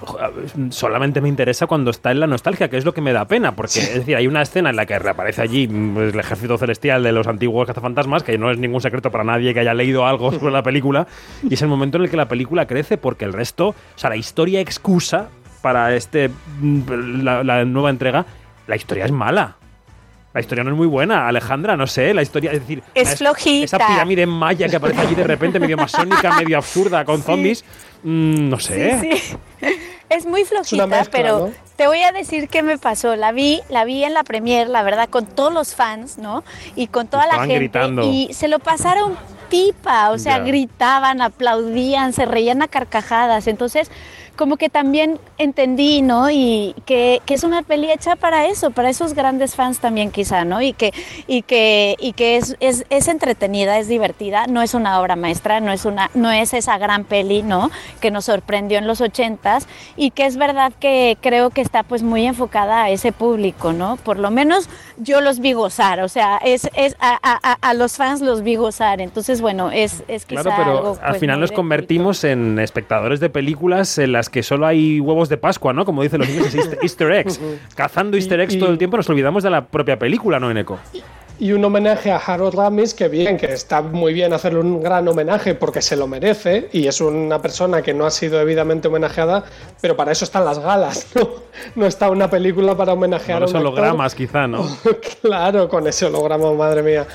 solamente 0.69 1.21
me 1.21 1.29
interesa 1.29 1.67
cuando 1.67 1.91
está 1.91 2.11
en 2.11 2.19
la 2.19 2.27
nostalgia, 2.27 2.69
que 2.69 2.77
es 2.77 2.85
lo 2.85 2.93
que 2.93 3.01
me 3.01 3.13
da 3.13 3.25
pena, 3.25 3.55
porque 3.55 3.79
es 3.79 3.93
decir, 3.93 4.15
hay 4.15 4.27
una 4.27 4.41
escena 4.41 4.69
en 4.69 4.75
la 4.75 4.85
que 4.85 4.97
reaparece 4.97 5.41
allí 5.41 5.67
pues, 5.67 6.13
el 6.13 6.19
ejército 6.19 6.57
celestial 6.57 7.03
de 7.03 7.11
los 7.11 7.27
antiguos 7.27 7.67
cazafantasmas, 7.67 8.23
que 8.23 8.37
no 8.37 8.51
es 8.51 8.57
ningún 8.57 8.81
secreto 8.81 9.11
para 9.11 9.23
nadie 9.23 9.53
que 9.53 9.61
haya 9.61 9.73
leído 9.73 10.05
algo 10.05 10.31
sobre 10.31 10.51
la 10.51 10.63
película, 10.63 11.07
y 11.47 11.53
es 11.53 11.61
el 11.61 11.67
momento 11.67 11.97
en 11.97 12.03
el 12.03 12.09
que 12.09 12.17
la 12.17 12.27
película 12.27 12.65
crece 12.67 12.97
porque 12.97 13.25
el 13.25 13.33
resto, 13.33 13.69
o 13.69 13.75
sea, 13.95 14.09
la 14.09 14.17
historia 14.17 14.59
excusa 14.59 15.29
para 15.61 15.95
este 15.95 16.31
la, 16.61 17.43
la 17.43 17.65
nueva 17.65 17.89
entrega, 17.89 18.25
la 18.67 18.75
historia 18.75 19.05
es 19.05 19.11
mala. 19.11 19.57
La 20.33 20.39
historia 20.39 20.63
no 20.63 20.71
es 20.71 20.77
muy 20.77 20.87
buena, 20.87 21.27
Alejandra, 21.27 21.75
no 21.75 21.87
sé, 21.87 22.13
la 22.13 22.21
historia, 22.21 22.53
es 22.53 22.61
decir, 22.61 22.81
es 22.95 23.17
flojita. 23.17 23.65
Esa 23.65 23.77
pirámide 23.85 24.25
maya 24.25 24.69
que 24.69 24.77
aparece 24.77 25.01
allí 25.01 25.13
de 25.13 25.25
repente, 25.25 25.59
medio 25.59 25.75
masónica, 25.75 26.33
medio 26.39 26.57
absurda, 26.57 27.03
con 27.03 27.17
sí. 27.17 27.23
zombies, 27.23 27.65
mmm, 28.03 28.49
no 28.49 28.57
sé. 28.57 28.99
Sí, 29.01 29.17
sí. 29.17 29.37
Es 30.11 30.25
muy 30.25 30.43
flojita, 30.43 30.83
es 30.83 30.89
mezcla, 30.89 31.09
pero 31.09 31.39
¿no? 31.47 31.53
te 31.77 31.87
voy 31.87 32.01
a 32.01 32.11
decir 32.11 32.49
qué 32.49 32.63
me 32.63 32.77
pasó. 32.77 33.15
La 33.15 33.31
vi, 33.31 33.61
la 33.69 33.85
vi 33.85 34.03
en 34.03 34.13
la 34.13 34.25
premier, 34.25 34.67
la 34.67 34.83
verdad, 34.83 35.07
con 35.07 35.25
todos 35.25 35.53
los 35.53 35.73
fans, 35.73 36.17
¿no? 36.17 36.43
Y 36.75 36.87
con 36.87 37.07
toda 37.07 37.23
Estaban 37.23 37.47
la 37.47 37.53
gente. 37.53 37.59
Gritando. 37.59 38.03
Y 38.03 38.33
se 38.33 38.49
lo 38.49 38.59
pasaron 38.59 39.15
pipa, 39.49 40.11
o 40.11 40.17
sea, 40.17 40.35
yeah. 40.35 40.45
gritaban, 40.45 41.21
aplaudían, 41.21 42.11
se 42.11 42.25
reían 42.25 42.61
a 42.61 42.67
carcajadas. 42.67 43.47
Entonces, 43.47 43.89
como 44.41 44.57
que 44.57 44.69
también 44.69 45.19
entendí, 45.37 46.01
¿no? 46.01 46.31
Y 46.31 46.73
que, 46.87 47.21
que, 47.27 47.35
es 47.35 47.43
una 47.43 47.61
peli 47.61 47.91
hecha 47.91 48.15
para 48.15 48.47
eso, 48.47 48.71
para 48.71 48.89
esos 48.89 49.13
grandes 49.13 49.53
fans 49.53 49.77
también 49.77 50.09
quizá, 50.09 50.45
¿no? 50.45 50.63
Y 50.63 50.73
que, 50.73 50.95
y 51.27 51.43
que, 51.43 51.95
y 51.99 52.13
que 52.13 52.37
es, 52.37 52.57
es, 52.59 52.83
es, 52.89 53.07
entretenida, 53.07 53.77
es 53.77 53.87
divertida, 53.87 54.47
no 54.47 54.63
es 54.63 54.73
una 54.73 54.99
obra 54.99 55.15
maestra, 55.15 55.59
no 55.59 55.71
es, 55.71 55.85
una, 55.85 56.09
no 56.15 56.31
es 56.31 56.55
esa 56.55 56.79
gran 56.79 57.03
peli, 57.03 57.43
¿no? 57.43 57.69
Que 57.99 58.09
nos 58.09 58.25
sorprendió 58.25 58.79
en 58.79 58.87
los 58.87 58.99
ochentas 58.99 59.67
y 59.95 60.09
que 60.09 60.25
es 60.25 60.37
verdad 60.37 60.73
que 60.79 61.19
creo 61.21 61.51
que 61.51 61.61
está 61.61 61.83
pues 61.83 62.01
muy 62.01 62.25
enfocada 62.25 62.85
a 62.85 62.89
ese 62.89 63.11
público, 63.11 63.73
¿no? 63.73 63.97
Por 63.97 64.17
lo 64.17 64.31
menos 64.31 64.69
yo 64.97 65.21
los 65.21 65.39
vi 65.39 65.53
gozar, 65.53 65.99
o 65.99 66.09
sea, 66.09 66.37
es, 66.37 66.67
es 66.73 66.95
a, 66.99 67.19
a, 67.21 67.57
a 67.61 67.73
los 67.75 67.95
fans 67.95 68.21
los 68.21 68.41
vi 68.41 68.55
gozar, 68.55 69.01
entonces 69.01 69.39
bueno, 69.39 69.69
es, 69.69 70.03
es 70.07 70.25
quizá 70.25 70.41
Claro, 70.41 70.63
pero 70.63 70.77
algo, 70.77 70.99
al 70.99 71.09
pues, 71.09 71.19
final 71.19 71.39
nos 71.39 71.51
convertimos 71.51 72.23
en 72.23 72.57
espectadores 72.57 73.19
de 73.19 73.29
películas 73.29 73.99
en 73.99 74.13
las 74.13 74.30
que 74.31 74.43
solo 74.43 74.65
hay 74.65 74.99
huevos 74.99 75.29
de 75.29 75.37
Pascua, 75.37 75.73
¿no? 75.73 75.85
Como 75.85 76.01
dicen 76.01 76.19
los 76.19 76.29
ingleses, 76.29 76.77
easter 76.81 77.11
eggs. 77.11 77.39
Cazando 77.75 78.17
easter 78.17 78.39
eggs 78.39 78.53
y, 78.53 78.57
y, 78.57 78.59
todo 78.59 78.71
el 78.71 78.77
tiempo 78.77 78.97
nos 78.97 79.09
olvidamos 79.09 79.43
de 79.43 79.49
la 79.49 79.65
propia 79.65 79.99
película, 79.99 80.39
¿no, 80.39 80.49
Eneco? 80.49 80.79
Y 81.41 81.53
un 81.53 81.65
homenaje 81.65 82.11
a 82.11 82.17
Harold 82.17 82.53
Ramis, 82.53 82.93
que 82.93 83.07
bien, 83.07 83.35
que 83.35 83.47
está 83.47 83.81
muy 83.81 84.13
bien 84.13 84.31
hacerle 84.31 84.59
un 84.59 84.79
gran 84.79 85.07
homenaje 85.07 85.55
porque 85.55 85.81
se 85.81 85.95
lo 85.95 86.05
merece 86.05 86.69
y 86.71 86.85
es 86.85 87.01
una 87.01 87.41
persona 87.41 87.81
que 87.81 87.95
no 87.95 88.05
ha 88.05 88.11
sido 88.11 88.37
debidamente 88.37 88.89
homenajeada, 88.89 89.45
pero 89.81 89.97
para 89.97 90.11
eso 90.11 90.23
están 90.23 90.45
las 90.45 90.59
galas, 90.59 91.07
¿no? 91.15 91.27
No 91.73 91.87
está 91.87 92.11
una 92.11 92.29
película 92.29 92.77
para 92.77 92.93
homenajear 92.93 93.39
no, 93.39 93.47
los 93.47 93.55
a 93.55 93.57
un 93.57 93.65
hologramas, 93.65 94.13
quizá, 94.13 94.45
¿no? 94.45 94.67
claro, 95.23 95.67
con 95.67 95.87
ese 95.87 96.05
holograma, 96.05 96.53
madre 96.53 96.83
mía. 96.83 97.07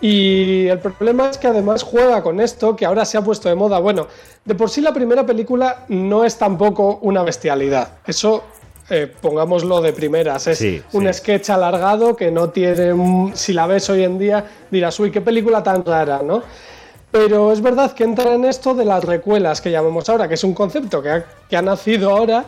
Y 0.00 0.68
el 0.68 0.78
problema 0.78 1.28
es 1.28 1.36
que 1.36 1.46
además 1.46 1.82
juega 1.82 2.22
con 2.22 2.40
esto, 2.40 2.76
que 2.76 2.86
ahora 2.86 3.04
se 3.04 3.18
ha 3.18 3.22
puesto 3.22 3.50
de 3.50 3.56
moda. 3.56 3.78
Bueno, 3.78 4.06
de 4.46 4.54
por 4.54 4.70
sí 4.70 4.80
la 4.80 4.94
primera 4.94 5.26
película 5.26 5.84
no 5.88 6.24
es 6.24 6.38
tampoco 6.38 6.98
una 7.02 7.22
bestialidad. 7.22 7.98
Eso 8.06 8.42
eh, 8.88 9.12
pongámoslo 9.20 9.80
de 9.80 9.92
primeras. 9.92 10.46
Es 10.46 10.58
sí, 10.58 10.82
un 10.92 11.06
sí. 11.06 11.12
sketch 11.14 11.50
alargado 11.50 12.14
que 12.14 12.30
no 12.30 12.50
tiene. 12.50 12.92
Si 13.34 13.52
la 13.52 13.66
ves 13.66 13.90
hoy 13.90 14.04
en 14.04 14.18
día, 14.18 14.44
dirás, 14.70 14.98
uy, 15.00 15.10
qué 15.10 15.20
película 15.20 15.62
tan 15.62 15.84
rara, 15.84 16.22
¿no? 16.22 16.42
Pero 17.10 17.52
es 17.52 17.60
verdad 17.60 17.92
que 17.92 18.04
entra 18.04 18.34
en 18.34 18.44
esto 18.44 18.74
de 18.74 18.84
las 18.84 19.02
recuelas 19.02 19.60
que 19.60 19.70
llamamos 19.70 20.08
ahora, 20.08 20.28
que 20.28 20.34
es 20.34 20.44
un 20.44 20.54
concepto 20.54 21.00
que 21.02 21.10
ha, 21.10 21.26
que 21.48 21.56
ha 21.56 21.62
nacido 21.62 22.10
ahora 22.10 22.44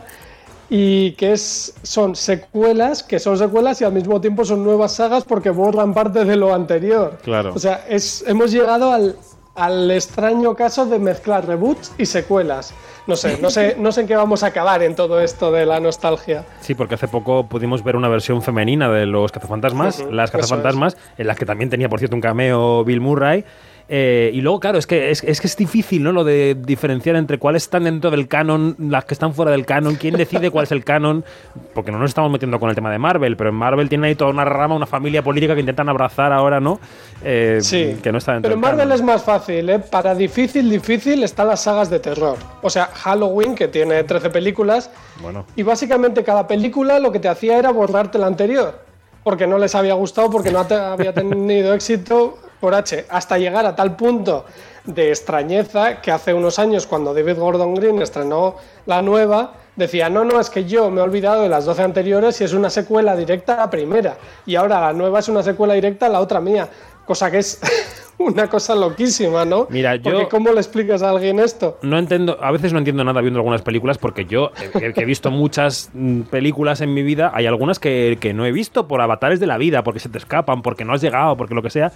y 0.69 1.13
que 1.13 1.33
es, 1.33 1.73
son 1.81 2.15
secuelas, 2.15 3.01
que 3.01 3.19
son 3.19 3.37
secuelas 3.37 3.81
y 3.81 3.85
al 3.85 3.93
mismo 3.93 4.21
tiempo 4.21 4.45
son 4.45 4.63
nuevas 4.63 4.93
sagas 4.93 5.23
porque 5.23 5.49
borran 5.49 5.93
parte 5.93 6.23
de 6.23 6.35
lo 6.35 6.53
anterior. 6.53 7.17
Claro. 7.23 7.53
O 7.55 7.59
sea, 7.59 7.85
es, 7.89 8.23
hemos 8.27 8.51
llegado 8.51 8.91
al, 8.91 9.15
al 9.55 9.89
extraño 9.91 10.55
caso 10.55 10.85
de 10.85 10.99
mezclar 10.99 11.47
reboots 11.47 11.93
y 11.97 12.05
secuelas. 12.05 12.73
No 13.09 13.15
sé, 13.15 13.39
no 13.41 13.49
sé, 13.49 13.75
no 13.79 13.91
sé 13.91 14.01
en 14.01 14.07
qué 14.07 14.15
vamos 14.15 14.43
a 14.43 14.47
acabar 14.47 14.83
en 14.83 14.93
todo 14.93 15.19
esto 15.19 15.51
de 15.51 15.65
la 15.65 15.79
nostalgia. 15.79 16.45
Sí, 16.61 16.75
porque 16.75 16.93
hace 16.93 17.07
poco 17.07 17.47
pudimos 17.47 17.83
ver 17.83 17.95
una 17.95 18.07
versión 18.07 18.43
femenina 18.43 18.87
de 18.87 19.07
los 19.07 19.31
cazafantasmas, 19.31 19.99
uh 20.01 20.03
-huh, 20.03 20.11
las 20.11 20.29
cazafantasmas, 20.29 20.93
es. 20.93 20.99
en 21.17 21.25
las 21.25 21.35
que 21.35 21.47
también 21.47 21.71
tenía, 21.71 21.89
por 21.89 21.97
cierto, 21.97 22.15
un 22.15 22.21
cameo 22.21 22.85
Bill 22.85 23.01
Murray. 23.01 23.43
Eh, 23.91 24.29
y 24.35 24.41
luego, 24.41 24.59
claro, 24.59 24.77
es 24.77 24.85
que 24.85 25.09
es, 25.09 25.23
es 25.23 25.41
que 25.41 25.47
es 25.47 25.57
difícil, 25.57 26.03
¿no? 26.03 26.11
Lo 26.11 26.23
de 26.23 26.55
diferenciar 26.55 27.15
entre 27.15 27.39
cuáles 27.39 27.63
están 27.63 27.85
dentro 27.85 28.11
del 28.11 28.27
canon, 28.27 28.75
las 28.77 29.05
que 29.05 29.15
están 29.15 29.33
fuera 29.33 29.49
del 29.49 29.65
canon, 29.65 29.95
quién 29.95 30.15
decide 30.15 30.51
cuál 30.51 30.65
es 30.65 30.71
el 30.71 30.83
canon, 30.83 31.25
porque 31.73 31.91
no 31.91 31.97
nos 31.97 32.11
estamos 32.11 32.29
metiendo 32.31 32.59
con 32.59 32.69
el 32.69 32.75
tema 32.75 32.91
de 32.91 32.99
Marvel, 32.99 33.35
pero 33.35 33.49
en 33.49 33.55
Marvel 33.55 33.89
tiene 33.89 34.05
ahí 34.07 34.13
toda 34.15 34.29
una 34.29 34.45
rama, 34.45 34.75
una 34.75 34.85
familia 34.85 35.23
política 35.23 35.55
que 35.55 35.61
intentan 35.61 35.89
abrazar 35.89 36.31
ahora, 36.31 36.59
¿no? 36.59 36.79
Eh, 37.23 37.57
Sí, 37.61 37.97
que 38.03 38.11
no 38.11 38.19
está 38.19 38.33
dentro 38.33 38.47
pero 38.49 38.53
en 38.55 38.61
Marvel 38.61 38.79
canon. 38.79 38.93
es 38.93 39.01
más 39.01 39.23
fácil, 39.23 39.67
¿eh? 39.71 39.79
Para 39.79 40.13
difícil, 40.13 40.69
difícil 40.69 41.23
están 41.23 41.47
las 41.47 41.61
sagas 41.63 41.89
de 41.89 41.99
terror. 41.99 42.37
O 42.61 42.69
sea, 42.69 42.85
Halloween, 42.93 43.55
que 43.55 43.67
tiene 43.69 44.03
13 44.03 44.29
películas, 44.29 44.91
Bueno. 45.23 45.45
y 45.55 45.63
básicamente 45.63 46.23
cada 46.23 46.45
película 46.47 46.99
lo 46.99 47.11
que 47.11 47.19
te 47.19 47.27
hacía 47.27 47.57
era 47.57 47.71
borrarte 47.71 48.19
la 48.19 48.27
anterior, 48.27 48.79
porque 49.23 49.47
no 49.47 49.57
les 49.57 49.73
había 49.73 49.95
gustado, 49.95 50.29
porque 50.29 50.51
no 50.51 50.59
había 50.59 51.11
tenido 51.13 51.73
éxito 51.73 52.37
por 52.59 52.75
H, 52.75 53.05
hasta 53.09 53.37
llegar 53.37 53.65
a 53.65 53.75
tal 53.75 53.95
punto 53.95 54.45
de 54.85 55.09
extrañeza 55.09 56.01
que 56.01 56.11
hace 56.11 56.33
unos 56.33 56.59
años 56.59 56.87
cuando 56.87 57.13
David 57.13 57.37
Gordon 57.37 57.75
Green 57.75 58.01
estrenó 58.01 58.55
la 58.85 59.01
nueva, 59.01 59.53
decía, 59.75 60.09
no, 60.09 60.23
no, 60.25 60.39
es 60.39 60.49
que 60.49 60.65
yo 60.65 60.89
me 60.89 60.99
he 60.99 61.03
olvidado 61.03 61.43
de 61.43 61.49
las 61.49 61.65
12 61.65 61.83
anteriores 61.83 62.39
y 62.41 62.43
es 62.43 62.53
una 62.53 62.69
secuela 62.69 63.15
directa 63.15 63.53
a 63.53 63.57
la 63.57 63.69
primera, 63.69 64.17
y 64.45 64.55
ahora 64.55 64.81
la 64.81 64.93
nueva 64.93 65.19
es 65.19 65.29
una 65.29 65.43
secuela 65.43 65.73
directa 65.73 66.07
a 66.07 66.09
la 66.09 66.19
otra 66.19 66.39
mía, 66.41 66.67
cosa 67.05 67.29
que 67.31 67.39
es 67.39 67.59
una 68.19 68.47
cosa 68.47 68.75
loquísima, 68.75 69.45
¿no? 69.45 69.65
Mira, 69.69 69.95
yo- 69.95 70.03
Porque 70.11 70.27
¿cómo 70.27 70.51
le 70.51 70.59
explicas 70.59 71.01
a 71.01 71.09
alguien 71.09 71.39
esto? 71.39 71.77
No 71.81 71.97
entiendo, 71.97 72.37
a 72.41 72.51
veces 72.51 72.73
no 72.73 72.79
entiendo 72.79 73.03
nada 73.03 73.21
viendo 73.21 73.39
algunas 73.39 73.61
películas 73.61 73.97
porque 73.97 74.25
yo, 74.25 74.51
eh, 74.79 74.91
que 74.93 75.01
he 75.01 75.05
visto 75.05 75.31
muchas 75.31 75.89
mm, 75.93 76.21
películas 76.23 76.81
en 76.81 76.93
mi 76.93 77.01
vida, 77.01 77.31
hay 77.33 77.45
algunas 77.47 77.79
que, 77.79 78.17
que 78.19 78.33
no 78.33 78.45
he 78.45 78.51
visto 78.51 78.87
por 78.87 79.01
avatares 79.01 79.39
de 79.39 79.47
la 79.47 79.57
vida, 79.57 79.83
porque 79.83 79.99
se 79.99 80.09
te 80.09 80.17
escapan, 80.17 80.61
porque 80.61 80.85
no 80.85 80.93
has 80.93 81.01
llegado, 81.01 81.35
porque 81.37 81.55
lo 81.55 81.61
que 81.63 81.69
sea. 81.69 81.91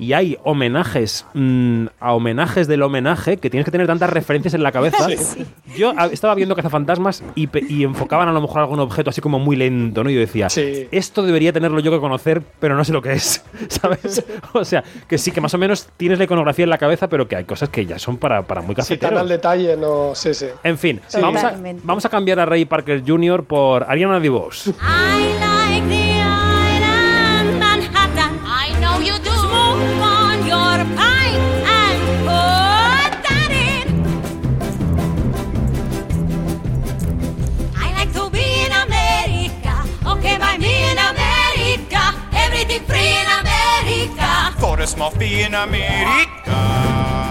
Y 0.00 0.12
hay 0.12 0.38
homenajes 0.44 1.26
mm, 1.34 1.86
a 1.98 2.12
homenajes 2.12 2.68
del 2.68 2.82
homenaje 2.82 3.36
que 3.38 3.50
tienes 3.50 3.64
que 3.64 3.72
tener 3.72 3.86
tantas 3.88 4.10
referencias 4.10 4.54
en 4.54 4.62
la 4.62 4.70
cabeza. 4.70 5.08
Yo 5.76 5.92
estaba 6.12 6.34
viendo 6.36 6.54
Cazafantasmas 6.54 7.22
y, 7.34 7.48
y 7.72 7.82
enfocaban 7.84 8.28
a 8.28 8.32
lo 8.32 8.40
mejor 8.40 8.60
algún 8.60 8.78
objeto 8.80 9.10
así 9.10 9.20
como 9.20 9.38
muy 9.40 9.56
lento, 9.56 10.04
¿no? 10.04 10.10
Y 10.10 10.14
yo 10.14 10.20
decía, 10.20 10.48
Sí. 10.50 10.86
esto 10.92 11.22
debería 11.24 11.52
tenerlo 11.52 11.80
yo 11.80 11.90
que 11.90 11.98
conocer, 11.98 12.42
pero 12.60 12.76
no 12.76 12.84
sé 12.84 12.92
lo 12.92 13.02
que 13.02 13.12
es, 13.12 13.44
¿sabes? 13.68 14.24
O 14.52 14.64
sea, 14.64 14.84
que 15.08 15.18
sí, 15.18 15.32
que 15.32 15.40
más 15.40 15.52
o 15.54 15.58
menos 15.58 15.67
tienes 15.96 16.18
la 16.18 16.24
iconografía 16.24 16.64
en 16.64 16.70
la 16.70 16.78
cabeza, 16.78 17.08
pero 17.08 17.28
que 17.28 17.36
hay 17.36 17.44
cosas 17.44 17.68
que 17.68 17.86
ya 17.86 17.98
son 17.98 18.16
para, 18.18 18.42
para 18.42 18.60
muy 18.60 18.70
Si 18.70 18.76
tan 18.76 18.84
cafeteros. 18.84 19.20
al 19.20 19.28
detalle, 19.28 19.76
no, 19.76 20.14
sí, 20.14 20.34
sí. 20.34 20.46
En 20.62 20.78
fin, 20.78 21.00
vamos, 21.20 21.42
a, 21.44 21.54
vamos 21.82 22.04
a 22.04 22.08
cambiar 22.08 22.40
a 22.40 22.46
Ray 22.46 22.64
Parker 22.64 23.02
Jr. 23.06 23.44
por 23.44 23.84
Ariana 23.88 24.20
DeVos. 24.20 24.68
I 24.68 24.70
like 25.40 25.67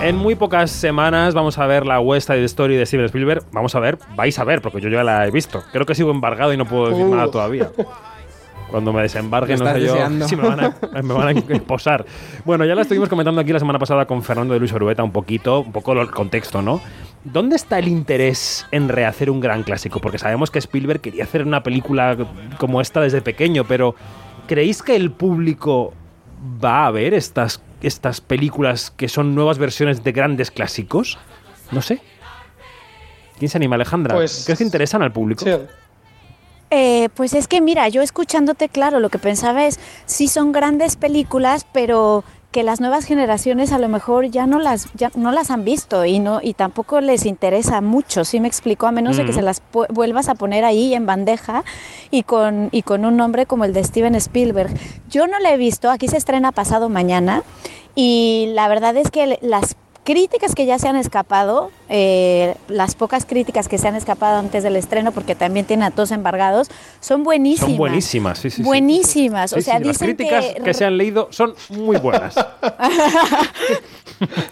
En 0.01 0.15
muy 0.15 0.35
pocas 0.35 0.71
semanas 0.71 1.33
vamos 1.33 1.57
a 1.57 1.65
ver 1.67 1.85
la 1.85 1.99
West 1.99 2.27
Side 2.27 2.43
Story 2.45 2.75
de 2.75 2.85
Steven 2.85 3.05
Spielberg. 3.05 3.43
Vamos 3.51 3.75
a 3.75 3.79
ver, 3.79 3.97
vais 4.15 4.37
a 4.39 4.43
ver, 4.43 4.61
porque 4.61 4.79
yo 4.81 4.89
ya 4.89 5.03
la 5.03 5.27
he 5.27 5.31
visto. 5.31 5.63
Creo 5.71 5.85
que 5.85 5.95
sigo 5.95 6.11
embargado 6.11 6.53
y 6.53 6.57
no 6.57 6.65
puedo 6.65 6.89
decir 6.89 7.05
Uh. 7.05 7.15
nada 7.15 7.29
todavía. 7.31 7.69
Cuando 8.69 8.91
me 8.91 9.01
desembargue, 9.01 9.55
Lo 9.57 9.63
no 9.65 9.73
sé 9.73 9.81
yo 9.81 10.27
si 10.27 10.35
me 10.35 10.47
van, 10.47 10.59
a, 10.59 10.75
me 11.01 11.13
van 11.13 11.27
a 11.27 11.31
esposar. 11.53 12.05
Bueno, 12.43 12.65
ya 12.65 12.75
la 12.75 12.81
estuvimos 12.81 13.07
comentando 13.07 13.39
aquí 13.39 13.53
la 13.53 13.59
semana 13.59 13.79
pasada 13.79 14.05
con 14.05 14.21
Fernando 14.23 14.53
de 14.53 14.59
Luis 14.59 14.73
Orueta 14.73 15.03
un 15.03 15.11
poquito, 15.11 15.61
un 15.61 15.71
poco 15.71 15.93
el 15.93 16.11
contexto, 16.11 16.61
¿no? 16.61 16.81
¿Dónde 17.23 17.55
está 17.55 17.79
el 17.79 17.87
interés 17.87 18.67
en 18.71 18.89
rehacer 18.89 19.29
un 19.29 19.39
gran 19.39 19.63
clásico? 19.63 19.99
Porque 20.01 20.17
sabemos 20.17 20.51
que 20.51 20.59
Spielberg 20.59 20.99
quería 21.01 21.23
hacer 21.23 21.43
una 21.45 21.63
película 21.63 22.17
como 22.57 22.81
esta 22.81 22.99
desde 23.01 23.21
pequeño, 23.21 23.63
pero 23.65 23.95
¿creéis 24.47 24.83
que 24.83 24.95
el 24.95 25.11
público 25.11 25.93
va 26.63 26.85
a 26.87 26.91
ver 26.91 27.13
estas, 27.13 27.61
estas 27.81 28.21
películas 28.21 28.91
que 28.91 29.07
son 29.09 29.35
nuevas 29.35 29.57
versiones 29.57 30.03
de 30.03 30.11
grandes 30.11 30.51
clásicos? 30.51 31.17
No 31.71 31.81
sé. 31.81 32.01
¿Quién 33.37 33.49
se 33.49 33.57
anima, 33.57 33.75
Alejandra? 33.75 34.15
Pues- 34.15 34.43
¿Crees 34.45 34.57
que 34.57 34.63
interesan 34.63 35.01
al 35.03 35.11
público? 35.11 35.43
Sí. 35.45 35.51
Eh, 36.69 37.07
pues 37.13 37.33
es 37.33 37.47
que 37.47 37.61
mira, 37.61 37.87
yo 37.87 38.01
escuchándote, 38.01 38.67
claro, 38.67 38.99
lo 38.99 39.09
que 39.09 39.19
pensaba 39.19 39.65
es, 39.65 39.79
sí 40.05 40.27
son 40.27 40.51
grandes 40.51 40.97
películas, 40.97 41.65
pero 41.71 42.25
que 42.51 42.63
las 42.63 42.79
nuevas 42.79 43.05
generaciones 43.05 43.71
a 43.71 43.77
lo 43.77 43.89
mejor 43.89 44.27
ya 44.27 44.47
no 44.47 44.59
las 44.59 44.87
ya 44.93 45.11
no 45.15 45.31
las 45.31 45.51
han 45.51 45.65
visto 45.65 46.05
y 46.05 46.19
no 46.19 46.39
y 46.41 46.53
tampoco 46.53 47.01
les 47.01 47.25
interesa 47.25 47.81
mucho, 47.81 48.25
¿sí 48.25 48.39
me 48.39 48.47
explico? 48.47 48.87
A 48.87 48.91
menos 48.91 49.17
de 49.17 49.25
que 49.25 49.33
se 49.33 49.41
las 49.41 49.61
vuelvas 49.89 50.29
a 50.29 50.35
poner 50.35 50.63
ahí 50.63 50.93
en 50.93 51.05
bandeja 51.05 51.63
y 52.09 52.23
con 52.23 52.69
y 52.71 52.83
con 52.83 53.05
un 53.05 53.17
nombre 53.17 53.45
como 53.45 53.65
el 53.65 53.73
de 53.73 53.83
Steven 53.83 54.15
Spielberg. 54.15 54.73
Yo 55.09 55.27
no 55.27 55.39
la 55.39 55.53
he 55.53 55.57
visto, 55.57 55.91
aquí 55.91 56.07
se 56.07 56.17
estrena 56.17 56.51
pasado 56.51 56.89
mañana 56.89 57.43
y 57.95 58.51
la 58.53 58.67
verdad 58.67 58.95
es 58.95 59.11
que 59.11 59.39
las 59.41 59.75
críticas 60.07 60.55
que 60.55 60.65
ya 60.65 60.79
se 60.79 60.87
han 60.87 60.95
escapado, 60.95 61.69
eh, 61.89 62.55
las 62.69 62.95
pocas 62.95 63.25
críticas 63.25 63.67
que 63.67 63.77
se 63.77 63.89
han 63.89 63.95
escapado 63.97 64.37
antes 64.39 64.63
del 64.63 64.77
estreno, 64.77 65.11
porque 65.11 65.35
también 65.35 65.65
tiene 65.65 65.83
a 65.83 65.91
todos 65.91 66.11
embargados, 66.11 66.69
son 67.01 67.25
buenísimas. 67.25 67.71
Son 67.71 67.77
buenísimas, 67.77 68.39
sí, 68.39 68.49
sí. 68.49 68.55
sí. 68.57 68.63
Buenísimas. 68.63 69.49
Sí, 69.49 69.59
o 69.59 69.61
sea, 69.61 69.79
sí, 69.79 69.83
las 69.83 69.99
dicen 69.99 70.15
críticas 70.15 70.45
que, 70.45 70.63
que... 70.63 70.73
se 70.73 70.85
han 70.85 70.97
leído 70.97 71.27
son 71.31 71.53
muy 71.71 71.97
buenas. 71.97 72.37
o 72.37 72.43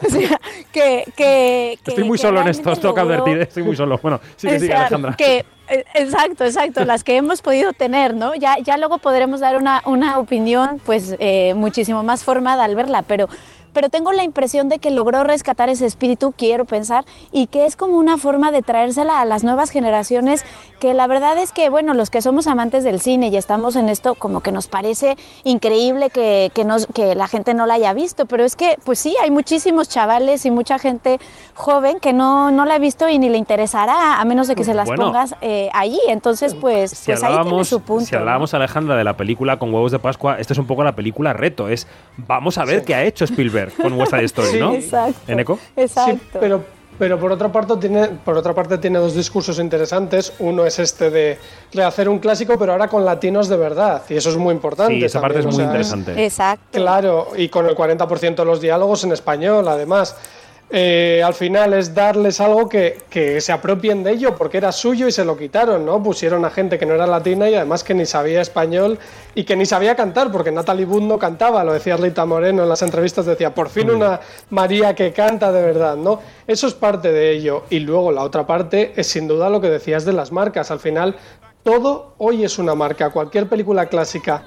sea, 0.10 0.42
que, 0.74 1.06
que- 1.16 1.16
que- 1.16 1.80
Estoy 1.88 2.04
muy 2.04 2.18
que 2.18 2.22
solo 2.24 2.42
en 2.42 2.50
esto, 2.50 2.72
os 2.72 2.80
tengo 2.82 2.94
que 2.94 3.00
advertir, 3.02 3.38
estoy 3.40 3.64
muy 3.64 3.78
solo. 3.78 3.98
Bueno, 4.02 4.18
o 4.18 4.22
sigue, 4.36 4.60
sea, 4.60 4.82
Alejandra. 4.82 5.16
que, 5.16 5.46
eh, 5.70 5.86
exacto, 5.94 6.44
exacto, 6.44 6.84
las 6.84 7.06
que 7.06 7.16
hemos 7.16 7.42
podido 7.42 7.72
tener, 7.72 8.14
¿no? 8.14 8.36
Ya, 8.36 8.58
ya 8.60 8.76
luego 8.76 8.98
podremos 8.98 9.40
dar 9.40 9.56
una, 9.56 9.82
una 9.86 10.20
opinión 10.20 10.82
pues 10.86 11.16
eh, 11.20 11.54
muchísimo 11.56 12.04
más 12.04 12.26
formada 12.26 12.66
al 12.66 12.76
verla, 12.76 13.04
pero, 13.04 13.30
pero 13.76 13.90
tengo 13.90 14.14
la 14.14 14.24
impresión 14.24 14.70
de 14.70 14.80
que 14.80 14.90
logró 14.90 15.24
rescatar 15.26 15.70
ese 15.70 15.86
espíritu, 15.86 16.34
quiero 16.36 16.64
pensar, 16.66 17.04
y 17.32 17.48
que 17.48 17.66
es 17.66 17.76
como 17.76 17.98
una 17.98 18.18
forma 18.18 18.52
de 18.52 18.62
traérsela 18.62 19.20
a 19.20 19.26
las 19.26 19.44
nuevas 19.44 19.70
generaciones, 19.70 20.46
que 20.80 20.94
la 20.94 21.08
verdad 21.08 21.38
es 21.38 21.52
que, 21.52 21.70
bueno, 21.70 21.94
los 21.94 22.10
que 22.10 22.22
somos 22.22 22.48
amantes 22.48 22.86
del 22.86 23.02
cine 23.02 23.28
y 23.28 23.36
estamos 23.36 23.76
en 23.76 23.90
esto, 23.90 24.16
como 24.16 24.40
que 24.40 24.54
nos 24.54 24.68
parece 24.68 25.18
increíble 25.44 26.10
que, 26.10 26.52
que, 26.56 26.64
nos, 26.64 26.88
que 26.88 27.16
la 27.16 27.28
gente 27.28 27.54
no 27.54 27.66
la 27.66 27.74
haya 27.74 27.94
visto, 27.94 28.26
pero 28.26 28.46
es 28.46 28.56
que, 28.56 28.78
pues 28.86 28.98
sí, 28.98 29.14
hay 29.22 29.30
muchísimos 29.30 29.90
chavales 29.90 30.46
y 30.46 30.52
mucha 30.52 30.80
gente 30.80 31.20
joven 31.54 32.00
que 32.00 32.14
no, 32.14 32.52
no 32.52 32.64
la 32.64 32.76
ha 32.76 32.80
visto 32.80 33.10
y 33.10 33.20
ni 33.20 33.28
le 33.28 33.38
interesará, 33.38 34.22
a 34.22 34.26
menos 34.26 34.48
de 34.48 34.56
que 34.56 34.64
se 34.64 34.74
las 34.74 34.88
Bueno. 34.88 35.08
pongas 35.08 35.36
eh, 35.42 35.70
allí. 35.74 36.00
Entonces, 36.08 36.56
pues, 36.56 36.92
si 36.92 37.08
pues 37.08 37.24
ahí 37.24 37.28
tiene 37.28 37.40
hablábamos, 37.40 37.68
su 37.68 37.82
punto. 37.82 38.06
si 38.06 38.16
hablábamos, 38.16 38.54
Alejandra, 38.54 38.96
de 38.96 39.04
la 39.04 39.18
película 39.18 39.60
con 39.60 39.74
huevos 39.74 39.92
de 39.92 40.00
Pascua, 40.00 40.40
esta 40.40 40.54
es 40.54 40.60
un 40.60 40.66
poco 40.66 40.82
la 40.84 40.96
película 40.96 41.34
reto. 41.34 41.68
Es 41.68 41.88
vamos 42.16 42.58
a 42.58 42.64
ver 42.64 42.86
qué 42.86 42.96
ha 42.96 43.04
hecho 43.04 43.26
Spielberg 43.26 43.65
con 43.74 43.94
West 43.94 44.12
Side 44.12 44.24
Story, 44.26 44.48
Sí. 44.52 44.60
¿no? 44.60 44.74
Exacto. 44.74 45.20
¿En 45.32 45.40
eco? 45.40 45.60
Exacto. 45.76 46.14
Sí, 46.14 46.38
pero, 46.40 46.64
pero 46.98 47.20
por 47.20 47.32
otra 47.32 47.52
parte 47.52 47.76
tiene, 47.78 48.08
por 48.08 48.38
otra 48.38 48.54
parte 48.54 48.78
tiene 48.78 49.00
dos 49.00 49.14
discursos 49.16 49.60
interesantes. 49.60 50.34
Uno 50.40 50.66
es 50.66 50.80
este 50.80 51.10
de 51.10 51.38
rehacer 51.74 52.08
un 52.10 52.20
clásico, 52.20 52.58
pero 52.58 52.72
ahora 52.72 52.88
con 52.88 53.04
latinos 53.06 53.50
de 53.50 53.58
verdad. 53.58 54.04
Y 54.10 54.16
eso 54.16 54.30
es 54.30 54.38
muy 54.38 54.54
importante. 54.54 54.94
Sí, 54.94 55.04
esa 55.04 55.20
parte 55.22 55.40
es 55.40 55.46
también, 55.46 55.68
muy 55.68 55.84
sea, 55.84 55.84
interesante. 55.98 56.24
Exacto. 56.26 56.80
Claro, 56.80 57.28
y 57.36 57.50
con 57.50 57.66
el 57.66 57.76
40% 57.76 58.36
de 58.36 58.46
los 58.46 58.62
diálogos 58.62 59.04
en 59.04 59.12
español, 59.12 59.68
además. 59.68 60.16
Eh, 60.72 61.22
al 61.24 61.36
final 61.36 61.74
es 61.74 61.94
darles 61.94 62.42
algo 62.42 62.68
que, 62.68 62.98
que 63.08 63.40
se 63.40 63.52
apropien 63.52 64.04
de 64.04 64.12
ello, 64.12 64.36
porque 64.36 64.58
era 64.58 64.72
suyo 64.72 65.08
y 65.08 65.12
se 65.12 65.24
lo 65.24 65.38
quitaron, 65.38 65.86
¿no? 65.86 66.02
Pusieron 66.02 66.44
a 66.44 66.50
gente 66.50 66.80
que 66.80 66.88
no 66.88 66.96
era 66.96 67.06
latina 67.06 67.48
y 67.48 67.54
además 67.54 67.84
que 67.84 67.94
ni 67.94 68.08
sabía 68.08 68.42
español 68.42 68.98
y 69.36 69.44
que 69.44 69.56
ni 69.56 69.68
sabía 69.68 69.96
cantar, 69.96 70.32
porque 70.32 70.52
Natalie 70.52 70.86
Wood 70.86 71.04
no 71.04 71.20
cantaba, 71.20 71.64
lo 71.64 71.72
decía 71.72 71.98
Rita 71.98 72.26
Moreno 72.26 72.64
en 72.64 72.70
las 72.70 72.82
entrevistas, 72.82 73.28
decía, 73.28 73.54
por 73.54 73.70
fin 73.70 73.92
una 73.92 74.20
María 74.50 74.96
que 74.96 75.14
canta 75.14 75.52
de 75.52 75.62
verdad, 75.62 75.98
¿no? 75.98 76.20
Eso 76.48 76.66
es 76.66 76.74
parte 76.74 77.12
de 77.12 77.32
ello. 77.32 77.64
Y 77.70 77.80
luego 77.80 78.12
la 78.12 78.24
otra 78.24 78.48
parte 78.48 78.94
es 78.96 79.06
sin 79.06 79.28
duda 79.28 79.50
lo 79.50 79.62
que 79.62 79.70
decías 79.70 80.04
de 80.04 80.14
las 80.14 80.32
marcas. 80.32 80.72
Al 80.72 80.80
final, 80.80 81.16
todo 81.64 82.16
hoy 82.18 82.44
es 82.44 82.58
una 82.58 82.74
marca. 82.74 83.12
Cualquier 83.12 83.48
película 83.48 83.86
clásica 83.86 84.44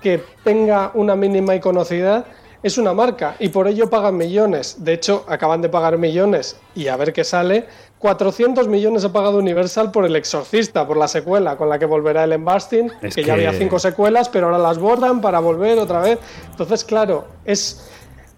que 0.00 0.22
tenga 0.44 0.92
una 0.94 1.14
mínima 1.14 1.54
iconocidad 1.54 2.24
es 2.68 2.78
una 2.78 2.92
marca 2.94 3.34
y 3.38 3.48
por 3.48 3.66
ello 3.66 3.90
pagan 3.90 4.16
millones. 4.16 4.76
De 4.78 4.92
hecho, 4.92 5.24
acaban 5.28 5.60
de 5.60 5.68
pagar 5.68 5.98
millones 5.98 6.56
y 6.74 6.88
a 6.88 6.96
ver 6.96 7.12
qué 7.12 7.24
sale. 7.24 7.66
400 7.98 8.68
millones 8.68 9.04
ha 9.04 9.12
pagado 9.12 9.38
Universal 9.38 9.90
por 9.90 10.04
El 10.04 10.14
Exorcista, 10.14 10.86
por 10.86 10.96
la 10.96 11.08
secuela 11.08 11.56
con 11.56 11.68
la 11.68 11.78
que 11.80 11.84
volverá 11.86 12.22
el 12.24 12.32
Embasting, 12.32 12.92
Es 13.02 13.14
que, 13.16 13.22
que- 13.22 13.26
ya 13.26 13.32
había 13.34 13.52
cinco 13.52 13.78
secuelas, 13.80 14.28
pero 14.28 14.46
ahora 14.46 14.58
las 14.58 14.78
borran 14.78 15.20
para 15.20 15.40
volver 15.40 15.78
otra 15.78 16.00
vez. 16.00 16.18
Entonces, 16.50 16.84
claro, 16.84 17.26
es 17.44 17.84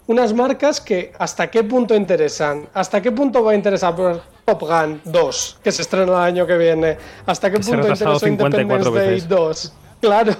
unas 0.06 0.32
marcas 0.32 0.80
que 0.80 1.12
hasta 1.18 1.50
qué 1.50 1.62
punto 1.62 1.94
interesan, 1.94 2.68
hasta 2.72 3.00
qué 3.02 3.12
punto 3.12 3.44
va 3.44 3.52
a 3.52 3.54
interesar 3.54 3.94
por 3.94 4.22
Top 4.46 4.62
Gun 4.62 5.00
2, 5.04 5.58
que 5.62 5.70
se 5.70 5.82
estrena 5.82 6.04
el 6.12 6.14
año 6.18 6.46
que 6.46 6.56
viene, 6.56 6.96
hasta 7.26 7.50
qué 7.50 7.58
punto 7.58 7.76
interesó 7.76 8.18
54 8.18 8.60
Independence 8.60 8.90
Day 8.98 9.08
veces. 9.14 9.28
2. 9.28 9.72
Claro. 10.00 10.34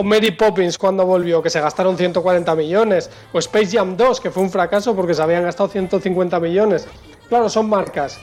O 0.00 0.02
Mary 0.02 0.30
Poppins 0.30 0.78
cuando 0.78 1.04
volvió, 1.04 1.42
que 1.42 1.50
se 1.50 1.60
gastaron 1.60 1.94
140 1.98 2.54
millones. 2.54 3.10
O 3.34 3.38
Space 3.38 3.76
Jam 3.76 3.98
2, 3.98 4.18
que 4.18 4.30
fue 4.30 4.42
un 4.42 4.48
fracaso 4.50 4.96
porque 4.96 5.12
se 5.12 5.20
habían 5.20 5.42
gastado 5.42 5.68
150 5.68 6.40
millones. 6.40 6.88
Claro, 7.28 7.50
son 7.50 7.68
marcas. 7.68 8.18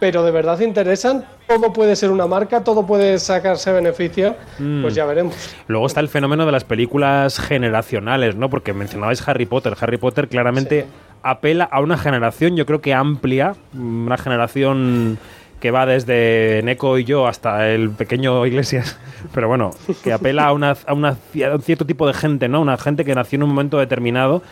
Pero 0.00 0.24
de 0.24 0.32
verdad 0.32 0.58
interesan, 0.58 1.24
todo 1.46 1.72
puede 1.72 1.94
ser 1.94 2.10
una 2.10 2.26
marca, 2.26 2.64
todo 2.64 2.84
puede 2.84 3.20
sacarse 3.20 3.70
beneficio, 3.70 4.34
Mm. 4.58 4.82
pues 4.82 4.96
ya 4.96 5.04
veremos. 5.06 5.36
Luego 5.68 5.86
está 5.86 6.00
el 6.00 6.08
fenómeno 6.08 6.44
de 6.44 6.50
las 6.50 6.64
películas 6.64 7.38
generacionales, 7.38 8.34
¿no? 8.34 8.50
Porque 8.50 8.72
mencionabais 8.72 9.22
Harry 9.28 9.46
Potter. 9.46 9.76
Harry 9.80 9.98
Potter 9.98 10.26
claramente 10.26 10.86
apela 11.22 11.68
a 11.70 11.78
una 11.80 11.96
generación, 11.98 12.56
yo 12.56 12.66
creo 12.66 12.80
que 12.80 12.94
amplia, 12.94 13.54
mm, 13.74 14.06
una 14.06 14.18
generación 14.18 15.18
que 15.62 15.70
va 15.70 15.86
desde 15.86 16.60
Neko 16.64 16.98
y 16.98 17.04
yo 17.04 17.28
hasta 17.28 17.68
el 17.70 17.90
pequeño 17.90 18.44
Iglesias, 18.44 18.98
pero 19.32 19.46
bueno, 19.46 19.70
que 20.02 20.12
apela 20.12 20.46
a, 20.48 20.52
una, 20.52 20.74
a, 20.86 20.92
una- 20.92 21.10
a 21.50 21.54
un 21.54 21.62
cierto 21.62 21.86
tipo 21.86 22.04
de 22.06 22.14
gente, 22.14 22.48
¿no? 22.48 22.60
Una 22.60 22.76
gente 22.76 23.04
que 23.04 23.14
nació 23.14 23.36
en 23.36 23.44
un 23.44 23.50
momento 23.50 23.78
determinado. 23.78 24.42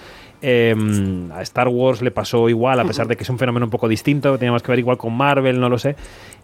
Eh, 0.42 0.74
a 1.34 1.42
Star 1.42 1.68
Wars 1.68 2.00
le 2.00 2.10
pasó 2.12 2.48
igual, 2.48 2.80
a 2.80 2.84
pesar 2.86 3.06
de 3.06 3.14
que 3.16 3.24
es 3.24 3.28
un 3.28 3.38
fenómeno 3.38 3.66
un 3.66 3.70
poco 3.70 3.88
distinto, 3.88 4.38
tenía 4.38 4.52
más 4.52 4.62
que 4.62 4.72
ver 4.72 4.78
igual 4.78 4.96
con 4.96 5.12
Marvel, 5.14 5.60
no 5.60 5.68
lo 5.68 5.76
sé. 5.78 5.96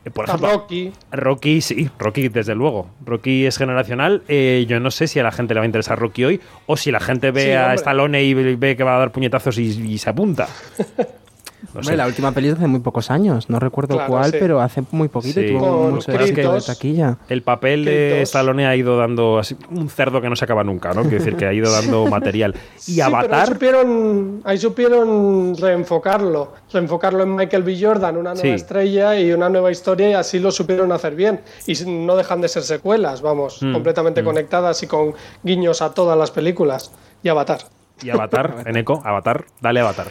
Eh, 0.05 0.11
por 0.11 0.25
A 0.27 0.35
ejemplo, 0.35 0.51
Rocky, 0.53 0.93
Rocky, 1.13 1.61
sí, 1.63 1.89
Rocky 1.99 2.29
desde 2.29 2.55
luego. 2.57 2.89
Rocky 3.07 3.47
es 3.47 3.57
generacional. 3.57 4.23
Eh, 4.29 4.67
yo 4.69 4.81
no 4.81 4.91
sé 4.91 5.07
si 5.07 5.19
a 5.19 5.23
la 5.23 5.33
gente 5.33 5.55
le 5.55 5.61
va 5.61 5.65
a 5.65 5.67
interesar 5.67 5.99
Rocky 5.99 6.25
hoy 6.25 6.41
o 6.67 6.77
si 6.77 6.91
la 6.91 7.01
gente 7.01 7.31
ve 7.31 7.45
Sí, 7.45 7.51
a. 7.53 7.73
Stallone 7.73 8.23
y 8.25 8.35
ve 8.35 8.77
que 8.77 8.83
va 8.85 8.97
a 8.97 8.99
dar 8.99 9.13
puñetazos 9.13 9.57
y, 9.59 9.63
y 9.63 9.97
se 9.97 10.11
apunta. 10.11 10.47
No 11.75 11.81
Hombre, 11.81 11.93
sé. 11.93 11.97
la 11.97 12.07
última 12.07 12.33
peli 12.33 12.49
es 12.49 12.55
hace 12.55 12.67
muy 12.67 12.81
pocos 12.81 13.11
años, 13.11 13.51
no 13.51 13.59
recuerdo 13.59 13.95
Claro, 13.97 14.11
cuál, 14.11 14.31
sí. 14.31 14.37
pero 14.41 14.61
hace 14.61 14.83
muy 14.93 15.09
poquito 15.09 15.41
y 15.41 15.49
Sí. 15.49 15.55
tuvo 15.55 15.67
Con 15.85 15.95
mucho 15.97 16.13
éxito 16.13 16.53
de 16.53 16.61
taquilla. 16.63 17.19
El 17.29 17.43
papel 17.43 17.85
de. 17.85 18.23
Stallone 18.23 18.67
ha 18.67 18.75
ido 18.77 18.97
dando 18.97 19.39
así, 19.39 19.57
un 19.71 19.89
cerdo 19.89 20.21
que 20.21 20.29
no 20.29 20.37
se 20.37 20.45
acaba 20.45 20.65
nunca, 20.65 20.93
¿no? 20.95 21.03
Quiero 21.03 21.19
decir 21.19 21.37
que 21.37 21.47
ha 21.47 21.53
ido 21.53 21.71
dando 21.71 22.07
material. 22.07 22.55
Y 22.55 22.79
Sí, 22.81 22.95
pero 22.97 23.07
ahí 23.07 23.13
Avatar, 23.15 23.49
supieron, 23.49 24.41
ahí 24.45 24.59
supieron 24.59 25.57
reenfocarlo, 25.57 26.53
reenfocarlo 26.73 27.23
en 27.23 27.35
Michael 27.37 27.63
B. 27.63 27.77
Jordan, 27.81 28.17
una 28.17 28.31
nueva 28.35 28.41
Sí. 28.43 28.49
estrella 28.49 29.19
y 29.21 29.33
una 29.33 29.49
nueva 29.49 29.71
historia, 29.71 30.11
y 30.11 30.13
así 30.15 30.39
lo 30.39 30.51
supieron 30.51 30.93
hacer 30.93 31.15
bien. 31.15 31.41
Y 31.67 31.75
no 31.87 32.17
dejan 32.17 32.41
de 32.41 32.49
ser 32.49 32.63
secuelas, 32.63 33.23
vamos, 33.23 33.63
Mm, 33.63 33.73
completamente 33.73 34.23
mm. 34.23 34.25
conectadas 34.25 34.83
y 34.83 34.87
con 34.87 35.15
guiños 35.43 35.83
a 35.83 35.93
todas 35.93 36.17
las 36.19 36.31
películas. 36.31 36.91
Y 37.23 37.29
Avatar. 37.29 37.59
Y 38.03 38.11
Avatar, 38.11 38.63
en 38.67 38.77
eco, 38.77 39.01
Avatar, 39.05 39.45
dale 39.61 39.81
Avatar. 39.81 40.07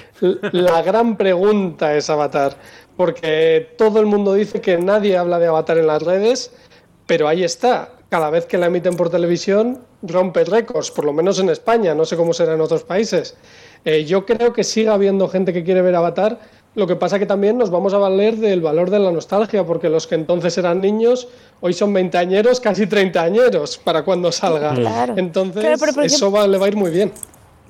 La 0.51 0.81
gran 0.81 1.17
pregunta 1.17 1.95
es 1.95 2.09
Avatar, 2.09 2.55
porque 2.97 3.73
todo 3.77 3.99
el 3.99 4.05
mundo 4.05 4.33
dice 4.33 4.61
que 4.61 4.77
nadie 4.77 5.17
habla 5.17 5.39
de 5.39 5.47
Avatar 5.47 5.77
en 5.77 5.87
las 5.87 6.01
redes, 6.03 6.51
pero 7.05 7.27
ahí 7.27 7.43
está. 7.43 7.89
Cada 8.09 8.29
vez 8.29 8.45
que 8.45 8.57
la 8.57 8.67
emiten 8.67 8.95
por 8.95 9.09
televisión 9.09 9.79
rompe 10.03 10.43
récords, 10.45 10.91
por 10.91 11.05
lo 11.05 11.11
menos 11.13 11.39
en 11.39 11.49
España, 11.49 11.93
no 11.95 12.05
sé 12.05 12.15
cómo 12.15 12.33
será 12.33 12.53
en 12.53 12.61
otros 12.61 12.83
países. 12.83 13.35
Eh, 13.83 14.05
yo 14.05 14.25
creo 14.25 14.53
que 14.53 14.63
sigue 14.63 14.89
habiendo 14.89 15.27
gente 15.27 15.51
que 15.53 15.63
quiere 15.63 15.81
ver 15.81 15.95
Avatar, 15.95 16.39
lo 16.75 16.87
que 16.87 16.95
pasa 16.95 17.19
que 17.19 17.25
también 17.25 17.57
nos 17.57 17.69
vamos 17.71 17.93
a 17.93 17.97
valer 17.97 18.35
del 18.37 18.61
valor 18.61 18.89
de 18.89 18.99
la 18.99 19.11
nostalgia, 19.11 19.63
porque 19.65 19.89
los 19.89 20.07
que 20.07 20.15
entonces 20.15 20.57
eran 20.57 20.81
niños, 20.81 21.27
hoy 21.61 21.73
son 21.73 21.93
veinteañeros, 21.93 22.59
casi 22.59 22.85
treintañeros 22.85 23.77
para 23.77 24.03
cuando 24.03 24.31
salga. 24.31 24.73
Claro. 24.75 25.13
Entonces, 25.17 25.61
Claro, 25.61 25.77
pero 25.79 25.93
por 25.93 26.03
eso 26.05 26.31
va- 26.31 26.47
le 26.47 26.57
va 26.57 26.65
a 26.65 26.69
ir 26.69 26.75
muy 26.75 26.91
bien. 26.91 27.11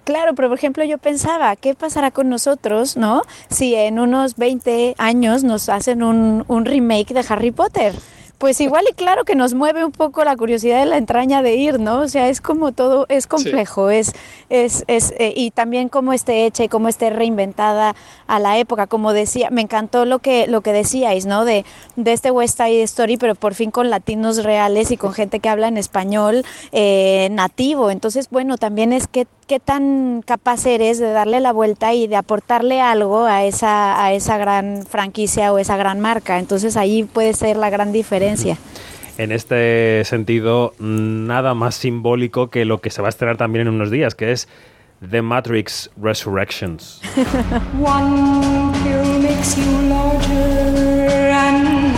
Claro, 0.06 0.36
pero 0.36 0.50
por 0.50 0.58
ejemplo 0.60 0.84
yo 0.84 1.00
pensaba, 1.00 1.56
¿qué 1.56 1.74
pasará 1.74 2.12
con 2.12 2.30
nosotros, 2.30 2.96
no? 2.96 3.24
Si 3.50 3.74
en 3.74 3.98
unos 3.98 4.36
20 4.36 4.94
años 5.00 5.44
nos 5.44 5.68
hacen 5.68 6.04
un, 6.04 6.46
un 6.48 6.66
remake 6.66 7.12
de 7.12 7.26
Harry 7.28 7.50
Potter. 7.50 7.96
Pues 8.38 8.60
igual 8.60 8.86
y 8.90 8.94
claro 8.94 9.24
que 9.24 9.34
nos 9.34 9.54
mueve 9.54 9.86
un 9.86 9.94
poco 9.94 10.24
la 10.26 10.36
curiosidad 10.36 10.80
de 10.82 10.86
la 10.86 10.98
entraña 10.98 11.42
de 11.42 11.56
ir, 11.56 11.80
¿no? 11.80 12.00
O 12.00 12.08
sea, 12.10 12.28
es 12.28 12.42
como 12.42 12.74
todo, 12.74 13.06
es 13.08 13.28
complejo, 13.28 13.90
es, 13.90 14.12
es, 14.50 14.84
es 14.88 15.14
eh, 15.18 15.34
y 15.36 15.52
también 15.52 15.88
cómo 15.88 16.12
esté 16.12 16.46
hecha 16.46 16.64
y 16.66 16.68
cómo 16.68 16.90
esté 16.90 17.10
reinventada 17.10 17.96
a 18.28 18.40
la 18.40 18.58
época, 18.58 18.88
como 18.88 19.14
decía, 19.14 19.50
me 19.52 19.62
encantó 19.62 20.04
lo 20.04 20.20
que, 20.20 20.48
lo 20.48 20.60
que 20.62 20.74
decíais, 20.74 21.26
¿no? 21.26 21.46
De, 21.46 21.64
de 21.96 22.12
este 22.12 22.30
West 22.30 22.58
Side 22.58 22.84
Story, 22.84 23.16
pero 23.16 23.36
por 23.36 23.54
fin 23.54 23.72
con 23.72 23.90
latinos 23.90 24.44
reales 24.44 24.92
y 24.92 24.98
con 24.98 25.14
gente 25.14 25.40
que 25.40 25.48
habla 25.48 25.70
en 25.70 25.78
español 25.78 26.44
eh, 26.74 27.30
nativo. 27.32 27.90
Entonces, 27.90 28.30
bueno, 28.30 28.58
también 28.58 28.92
es 28.92 29.08
que 29.08 29.28
qué 29.48 29.60
tan 29.60 30.24
capaz 30.26 30.66
eres 30.66 30.98
de 30.98 31.12
darle 31.12 31.40
la 31.40 31.54
vuelta 31.54 31.94
y 31.94 32.08
de 32.08 32.16
aportarle 32.16 32.82
algo 32.82 33.26
a 33.26 33.44
esa, 33.44 34.04
a 34.04 34.12
esa 34.12 34.38
gran 34.38 34.86
franquicia 34.88 35.54
o 35.54 35.60
esa 35.60 35.78
gran 35.78 36.00
marca. 36.00 36.40
Entonces 36.40 36.76
ahí 36.78 37.04
puede 37.04 37.34
ser 37.34 37.56
la 37.58 37.70
gran 37.70 37.92
diferencia. 37.92 38.25
En 39.18 39.32
este 39.32 40.04
sentido, 40.04 40.74
nada 40.80 41.54
más 41.54 41.76
simbólico 41.76 42.50
que 42.50 42.66
lo 42.66 42.82
que 42.82 42.90
se 42.90 43.02
va 43.02 43.08
a 43.08 43.10
estrenar 43.10 43.38
también 43.38 43.68
en 43.68 43.74
unos 43.74 43.90
días, 43.90 44.14
que 44.14 44.32
es 44.32 44.48
The 45.10 45.22
Matrix 45.22 45.90
Resurrections. 46.02 47.02
One 47.82 48.74
pill 48.84 49.20
makes 49.22 49.58
you 49.58 49.66
larger, 49.90 51.32
and 51.32 51.96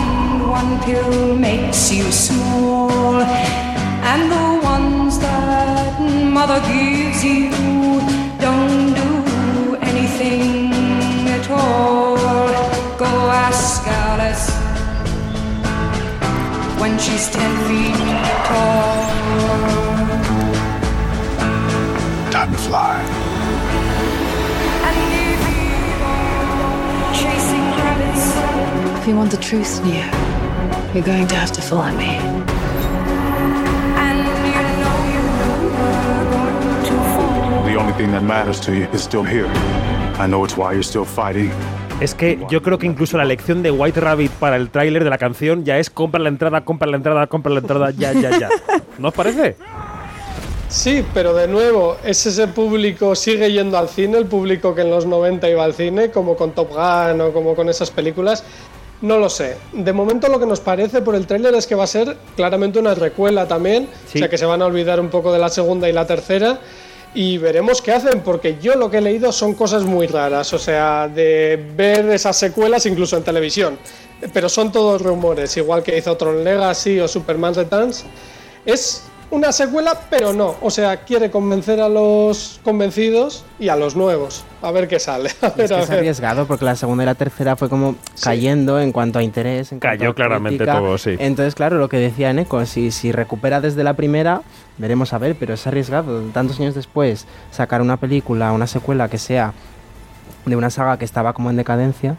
one 0.48 0.80
pill 0.86 1.36
makes 1.36 1.92
you 1.92 2.04
small. 2.12 3.22
And 3.22 4.32
the 4.32 4.66
ones 4.66 5.20
that 5.20 6.00
mother 6.00 6.60
gives 6.68 7.24
you 7.24 7.50
don't 8.40 8.94
do 8.94 9.76
anything 9.82 10.72
at 11.30 11.50
all. 11.50 12.18
Go 12.98 13.06
ask 13.30 13.88
Alice 13.88 14.57
when 16.80 16.98
she's 17.00 17.30
ten 17.30 17.52
feet 17.68 17.96
tall. 18.48 19.08
Time 22.32 22.52
to 22.52 22.58
fly. 22.58 23.02
And 24.88 24.98
if 25.26 25.40
you 25.54 25.72
chasing 27.22 27.66
rabbits. 27.82 29.02
If 29.02 29.08
you 29.08 29.16
want 29.16 29.32
the 29.32 29.38
truth, 29.38 29.84
Neo, 29.84 30.06
you're 30.94 31.04
going 31.04 31.28
to 31.28 31.36
have 31.36 31.52
to 31.54 31.62
follow 31.62 31.92
me. 31.98 32.20
The 37.68 37.76
only 37.76 37.94
thing 37.94 38.12
that 38.12 38.24
matters 38.24 38.60
to 38.62 38.76
you 38.76 38.86
is 38.86 39.04
still 39.04 39.24
here. 39.24 39.48
I 40.18 40.26
know 40.28 40.44
it's 40.44 40.56
why 40.58 40.74
you're 40.74 40.84
still 40.84 41.06
fighting. 41.06 41.52
Es 42.00 42.14
que 42.14 42.40
yo 42.50 42.62
creo 42.62 42.78
que 42.78 42.86
incluso 42.86 43.18
la 43.18 43.24
elección 43.24 43.64
de 43.64 43.72
White 43.72 44.00
Rabbit 44.00 44.32
para 44.34 44.56
el 44.56 44.70
tráiler 44.70 45.04
de 45.04 45.10
la 45.10 45.18
canción 45.18 45.66
ya 45.66 45.80
es 45.80 45.90
compra 45.90 46.22
la 46.22 46.30
entrada, 46.30 46.64
compra 46.64 46.88
la 46.88 46.98
entrada, 46.98 47.26
compra 47.26 47.52
la 47.52 47.60
entrada, 47.60 47.90
ya, 47.92 48.14
ya, 48.14 48.38
ya. 48.38 48.50
¿No 49.00 49.08
os 49.08 49.14
parece? 49.16 49.56
Sí, 50.70 51.04
pero 51.14 51.34
de 51.34 51.48
nuevo, 51.48 51.98
es 52.04 52.24
ese 52.28 52.48
público, 52.50 53.16
sigue 53.16 53.52
yendo 53.52 53.78
al 53.80 53.90
cine, 53.90 54.18
el 54.18 54.26
público 54.28 54.76
que 54.76 54.82
en 54.82 54.92
los 54.92 55.08
90 55.08 55.50
iba 55.50 55.64
al 55.64 55.74
cine, 55.74 56.12
como 56.12 56.36
con 56.36 56.52
Top 56.52 56.70
Gun 56.70 57.20
o 57.22 57.32
como 57.34 57.56
con 57.56 57.68
esas 57.68 57.90
películas. 57.90 58.44
No 59.02 59.18
lo 59.18 59.30
sé. 59.30 59.58
De 59.74 59.94
momento 59.94 60.28
lo 60.28 60.40
que 60.40 60.46
nos 60.46 60.60
parece 60.60 61.02
por 61.02 61.16
el 61.16 61.26
tráiler 61.26 61.56
es 61.56 61.66
que 61.66 61.74
va 61.76 61.86
a 61.86 61.88
ser 61.88 62.16
claramente 62.36 62.78
una 62.80 62.94
recuela 62.94 63.48
también, 63.48 63.88
Sí. 64.08 64.18
o 64.18 64.20
sea 64.20 64.30
que 64.30 64.38
se 64.38 64.46
van 64.46 64.62
a 64.62 64.66
olvidar 64.68 65.00
un 65.00 65.10
poco 65.10 65.32
de 65.34 65.40
la 65.40 65.50
segunda 65.50 65.90
y 65.90 65.94
la 65.94 66.06
tercera 66.06 66.60
y 67.18 67.40
veremos 67.40 67.82
qué 67.82 67.94
hacen, 67.94 68.22
porque 68.22 68.60
yo 68.62 68.76
lo 68.76 68.92
que 68.92 69.00
he 69.00 69.02
leído 69.02 69.32
son 69.32 69.56
cosas 69.56 69.84
muy 69.86 70.06
raras, 70.06 70.54
o 70.54 70.60
sea, 70.60 71.08
de 71.08 71.60
ver 71.76 72.08
esas 72.12 72.38
secuelas 72.38 72.86
incluso 72.86 73.18
en 73.18 73.24
televisión, 73.24 73.80
pero 74.32 74.48
son 74.48 74.72
todos 74.72 75.02
rumores, 75.02 75.58
igual 75.58 75.82
que 75.82 75.98
hizo 75.98 76.16
Tron 76.16 76.44
Legacy 76.44 77.00
o 77.00 77.08
Superman 77.08 77.56
Returns. 77.56 78.06
Es 78.68 79.02
una 79.30 79.52
secuela, 79.52 80.00
pero 80.10 80.32
no. 80.34 80.56
O 80.62 80.70
sea, 80.70 80.98
quiere 80.98 81.30
convencer 81.30 81.82
a 81.82 81.90
los 81.90 82.60
convencidos 82.64 83.44
y 83.60 83.70
a 83.70 83.76
los 83.76 83.96
nuevos. 83.96 84.46
A 84.62 84.72
ver 84.72 84.88
qué 84.88 85.00
sale. 85.00 85.30
A 85.42 85.50
ver, 85.50 85.66
Es 85.66 85.70
que 85.70 85.76
a 85.76 85.80
es 85.82 85.90
ver. 85.90 85.98
arriesgado 86.00 86.46
porque 86.48 86.66
la 86.66 86.76
segunda 86.76 87.04
y 87.04 87.06
la 87.08 87.16
tercera 87.16 87.56
fue 87.56 87.70
como 87.70 87.96
cayendo 88.24 88.80
en 88.80 88.92
cuanto 88.92 89.20
a 89.20 89.24
interés. 89.24 89.72
en 89.72 89.80
cuanto 89.80 89.98
Cayó 90.00 90.12
a 90.12 90.16
claramente 90.16 90.66
todo, 90.66 90.98
sí. 90.98 91.16
Entonces, 91.20 91.56
claro, 91.56 91.78
lo 91.78 91.90
que 91.90 91.98
decía 91.98 92.32
Neko, 92.34 92.66
si, 92.66 92.92
si 92.92 93.12
recupera 93.12 93.60
desde 93.62 93.84
la 93.84 93.94
primera, 93.96 94.42
veremos 94.78 95.14
a 95.14 95.18
ver, 95.18 95.36
pero 95.40 95.54
es 95.56 95.68
arriesgado. 95.68 96.22
Tantos 96.34 96.60
años 96.60 96.74
después, 96.76 97.26
sacar 97.52 97.82
una 97.82 97.98
película, 97.98 98.52
una 98.54 98.68
secuela 98.68 99.10
que 99.10 99.18
sea 99.18 99.54
de 100.46 100.56
una 100.56 100.70
saga 100.70 100.98
que 100.98 101.06
estaba 101.06 101.34
como 101.34 101.50
en 101.50 101.58
decadencia. 101.58 102.16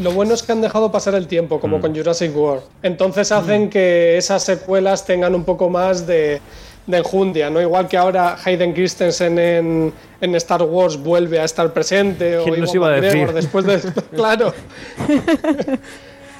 Lo 0.00 0.12
bueno 0.12 0.32
es 0.34 0.42
que 0.42 0.52
han 0.52 0.60
dejado 0.62 0.90
pasar 0.90 1.14
el 1.14 1.26
tiempo, 1.26 1.60
como 1.60 1.78
Mm. 1.78 1.80
con 1.80 1.94
Jurassic 1.96 2.34
World. 2.36 2.62
Entonces 2.82 3.30
hacen 3.32 3.68
que 3.68 4.16
esas 4.16 4.42
secuelas 4.42 5.04
tengan 5.04 5.34
un 5.34 5.44
poco 5.44 5.68
más 5.68 6.06
de, 6.06 6.40
de 6.86 6.96
enjundia, 6.98 7.50
¿no? 7.50 7.60
Igual 7.60 7.88
que 7.88 7.96
ahora 7.98 8.38
Hayden 8.44 8.72
Christensen 8.72 9.38
en, 9.38 9.92
en 10.20 10.34
Star 10.36 10.62
Wars 10.62 10.96
vuelve 10.96 11.38
a 11.40 11.44
estar 11.44 11.72
presente, 11.72 12.38
o 12.38 12.44
¿Quién 12.44 12.60
nos 12.60 12.74
Ewan 12.74 12.90
iba 12.90 12.96
a 12.96 13.00
decir? 13.00 13.20
McGregor 13.20 13.34
después 13.34 13.64
de... 13.66 13.92
claro. 14.16 14.54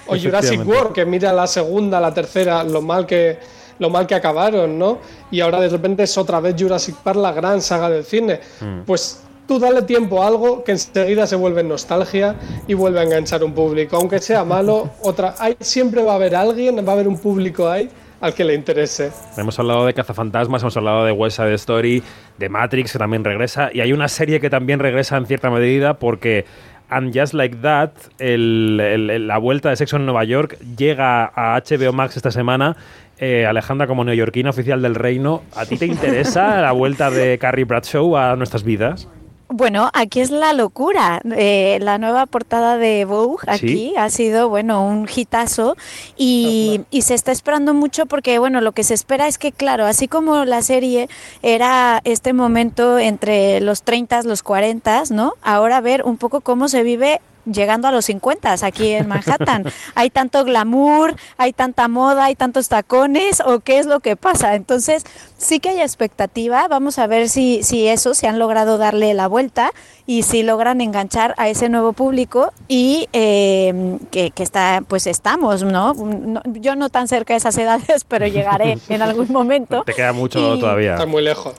o 0.07 0.17
Jurassic. 0.17 0.67
World, 0.67 0.93
que 0.93 1.05
mira 1.05 1.33
la 1.33 1.47
segunda, 1.47 2.01
la 2.01 2.13
tercera, 2.13 2.65
lo 2.65 2.83
mal 2.83 3.07
que 3.07 3.39
lo 3.79 3.91
mal 3.91 4.07
que 4.07 4.15
acabaron, 4.15 4.79
¿no? 4.79 4.99
Y 5.31 5.41
ahora 5.41 5.59
de 5.61 5.69
repente 5.69 6.05
es 6.05 6.17
otra 6.17 6.39
vez 6.39 6.55
Jurassic 6.57 6.95
Park 6.97 7.17
la 7.19 7.33
gran 7.33 7.61
saga 7.61 7.91
del 7.91 8.05
cine. 8.05 8.39
Mm. 8.61 8.83
Pues 8.87 9.21
tú 9.47 9.59
dale 9.59 9.83
tiempo 9.83 10.23
a 10.23 10.27
algo 10.29 10.65
que 10.65 10.73
enseguida 10.73 11.27
se 11.27 11.37
vuelve 11.37 11.63
nostalgia 11.63 12.37
y 12.67 12.75
vuelve 12.75 13.01
a 13.01 13.03
enganchar 13.03 13.43
un 13.45 13.53
público. 13.53 13.97
Aunque 13.97 14.19
sea 14.19 14.45
malo, 14.45 14.91
otra. 15.03 15.35
Hay, 15.39 15.57
siempre 15.61 16.03
va 16.03 16.13
a 16.13 16.15
haber 16.17 16.35
alguien, 16.37 16.77
va 16.87 16.93
a 16.93 16.95
haber 16.95 17.09
un 17.09 17.19
público 17.19 17.69
ahí 17.69 17.89
al 18.21 18.35
que 18.35 18.45
le 18.45 18.55
interese. 18.55 19.11
Hemos 19.37 19.59
hablado 19.59 19.85
de 19.85 19.95
Cazafantasmas, 19.95 20.63
hemos 20.63 20.77
hablado 20.77 21.05
de 21.05 21.11
West 21.13 21.39
Side 21.39 21.55
Story, 21.55 22.03
de 22.39 22.49
Matrix, 22.49 22.93
que 22.93 22.99
también 23.01 23.25
regresa, 23.25 23.71
y 23.75 23.81
hay 23.81 23.93
una 23.93 24.07
serie 24.07 24.39
que 24.41 24.49
también 24.49 24.79
regresa 24.79 25.17
en 25.17 25.27
cierta 25.27 25.51
medida 25.51 25.95
porque 25.99 26.45
And 26.89 27.13
Just 27.19 27.35
Like 27.35 27.57
That, 27.63 27.91
el- 28.21 28.79
el- 28.81 29.11
el- 29.11 29.27
la 29.27 29.39
vuelta 29.39 29.71
de 29.71 29.77
Sexo 29.77 29.97
en 29.97 30.05
Nueva 30.07 30.23
York, 30.23 30.57
llega 30.77 31.25
a 31.35 31.57
HBO 31.57 31.93
Max 31.93 32.17
esta 32.17 32.31
semana. 32.31 32.77
Eh, 33.19 33.45
Alejandra, 33.47 33.89
como 33.89 34.05
neoyorquina 34.05 34.51
oficial 34.51 34.83
del 34.83 34.95
reino, 34.95 35.43
¿a 35.57 35.65
ti 35.67 35.77
te 35.77 35.87
interesa 35.87 36.61
la 36.61 36.71
vuelta 36.73 37.11
de 37.11 37.39
Carrie 37.39 37.65
Bradshaw 37.65 38.17
a 38.17 38.37
nuestras 38.37 38.63
vidas? 38.63 39.09
Bueno, 39.55 39.91
aquí 39.93 40.21
es 40.21 40.31
la 40.31 40.53
locura. 40.53 41.21
Eh, 41.37 41.79
la 41.81 41.99
nueva 41.99 42.27
portada 42.27 42.79
de 42.79 43.05
Vogue 43.05 43.37
aquí 43.47 43.69
Sí. 43.69 43.95
ha 43.97 44.09
sido, 44.11 44.49
bueno, 44.49 44.85
un 44.87 45.09
hitazo 45.15 45.77
y, 46.17 46.81
y 46.91 47.03
se 47.03 47.15
está 47.15 47.33
esperando 47.33 47.75
mucho 47.75 48.07
porque, 48.07 48.39
bueno, 48.39 48.61
lo 48.61 48.73
que 48.73 48.83
se 48.85 48.95
espera 48.95 49.27
es 49.29 49.39
que, 49.39 49.53
claro, 49.53 49.85
así 49.87 50.09
como 50.09 50.45
la 50.45 50.63
serie 50.63 51.09
era 51.43 52.01
este 52.05 52.33
momento 52.33 52.99
entre 52.99 53.61
los 53.61 53.83
30, 53.83 54.23
los 54.23 54.43
40, 54.43 55.05
¿no? 55.11 55.35
Ahora 55.43 55.81
ver 55.81 56.03
un 56.05 56.17
poco 56.17 56.41
cómo 56.41 56.69
se 56.69 56.83
vive 56.83 57.21
llegando 57.45 57.89
a 57.89 57.93
los 57.93 58.05
50 58.07 58.55
aquí 58.63 58.91
en 58.93 59.09
Manhattan. 59.09 59.65
hay 59.95 60.11
tanto 60.11 60.45
glamour, 60.45 61.15
hay 61.39 61.53
tanta 61.53 61.89
moda, 61.89 62.25
hay 62.25 62.35
tantos 62.37 62.69
tacones 62.69 63.41
o 63.45 63.61
qué 63.61 63.79
es 63.79 63.87
lo 63.87 64.01
que 64.01 64.17
pasa. 64.17 64.55
Entonces, 64.55 65.05
sí 65.39 65.61
que 65.61 65.71
hay 65.71 65.81
expectativa. 65.81 66.67
Vamos 66.69 66.99
a 66.99 67.07
ver 67.07 67.29
si, 67.29 67.63
si 67.63 67.87
eso, 67.89 68.15
se 68.15 68.29
han 68.29 68.39
logrado 68.39 68.79
darle 68.79 69.15
la 69.15 69.27
vuelta 69.29 69.71
y 70.07 70.23
si 70.25 70.43
logran 70.43 70.81
enganchar 70.81 71.35
a 71.39 71.49
ese 71.49 71.69
nuevo 71.69 71.93
público 71.93 72.53
y 72.69 73.09
eh, 73.13 73.99
que, 74.11 74.31
que 74.31 74.43
está, 74.43 74.83
pues 74.87 75.07
estamos, 75.07 75.63
¿no? 75.63 75.95
No- 75.95 76.43
Yo 76.47 76.75
no 76.77 76.89
tan 76.91 77.09
cerca 77.09 77.35
de 77.35 77.39
esas 77.39 77.57
edades, 77.59 78.05
pero 78.09 78.27
llegaré 78.27 78.79
en 78.89 79.03
algún 79.03 79.31
momento. 79.33 79.83
Te 79.85 79.95
queda 79.95 80.13
mucho 80.13 80.57
Y- 80.57 80.61
todavía. 80.61 80.93
Está 80.95 81.07
muy 81.07 81.23
lejos. 81.23 81.55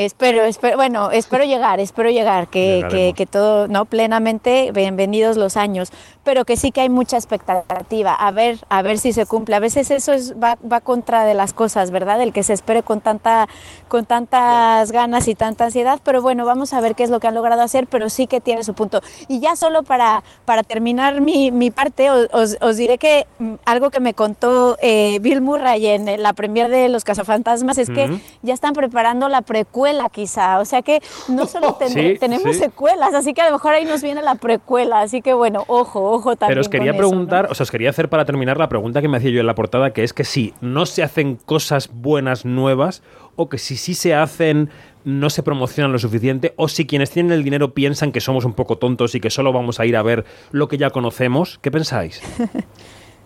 Espero, 0.00 0.44
espero, 0.44 0.76
bueno, 0.76 1.10
espero 1.10 1.42
llegar, 1.46 1.80
espero 1.80 2.10
llegar, 2.10 2.48
que, 2.48 2.86
que, 2.90 3.14
que 3.16 3.24
todo, 3.24 3.66
¿no? 3.66 3.86
Plenamente, 3.86 4.70
bienvenidos 4.70 5.38
los 5.38 5.56
años, 5.56 5.90
pero 6.22 6.44
que 6.44 6.58
sí 6.58 6.70
que 6.70 6.82
hay 6.82 6.90
mucha 6.90 7.16
expectativa, 7.16 8.12
a 8.12 8.30
ver, 8.30 8.58
a 8.68 8.82
ver 8.82 8.98
si 8.98 9.14
se 9.14 9.24
cumple. 9.24 9.56
A 9.56 9.58
veces 9.58 9.90
eso 9.90 10.12
es, 10.12 10.34
va, 10.34 10.58
va 10.70 10.82
contra 10.82 11.24
de 11.24 11.32
las 11.32 11.54
cosas, 11.54 11.90
¿verdad? 11.92 12.20
El 12.20 12.34
que 12.34 12.42
se 12.42 12.52
espere 12.52 12.82
con 12.82 13.00
tanta, 13.00 13.48
con 13.88 14.04
tantas 14.04 14.92
ganas 14.92 15.28
y 15.28 15.34
tanta 15.34 15.64
ansiedad, 15.64 15.98
pero 16.04 16.20
bueno, 16.20 16.44
vamos 16.44 16.74
a 16.74 16.82
ver 16.82 16.94
qué 16.94 17.02
es 17.02 17.08
lo 17.08 17.18
que 17.18 17.28
han 17.28 17.34
logrado 17.34 17.62
hacer, 17.62 17.86
pero 17.86 18.10
sí 18.10 18.26
que 18.26 18.42
tiene 18.42 18.64
su 18.64 18.74
punto. 18.74 19.00
Y 19.28 19.40
ya 19.40 19.56
solo 19.56 19.82
para, 19.82 20.22
para 20.44 20.62
terminar 20.62 21.22
mi, 21.22 21.50
mi 21.50 21.70
parte, 21.70 22.10
os, 22.10 22.58
os- 22.60 22.76
diré 22.76 22.98
que 22.98 23.26
mm, 23.38 23.54
algo 23.64 23.88
que 23.88 24.00
me 24.00 24.12
contó 24.12 24.76
eh, 24.82 25.20
Bill 25.22 25.40
Murray 25.40 25.86
en 25.86 26.22
la 26.22 26.34
premier 26.34 26.68
de 26.68 26.90
Los 26.90 27.02
Cazafantasmas 27.04 27.78
es 27.78 27.88
que 27.88 28.04
Ujú. 28.10 28.20
ya 28.42 28.52
están 28.52 28.74
preparando 28.74 29.30
la 29.30 29.40
precuela 29.40 29.85
quizá, 30.12 30.58
o 30.60 30.64
sea 30.64 30.82
que 30.82 31.00
no 31.28 31.46
solo 31.46 31.74
ten- 31.78 31.90
Sí, 31.90 32.16
tenemos 32.18 32.56
sí. 32.56 32.62
secuelas, 32.64 33.14
así 33.14 33.32
que 33.34 33.40
a 33.42 33.46
lo 33.46 33.52
mejor 33.52 33.72
ahí 33.74 33.84
nos 33.84 34.02
viene 34.02 34.22
la 34.22 34.34
precuela, 34.34 35.00
así 35.00 35.22
que 35.22 35.32
bueno, 35.34 35.64
ojo, 35.68 36.02
ojo 36.12 36.36
también 36.36 36.48
Pero 36.56 36.60
os 36.62 36.68
quería 36.68 36.92
con 36.92 36.96
eso, 36.96 37.02
¿no? 37.04 37.08
preguntar, 37.10 37.48
o 37.50 37.54
sea, 37.54 37.64
os 37.64 37.70
quería 37.70 37.90
hacer 37.90 38.08
para 38.08 38.24
terminar 38.24 38.56
la 38.58 38.68
pregunta 38.68 39.00
que 39.02 39.08
me 39.08 39.16
hacía 39.18 39.30
yo 39.30 39.40
en 39.40 39.46
la 39.46 39.54
portada, 39.54 39.92
que 39.92 40.02
es 40.04 40.12
que 40.12 40.24
si 40.24 40.54
no 40.60 40.86
se 40.86 41.02
hacen 41.02 41.36
cosas 41.36 41.90
buenas 41.92 42.44
nuevas, 42.44 43.02
o 43.36 43.48
que 43.48 43.58
si 43.58 43.76
sí 43.76 43.94
se 43.94 44.14
hacen 44.14 44.70
no 45.04 45.30
se 45.30 45.42
promocionan 45.44 45.92
lo 45.92 45.98
suficiente, 46.00 46.52
o 46.56 46.66
si 46.68 46.86
quienes 46.86 47.10
tienen 47.10 47.30
el 47.32 47.44
dinero 47.44 47.74
piensan 47.74 48.10
que 48.10 48.20
somos 48.20 48.44
un 48.44 48.54
poco 48.54 48.78
tontos 48.78 49.14
y 49.14 49.20
que 49.20 49.30
solo 49.30 49.52
vamos 49.52 49.78
a 49.78 49.86
ir 49.86 49.96
a 49.96 50.02
ver 50.02 50.24
lo 50.50 50.66
que 50.68 50.78
ya 50.78 50.90
conocemos, 50.90 51.58
¿qué 51.62 51.70
pensáis? 51.70 52.20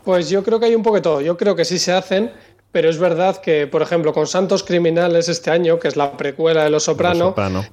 Pues 0.05 0.31
yo 0.31 0.43
creo 0.43 0.59
que 0.59 0.65
hay 0.65 0.75
un 0.75 0.83
poco 0.83 0.97
de 0.97 1.03
todo. 1.03 1.21
Yo 1.21 1.37
creo 1.37 1.55
que 1.55 1.67
sí 1.67 1.79
se 1.79 1.93
hacen, 1.93 2.33
pero 2.73 2.89
es 2.89 2.99
verdad 2.99 3.39
que, 3.39 3.67
por 3.67 3.83
ejemplo, 3.83 4.13
con 4.13 4.27
Santos 4.27 4.63
Criminales 4.63 5.29
este 5.29 5.51
año, 5.51 5.79
que 5.79 5.89
es 5.89 5.97
la 5.97 6.17
precuela 6.17 6.65
de 6.65 6.71
Los 6.71 6.85
Soprano, 6.85 7.27
Soprano. 7.27 7.65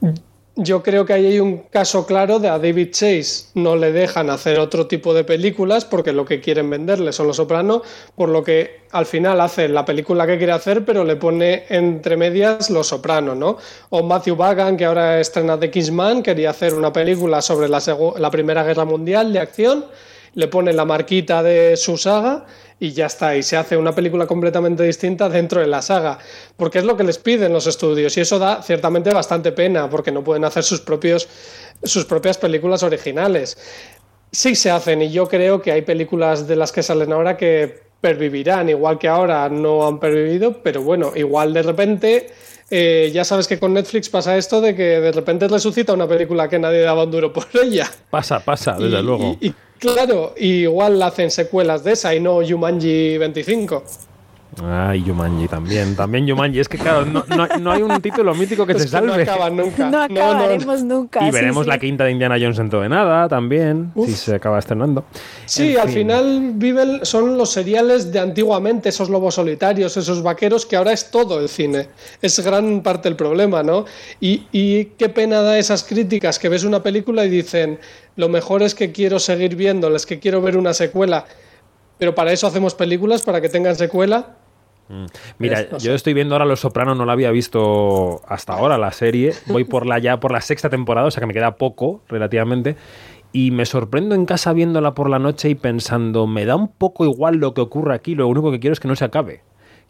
yo 0.55 0.81
creo 0.81 1.05
que 1.05 1.13
ahí 1.13 1.25
hay 1.27 1.39
un 1.39 1.59
caso 1.69 2.07
claro 2.07 2.39
de 2.39 2.49
a 2.49 2.57
David 2.57 2.89
Chase 2.91 3.49
no 3.53 3.75
le 3.75 3.91
dejan 3.91 4.31
hacer 4.31 4.57
otro 4.59 4.87
tipo 4.87 5.13
de 5.13 5.23
películas 5.23 5.85
porque 5.85 6.13
lo 6.13 6.25
que 6.25 6.41
quieren 6.41 6.69
venderle 6.69 7.13
son 7.13 7.27
Los 7.27 7.35
Soprano, 7.35 7.83
por 8.15 8.29
lo 8.29 8.43
que 8.43 8.81
al 8.91 9.05
final 9.05 9.39
hace 9.39 9.69
la 9.69 9.85
película 9.85 10.25
que 10.25 10.37
quiere 10.37 10.53
hacer, 10.53 10.83
pero 10.83 11.03
le 11.03 11.15
pone 11.15 11.65
entre 11.69 12.17
medias 12.17 12.71
Los 12.71 12.87
Soprano, 12.87 13.35
¿no? 13.35 13.57
O 13.89 14.01
Matthew 14.01 14.35
Bagan, 14.35 14.77
que 14.77 14.85
ahora 14.85 15.19
estrena 15.19 15.59
The 15.59 15.69
Kingsman, 15.69 16.23
quería 16.23 16.49
hacer 16.49 16.73
una 16.73 16.91
película 16.91 17.41
sobre 17.41 17.69
la 17.69 18.31
Primera 18.31 18.63
Guerra 18.63 18.85
Mundial 18.85 19.31
de 19.31 19.39
acción, 19.39 19.85
le 20.33 20.47
pone 20.47 20.73
la 20.73 20.85
marquita 20.85 21.43
de 21.43 21.77
su 21.77 21.97
saga 21.97 22.45
y 22.79 22.91
ya 22.91 23.07
está, 23.07 23.35
y 23.35 23.43
se 23.43 23.57
hace 23.57 23.75
una 23.75 23.93
película 23.93 24.27
completamente 24.27 24.83
distinta 24.83 25.29
dentro 25.29 25.61
de 25.61 25.67
la 25.67 25.81
saga, 25.81 26.19
porque 26.55 26.77
es 26.77 26.83
lo 26.83 26.95
que 26.95 27.03
les 27.03 27.17
piden 27.17 27.53
los 27.53 27.65
estudios 27.65 28.15
y 28.17 28.21
eso 28.21 28.37
da 28.37 28.61
ciertamente 28.61 29.11
bastante 29.11 29.51
pena, 29.51 29.89
porque 29.89 30.11
no 30.11 30.23
pueden 30.23 30.45
hacer 30.45 30.63
sus 30.63 30.81
propios 30.81 31.27
sus 31.83 32.05
propias 32.05 32.37
películas 32.37 32.83
originales. 32.83 33.57
Sí 34.31 34.55
se 34.55 34.71
hacen 34.71 35.01
y 35.01 35.11
yo 35.11 35.27
creo 35.27 35.61
que 35.61 35.71
hay 35.71 35.81
películas 35.83 36.47
de 36.47 36.55
las 36.55 36.71
que 36.71 36.83
salen 36.83 37.13
ahora 37.13 37.37
que 37.37 37.86
pervivirán, 38.01 38.69
igual 38.69 38.97
que 38.99 39.07
ahora 39.07 39.49
no 39.49 39.87
han 39.87 39.99
pervivido, 39.99 40.61
pero 40.63 40.81
bueno, 40.81 41.11
igual 41.15 41.53
de 41.53 41.63
repente 41.63 42.29
eh, 42.69 43.09
ya 43.13 43.23
sabes 43.23 43.47
que 43.47 43.57
con 43.59 43.73
Netflix 43.73 44.09
pasa 44.09 44.37
esto 44.37 44.61
de 44.61 44.75
que 44.75 44.83
de 44.99 45.11
repente 45.11 45.47
resucita 45.47 45.93
una 45.93 46.07
película 46.07 46.47
que 46.49 46.59
nadie 46.59 46.81
daba 46.81 47.03
un 47.03 47.11
duro 47.11 47.31
por 47.33 47.45
ella. 47.61 47.89
Pasa, 48.09 48.39
pasa, 48.39 48.73
desde 48.77 48.99
Y- 48.99 49.03
luego. 49.03 49.37
Y, 49.41 49.47
y 49.47 49.53
claro, 49.79 50.33
igual 50.37 51.01
hacen 51.01 51.31
secuelas 51.31 51.83
de 51.83 51.93
esa 51.93 52.13
y 52.13 52.19
no 52.19 52.39
Jumanji 52.47 53.17
25. 53.17 53.83
Ay, 54.63 55.03
Yumanji 55.03 55.47
también, 55.47 55.95
también 55.95 56.25
Yumanji. 56.25 56.59
Es 56.59 56.67
que 56.67 56.77
claro, 56.77 57.05
no, 57.05 57.23
no- 57.27 57.47
no 57.59 57.71
hay 57.71 57.83
un 57.83 58.01
título 58.01 58.33
mítico 58.33 58.65
que 58.65 58.71
Es 58.77 58.83
se 58.83 58.89
que 58.89 59.01
no 59.05 59.11
salve. 59.13 59.23
acaban 59.23 59.55
nunca. 59.55 59.89
No 59.89 59.91
No, 59.91 60.07
no, 60.07 60.13
no. 60.15 60.21
acabaremos 60.31 60.83
nunca. 60.83 61.21
y 61.21 61.25
sí, 61.27 61.31
veremos 61.31 61.65
sí. 61.65 61.69
la 61.69 61.77
quinta 61.77 62.03
de 62.05 62.11
Indiana 62.11 62.37
Jones 62.39 62.57
en 62.59 62.69
todo 62.69 62.81
de 62.81 62.89
nada 62.89 63.27
también, 63.29 63.91
si 64.05 64.13
se 64.13 64.35
acaba 64.35 64.57
estrenando. 64.59 65.05
Sí, 65.45 65.73
En 65.73 65.79
al 65.79 65.87
fin. 65.89 65.93
final 65.97 66.51
viven, 66.55 66.99
son 67.05 67.37
los 67.37 67.51
seriales 67.51 68.11
de 68.11 68.19
antiguamente, 68.19 68.89
esos 68.89 69.09
lobos 69.09 69.35
solitarios, 69.35 69.95
esos 69.97 70.23
vaqueros, 70.23 70.65
que 70.65 70.75
ahora 70.75 70.91
es 70.91 71.11
todo 71.11 71.39
el 71.39 71.49
cine. 71.49 71.89
Es 72.21 72.39
gran 72.43 72.81
parte 72.81 73.09
el 73.09 73.15
problema, 73.15 73.61
¿no? 73.63 73.85
Y, 74.19 74.47
y 74.51 74.85
qué 74.97 75.09
pena 75.09 75.41
da 75.41 75.57
esas 75.59 75.83
críticas 75.83 76.39
que 76.39 76.49
ves 76.49 76.63
una 76.63 76.81
película 76.81 77.23
y 77.25 77.29
dicen, 77.29 77.79
lo 78.15 78.27
mejor 78.29 78.63
es 78.63 78.73
que 78.73 78.91
quiero 78.91 79.19
seguir 79.19 79.55
viéndoles, 79.55 80.05
que 80.05 80.17
quiero 80.19 80.41
ver 80.41 80.57
una 80.57 80.73
secuela. 80.73 81.25
Pero 81.99 82.13
para 82.15 82.31
eso 82.31 82.45
hacemos 82.47 82.75
películas, 82.75 83.21
para 83.23 83.41
que 83.41 83.49
tengan 83.49 83.75
secuela. 83.75 84.35
Mira, 85.37 85.61
Es- 85.61 85.71
no 85.71 85.77
yo 85.79 85.93
estoy 85.93 86.13
viendo 86.13 86.35
ahora 86.35 86.45
Los 86.45 86.61
Soprano, 86.61 86.95
no 86.95 87.05
la 87.05 87.13
había 87.13 87.31
visto 87.31 88.21
hasta 88.27 88.53
ahora 88.53 88.77
la 88.77 88.91
serie. 88.91 89.33
Voy 89.47 89.63
por 89.63 89.85
la 89.85 89.99
ya 89.99 90.19
por 90.19 90.31
la 90.31 90.41
sexta 90.41 90.69
temporada, 90.69 91.07
o 91.07 91.11
sea 91.11 91.21
que 91.21 91.27
me 91.27 91.33
queda 91.33 91.55
poco 91.55 92.01
relativamente. 92.07 92.75
Y 93.33 93.51
me 93.51 93.65
sorprendo 93.65 94.15
en 94.15 94.25
casa 94.25 94.53
viéndola 94.53 94.93
por 94.95 95.09
la 95.09 95.19
noche 95.19 95.49
y 95.49 95.55
pensando, 95.55 96.27
me 96.27 96.45
da 96.45 96.55
un 96.55 96.69
poco 96.69 97.03
igual 97.05 97.35
lo 97.35 97.53
que 97.53 97.61
ocurre 97.61 97.93
aquí, 97.93 98.15
lo 98.15 98.27
único 98.27 98.51
que 98.51 98.59
quiero 98.59 98.73
es 98.73 98.79
que 98.79 98.87
no 98.87 98.95
se 98.95 99.05
acabe. 99.05 99.41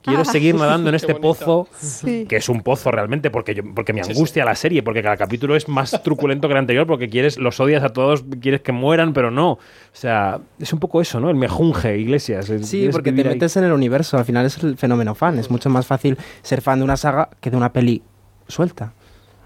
Quiero 0.08 0.22
Ah. 0.22 0.26
seguir 0.26 0.56
nadando 0.56 0.90
en 0.90 0.96
este 0.96 1.14
pozo, 1.16 1.68
Sí. 1.78 2.26
que 2.28 2.38
es 2.38 2.50
un 2.50 2.62
pozo 2.62 2.90
realmente, 2.92 3.30
porque, 3.30 3.54
yo, 3.54 3.64
porque 3.76 3.94
me 3.94 4.02
angustia 4.02 4.46
la 4.46 4.56
serie, 4.56 4.82
porque 4.82 5.04
cada 5.04 5.18
capítulo 5.18 5.56
es 5.56 5.68
más 5.68 5.92
truculento 6.04 6.48
que 6.48 6.54
el 6.54 6.58
anterior, 6.60 6.88
porque 6.88 7.10
quieres, 7.10 7.38
los 7.38 7.60
odias 7.60 7.84
a 7.84 7.90
todos, 7.90 8.24
quieres 8.42 8.62
que 8.62 8.72
mueran, 8.72 9.14
pero 9.14 9.30
no. 9.32 9.52
O 9.52 9.60
sea, 9.92 10.40
es 10.60 10.72
un 10.74 10.80
poco 10.80 11.02
eso, 11.02 11.20
¿no? 11.20 11.30
El 11.30 11.36
mejunje, 11.36 11.98
Iglesias. 11.98 12.52
Sí, 12.64 12.90
porque 12.92 13.12
te 13.12 13.22
ahí. 13.22 13.28
metes 13.28 13.56
en 13.58 13.66
el 13.66 13.72
universo, 13.74 14.18
al 14.18 14.26
final 14.26 14.46
es 14.46 14.58
el 14.64 14.78
fenómeno 14.78 15.14
fan. 15.14 15.38
Es 15.38 15.52
mucho 15.52 15.70
más 15.70 15.86
fácil 15.86 16.18
ser 16.42 16.62
fan 16.62 16.80
de 16.80 16.86
una 16.86 16.98
saga 16.98 17.30
que 17.42 17.52
de 17.52 17.58
una 17.58 17.74
peli 17.74 18.02
suelta. 18.48 18.94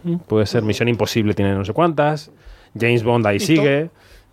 Mm, 0.03 0.16
Puede 0.18 0.45
ser 0.45 0.64
Misión 0.64 0.88
Imposible, 0.89 1.34
tiene 1.34 1.53
no 1.53 1.66
sé 1.66 1.74
cuántas. 1.74 2.32
James 2.80 3.03
Bond 3.03 3.26
ahí 3.28 3.39
sigue. 3.39 3.89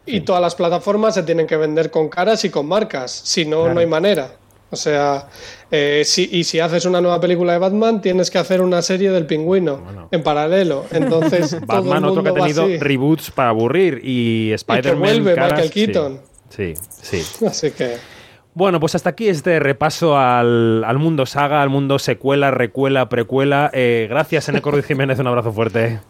Y 0.07 0.21
todas 0.23 0.41
las 0.41 0.55
plataformas 0.55 1.15
se 1.15 1.23
tienen 1.23 1.47
que 1.47 1.57
vender 1.57 1.91
con 1.91 2.09
caras 2.09 2.43
y 2.45 2.51
con 2.51 2.67
marcas, 2.67 3.11
si 3.13 3.45
no, 3.45 3.59
Claro. 3.61 3.75
no 3.75 3.81
hay 3.81 3.87
manera. 3.87 4.31
O 4.71 4.77
sea, 4.77 5.29
eh, 5.71 6.03
si, 6.05 6.29
y 6.31 6.45
si 6.45 6.61
haces 6.61 6.85
una 6.85 7.01
nueva 7.01 7.21
película 7.21 7.53
de 7.53 7.59
Batman, 7.59 8.03
tienes 8.03 8.31
que 8.31 8.39
hacer 8.39 8.61
una 8.61 8.83
serie 8.83 9.11
del 9.11 9.27
pingüino 9.27 10.09
en 10.11 10.23
paralelo. 10.23 10.85
Entonces, 10.91 11.51
todo 11.67 11.79
el 11.83 11.89
Batman, 11.89 12.05
otro 12.05 12.23
que 12.23 12.29
ha 12.29 12.33
mundo 12.33 12.45
tenido 12.45 12.65
así. 12.65 12.79
reboots 12.79 13.31
para 13.31 13.49
aburrir. 13.51 14.01
Y 14.05 14.53
Spider-Man. 14.53 14.99
vuelve 14.99 15.35
caras, 15.35 15.53
Michael 15.53 15.69
sí. 15.69 15.87
Keaton. 15.87 16.21
Sí, 16.51 16.75
sí. 17.03 17.47
Así 17.47 17.71
que. 17.71 17.97
Bueno, 18.55 18.81
pues 18.81 18.95
hasta 18.95 19.11
aquí 19.11 19.29
este 19.29 19.61
repaso 19.61 20.19
al, 20.19 20.83
al 20.85 20.99
mundo 20.99 21.27
saga, 21.27 21.63
al 21.63 21.71
mundo 21.71 21.99
secuela, 21.99 22.51
recuela, 22.51 23.09
precuela. 23.09 23.71
Eh, 23.73 24.07
gracias, 24.11 24.49
Eneco 24.49 24.71
Ruiz 24.71 24.85
Jiménez, 24.85 25.19
un 25.19 25.29
abrazo 25.29 25.53
fuerte. 25.53 26.01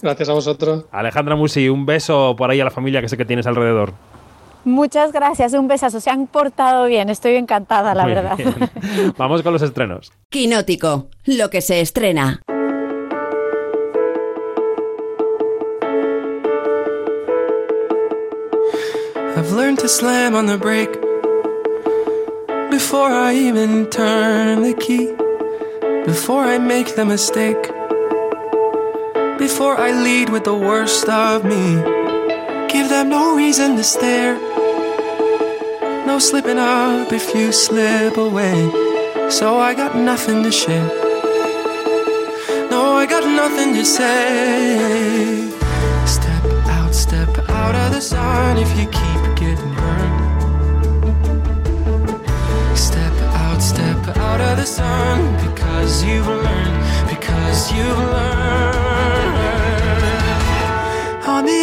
Gracias 0.00 0.28
a 0.28 0.32
vosotros. 0.32 0.86
Alejandra 0.90 1.36
Musi, 1.36 1.68
un 1.68 1.86
beso 1.86 2.34
por 2.36 2.50
ahí 2.50 2.60
a 2.60 2.64
la 2.64 2.70
familia 2.70 3.00
que 3.00 3.08
sé 3.08 3.16
que 3.16 3.24
tienes 3.24 3.46
alrededor. 3.46 3.92
Muchas 4.64 5.12
gracias, 5.12 5.52
un 5.54 5.66
besazo. 5.68 6.00
Se 6.00 6.10
han 6.10 6.26
portado 6.26 6.86
bien, 6.86 7.08
estoy 7.10 7.34
encantada, 7.36 7.94
la 7.94 8.04
Muy 8.04 8.14
verdad. 8.14 8.36
bien. 8.36 8.54
Vamos 9.18 9.42
con 9.42 9.52
los 9.52 9.62
estrenos. 9.62 10.12
Quinótico, 10.28 11.08
lo 11.24 11.50
que 11.50 11.60
se 11.60 11.80
estrena. 11.80 12.40
I've 19.36 19.50
learned 19.52 19.78
to 19.80 19.88
slam 19.88 20.34
on 20.34 20.46
the 20.46 20.58
brake 20.58 20.92
before 22.70 23.10
I 23.10 23.34
even 23.34 23.88
turn 23.90 24.62
the 24.62 24.74
key, 24.74 25.12
before 26.04 26.42
I 26.44 26.58
make 26.58 26.94
the 26.94 27.04
mistake, 27.04 27.62
before 29.38 29.76
I 29.76 29.90
lead 29.92 30.28
with 30.30 30.44
the 30.44 30.54
worst 30.54 31.08
of 31.08 31.44
me. 31.44 31.64
Give 32.72 32.88
them 32.88 33.08
no 33.10 33.34
reason 33.36 33.76
to 33.76 33.84
stare, 33.84 34.36
no 36.06 36.18
slipping 36.18 36.58
up 36.58 37.12
if 37.12 37.34
you 37.34 37.52
slip 37.52 38.16
away. 38.16 38.70
So 39.30 39.58
I 39.58 39.74
got 39.74 39.96
nothing 39.96 40.42
to 40.42 40.50
share. 40.50 40.88
No, 42.70 42.94
I 43.02 43.06
got 43.06 43.24
nothing 43.24 43.74
to 43.74 43.84
say. 43.84 45.50
Step 46.06 46.44
out, 46.76 46.94
step 46.94 47.28
out 47.50 47.74
of 47.74 47.92
the 47.92 48.00
sun 48.00 48.58
if 48.58 48.70
you 48.78 48.86
keep 48.86 49.22
getting 49.42 49.74
burned. 49.74 50.20
Step 52.76 53.14
out, 53.44 53.60
step 53.60 54.16
out 54.16 54.40
of 54.40 54.56
the 54.56 54.66
sun 54.66 55.18
because 55.44 56.02
you've 56.04 56.26
learned, 56.26 57.08
because 57.08 57.72
you've 57.72 57.98
learned. 57.98 58.71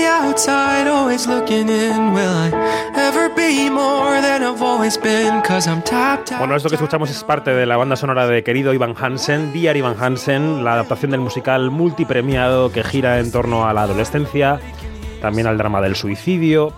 Outside, 0.09 0.87
always 0.87 1.27
looking 1.27 1.69
in, 1.69 2.13
will 2.13 2.29
I 2.29 2.51
ever 2.95 3.29
be 3.29 3.69
more 3.69 4.19
than 4.21 4.43
I've 4.43 4.61
always 4.61 4.97
been? 4.97 5.41
Cause 5.41 5.67
I'm 5.69 5.81
top, 5.83 6.25
top. 6.25 6.39
Bueno, 6.39 6.55
esto 6.55 6.69
que 6.69 6.75
escuchamos 6.75 7.09
es 7.09 7.23
parte 7.23 7.51
de 7.51 7.65
la 7.65 7.77
banda 7.77 7.95
sonora 7.95 8.27
de 8.27 8.43
querido 8.43 8.73
Ivan 8.73 8.95
Hansen, 8.99 9.53
Dear 9.53 9.77
Ivan 9.77 9.95
Hansen, 9.99 10.63
la 10.63 10.73
adaptación 10.73 11.11
del 11.11 11.21
musical 11.21 11.69
multipremiado 11.71 12.71
que 12.71 12.83
gira 12.83 13.19
en 13.19 13.31
torno 13.31 13.67
a 13.67 13.73
la 13.73 13.83
adolescencia, 13.83 14.59
también 15.21 15.47
al 15.47 15.57
drama 15.57 15.81
del 15.81 15.95
suicidio. 15.95 16.73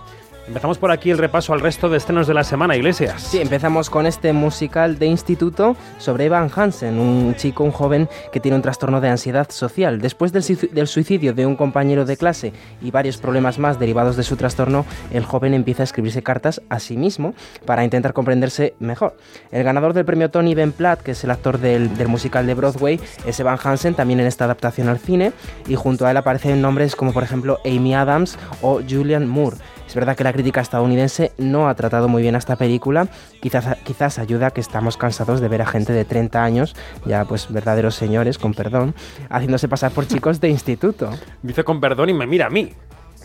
Empezamos 0.47 0.79
por 0.79 0.91
aquí 0.91 1.11
el 1.11 1.17
repaso 1.17 1.53
al 1.53 1.61
resto 1.61 1.87
de 1.87 1.97
estrenos 1.97 2.27
de 2.27 2.33
la 2.33 2.43
semana, 2.43 2.75
Iglesias. 2.75 3.21
Sí, 3.21 3.39
empezamos 3.39 3.89
con 3.89 4.05
este 4.05 4.33
musical 4.33 4.99
de 4.99 5.05
instituto 5.05 5.77
sobre 5.97 6.25
Evan 6.25 6.49
Hansen, 6.53 6.99
un 6.99 7.35
chico, 7.35 7.63
un 7.63 7.71
joven 7.71 8.09
que 8.33 8.41
tiene 8.41 8.55
un 8.57 8.61
trastorno 8.61 8.99
de 8.99 9.07
ansiedad 9.07 9.49
social. 9.49 10.01
Después 10.01 10.33
del, 10.33 10.43
suici- 10.43 10.69
del 10.71 10.87
suicidio 10.87 11.33
de 11.33 11.45
un 11.45 11.55
compañero 11.55 12.03
de 12.05 12.17
clase 12.17 12.51
y 12.81 12.91
varios 12.91 13.17
problemas 13.17 13.59
más 13.59 13.79
derivados 13.79 14.17
de 14.17 14.23
su 14.23 14.35
trastorno, 14.35 14.85
el 15.11 15.23
joven 15.23 15.53
empieza 15.53 15.83
a 15.83 15.85
escribirse 15.85 16.21
cartas 16.21 16.61
a 16.69 16.79
sí 16.79 16.97
mismo 16.97 17.33
para 17.65 17.85
intentar 17.85 18.11
comprenderse 18.11 18.73
mejor. 18.79 19.15
El 19.51 19.63
ganador 19.63 19.93
del 19.93 20.05
premio 20.05 20.31
Tony 20.31 20.53
Ben 20.53 20.73
Platt, 20.73 21.01
que 21.01 21.11
es 21.11 21.23
el 21.23 21.31
actor 21.31 21.59
del, 21.59 21.95
del 21.97 22.09
musical 22.09 22.45
de 22.45 22.55
Broadway, 22.55 22.99
es 23.25 23.39
Evan 23.39 23.59
Hansen, 23.63 23.93
también 23.93 24.19
en 24.19 24.27
esta 24.27 24.45
adaptación 24.45 24.89
al 24.89 24.99
cine, 24.99 25.31
y 25.67 25.75
junto 25.75 26.05
a 26.05 26.11
él 26.11 26.17
aparecen 26.17 26.61
nombres 26.61 26.95
como 26.97 27.13
por 27.13 27.23
ejemplo 27.23 27.59
Amy 27.63 27.93
Adams 27.93 28.37
o 28.61 28.81
Julian 28.81 29.29
Moore. 29.29 29.57
Es 29.91 29.95
verdad 29.95 30.15
que 30.15 30.23
la 30.23 30.31
crítica 30.31 30.61
estadounidense 30.61 31.33
no 31.37 31.67
ha 31.67 31.75
tratado 31.75 32.07
muy 32.07 32.21
bien 32.21 32.35
a 32.35 32.37
esta 32.37 32.55
película, 32.55 33.09
quizás, 33.41 33.77
quizás 33.83 34.19
ayuda 34.19 34.47
a 34.47 34.51
que 34.51 34.61
estamos 34.61 34.95
cansados 34.95 35.41
de 35.41 35.49
ver 35.49 35.61
a 35.61 35.65
gente 35.65 35.91
de 35.91 36.05
30 36.05 36.41
años, 36.41 36.77
ya 37.05 37.25
pues 37.25 37.51
verdaderos 37.51 37.95
señores, 37.95 38.37
con 38.37 38.53
perdón, 38.53 38.95
haciéndose 39.29 39.67
pasar 39.67 39.91
por 39.91 40.07
chicos 40.07 40.39
de 40.39 40.47
instituto. 40.47 41.09
Dice 41.43 41.65
con 41.65 41.81
perdón 41.81 42.07
y 42.07 42.13
me 42.13 42.25
mira 42.25 42.45
a 42.45 42.49
mí, 42.49 42.71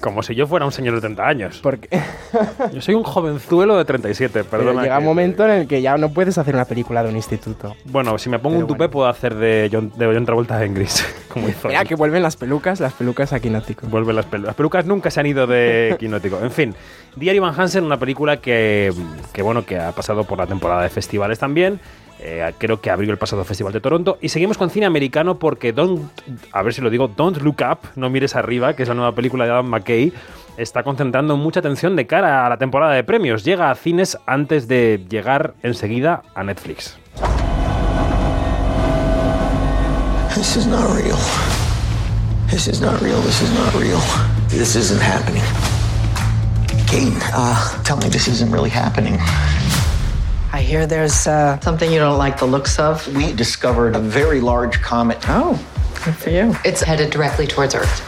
como 0.00 0.22
si 0.22 0.34
yo 0.34 0.46
fuera 0.46 0.64
un 0.66 0.72
señor 0.72 0.94
de 0.94 1.00
30 1.00 1.26
años. 1.26 1.60
Porque 1.62 1.88
Yo 2.72 2.80
soy 2.80 2.94
un 2.94 3.02
jovenzuelo 3.02 3.76
de 3.78 3.84
37, 3.84 4.44
pero 4.44 4.62
perdona. 4.64 4.82
llega 4.82 4.96
un 4.98 5.02
que- 5.02 5.06
momento 5.06 5.44
en 5.44 5.50
el 5.50 5.66
que 5.66 5.80
ya 5.82 5.96
no 5.96 6.10
puedes 6.10 6.36
hacer 6.38 6.54
una 6.54 6.64
película 6.64 7.02
de 7.02 7.08
un 7.10 7.16
instituto. 7.16 7.74
Bueno, 7.86 8.18
si 8.18 8.28
me 8.28 8.38
pongo 8.38 8.56
Pero 8.56 8.66
un 8.66 8.72
tupé 8.72 8.88
puedo 8.88 9.06
hacer 9.08 9.34
de 9.34 9.68
John, 9.72 9.92
de 9.96 10.06
John 10.06 10.24
Travolta 10.26 10.62
en 10.64 10.74
gris, 10.74 11.04
como 11.28 11.48
hizo 11.48 11.68
Mira 11.68 11.80
él. 11.82 11.88
que 11.88 11.94
vuelven 11.94 12.22
las 12.22 12.36
pelucas, 12.36 12.78
las 12.80 12.92
pelucas 12.92 13.32
a 13.32 13.40
Quinótico. 13.40 13.86
Vuelven 13.86 14.16
las, 14.16 14.30
pelu- 14.30 14.44
las 14.46 14.54
pelucas 14.54 14.84
nunca 14.86 15.10
se 15.10 15.20
han 15.20 15.26
ido 15.26 15.46
de 15.46 15.96
Quinótico. 16.00 16.38
En 16.42 16.50
fin, 16.50 16.74
Diario 17.16 17.42
Van 17.42 17.58
Hansen, 17.58 17.84
una 17.84 17.98
película 17.98 18.36
que, 18.38 18.92
que, 19.32 19.42
bueno, 19.42 19.64
que 19.64 19.78
ha 19.78 19.92
pasado 19.92 20.24
por 20.24 20.38
la 20.38 20.46
temporada 20.46 20.82
de 20.82 20.90
festivales 20.90 21.38
también. 21.38 21.80
Eh, 22.18 22.52
creo 22.58 22.80
que 22.80 22.90
abrió 22.90 23.12
el 23.12 23.18
pasado 23.18 23.44
Festival 23.44 23.72
de 23.72 23.80
Toronto. 23.80 24.18
Y 24.20 24.30
seguimos 24.30 24.56
con 24.56 24.70
cine 24.70 24.86
americano 24.86 25.38
porque 25.38 25.72
Don't, 25.72 26.10
a 26.52 26.62
ver 26.62 26.72
si 26.72 26.80
lo 26.80 26.90
digo, 26.90 27.08
Don't 27.08 27.38
Look 27.38 27.58
Up, 27.60 27.78
no 27.94 28.08
mires 28.10 28.36
arriba, 28.36 28.74
que 28.74 28.82
es 28.82 28.88
la 28.88 28.94
nueva 28.94 29.12
película 29.12 29.44
de 29.44 29.50
Adam 29.50 29.66
McKay, 29.66 30.12
está 30.56 30.82
concentrando 30.82 31.36
mucha 31.36 31.60
atención 31.60 31.96
de 31.96 32.06
cara 32.06 32.46
a 32.46 32.48
la 32.48 32.56
temporada 32.56 32.94
de 32.94 33.04
premios. 33.04 33.44
Llega 33.44 33.70
a 33.70 33.74
cines 33.74 34.18
antes 34.26 34.66
de 34.68 35.04
llegar 35.08 35.54
enseguida 35.62 36.22
a 36.34 36.42
Netflix. 36.42 36.96
This 40.34 40.56
is 40.56 40.66
not 40.66 40.84
real. 40.94 41.16
This 42.50 42.68
is 42.68 42.80
not 42.80 43.00
real. 43.00 43.20
This 43.22 43.42
is 43.42 43.50
not 43.52 43.74
real. 43.74 44.00
This 44.48 44.76
isn't 44.76 45.00
happening. 45.00 45.42
Kate, 46.86 47.12
uh, 47.34 47.82
tell 47.82 47.96
me 47.96 48.08
this 48.08 48.28
isn't 48.28 48.52
really 48.52 48.70
happening. 48.70 49.18
I 50.52 50.60
hear 50.60 50.86
there's 50.86 51.26
uh, 51.26 51.60
something 51.60 51.92
you 51.92 51.98
don't 51.98 52.18
like 52.18 52.38
the 52.38 52.46
looks 52.46 52.78
of. 52.78 53.06
We 53.14 53.32
discovered 53.32 53.94
a 53.96 53.98
very 53.98 54.40
large 54.40 54.80
comet. 54.80 55.18
Oh, 55.28 55.58
good 56.04 56.14
for 56.14 56.30
you. 56.30 56.54
It's 56.64 56.82
headed 56.82 57.10
directly 57.10 57.46
towards 57.46 57.74
Earth. 57.74 58.02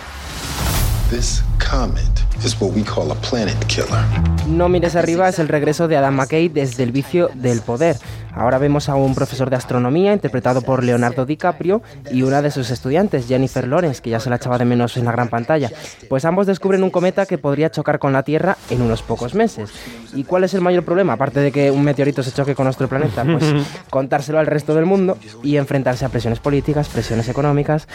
This 1.10 1.42
comet 1.58 2.24
is 2.44 2.60
what 2.60 2.72
we 2.72 2.82
call 2.82 3.10
a 3.10 3.16
planet 3.16 3.56
killer. 3.68 4.04
No 4.46 4.68
mires 4.68 4.94
arriba 4.94 5.28
es 5.28 5.38
el 5.38 5.48
regreso 5.48 5.88
de 5.88 5.96
Adam 5.96 6.14
McKay 6.16 6.48
desde 6.48 6.84
el 6.84 6.92
vicio 6.92 7.28
del 7.34 7.60
poder. 7.60 7.96
Ahora 8.34 8.58
vemos 8.58 8.88
a 8.88 8.94
un 8.94 9.14
profesor 9.14 9.50
de 9.50 9.56
astronomía 9.56 10.12
interpretado 10.12 10.62
por 10.62 10.84
Leonardo 10.84 11.26
DiCaprio 11.26 11.82
y 12.10 12.22
una 12.22 12.42
de 12.42 12.50
sus 12.50 12.70
estudiantes, 12.70 13.26
Jennifer 13.26 13.66
Lawrence, 13.66 14.00
que 14.02 14.10
ya 14.10 14.20
se 14.20 14.30
la 14.30 14.36
echaba 14.36 14.58
de 14.58 14.64
menos 14.64 14.96
en 14.96 15.04
la 15.04 15.12
gran 15.12 15.28
pantalla. 15.28 15.70
Pues 16.08 16.24
ambos 16.24 16.46
descubren 16.46 16.82
un 16.82 16.90
cometa 16.90 17.26
que 17.26 17.38
podría 17.38 17.70
chocar 17.70 17.98
con 17.98 18.12
la 18.12 18.22
Tierra 18.22 18.56
en 18.70 18.82
unos 18.82 19.02
pocos 19.02 19.34
meses. 19.34 19.70
¿Y 20.14 20.24
cuál 20.24 20.44
es 20.44 20.54
el 20.54 20.60
mayor 20.60 20.84
problema? 20.84 21.14
Aparte 21.14 21.40
de 21.40 21.52
que 21.52 21.70
un 21.70 21.82
meteorito 21.82 22.22
se 22.22 22.32
choque 22.32 22.54
con 22.54 22.64
nuestro 22.64 22.88
planeta, 22.88 23.24
pues 23.24 23.44
contárselo 23.90 24.38
al 24.38 24.46
resto 24.46 24.74
del 24.74 24.86
mundo 24.86 25.18
y 25.42 25.56
enfrentarse 25.56 26.04
a 26.04 26.08
presiones 26.08 26.40
políticas, 26.40 26.88
presiones 26.88 27.28
económicas. 27.28 27.88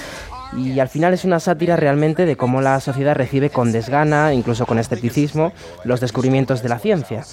Y 0.57 0.79
al 0.79 0.87
final 0.87 1.13
es 1.13 1.25
una 1.25 1.39
sátira 1.39 1.75
realmente 1.75 2.25
de 2.25 2.35
cómo 2.35 2.61
la 2.61 2.79
sociedad 2.79 3.15
recibe 3.15 3.49
con 3.49 3.71
desgana, 3.71 4.33
incluso 4.33 4.65
con 4.65 4.77
escepticismo, 4.77 5.51
los 5.83 5.99
descubrimientos 5.99 6.61
de 6.61 6.69
la 6.69 6.79
ciencia. 6.79 7.23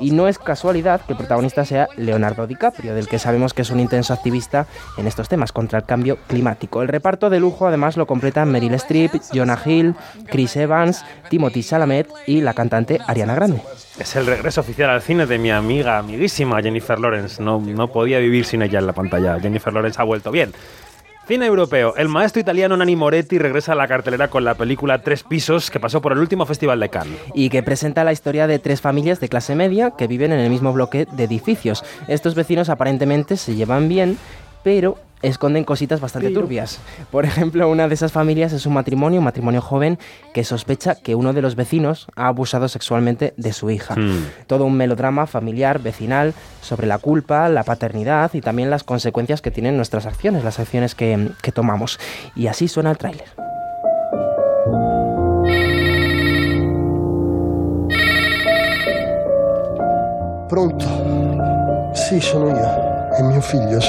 Y 0.00 0.12
no 0.12 0.28
es 0.28 0.38
casualidad 0.38 1.02
que 1.02 1.12
el 1.12 1.18
protagonista 1.18 1.64
sea 1.64 1.88
Leonardo 1.96 2.46
DiCaprio, 2.46 2.94
del 2.94 3.08
que 3.08 3.18
sabemos 3.18 3.52
que 3.52 3.62
es 3.62 3.70
un 3.70 3.80
intenso 3.80 4.14
activista 4.14 4.66
en 4.96 5.06
estos 5.06 5.28
temas 5.28 5.52
contra 5.52 5.80
el 5.80 5.84
cambio 5.84 6.18
climático. 6.26 6.82
El 6.82 6.88
reparto 6.88 7.30
de 7.30 7.40
lujo 7.40 7.66
además 7.66 7.96
lo 7.96 8.06
completan 8.06 8.50
Meryl 8.50 8.74
Streep, 8.74 9.12
Jonah 9.32 9.60
Hill, 9.64 9.94
Chris 10.26 10.56
Evans, 10.56 11.04
Timothy 11.28 11.62
Chalamet 11.62 12.08
y 12.26 12.40
la 12.40 12.54
cantante 12.54 12.98
Ariana 13.06 13.34
Grande. 13.34 13.62
Es 13.98 14.16
el 14.16 14.24
regreso 14.24 14.62
oficial 14.62 14.88
al 14.88 15.02
cine 15.02 15.26
de 15.26 15.38
mi 15.38 15.50
amiga, 15.50 15.98
amiguísima 15.98 16.62
Jennifer 16.62 16.98
Lawrence. 16.98 17.42
No, 17.42 17.60
no 17.60 17.88
podía 17.88 18.18
vivir 18.18 18.46
sin 18.46 18.62
ella 18.62 18.78
en 18.78 18.86
la 18.86 18.94
pantalla. 18.94 19.38
Jennifer 19.38 19.72
Lawrence 19.72 20.00
ha 20.00 20.04
vuelto 20.04 20.30
bien. 20.30 20.52
Cine 21.30 21.46
europeo. 21.46 21.94
El 21.96 22.08
maestro 22.08 22.40
italiano 22.40 22.76
Nanni 22.76 22.96
Moretti 22.96 23.38
regresa 23.38 23.70
a 23.70 23.76
la 23.76 23.86
cartelera 23.86 24.26
con 24.26 24.42
la 24.42 24.56
película 24.56 25.00
Tres 25.00 25.22
Pisos 25.22 25.70
que 25.70 25.78
pasó 25.78 26.02
por 26.02 26.10
el 26.10 26.18
último 26.18 26.44
festival 26.44 26.80
de 26.80 26.88
Cannes. 26.88 27.20
y 27.34 27.50
que 27.50 27.62
presenta 27.62 28.02
la 28.02 28.10
historia 28.10 28.48
de 28.48 28.58
tres 28.58 28.80
familias 28.80 29.20
de 29.20 29.28
clase 29.28 29.54
media 29.54 29.92
que 29.92 30.08
viven 30.08 30.32
en 30.32 30.40
el 30.40 30.50
mismo 30.50 30.72
bloque 30.72 31.06
de 31.12 31.22
edificios. 31.22 31.84
Estos 32.08 32.34
vecinos 32.34 32.68
aparentemente 32.68 33.36
se 33.36 33.54
llevan 33.54 33.88
bien, 33.88 34.18
pero 34.64 34.98
esconden 35.22 35.64
cositas 35.64 36.00
bastante 36.00 36.30
turbias. 36.30 36.80
Por 37.10 37.24
ejemplo, 37.24 37.68
una 37.68 37.88
de 37.88 37.94
esas 37.94 38.12
familias 38.12 38.52
es 38.52 38.66
un 38.66 38.74
matrimonio, 38.74 39.18
un 39.18 39.24
matrimonio 39.24 39.60
joven, 39.60 39.98
que 40.32 40.44
sospecha 40.44 40.94
que 40.94 41.14
uno 41.14 41.32
de 41.32 41.42
los 41.42 41.56
vecinos 41.56 42.06
ha 42.16 42.26
abusado 42.26 42.68
sexualmente 42.68 43.34
de 43.36 43.52
su 43.52 43.70
hija. 43.70 43.94
Hmm. 43.96 44.26
Todo 44.46 44.64
un 44.64 44.76
melodrama 44.76 45.26
familiar, 45.26 45.80
vecinal, 45.80 46.34
sobre 46.62 46.86
la 46.86 46.98
culpa, 46.98 47.48
la 47.48 47.64
paternidad 47.64 48.32
y 48.34 48.40
también 48.40 48.70
las 48.70 48.84
consecuencias 48.84 49.42
que 49.42 49.50
tienen 49.50 49.76
nuestras 49.76 50.06
acciones, 50.06 50.44
las 50.44 50.58
acciones 50.58 50.94
que, 50.94 51.30
que 51.42 51.52
tomamos. 51.52 51.98
Y 52.34 52.46
así 52.46 52.68
suena 52.68 52.90
el 52.90 52.98
tráiler. 52.98 53.28
Pronto? 60.48 60.84
Sì, 61.94 62.20
sono 62.20 62.48
io. 62.48 63.10
È 63.16 63.22
mio 63.22 63.40
figlio, 63.40 63.80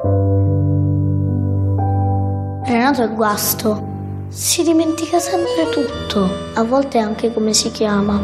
È 0.00 0.04
un 2.72 2.82
altro 2.82 3.08
guasto. 3.14 3.97
Si 4.30 4.62
dimentica 4.62 5.18
sempre 5.20 5.66
tutto, 5.72 6.30
a 6.54 6.62
volte 6.62 6.98
anche 6.98 7.32
come 7.32 7.54
si 7.54 7.70
chiama. 7.72 8.20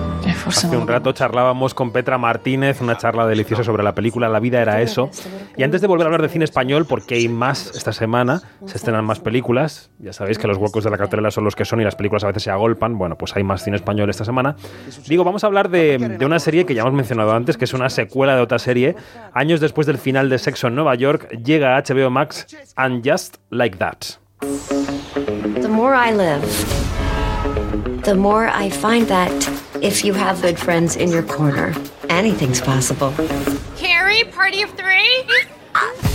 Hace 0.47 0.77
un 0.77 0.87
rato 0.87 1.13
charlábamos 1.13 1.73
con 1.73 1.93
Petra 1.93 2.19
Martínez, 2.19 2.83
una 2.83 2.99
charla 2.99 3.27
deliciosa 3.27 3.65
sobre 3.65 3.83
la 3.83 3.95
película 3.95 4.29
La 4.29 4.39
vida 4.39 4.61
era 4.61 4.83
eso. 4.83 5.09
Y 5.57 5.63
antes 5.63 5.81
de 5.81 5.87
volver 5.87 6.05
a 6.05 6.09
hablar 6.09 6.23
de 6.23 6.29
cine 6.29 6.45
español, 6.45 6.85
porque 6.87 7.15
hay 7.15 7.29
más 7.29 7.73
esta 7.75 7.93
semana, 7.93 8.43
se 8.67 8.77
estrenan 8.77 9.05
más 9.05 9.19
películas. 9.21 9.91
Ya 9.99 10.13
sabéis 10.13 10.39
que 10.39 10.47
los 10.47 10.59
huecos 10.59 10.85
de 10.85 10.91
la 10.91 10.99
cartelera 10.99 11.31
son 11.31 11.45
los 11.45 11.57
que 11.57 11.65
son 11.65 11.81
y 11.81 11.85
las 11.85 11.97
películas 11.97 12.23
a 12.25 12.29
veces 12.29 12.43
se 12.43 12.51
agolpan. 12.51 12.99
Bueno, 12.99 13.17
pues 13.17 13.35
hay 13.35 13.43
más 13.43 13.65
cine 13.65 13.77
español 13.77 14.11
esta 14.11 14.27
semana. 14.27 14.57
Digo, 15.09 15.25
vamos 15.25 15.43
a 15.43 15.47
hablar 15.47 15.71
de, 15.71 15.99
de 16.19 16.27
una 16.27 16.39
serie 16.39 16.67
que 16.67 16.75
ya 16.75 16.83
hemos 16.83 16.95
mencionado 16.95 17.33
antes, 17.33 17.57
que 17.57 17.65
es 17.65 17.73
una 17.73 17.89
secuela 17.89 18.37
de 18.37 18.43
otra 18.43 18.59
serie. 18.59 18.95
Años 19.33 19.61
después 19.61 19.87
del 19.87 19.99
final 19.99 20.29
de 20.29 20.39
Sexo 20.39 20.69
en 20.69 20.75
Nueva 20.75 20.95
York, 20.97 21.31
llega 21.43 21.77
a 21.77 21.83
HBO 21.83 22.11
Max 22.11 22.47
And 22.77 23.09
Just 23.09 23.39
Like 23.51 23.79
That. 23.79 24.24
The 24.41 25.69
more 25.71 25.95
I 25.95 26.13
live, 26.13 26.43
the 28.05 28.15
more 28.15 28.49
I 28.49 28.71
find 28.71 29.07
that 29.09 29.33
If 29.83 30.03
you 30.03 30.15
have 30.15 30.41
good 30.41 30.59
friends 30.59 30.97
in 30.97 31.11
your 31.11 31.23
corner, 31.23 31.75
anything's 32.09 32.59
possible. 32.59 33.13
Carrie, 33.77 34.25
party 34.25 34.63
of 34.63 34.71
three? 34.71 35.25
Ah. 35.75 36.14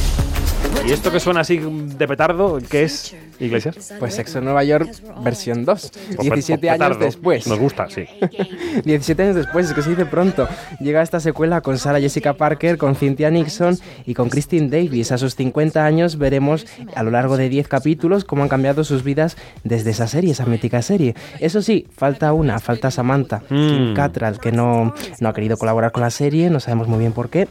¿Y 0.86 0.92
esto 0.92 1.12
que 1.12 1.20
suena 1.20 1.42
así 1.42 1.58
de 1.60 2.08
petardo, 2.08 2.58
qué 2.70 2.84
es, 2.84 3.16
Iglesias? 3.40 3.94
Pues 4.00 4.16
Sexo 4.16 4.40
en 4.40 4.46
Nueva 4.46 4.64
York, 4.64 4.90
versión 5.24 5.64
2. 5.66 5.92
O 6.18 6.22
17 6.24 6.62
pe- 6.62 6.70
o 6.70 6.74
años 6.84 7.00
después. 7.00 7.46
Nos 7.48 7.60
gusta, 7.60 7.88
sí. 7.90 8.06
17 8.86 9.22
años 9.24 9.36
después, 9.36 9.68
es 9.68 9.74
que 9.74 9.82
se 9.84 9.92
dice 9.92 10.06
pronto. 10.06 10.48
Llega 10.80 11.02
esta 11.04 11.20
secuela 11.20 11.62
con 11.62 11.78
Sarah 11.78 12.00
Jessica 12.00 12.34
Parker, 12.34 12.78
con 12.78 12.96
Cynthia 12.96 13.30
Nixon 13.30 13.78
y 14.06 14.14
con 14.16 14.30
Christine 14.30 14.70
Davis. 14.70 15.12
A 15.12 15.18
sus 15.18 15.36
50 15.36 15.86
años 15.86 16.18
veremos 16.18 16.66
a 16.96 17.04
lo 17.04 17.12
largo 17.12 17.38
de 17.38 17.50
10 17.50 17.68
capítulos 17.68 18.24
cómo 18.26 18.44
han 18.44 18.50
cambiado 18.50 18.84
sus 18.84 19.04
vidas 19.04 19.38
desde 19.64 19.92
esa 19.92 20.08
serie, 20.08 20.32
esa 20.32 20.46
mítica 20.46 20.82
serie. 20.82 21.14
Eso 21.40 21.62
sí, 21.62 21.86
falta 21.96 22.34
una, 22.34 22.58
falta 22.60 22.90
Samantha, 22.90 23.44
Kim 23.50 23.94
Cattrall, 23.94 24.40
que 24.40 24.52
no, 24.52 24.94
no 25.20 25.30
ha 25.30 25.34
querido 25.34 25.58
colaborar 25.58 25.92
con 25.92 26.02
la 26.02 26.10
serie, 26.10 26.50
no 26.50 26.60
sabemos 26.60 26.88
muy 26.88 27.00
bien 27.00 27.12
por 27.12 27.30
qué. 27.30 27.48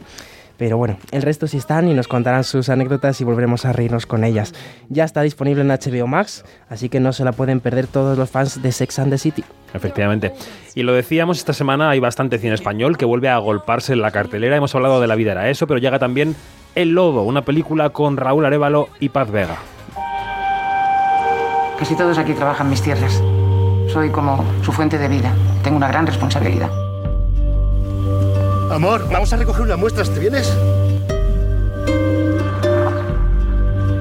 Pero 0.59 0.77
bueno, 0.77 0.97
el 1.11 1.21
resto 1.21 1.47
sí 1.47 1.55
están 1.55 1.87
y 1.87 1.93
nos 1.93 2.09
contarán 2.09 2.43
sus 2.43 2.67
anécdotas 2.67 3.21
y 3.21 3.23
volveremos 3.23 3.63
a 3.63 3.71
reírnos 3.71 4.05
con 4.05 4.25
ellas. 4.25 4.53
Ya 4.89 5.05
está 5.05 5.21
disponible 5.21 5.61
en 5.61 5.69
HBO 5.69 6.05
Max, 6.05 6.43
así 6.67 6.89
que 6.89 6.99
no 6.99 7.13
se 7.13 7.23
la 7.23 7.31
pueden 7.31 7.61
perder 7.61 7.87
todos 7.87 8.17
los 8.17 8.29
fans 8.29 8.61
de 8.61 8.73
Sex 8.73 8.99
and 8.99 9.09
the 9.09 9.17
City. 9.17 9.45
Efectivamente. 9.73 10.33
Y 10.75 10.83
lo 10.83 10.93
decíamos, 10.93 11.37
esta 11.37 11.53
semana 11.53 11.89
hay 11.89 12.01
bastante 12.01 12.39
cine 12.39 12.55
español 12.55 12.97
que 12.97 13.05
vuelve 13.05 13.29
a 13.29 13.37
golparse 13.37 13.93
en 13.93 14.01
la 14.01 14.11
cartelera. 14.11 14.57
Hemos 14.57 14.75
hablado 14.75 14.99
de 14.99 15.07
La 15.07 15.15
vida 15.15 15.31
era 15.31 15.49
eso, 15.49 15.65
pero 15.65 15.79
llega 15.79 15.97
también 15.97 16.35
El 16.75 16.89
Lobo, 16.89 17.23
una 17.23 17.43
película 17.43 17.91
con 17.91 18.17
Raúl 18.17 18.45
Arevalo 18.45 18.89
y 18.99 19.09
Paz 19.09 19.31
Vega. 19.31 19.55
Casi 21.79 21.95
todos 21.95 22.17
aquí 22.17 22.33
trabajan 22.33 22.69
mis 22.69 22.81
tierras. 22.81 23.23
Soy 23.87 24.09
como 24.09 24.43
su 24.61 24.73
fuente 24.73 24.97
de 24.97 25.07
vida. 25.07 25.33
Tengo 25.63 25.77
una 25.77 25.87
gran 25.87 26.05
responsabilidad. 26.05 26.69
Amor, 28.71 29.09
vamos 29.11 29.33
a 29.33 29.37
recoger 29.37 29.63
unas 29.63 29.79
muestras, 29.79 30.11
¿te 30.11 30.19
vienes? 30.19 30.55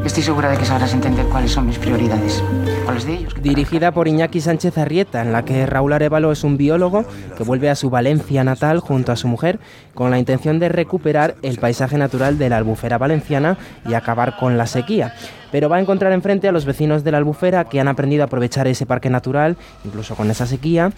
Estoy 0.05 0.23
segura 0.23 0.51
de 0.51 0.59
que 0.59 0.67
sabrás 0.67 0.93
entender 0.93 1.25
cuáles 1.27 1.53
son 1.53 1.67
mis 1.67 1.79
prioridades. 1.79 2.43
¿Cuáles 2.85 3.07
de 3.07 3.15
ellos? 3.15 3.35
Dirigida 3.41 3.93
por 3.93 4.09
Iñaki 4.09 4.43
Sánchez 4.43 4.77
Arrieta, 4.77 5.23
en 5.23 5.33
la 5.33 5.45
que 5.45 5.65
Raúl 5.65 5.95
Arevalo 5.95 6.33
es 6.33 6.45
un 6.45 6.59
biólogo 6.59 7.07
que 7.37 7.45
vuelve 7.45 7.71
a 7.71 7.75
su 7.77 7.89
Valencia 7.89 8.45
natal 8.45 8.81
junto 8.81 9.11
a 9.11 9.17
su 9.17 9.27
mujer 9.27 9.59
con 9.95 10.11
la 10.11 10.19
intención 10.19 10.59
de 10.59 10.69
recuperar 10.69 11.37
el 11.41 11.59
paisaje 11.59 11.97
natural 11.97 12.37
de 12.37 12.51
la 12.51 12.59
albufera 12.59 12.99
valenciana 12.99 13.57
y 13.89 13.95
acabar 13.95 14.37
con 14.37 14.59
la 14.59 14.67
sequía. 14.67 15.15
Pero 15.51 15.71
va 15.71 15.77
a 15.77 15.81
encontrar 15.81 16.13
enfrente 16.13 16.47
a 16.47 16.53
los 16.53 16.67
vecinos 16.67 17.05
de 17.05 17.13
la 17.13 17.19
albufera 17.19 17.65
que 17.65 17.81
han 17.81 17.89
aprendido 17.89 18.23
a 18.23 18.27
aprovechar 18.27 18.67
ese 18.67 18.85
parque 18.85 19.09
natural, 19.09 19.57
incluso 19.85 20.15
con 20.15 20.31
esa 20.31 20.47
sequía. 20.47 20.93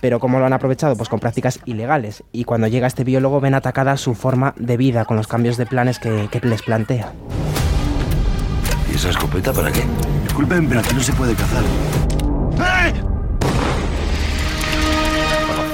Pero 0.00 0.18
¿cómo 0.18 0.38
lo 0.38 0.46
han 0.46 0.52
aprovechado? 0.52 0.96
Pues 0.96 1.08
con 1.08 1.20
prácticas 1.20 1.60
ilegales. 1.64 2.24
Y 2.32 2.44
cuando 2.44 2.66
llega 2.66 2.86
este 2.86 3.04
biólogo 3.04 3.40
ven 3.40 3.54
atacada 3.54 3.96
su 3.96 4.14
forma 4.14 4.54
de 4.56 4.76
vida 4.76 5.04
con 5.04 5.16
los 5.16 5.26
cambios 5.26 5.56
de 5.56 5.66
planes 5.66 5.98
que, 5.98 6.28
que 6.30 6.40
les 6.40 6.62
plantea. 6.62 7.12
¿Y 8.90 8.96
esa 8.96 9.10
escopeta 9.10 9.52
para 9.52 9.70
qué? 9.70 9.82
Disculpen, 10.24 10.68
pero 10.68 10.80
aquí 10.80 10.94
no 10.94 11.00
se 11.00 11.12
puede 11.12 11.34
cazar. 11.34 11.62
Bueno, 12.56 13.10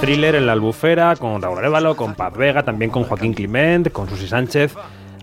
thriller 0.01 0.35
en 0.35 0.47
la 0.47 0.53
albufera, 0.53 1.17
con 1.17 1.41
Raúl 1.41 1.59
Arevalo, 1.59 1.97
con 1.97 2.15
Paz 2.15 2.35
Vega, 2.37 2.63
también 2.63 2.91
con 2.91 3.05
Joaquín 3.05 3.33
Clement, 3.33 3.91
con 3.91 4.09
Susi 4.09 4.29
Sánchez. 4.29 4.75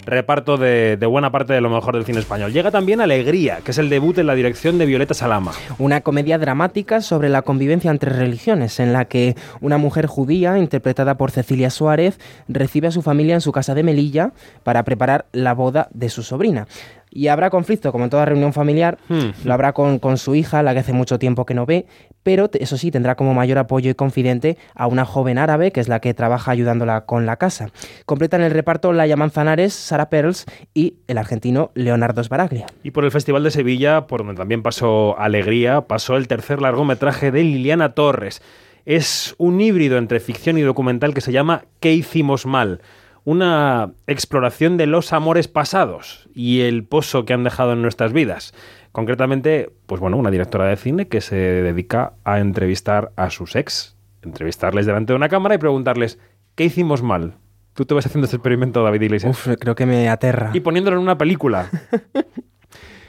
Reparto 0.05 0.57
de, 0.57 0.97
buena 1.05 1.31
parte 1.31 1.53
de 1.53 1.61
lo 1.61 1.69
mejor 1.69 1.95
del 1.95 2.05
cine 2.05 2.19
español. 2.19 2.51
Llega 2.51 2.71
también 2.71 3.01
Alegría, 3.01 3.59
que 3.63 3.71
es 3.71 3.77
el 3.77 3.89
debut 3.89 4.17
en 4.17 4.27
la 4.27 4.35
dirección 4.35 4.77
de 4.77 4.85
Violeta 4.85 5.13
Salama. 5.13 5.51
Una 5.77 6.01
comedia 6.01 6.37
dramática 6.37 7.01
sobre 7.01 7.29
la 7.29 7.41
convivencia 7.41 7.91
entre 7.91 8.11
religiones, 8.11 8.79
en 8.79 8.93
la 8.93 9.05
que 9.05 9.35
una 9.61 9.77
mujer 9.77 10.07
judía, 10.07 10.57
interpretada 10.57 11.15
por 11.15 11.31
Cecilia 11.31 11.69
Suárez, 11.69 12.19
recibe 12.47 12.87
a 12.87 12.91
su 12.91 13.01
familia 13.01 13.35
en 13.35 13.41
su 13.41 13.51
casa 13.51 13.73
de 13.75 13.83
Melilla 13.83 14.31
para 14.63 14.83
preparar 14.83 15.25
la 15.31 15.53
boda 15.53 15.87
de 15.93 16.09
su 16.09 16.23
sobrina. 16.23 16.67
Y 17.15 17.27
habrá 17.27 17.51
conflicto, 17.51 17.91
como 17.91 18.05
en 18.05 18.09
toda 18.09 18.25
reunión 18.25 18.53
familiar, 18.53 18.97
lo 19.43 19.53
habrá 19.53 19.73
con, 19.73 19.99
con 19.99 20.17
su 20.17 20.33
hija, 20.33 20.63
la 20.63 20.73
que 20.73 20.79
hace 20.79 20.93
mucho 20.93 21.19
tiempo 21.19 21.45
que 21.45 21.53
no 21.53 21.67
ve, 21.67 21.85
pero 22.23 22.49
eso 22.53 22.77
sí, 22.77 22.89
tendrá 22.89 23.15
como 23.15 23.33
mayor 23.33 23.59
apoyo 23.59 23.91
y 23.91 23.93
confidente 23.93 24.57
a 24.73 24.87
una 24.87 25.05
joven 25.05 25.37
árabe, 25.37 25.71
que 25.71 25.79
es 25.79 25.87
la 25.87 25.99
que 25.99 26.13
trabaja 26.13 26.51
ayudándola 26.51 27.05
con 27.05 27.25
la 27.25 27.35
casa. 27.35 27.69
Completan 28.05 28.41
el 28.41 28.51
reparto 28.51 28.93
Laia 28.93 29.15
Manzanares, 29.15 29.73
Sara 29.73 30.09
Perls 30.09 30.45
y 30.73 30.95
el 31.07 31.19
argentino 31.19 31.71
Leonardo 31.75 32.23
Sbaraglia. 32.23 32.65
Y 32.81 32.91
por 32.91 33.05
el 33.05 33.11
Festival 33.11 33.43
de 33.43 33.51
Sevilla, 33.51 34.07
por 34.07 34.25
donde 34.25 34.39
también 34.39 34.63
pasó 34.63 35.19
Alegría, 35.19 35.81
pasó 35.81 36.17
el 36.17 36.27
tercer 36.27 36.61
largometraje 36.61 37.31
de 37.31 37.43
Liliana 37.43 37.93
Torres. 37.93 38.41
Es 38.85 39.35
un 39.37 39.61
híbrido 39.61 39.97
entre 39.97 40.19
ficción 40.19 40.57
y 40.57 40.61
documental 40.61 41.13
que 41.13 41.21
se 41.21 41.31
llama 41.31 41.65
¿Qué 41.79 41.93
hicimos 41.93 42.45
mal? 42.45 42.81
Una 43.25 43.93
exploración 44.07 44.77
de 44.77 44.85
los 44.85 45.13
amores 45.13 45.47
pasados 45.47 46.29
y 46.33 46.61
el 46.61 46.83
pozo 46.83 47.25
que 47.25 47.33
han 47.33 47.43
dejado 47.43 47.73
en 47.73 47.81
nuestras 47.81 48.11
vidas. 48.11 48.53
Concretamente, 48.91 49.71
pues 49.85 50.01
bueno, 50.01 50.17
una 50.17 50.31
directora 50.31 50.65
de 50.65 50.75
cine 50.75 51.07
que 51.07 51.21
se 51.21 51.35
dedica 51.35 52.13
a 52.25 52.39
entrevistar 52.39 53.11
a 53.15 53.29
sus 53.29 53.55
ex, 53.55 53.95
entrevistarles 54.21 54.85
delante 54.85 55.13
de 55.13 55.17
una 55.17 55.29
cámara 55.29 55.55
y 55.55 55.57
preguntarles 55.57 56.19
¿qué 56.55 56.65
hicimos 56.65 57.01
mal? 57.01 57.35
Tú 57.73 57.85
te 57.85 57.93
vas 57.93 58.05
haciendo 58.05 58.25
este 58.25 58.35
experimento, 58.37 58.83
David 58.83 59.01
Iglesias. 59.01 59.31
Uf, 59.31 59.55
creo 59.59 59.75
que 59.75 59.85
me 59.85 60.09
aterra. 60.09 60.51
Y 60.53 60.59
poniéndolo 60.59 60.97
en 60.97 61.03
una 61.03 61.17
película. 61.17 61.69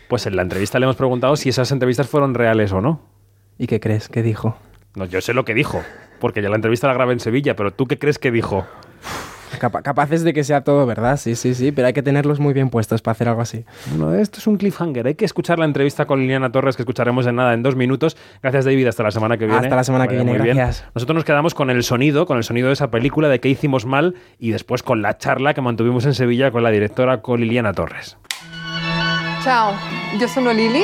Pues 0.08 0.26
en 0.26 0.36
la 0.36 0.42
entrevista 0.42 0.78
le 0.78 0.84
hemos 0.84 0.96
preguntado 0.96 1.34
si 1.34 1.48
esas 1.48 1.72
entrevistas 1.72 2.08
fueron 2.08 2.34
reales 2.34 2.72
o 2.72 2.80
no. 2.80 3.00
¿Y 3.58 3.66
qué 3.66 3.80
crees? 3.80 4.08
¿Qué 4.08 4.22
dijo? 4.22 4.56
No, 4.94 5.06
yo 5.06 5.20
sé 5.20 5.34
lo 5.34 5.44
que 5.44 5.54
dijo, 5.54 5.82
porque 6.20 6.42
ya 6.42 6.48
la 6.48 6.56
entrevista 6.56 6.86
la 6.86 6.94
grabé 6.94 7.14
en 7.14 7.20
Sevilla, 7.20 7.56
pero 7.56 7.72
¿tú 7.72 7.86
qué 7.86 7.98
crees 7.98 8.18
que 8.18 8.30
dijo? 8.30 8.66
Capa- 9.58 9.82
capaces 9.82 10.22
de 10.24 10.32
que 10.32 10.44
sea 10.44 10.62
todo 10.62 10.86
verdad, 10.86 11.16
sí, 11.16 11.34
sí, 11.36 11.54
sí, 11.54 11.72
pero 11.72 11.86
hay 11.88 11.92
que 11.92 12.02
tenerlos 12.02 12.40
muy 12.40 12.52
bien 12.54 12.70
puestos 12.70 13.02
para 13.02 13.12
hacer 13.12 13.28
algo 13.28 13.40
así. 13.42 13.64
Bueno, 13.96 14.14
esto 14.14 14.38
es 14.38 14.46
un 14.46 14.56
cliffhanger. 14.56 15.06
Hay 15.06 15.14
que 15.14 15.24
escuchar 15.24 15.58
la 15.58 15.64
entrevista 15.64 16.06
con 16.06 16.20
Liliana 16.20 16.50
Torres 16.52 16.76
que 16.76 16.82
escucharemos 16.82 17.26
en 17.26 17.36
nada, 17.36 17.54
en 17.54 17.62
dos 17.62 17.76
minutos. 17.76 18.16
Gracias, 18.42 18.64
David. 18.64 18.86
Hasta 18.88 19.02
la 19.02 19.10
semana 19.10 19.36
que 19.36 19.46
viene. 19.46 19.60
Hasta 19.60 19.76
la 19.76 19.84
semana 19.84 20.06
que 20.08 20.16
viene, 20.16 20.32
muy 20.32 20.40
bien. 20.40 20.56
gracias. 20.56 20.84
Nosotros 20.94 21.14
nos 21.14 21.24
quedamos 21.24 21.54
con 21.54 21.70
el 21.70 21.82
sonido, 21.84 22.26
con 22.26 22.36
el 22.36 22.44
sonido 22.44 22.68
de 22.68 22.74
esa 22.74 22.90
película 22.90 23.28
de 23.28 23.40
qué 23.40 23.48
hicimos 23.48 23.86
mal 23.86 24.14
y 24.38 24.50
después 24.50 24.82
con 24.82 25.02
la 25.02 25.18
charla 25.18 25.54
que 25.54 25.60
mantuvimos 25.60 26.04
en 26.06 26.14
Sevilla 26.14 26.50
con 26.50 26.62
la 26.62 26.70
directora, 26.70 27.20
con 27.22 27.40
Liliana 27.40 27.72
Torres. 27.72 28.16
Ciao, 29.42 29.74
io 30.18 30.26
sono 30.26 30.52
Lili, 30.52 30.82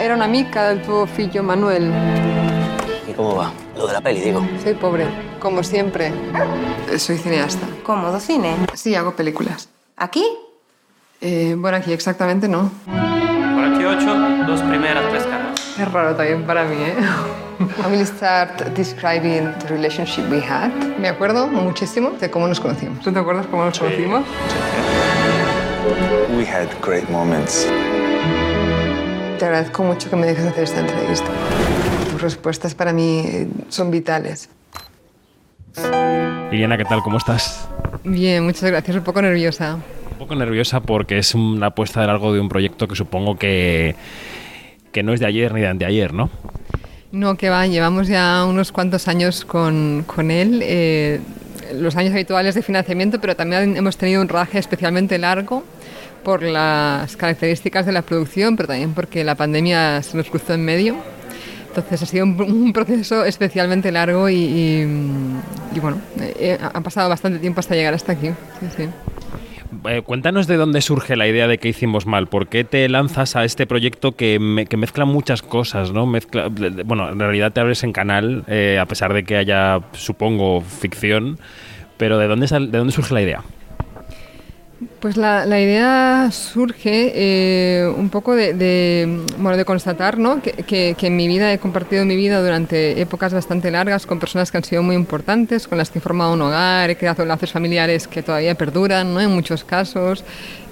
era 0.00 0.14
un'amica 0.14 0.68
del 0.68 0.82
tuo 0.82 1.06
figlio 1.06 1.42
Manuel. 1.42 1.90
¿Y 3.08 3.12
cómo 3.12 3.34
va? 3.36 3.52
Lo 3.78 3.86
de 3.86 3.92
la 3.92 4.00
peli, 4.00 4.20
digo. 4.20 4.44
Soy 4.60 4.74
pobre, 4.74 5.06
como 5.38 5.62
siempre. 5.62 6.12
Soy 6.98 7.16
cineasta. 7.16 7.64
¿Cómodo 7.84 8.18
cine? 8.18 8.56
Sí, 8.74 8.96
hago 8.96 9.14
películas. 9.14 9.68
¿Aquí? 9.96 10.24
Eh, 11.20 11.54
bueno, 11.56 11.76
aquí 11.76 11.92
exactamente 11.92 12.48
no. 12.48 12.72
Por 12.86 13.64
aquí 13.64 13.84
ocho, 13.84 14.18
dos 14.48 14.62
primeras, 14.62 15.08
tres 15.10 15.22
caras. 15.24 15.78
Es 15.78 15.92
raro 15.92 16.16
también 16.16 16.44
para 16.44 16.64
mí, 16.64 16.74
¿eh? 16.76 16.94
I 17.86 17.90
will 17.90 18.04
start 18.04 18.60
describing 18.74 19.52
the 19.60 19.68
relationship 19.68 20.28
we 20.28 20.40
had. 20.40 20.72
Me 20.98 21.08
acuerdo 21.08 21.46
muchísimo 21.46 22.10
de 22.10 22.28
cómo 22.28 22.48
nos 22.48 22.58
conocimos. 22.58 22.98
¿Tú 23.04 23.12
te 23.12 23.20
acuerdas 23.20 23.46
cómo 23.46 23.64
nos 23.64 23.78
conocimos? 23.78 24.24
We 26.36 26.44
had 26.44 26.66
great 26.82 27.08
moments. 27.10 27.68
Te 29.38 29.44
agradezco 29.44 29.84
mucho 29.84 30.10
que 30.10 30.16
me 30.16 30.26
dejes 30.26 30.46
hacer 30.46 30.64
esta 30.64 30.80
entrevista. 30.80 31.30
Tus 32.18 32.34
respuestas 32.34 32.74
para 32.74 32.92
mí 32.92 33.22
eh, 33.24 33.46
son 33.68 33.92
vitales. 33.92 34.50
Liliana, 36.50 36.76
¿qué 36.76 36.84
tal? 36.84 37.00
¿Cómo 37.00 37.16
estás? 37.16 37.68
Bien, 38.02 38.44
muchas 38.44 38.68
gracias. 38.72 38.96
Un 38.96 39.04
poco 39.04 39.22
nerviosa. 39.22 39.78
Un 40.10 40.18
poco 40.18 40.34
nerviosa 40.34 40.80
porque 40.80 41.18
es 41.18 41.36
una 41.36 41.68
apuesta 41.68 42.00
de 42.00 42.08
largo 42.08 42.32
de 42.32 42.40
un 42.40 42.48
proyecto 42.48 42.88
que 42.88 42.96
supongo 42.96 43.38
que, 43.38 43.94
que 44.90 45.04
no 45.04 45.14
es 45.14 45.20
de 45.20 45.26
ayer 45.26 45.54
ni 45.54 45.60
de 45.60 45.68
anteayer, 45.68 46.12
¿no? 46.12 46.28
No, 47.12 47.36
que 47.36 47.50
va, 47.50 47.68
llevamos 47.68 48.08
ya 48.08 48.44
unos 48.44 48.72
cuantos 48.72 49.06
años 49.06 49.44
con, 49.44 50.02
con 50.04 50.32
él, 50.32 50.58
eh, 50.64 51.20
los 51.72 51.94
años 51.94 52.12
habituales 52.14 52.56
de 52.56 52.62
financiamiento, 52.62 53.20
pero 53.20 53.36
también 53.36 53.76
hemos 53.76 53.96
tenido 53.96 54.20
un 54.20 54.28
rodaje 54.28 54.58
especialmente 54.58 55.18
largo 55.18 55.62
por 56.24 56.42
las 56.42 57.16
características 57.16 57.86
de 57.86 57.92
la 57.92 58.02
producción, 58.02 58.56
pero 58.56 58.66
también 58.66 58.92
porque 58.92 59.22
la 59.22 59.36
pandemia 59.36 60.02
se 60.02 60.16
nos 60.16 60.28
cruzó 60.28 60.54
en 60.54 60.64
medio. 60.64 60.96
Entonces 61.68 62.02
ha 62.02 62.06
sido 62.06 62.24
un, 62.24 62.40
un 62.40 62.72
proceso 62.72 63.24
especialmente 63.24 63.92
largo 63.92 64.28
y, 64.28 64.34
y, 64.34 64.82
y 65.74 65.80
bueno, 65.80 65.98
eh, 66.18 66.58
ha 66.60 66.80
pasado 66.80 67.08
bastante 67.08 67.38
tiempo 67.38 67.60
hasta 67.60 67.74
llegar 67.74 67.94
hasta 67.94 68.12
aquí. 68.12 68.28
Sí, 68.60 68.66
sí. 68.76 68.88
Eh, 69.88 70.02
cuéntanos 70.02 70.46
de 70.46 70.56
dónde 70.56 70.80
surge 70.80 71.14
la 71.14 71.28
idea 71.28 71.46
de 71.46 71.58
que 71.58 71.68
hicimos 71.68 72.06
mal. 72.06 72.26
¿Por 72.26 72.48
qué 72.48 72.64
te 72.64 72.88
lanzas 72.88 73.36
a 73.36 73.44
este 73.44 73.66
proyecto 73.66 74.12
que, 74.12 74.38
me- 74.38 74.64
que 74.66 74.76
mezcla 74.78 75.04
muchas 75.04 75.42
cosas? 75.42 75.92
¿no? 75.92 76.06
Mezcla, 76.06 76.48
bueno, 76.86 77.10
en 77.10 77.18
realidad 77.18 77.52
te 77.52 77.60
abres 77.60 77.84
en 77.84 77.92
canal, 77.92 78.44
eh, 78.48 78.78
a 78.80 78.86
pesar 78.86 79.12
de 79.12 79.24
que 79.24 79.36
haya, 79.36 79.80
supongo, 79.92 80.62
ficción. 80.62 81.38
Pero 81.98 82.16
¿de 82.18 82.28
dónde, 82.28 82.48
sal- 82.48 82.70
¿de 82.72 82.78
dónde 82.78 82.92
surge 82.94 83.12
la 83.12 83.20
idea? 83.22 83.42
Pues 85.00 85.16
la, 85.16 85.44
la 85.44 85.60
idea 85.60 86.30
surge 86.30 87.10
eh, 87.12 87.92
un 87.96 88.10
poco 88.10 88.36
de, 88.36 88.52
de, 88.54 89.24
bueno, 89.38 89.56
de 89.56 89.64
constatar 89.64 90.18
¿no? 90.18 90.40
que, 90.40 90.52
que, 90.94 91.06
en 91.06 91.16
mi 91.16 91.26
vida 91.26 91.52
he 91.52 91.58
compartido 91.58 92.04
mi 92.04 92.14
vida 92.14 92.40
durante 92.40 93.00
épocas 93.00 93.34
bastante 93.34 93.72
largas 93.72 94.06
con 94.06 94.20
personas 94.20 94.52
que 94.52 94.58
han 94.58 94.62
sido 94.62 94.84
muy 94.84 94.94
importantes, 94.94 95.66
con 95.66 95.78
las 95.78 95.90
que 95.90 95.98
he 95.98 96.02
formado 96.02 96.32
un 96.32 96.42
hogar, 96.42 96.90
he 96.90 96.96
creado 96.96 97.24
lazos 97.24 97.50
familiares 97.50 98.06
que 98.06 98.22
todavía 98.22 98.54
perduran 98.54 99.12
¿no? 99.14 99.20
en 99.20 99.32
muchos 99.32 99.64
casos 99.64 100.22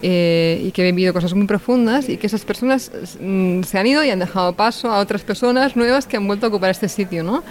eh, 0.02 0.62
y 0.62 0.70
que 0.70 0.82
he 0.82 0.92
vivido 0.92 1.12
cosas 1.12 1.34
muy 1.34 1.48
profundas 1.48 2.08
y 2.08 2.16
que 2.16 2.28
esas 2.28 2.44
personas 2.44 2.92
mm, 3.20 3.64
se 3.64 3.76
han 3.76 3.88
ido 3.88 4.04
y 4.04 4.10
han 4.10 4.20
dejado 4.20 4.52
paso 4.52 4.88
a 4.88 5.00
otras 5.00 5.22
personas 5.22 5.74
nuevas 5.74 6.06
que 6.06 6.16
han 6.16 6.28
vuelto 6.28 6.46
a 6.46 6.48
ocupar 6.50 6.70
este 6.70 6.88
sitio. 6.88 7.24
¿no? 7.24 7.42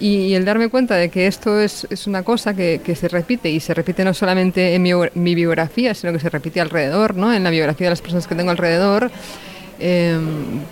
Y, 0.00 0.34
el 0.34 0.44
darme 0.44 0.68
cuenta 0.68 0.96
de 0.96 1.08
que 1.08 1.26
esto 1.26 1.60
es, 1.60 1.86
es 1.90 2.06
una 2.06 2.22
cosa 2.22 2.54
que, 2.54 2.80
que, 2.84 2.96
se 2.96 3.08
repite 3.08 3.48
y 3.48 3.60
se 3.60 3.74
repite 3.74 4.04
no 4.04 4.12
solamente 4.12 4.74
en 4.74 4.82
mi, 4.82 5.34
biografía, 5.34 5.94
sino 5.94 6.12
que 6.12 6.18
se 6.18 6.30
repite 6.30 6.60
alrededor, 6.60 7.14
¿no? 7.14 7.32
en 7.32 7.44
la 7.44 7.50
biografía 7.50 7.86
de 7.86 7.90
las 7.90 8.02
personas 8.02 8.26
que 8.26 8.34
tengo 8.34 8.50
alrededor, 8.50 9.10
eh, 9.80 10.18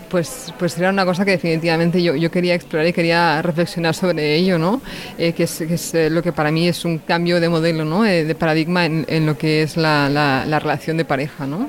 pues, 0.08 0.52
pues 0.58 0.78
era 0.78 0.90
una 0.90 1.04
cosa 1.04 1.24
que 1.24 1.32
definitivamente 1.32 2.02
yo, 2.02 2.14
yo 2.14 2.30
quería 2.30 2.54
explorar 2.54 2.86
y 2.86 2.92
quería 2.92 3.42
reflexionar 3.42 3.94
sobre 3.94 4.36
ello, 4.36 4.58
¿no? 4.58 4.80
Eh, 5.18 5.32
que, 5.32 5.44
es, 5.44 5.58
que 5.58 5.74
es 5.74 5.92
lo 6.10 6.22
que 6.22 6.32
para 6.32 6.50
mí 6.50 6.68
es 6.68 6.84
un 6.84 6.98
cambio 6.98 7.40
de 7.40 7.48
modelo, 7.48 7.84
¿no? 7.84 8.06
Eh, 8.06 8.24
de 8.24 8.34
paradigma 8.34 8.86
en, 8.86 9.04
en, 9.08 9.26
lo 9.26 9.36
que 9.36 9.62
es 9.62 9.76
la, 9.76 10.08
la, 10.08 10.44
la 10.46 10.58
relación 10.58 10.96
de 10.96 11.04
pareja. 11.04 11.46
¿no? 11.46 11.68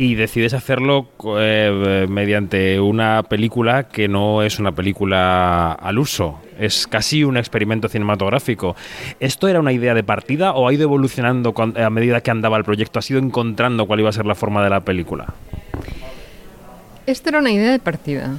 Y 0.00 0.14
decides 0.14 0.54
hacerlo 0.54 1.08
eh, 1.38 2.06
mediante 2.08 2.80
una 2.80 3.22
película 3.22 3.88
que 3.88 4.08
no 4.08 4.42
es 4.42 4.58
una 4.58 4.72
película 4.72 5.72
al 5.72 5.98
uso, 5.98 6.40
es 6.58 6.86
casi 6.86 7.22
un 7.22 7.36
experimento 7.36 7.86
cinematográfico. 7.86 8.74
¿Esto 9.20 9.46
era 9.46 9.60
una 9.60 9.74
idea 9.74 9.92
de 9.92 10.02
partida 10.02 10.54
o 10.54 10.66
ha 10.66 10.72
ido 10.72 10.84
evolucionando 10.84 11.52
a 11.76 11.90
medida 11.90 12.22
que 12.22 12.30
andaba 12.30 12.56
el 12.56 12.64
proyecto? 12.64 12.98
¿Has 12.98 13.10
ido 13.10 13.20
encontrando 13.20 13.86
cuál 13.86 14.00
iba 14.00 14.08
a 14.08 14.12
ser 14.14 14.24
la 14.24 14.34
forma 14.34 14.64
de 14.64 14.70
la 14.70 14.80
película? 14.80 15.34
Esto 17.04 17.28
era 17.28 17.40
una 17.40 17.50
idea 17.50 17.70
de 17.70 17.78
partida. 17.78 18.38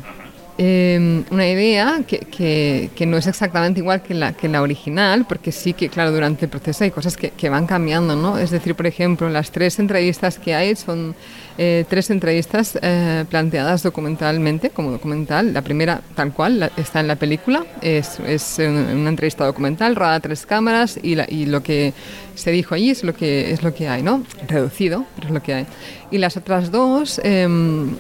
Eh, 0.58 1.24
una 1.32 1.48
idea 1.48 2.02
que, 2.06 2.20
que, 2.20 2.90
que, 2.94 3.06
no 3.06 3.18
es 3.18 3.26
exactamente 3.26 3.80
igual 3.80 4.04
que 4.04 4.14
la, 4.14 4.34
que 4.34 4.50
la 4.50 4.62
original, 4.62 5.26
porque 5.28 5.52
sí 5.52 5.74
que, 5.74 5.90
claro, 5.90 6.12
durante 6.12 6.46
el 6.46 6.52
proceso 6.52 6.84
hay 6.84 6.92
cosas 6.92 7.18
que, 7.18 7.32
que 7.32 7.50
van 7.50 7.66
cambiando, 7.66 8.16
¿no? 8.16 8.38
Es 8.38 8.52
decir, 8.52 8.76
por 8.76 8.86
ejemplo, 8.86 9.30
las 9.30 9.52
tres 9.52 9.80
entrevistas 9.80 10.38
que 10.38 10.54
hay 10.54 10.76
son 10.76 11.16
eh, 11.58 11.86
tres 11.90 12.10
entrevistas 12.10 12.78
eh, 12.82 13.26
planteadas 13.30 13.84
documentalmente, 13.84 14.70
como 14.70 14.92
documental. 14.92 15.54
La 15.54 15.62
primera, 15.62 16.02
tal 16.16 16.34
cual, 16.34 16.60
la, 16.60 16.72
está 16.78 17.00
en 17.00 17.08
la 17.08 17.16
película, 17.16 17.66
es, 17.82 18.20
es 18.20 18.58
una 18.60 19.10
entrevista 19.10 19.46
documental, 19.46 19.96
rodada 19.96 20.16
a 20.16 20.20
tres 20.20 20.46
cámaras 20.46 21.00
y, 21.02 21.16
la, 21.16 21.26
y 21.30 21.46
lo 21.46 21.62
que 21.64 21.94
se 22.36 22.52
dijo 22.52 22.76
allí 22.76 22.90
es 22.90 23.04
lo 23.04 23.14
que, 23.14 23.52
es 23.52 23.64
lo 23.64 23.74
que 23.74 23.88
hay, 23.88 24.02
¿no? 24.02 24.24
Reducido, 24.48 25.06
pero 25.16 25.28
es 25.28 25.34
lo 25.34 25.44
que 25.44 25.54
hay. 25.54 25.66
Y 26.10 26.18
las 26.18 26.38
otras 26.38 26.72
dos, 26.72 27.22
eh, 27.24 27.48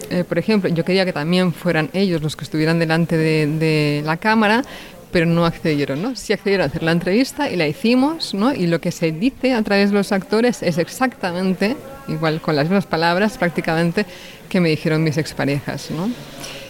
eh, 0.09 0.23
por 0.27 0.37
ejemplo, 0.37 0.69
yo 0.69 0.83
quería 0.83 1.05
que 1.05 1.13
también 1.13 1.53
fueran 1.53 1.89
ellos 1.93 2.21
los 2.21 2.35
que 2.35 2.43
estuvieran 2.43 2.79
delante 2.79 3.17
de, 3.17 3.47
de 3.47 4.03
la 4.05 4.17
cámara, 4.17 4.63
pero 5.11 5.25
no 5.25 5.45
accedieron, 5.45 6.01
¿no? 6.01 6.15
Sí 6.15 6.33
accedieron 6.33 6.63
a 6.63 6.67
hacer 6.67 6.83
la 6.83 6.91
entrevista 6.91 7.49
y 7.49 7.55
la 7.55 7.67
hicimos, 7.67 8.33
¿no? 8.33 8.53
Y 8.53 8.67
lo 8.67 8.79
que 8.79 8.91
se 8.91 9.11
dice 9.11 9.53
a 9.53 9.61
través 9.61 9.91
de 9.91 9.97
los 9.97 10.11
actores 10.11 10.63
es 10.63 10.77
exactamente, 10.77 11.75
igual 12.11 12.41
con 12.41 12.55
las 12.55 12.65
mismas 12.65 12.85
palabras 12.85 13.37
prácticamente, 13.37 14.05
que 14.49 14.59
me 14.59 14.69
dijeron 14.69 15.03
mis 15.03 15.17
exparejas, 15.17 15.91
¿no? 15.91 16.09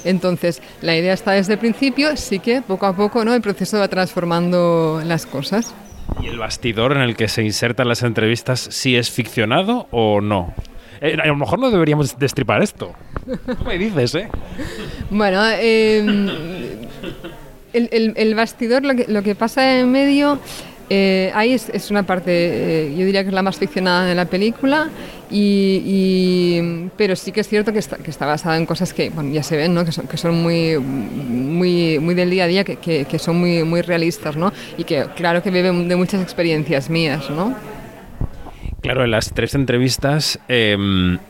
Entonces, 0.03 0.61
la 0.81 0.95
idea 0.95 1.13
está 1.13 1.31
desde 1.31 1.53
el 1.53 1.59
principio, 1.59 2.15
sí 2.17 2.39
que 2.39 2.61
poco 2.61 2.85
a 2.85 2.95
poco, 2.95 3.23
¿no? 3.23 3.33
El 3.33 3.41
proceso 3.41 3.79
va 3.79 3.87
transformando 3.87 5.01
las 5.05 5.25
cosas. 5.25 5.73
¿Y 6.21 6.27
el 6.27 6.37
bastidor 6.37 6.91
en 6.93 7.01
el 7.01 7.15
que 7.15 7.27
se 7.27 7.43
insertan 7.43 7.87
las 7.87 8.03
entrevistas 8.03 8.59
sí 8.59 8.95
es 8.95 9.09
ficcionado 9.11 9.87
o 9.91 10.21
no? 10.21 10.53
Eh, 11.01 11.17
a 11.21 11.27
lo 11.27 11.35
mejor 11.35 11.59
no 11.59 11.71
deberíamos 11.71 12.17
destripar 12.17 12.61
esto. 12.61 12.93
¿Qué 13.25 13.65
me 13.65 13.77
dices, 13.77 14.15
eh? 14.15 14.29
Bueno, 15.09 15.41
eh, 15.51 15.99
el, 17.73 17.89
el, 17.91 18.13
el, 18.15 18.35
bastidor, 18.35 18.83
lo 18.83 18.95
que, 18.95 19.05
lo 19.07 19.23
que 19.23 19.35
pasa 19.35 19.79
en 19.79 19.91
medio, 19.91 20.39
eh, 20.89 21.31
ahí 21.33 21.53
es, 21.53 21.69
es, 21.69 21.89
una 21.89 22.03
parte, 22.03 22.31
eh, 22.31 22.95
yo 22.97 23.05
diría 23.05 23.23
que 23.23 23.29
es 23.29 23.33
la 23.33 23.43
más 23.43 23.57
ficcionada 23.57 24.05
de 24.05 24.13
la 24.13 24.25
película, 24.25 24.89
y, 25.31 25.81
y, 25.85 26.89
pero 26.97 27.15
sí 27.15 27.31
que 27.31 27.39
es 27.39 27.47
cierto 27.47 27.71
que 27.73 27.79
está, 27.79 27.97
que 27.97 28.11
está 28.11 28.25
basada 28.25 28.57
en 28.57 28.65
cosas 28.65 28.93
que 28.93 29.09
bueno, 29.09 29.31
ya 29.31 29.43
se 29.43 29.57
ven, 29.57 29.73
¿no? 29.73 29.85
que, 29.85 29.91
son, 29.91 30.07
que 30.07 30.17
son 30.17 30.41
muy, 30.41 30.77
muy, 30.77 31.99
muy 31.99 32.13
del 32.13 32.29
día 32.29 32.43
a 32.43 32.47
día, 32.47 32.63
que, 32.63 32.77
que, 32.77 33.19
son 33.19 33.39
muy, 33.39 33.63
muy 33.63 33.81
realistas, 33.81 34.35
¿no? 34.35 34.51
y 34.77 34.83
que 34.83 35.05
claro 35.15 35.41
que 35.41 35.51
beben 35.51 35.87
de 35.87 35.95
muchas 35.95 36.21
experiencias 36.21 36.89
mías. 36.89 37.29
¿no? 37.29 37.55
Claro, 38.81 39.03
en 39.03 39.11
las 39.11 39.33
tres 39.33 39.55
entrevistas... 39.55 40.39
Eh, 40.47 40.77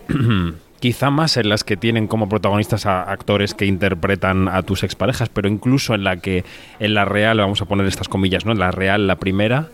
quizá 0.81 1.11
más 1.11 1.37
en 1.37 1.47
las 1.47 1.63
que 1.63 1.77
tienen 1.77 2.07
como 2.07 2.27
protagonistas 2.27 2.87
a 2.87 3.03
actores 3.03 3.53
que 3.53 3.67
interpretan 3.67 4.47
a 4.47 4.63
tus 4.63 4.83
exparejas, 4.83 5.29
pero 5.29 5.47
incluso 5.47 5.93
en 5.93 6.03
la 6.03 6.17
que, 6.17 6.43
en 6.79 6.95
la 6.95 7.05
real, 7.05 7.37
vamos 7.37 7.61
a 7.61 7.65
poner 7.65 7.85
estas 7.85 8.09
comillas, 8.09 8.45
¿no? 8.45 8.51
En 8.51 8.59
la 8.59 8.71
real, 8.71 9.05
la 9.05 9.17
primera. 9.17 9.69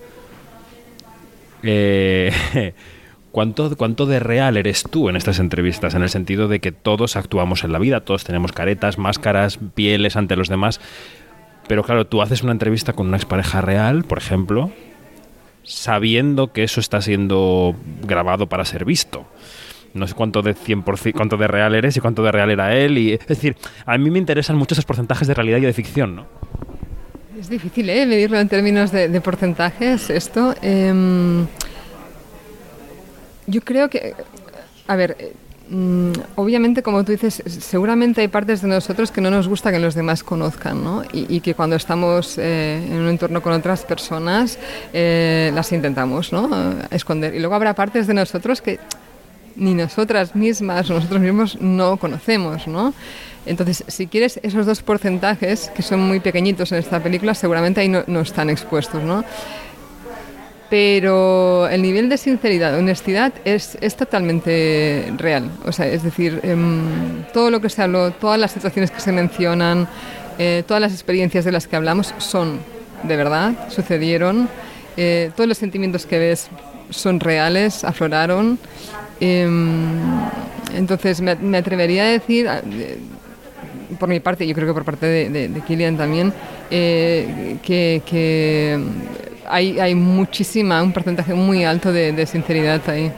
Eh, 1.64 2.32
¿cuánto, 3.38 3.78
¿Cuánto 3.78 4.08
de 4.08 4.20
real 4.20 4.58
eres 4.58 4.82
tú 4.82 5.10
en 5.10 5.16
estas 5.16 5.38
entrevistas? 5.38 5.94
En 5.94 6.02
el 6.02 6.10
sentido 6.10 6.48
de 6.48 6.60
que 6.60 6.72
todos 6.72 7.16
actuamos 7.16 7.64
en 7.64 7.72
la 7.72 7.78
vida, 7.78 8.00
todos 8.00 8.24
tenemos 8.24 8.52
caretas, 8.52 8.98
máscaras, 8.98 9.60
pieles 9.76 10.16
ante 10.16 10.36
los 10.36 10.50
demás. 10.50 10.82
Pero 11.68 11.84
claro, 11.84 12.08
tú 12.08 12.24
haces 12.24 12.42
una 12.42 12.54
entrevista 12.54 12.94
con 12.94 13.06
una 13.06 13.18
expareja 13.18 13.62
real, 13.62 14.06
por 14.06 14.18
ejemplo, 14.18 14.72
sabiendo 15.62 16.52
que 16.52 16.64
eso 16.64 16.80
está 16.80 17.00
siendo 17.00 17.76
grabado 18.02 18.50
para 18.50 18.66
ser 18.66 18.86
visto 18.86 19.28
no 19.94 20.08
sé 20.08 20.16
cuánto 20.16 20.42
de 20.42 20.56
100%, 20.56 21.14
cuánto 21.14 21.38
de 21.38 21.48
real 21.48 21.76
eres 21.76 21.96
y 21.96 22.00
cuánto 22.00 22.24
de 22.24 22.32
real 22.32 22.50
era 22.50 22.76
él. 22.76 22.98
Y, 22.98 23.14
es 23.14 23.28
decir, 23.28 23.56
a 23.86 24.00
mí 24.00 24.10
me 24.10 24.18
interesan 24.18 24.56
mucho 24.56 24.74
esos 24.74 24.86
porcentajes 24.86 25.28
de 25.28 25.36
realidad 25.36 25.60
y 25.60 25.62
de 25.62 25.74
ficción, 25.74 26.16
¿no? 26.16 26.26
Es 27.40 27.50
difícil, 27.50 27.90
¿eh? 27.90 28.06
Medirlo 28.08 28.40
en 28.40 28.48
términos 28.48 28.92
de, 28.92 29.10
de 29.10 29.22
porcentajes, 29.22 30.10
esto. 30.10 30.56
Eh, 30.62 31.46
yo 33.48 33.62
creo 33.62 33.90
que, 33.90 34.14
a 34.88 34.96
ver, 34.96 35.34
Mm, 35.70 36.14
obviamente, 36.36 36.82
como 36.82 37.04
tú 37.04 37.12
dices, 37.12 37.44
seguramente 37.46 38.22
hay 38.22 38.30
partes 38.30 38.62
de 38.62 38.70
nosotros 38.70 39.12
que 39.12 39.20
no 39.20 39.30
nos 39.30 39.50
gusta 39.50 39.70
que 39.72 39.80
los 39.80 39.96
demás 39.96 40.24
conozcan, 40.24 40.82
¿no? 40.82 41.04
Y, 41.12 41.36
y 41.36 41.42
que 41.42 41.56
cuando 41.56 41.76
estamos 41.76 42.38
eh, 42.38 42.82
en 42.86 42.94
un 42.94 43.10
entorno 43.10 43.42
con 43.42 43.52
otras 43.52 43.84
personas 43.84 44.58
eh, 44.94 45.52
las 45.54 45.72
intentamos, 45.74 46.32
¿no? 46.32 46.50
Esconder. 46.90 47.36
Y 47.36 47.40
luego 47.40 47.56
habrá 47.56 47.74
partes 47.74 48.08
de 48.08 48.14
nosotros 48.14 48.62
que 48.62 48.80
ni 49.58 49.74
nosotras 49.74 50.36
mismas, 50.36 50.90
nosotros 50.90 51.20
mismos 51.20 51.60
no 51.60 51.98
conocemos, 51.98 52.68
¿no? 52.68 52.94
Entonces, 53.46 53.84
si 53.88 54.08
quieres 54.08 54.40
esos 54.44 54.66
dos 54.66 54.82
porcentajes, 54.82 55.70
que 55.76 55.82
son 55.82 56.02
muy 56.02 56.20
pequeñitos 56.20 56.72
en 56.72 56.80
esta 56.80 57.02
película, 57.02 57.34
seguramente 57.34 57.82
ahí 57.82 57.90
no, 57.90 58.04
no 58.08 58.22
están 58.22 58.50
expuestos, 58.50 59.04
¿no? 59.04 59.24
Pero 60.70 61.70
el 61.70 61.82
nivel 61.82 62.10
de 62.10 62.18
sinceridad, 62.18 62.78
honestidad, 62.78 63.32
es, 63.46 63.78
es 63.80 63.96
totalmente 63.96 65.14
real. 65.18 65.50
O 65.66 65.72
sea, 65.72 65.88
es 65.88 66.04
decir, 66.04 66.42
eh, 66.44 66.56
todo 67.34 67.50
lo 67.50 67.62
que 67.62 67.70
se 67.70 67.82
habló, 67.82 68.12
todas 68.12 68.38
las 68.38 68.52
situaciones 68.52 68.92
que 68.92 69.00
se 69.00 69.14
mencionan, 69.14 69.88
eh, 70.38 70.64
todas 70.68 70.82
las 70.82 70.92
experiencias 70.92 71.46
de 71.46 71.54
las 71.54 71.68
que 71.68 71.78
hablamos 71.78 72.14
son 72.18 72.60
de 73.04 73.16
verdad, 73.16 73.54
sucedieron. 73.70 74.50
Eh, 74.98 75.32
todos 75.36 75.48
los 75.48 75.58
sentimientos 75.58 76.06
que 76.06 76.20
ves 76.20 76.50
son 76.90 77.22
reales, 77.22 77.86
afloraron. 77.86 78.60
entonces, 79.22 81.22
me, 81.22 81.58
atrevería 81.58 82.04
a 82.04 82.08
decir, 82.08 82.50
por 84.00 84.10
mi 84.10 84.20
parte, 84.20 84.46
yo 84.46 84.54
creo 84.54 84.68
que 84.68 84.74
por 84.74 84.84
parte 84.84 85.06
de, 85.06 85.48
de, 85.48 85.62
Kilian 85.62 85.98
también, 85.98 86.34
que, 86.70 88.02
que 88.06 88.80
hay, 89.48 89.96
muchísima, 89.96 90.82
un 90.84 90.94
porcentaje 90.94 91.34
muy 91.34 91.64
alto 91.64 91.92
de, 91.92 92.26
sinceridad 92.26 92.82
ahí. 92.90 93.12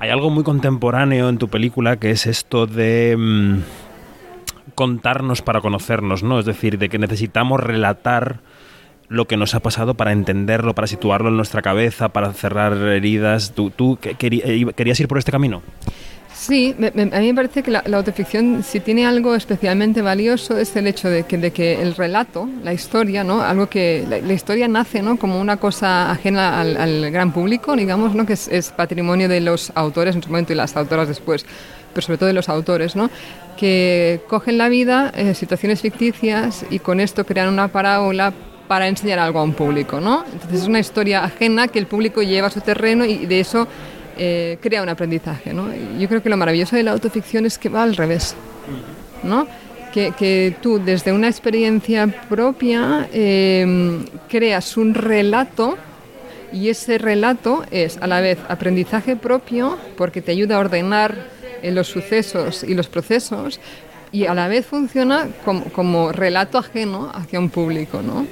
Hay 0.00 0.10
algo 0.10 0.30
muy 0.30 0.44
contemporáneo 0.44 1.28
en 1.28 1.38
tu 1.38 1.48
película 1.48 1.96
que 1.96 2.10
es 2.10 2.26
esto 2.26 2.66
de 2.66 3.16
mmm, 3.18 3.58
contarnos 4.74 5.42
para 5.42 5.60
conocernos, 5.60 6.22
¿no? 6.22 6.38
Es 6.38 6.46
decir, 6.46 6.78
de 6.78 6.88
que 6.88 6.98
necesitamos 6.98 7.60
relatar 7.60 8.40
lo 9.08 9.26
que 9.26 9.36
nos 9.36 9.54
ha 9.54 9.60
pasado 9.60 9.94
para 9.94 10.12
entenderlo, 10.12 10.74
para 10.74 10.86
situarlo 10.86 11.30
en 11.30 11.36
nuestra 11.36 11.62
cabeza, 11.62 12.10
para 12.10 12.32
cerrar 12.32 12.74
heridas. 12.74 13.54
¿Tú, 13.54 13.70
tú 13.70 13.98
querías 14.00 15.00
ir 15.00 15.08
por 15.08 15.18
este 15.18 15.32
camino? 15.32 15.62
Sí, 16.38 16.72
me, 16.78 16.92
me, 16.94 17.02
a 17.02 17.18
mí 17.18 17.26
me 17.26 17.34
parece 17.34 17.64
que 17.64 17.72
la, 17.72 17.82
la, 17.84 17.96
autoficción, 17.96 18.62
si 18.62 18.78
tiene 18.78 19.04
algo 19.04 19.34
especialmente 19.34 20.02
valioso, 20.02 20.56
es 20.56 20.74
el 20.76 20.86
hecho 20.86 21.08
de 21.08 21.24
que, 21.24 21.36
de 21.36 21.50
que 21.50 21.82
el 21.82 21.96
relato, 21.96 22.48
la 22.62 22.72
historia, 22.72 23.24
¿no? 23.24 23.42
algo 23.42 23.68
que 23.68 24.06
la, 24.08 24.20
la 24.20 24.32
historia 24.32 24.68
nace 24.68 25.02
¿no? 25.02 25.18
como 25.18 25.40
una 25.40 25.56
cosa 25.56 26.12
ajena 26.12 26.60
al, 26.60 26.76
al, 26.76 27.10
gran 27.10 27.32
público, 27.32 27.74
digamos, 27.74 28.14
¿no? 28.14 28.24
que 28.24 28.34
es, 28.34 28.46
es, 28.46 28.70
patrimonio 28.70 29.28
de 29.28 29.40
los 29.40 29.72
autores 29.74 30.14
en 30.14 30.22
su 30.22 30.28
momento 30.28 30.52
y 30.52 30.56
las 30.56 30.76
autoras 30.76 31.08
después, 31.08 31.44
pero 31.92 32.06
sobre 32.06 32.18
todo 32.18 32.28
de 32.28 32.34
los 32.34 32.48
autores, 32.48 32.94
¿no? 32.94 33.10
que 33.56 34.20
cogen 34.28 34.58
la 34.58 34.68
vida, 34.68 35.12
eh, 35.16 35.34
situaciones 35.34 35.80
ficticias, 35.80 36.64
y 36.70 36.78
con 36.78 37.00
esto 37.00 37.26
crean 37.26 37.48
una 37.48 37.66
parábola 37.66 38.32
para 38.68 38.86
enseñar 38.86 39.18
algo 39.18 39.40
a 39.40 39.42
un 39.42 39.54
público, 39.54 39.98
¿no? 39.98 40.24
Entonces 40.30 40.60
es 40.60 40.68
una 40.68 40.78
historia 40.78 41.24
ajena 41.24 41.66
que 41.66 41.78
el 41.78 41.86
público 41.86 42.22
lleva 42.22 42.48
a 42.48 42.50
su 42.50 42.60
terreno 42.60 43.04
y 43.06 43.26
de 43.26 43.40
eso 43.40 43.66
eh, 44.18 44.58
crea 44.60 44.82
un 44.82 44.88
aprendizaje, 44.88 45.54
¿no? 45.54 45.68
Yo 45.98 46.08
creo 46.08 46.22
que 46.22 46.28
lo 46.28 46.36
maravilloso 46.36 46.76
de 46.76 46.82
la 46.82 46.92
autoficción 46.92 47.46
es 47.46 47.58
que 47.58 47.68
va 47.68 47.82
al 47.82 47.96
revés, 47.96 48.34
¿no? 49.22 49.46
Que, 49.92 50.12
que 50.12 50.54
tú 50.60 50.78
desde 50.78 51.12
una 51.12 51.28
experiencia 51.28 52.06
propia 52.28 53.08
eh, 53.12 54.04
creas 54.28 54.76
un 54.76 54.94
relato 54.94 55.78
y 56.52 56.68
ese 56.68 56.98
relato 56.98 57.64
es 57.70 57.98
a 57.98 58.06
la 58.06 58.20
vez 58.20 58.38
aprendizaje 58.48 59.16
propio 59.16 59.78
porque 59.96 60.22
te 60.22 60.32
ayuda 60.32 60.56
a 60.56 60.60
ordenar 60.60 61.14
eh, 61.62 61.70
los 61.70 61.88
sucesos 61.88 62.64
y 62.64 62.74
los 62.74 62.88
procesos 62.88 63.60
y 64.12 64.26
a 64.26 64.34
la 64.34 64.48
vez 64.48 64.66
funciona 64.66 65.28
como, 65.44 65.64
como 65.66 66.12
relato 66.12 66.58
ajeno 66.58 67.10
hacia 67.14 67.38
un 67.38 67.50
público, 67.50 68.00
¿no? 68.02 68.26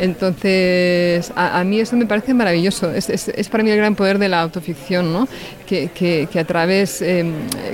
Entonces, 0.00 1.30
a, 1.36 1.60
a 1.60 1.64
mí 1.64 1.78
eso 1.80 1.94
me 1.96 2.06
parece 2.06 2.32
maravilloso. 2.34 2.90
Es, 2.92 3.48
para 3.50 3.62
mí 3.62 3.70
el 3.70 3.76
gran 3.76 3.94
poder 3.94 4.18
de 4.18 4.28
la 4.28 4.40
autoficción, 4.40 5.12
¿no? 5.12 5.28
Que, 5.66 5.88
que- 5.94 6.26
que 6.32 6.38
a 6.40 6.44
través, 6.44 7.02
eh, 7.02 7.24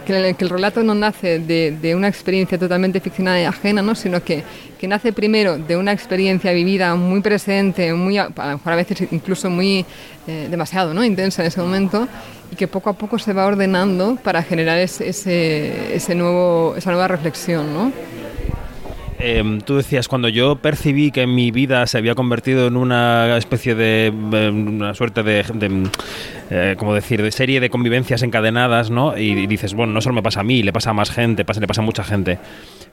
que, 0.05 0.35
el, 0.39 0.51
relato 0.51 0.83
no 0.83 0.95
nace 0.95 1.39
de, 1.39 1.77
de 1.81 1.95
una 1.95 2.09
experiencia 2.09 2.59
totalmente 2.59 3.01
ficcionada 3.01 3.41
y 3.41 3.45
ajena, 3.45 3.81
¿no? 3.83 3.95
Sino 3.95 4.22
que, 4.22 4.43
que 4.79 4.89
nace 4.89 5.12
primero 5.12 5.57
de 5.57 5.77
una 5.77 5.93
experiencia 5.93 6.53
vivida 6.53 6.95
muy 6.97 7.20
presente, 7.20 7.93
muy, 7.95 8.18
a 8.18 8.24
a 8.37 8.47
lo 8.51 8.53
mejor 8.59 8.72
a 8.72 8.77
veces 8.77 8.99
incluso 9.12 9.49
muy 9.49 9.85
eh, 10.27 10.49
demasiado, 10.51 10.93
¿no? 10.95 11.05
Intensa 11.05 11.43
en 11.43 11.49
ese 11.49 11.61
momento 11.61 12.09
y 12.53 12.57
que 12.57 12.68
poco 12.68 12.91
a 12.91 12.93
poco 12.93 13.18
se 13.18 13.33
va 13.33 13.47
ordenando 13.47 14.16
para 14.22 14.43
generar 14.43 14.79
ese, 14.79 15.09
ese, 15.09 15.95
ese 15.97 16.14
nuevo, 16.14 16.74
esa 16.77 16.91
nueva 16.91 17.09
reflexión, 17.09 17.72
¿no? 17.72 17.93
Em, 19.19 19.61
tú 19.61 19.77
decías, 19.77 20.09
cuando 20.09 20.29
yo 20.29 20.57
percibí 20.57 21.11
que 21.11 21.27
mi 21.27 21.51
vida 21.51 21.87
se 21.87 21.99
había 21.99 22.14
convertido 22.14 22.67
en 22.67 22.77
una 22.77 23.37
especie 23.39 23.75
de, 23.75 24.07
em, 24.07 24.77
una 24.77 24.95
suerte 24.95 25.23
de, 25.23 25.43
de, 25.55 25.89
eh, 26.51 26.74
como 26.78 26.94
decir, 26.94 27.22
de 27.22 27.30
serie 27.32 27.61
de 27.61 27.70
convivencias 27.70 28.22
encadenadas, 28.22 28.90
¿no? 28.90 29.16
Y, 29.18 29.30
y 29.32 29.47
dices, 29.47 29.74
bueno, 29.74 29.92
no 29.92 30.01
solo 30.01 30.14
me 30.14 30.22
pasa 30.22 30.40
a 30.40 30.44
mí, 30.44 30.62
le 30.62 30.72
pasa 30.72 30.90
a 30.90 30.92
más 30.94 31.11
gente, 31.11 31.44
pasa, 31.44 31.61
le 31.61 31.66
pasa 31.66 31.80
a 31.82 31.84
mucha 31.84 32.05
gente. 32.05 32.38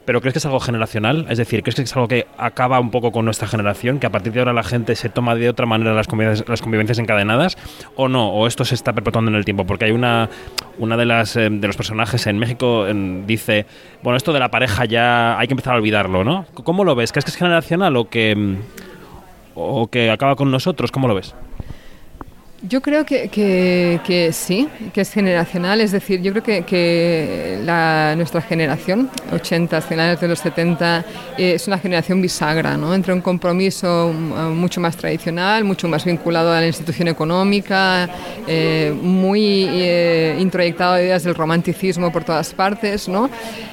Pero 0.04 0.20
¿crees 0.20 0.34
que 0.34 0.38
es 0.38 0.44
algo 0.44 0.60
generacional? 0.60 1.24
Es 1.30 1.38
decir, 1.38 1.62
¿crees 1.62 1.76
que 1.76 1.82
es 1.82 1.96
algo 1.96 2.08
que 2.08 2.26
acaba 2.36 2.78
un 2.78 2.90
poco 2.90 3.10
con 3.10 3.24
nuestra 3.24 3.48
generación? 3.48 4.00
¿Que 4.00 4.06
a 4.06 4.10
partir 4.10 4.32
de 4.34 4.40
ahora 4.40 4.52
la 4.52 4.62
gente 4.62 4.96
se 4.96 5.08
toma 5.08 5.34
de 5.34 5.48
otra 5.48 5.64
manera 5.64 5.94
las 5.94 6.08
convivencias, 6.08 6.46
las 6.46 6.60
convivencias 6.60 6.98
encadenadas? 6.98 7.56
¿O 7.96 8.08
no? 8.08 8.28
¿O 8.28 8.46
esto 8.46 8.66
se 8.66 8.74
está 8.74 8.92
perpetuando 8.92 9.30
en 9.30 9.36
el 9.36 9.46
tiempo? 9.46 9.64
Porque 9.64 9.86
hay 9.86 9.92
una, 9.92 10.28
una 10.78 10.98
de, 10.98 11.06
las, 11.06 11.36
eh, 11.36 11.48
de 11.50 11.66
los 11.66 11.76
personajes 11.78 12.26
en 12.26 12.38
México 12.38 12.86
en- 12.86 13.26
dice, 13.26 13.64
bueno, 14.02 14.18
esto 14.18 14.34
de 14.34 14.40
la 14.40 14.50
pareja 14.50 14.84
ya 14.84 15.38
hay 15.38 15.46
que 15.46 15.54
empezar 15.54 15.72
a 15.72 15.76
olvidarlo, 15.78 16.22
¿no? 16.22 16.44
¿Cómo 16.52 16.84
lo 16.84 16.94
ves? 16.94 17.10
¿Crees 17.10 17.24
que 17.24 17.30
es 17.30 17.36
generacional 17.38 17.96
o 17.96 18.10
que, 18.10 18.36
mm, 18.36 18.56
o 19.54 19.86
que 19.86 20.10
acaba 20.10 20.36
con 20.36 20.50
nosotros? 20.50 20.92
¿Cómo 20.92 21.08
lo 21.08 21.14
ves? 21.14 21.34
Yo 22.66 22.80
creo 22.80 23.04
que, 23.04 23.28
que- 23.28 24.00
que 24.06 24.32
sí, 24.32 24.68
que 24.94 25.02
es 25.02 25.12
generacional, 25.12 25.82
es 25.82 25.92
decir, 25.92 26.22
yo 26.22 26.30
creo 26.32 26.42
que, 26.42 26.62
que 26.62 27.58
la, 27.62 28.14
nuestra 28.16 28.40
generación, 28.40 29.10
80, 29.30 29.82
finales 29.82 30.18
de 30.18 30.28
los 30.28 30.38
70, 30.38 31.04
eh, 31.36 31.52
es 31.56 31.66
una 31.68 31.78
generación 31.78 32.22
bisagra, 32.22 32.78
¿no? 32.78 32.94
entre 32.94 33.12
un 33.12 33.20
compromiso 33.20 34.10
mm, 34.14 34.52
mucho 34.56 34.80
más 34.80 34.96
tradicional, 34.96 35.64
mucho 35.64 35.88
más 35.88 36.06
vinculado 36.06 36.52
a 36.54 36.60
la 36.60 36.66
institución 36.66 37.08
económica, 37.08 38.08
eh, 38.48 38.94
muy 38.98 39.66
eh, 39.68 40.36
introyectado 40.40 40.94
de 40.94 41.04
ideas 41.04 41.22
del 41.24 41.34
romanticismo 41.34 42.10
por 42.10 42.24
todas 42.24 42.54
partes. 42.54 43.08
¿no? 43.08 43.28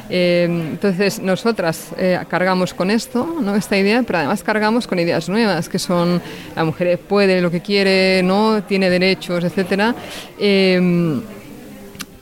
Eh, 0.10 0.44
entonces, 0.50 1.22
nosotras 1.22 1.88
eh, 1.98 2.20
cargamos 2.28 2.74
con 2.74 2.92
esto, 2.92 3.38
¿no? 3.42 3.56
esta 3.56 3.78
idea, 3.78 4.04
pero 4.06 4.20
además 4.20 4.44
cargamos 4.44 4.86
con 4.86 5.00
ideas 5.00 5.30
nuevas, 5.30 5.70
que 5.70 5.80
son 5.80 6.22
la 6.58 6.66
mujer 6.66 7.00
puede 7.00 7.39
lo 7.39 7.50
que 7.50 7.62
quiere, 7.62 8.22
no 8.22 8.62
tiene 8.64 8.80
derechos, 8.89 9.43
etcétera, 9.43 9.95
eh, 10.39 11.21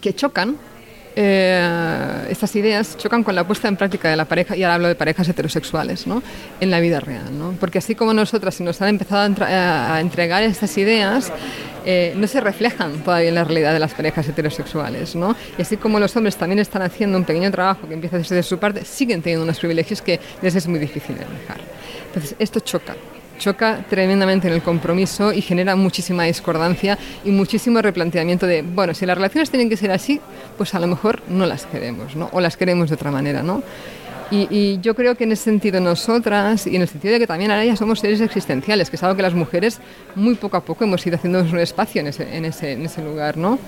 que 0.02 0.14
chocan. 0.14 0.58
eh, 1.16 2.28
estas 2.30 2.56
ideas 2.56 2.96
chocan 2.98 3.24
con 3.24 3.36
la 3.36 3.46
puesta 3.46 3.68
en 3.68 3.76
práctica 3.76 4.10
de 4.10 4.16
la 4.16 4.24
pareja, 4.26 4.56
y 4.56 4.64
ahora 4.64 4.76
hablo 4.76 4.88
de 4.88 4.96
parejas 4.96 5.28
heterosexuales, 5.28 6.08
¿no? 6.08 6.24
en 6.62 6.72
la 6.72 6.80
vida 6.80 7.02
real. 7.02 7.38
¿no? 7.38 7.56
Porque 7.60 7.80
así 7.80 7.94
como 7.94 8.14
nosotras 8.14 8.56
se 8.56 8.64
nos 8.64 8.82
han 8.82 8.90
empezado 8.90 9.44
a, 9.44 9.96
a 9.96 10.00
entregar 10.00 10.44
estas 10.44 10.78
ideas, 10.78 11.32
eh, 11.86 12.14
no 12.16 12.26
se 12.28 12.40
reflejan 12.40 13.04
todavía 13.04 13.30
en 13.30 13.36
la 13.36 13.44
realidad 13.44 13.74
de 13.74 13.80
las 13.80 13.94
parejas 13.94 14.30
heterosexuales. 14.30 15.16
¿no? 15.16 15.36
Y 15.58 15.62
así 15.62 15.76
como 15.76 16.00
los 16.00 16.16
hombres 16.16 16.38
también 16.38 16.60
están 16.60 16.84
haciendo 16.84 17.18
un 17.18 17.26
pequeño 17.26 17.52
trabajo 17.52 17.86
que 17.88 17.96
empieza 17.96 18.18
desde 18.18 18.42
su 18.44 18.58
parte, 18.58 18.86
siguen 18.86 19.22
teniendo 19.22 19.44
unos 19.44 19.60
privilegios 19.60 20.02
que 20.02 20.22
les 20.42 20.56
es 20.56 20.68
muy 20.68 20.80
difícil 20.80 21.16
manejar. 21.16 21.60
Entonces, 22.08 22.36
esto 22.40 22.62
choca. 22.62 22.96
Choca 23.40 23.86
tremendamente 23.90 24.48
en 24.48 24.54
el 24.54 24.62
compromiso 24.62 25.34
y 25.34 25.42
genera 25.42 25.76
muchísima 25.76 26.26
discordancia 26.26 27.00
y 27.24 27.32
muchísimo 27.32 27.82
replanteamiento 27.82 28.46
de, 28.46 28.62
bueno, 28.62 28.94
si 28.94 29.06
las 29.06 29.18
relaciones 29.18 29.50
tienen 29.50 29.70
que 29.70 29.78
ser 29.78 29.92
así, 29.92 30.20
pues 30.58 30.76
a 30.76 30.80
lo 30.80 30.88
mejor 30.88 31.22
no 31.30 31.46
las 31.46 31.66
queremos, 31.66 32.16
¿no? 32.16 32.30
O 32.34 32.42
las 32.42 32.58
queremos 32.58 32.90
de 32.90 32.96
otra 32.96 33.12
manera, 33.12 33.42
¿no? 33.42 33.64
Y, 34.32 34.48
y 34.50 34.80
yo 34.82 34.96
creo 34.96 35.16
que 35.16 35.24
en 35.24 35.32
ese 35.32 35.46
sentido 35.46 35.80
nosotras, 35.80 36.68
y 36.68 36.76
en 36.76 36.82
el 36.82 36.88
sentido 36.88 37.14
de 37.14 37.20
que 37.20 37.28
también 37.28 37.52
ahora 37.52 37.66
ya 37.66 37.76
somos 37.76 38.00
seres 38.00 38.22
existenciales, 38.22 38.90
que 38.90 38.96
es 38.96 39.04
algo 39.04 39.16
que 39.16 39.24
las 39.24 39.34
mujeres 39.34 39.80
muy 40.16 40.36
poco 40.36 40.58
a 40.58 40.62
poco 40.62 40.84
hemos 40.84 41.06
ido 41.06 41.16
haciendo 41.16 41.42
un 41.42 41.60
espacio 41.60 42.02
en 42.02 42.08
ese, 42.08 42.36
en 42.36 42.46
ese, 42.46 42.74
en 42.74 42.86
ese 42.86 43.02
lugar, 43.02 43.38
¿no? 43.38 43.60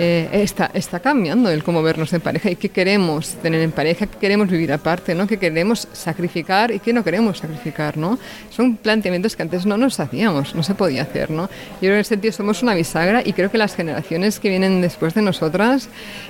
Eh, 0.00 0.28
está, 0.44 0.70
está 0.74 1.00
cambiando 1.00 1.50
el 1.50 1.64
cómo 1.64 1.82
vernos 1.82 2.12
en 2.12 2.20
pareja 2.20 2.48
y 2.48 2.54
qué 2.54 2.68
queremos 2.68 3.30
tener 3.42 3.60
en 3.62 3.72
pareja, 3.72 4.06
qué 4.06 4.16
queremos 4.16 4.48
vivir 4.48 4.72
aparte, 4.72 5.12
¿no? 5.12 5.26
qué 5.26 5.38
queremos 5.38 5.88
sacrificar 5.92 6.70
y 6.70 6.78
qué 6.78 6.92
no 6.92 7.02
queremos 7.02 7.38
sacrificar. 7.38 7.96
¿no? 7.96 8.16
Son 8.48 8.76
planteamientos 8.76 9.34
que 9.34 9.42
antes 9.42 9.66
no 9.66 9.76
nos 9.76 9.98
hacíamos, 9.98 10.54
no 10.54 10.62
se 10.62 10.76
podía 10.76 11.02
hacer. 11.02 11.32
¿no? 11.32 11.48
Yo 11.48 11.48
creo 11.80 11.90
que 11.90 11.94
en 11.94 12.00
ese 12.00 12.10
sentido 12.10 12.32
somos 12.32 12.62
una 12.62 12.74
bisagra 12.74 13.22
y 13.24 13.32
creo 13.32 13.50
que 13.50 13.58
las 13.58 13.74
generaciones 13.74 14.38
que 14.38 14.50
vienen 14.50 14.80
después 14.80 15.14
de 15.14 15.22
nosotras 15.22 15.88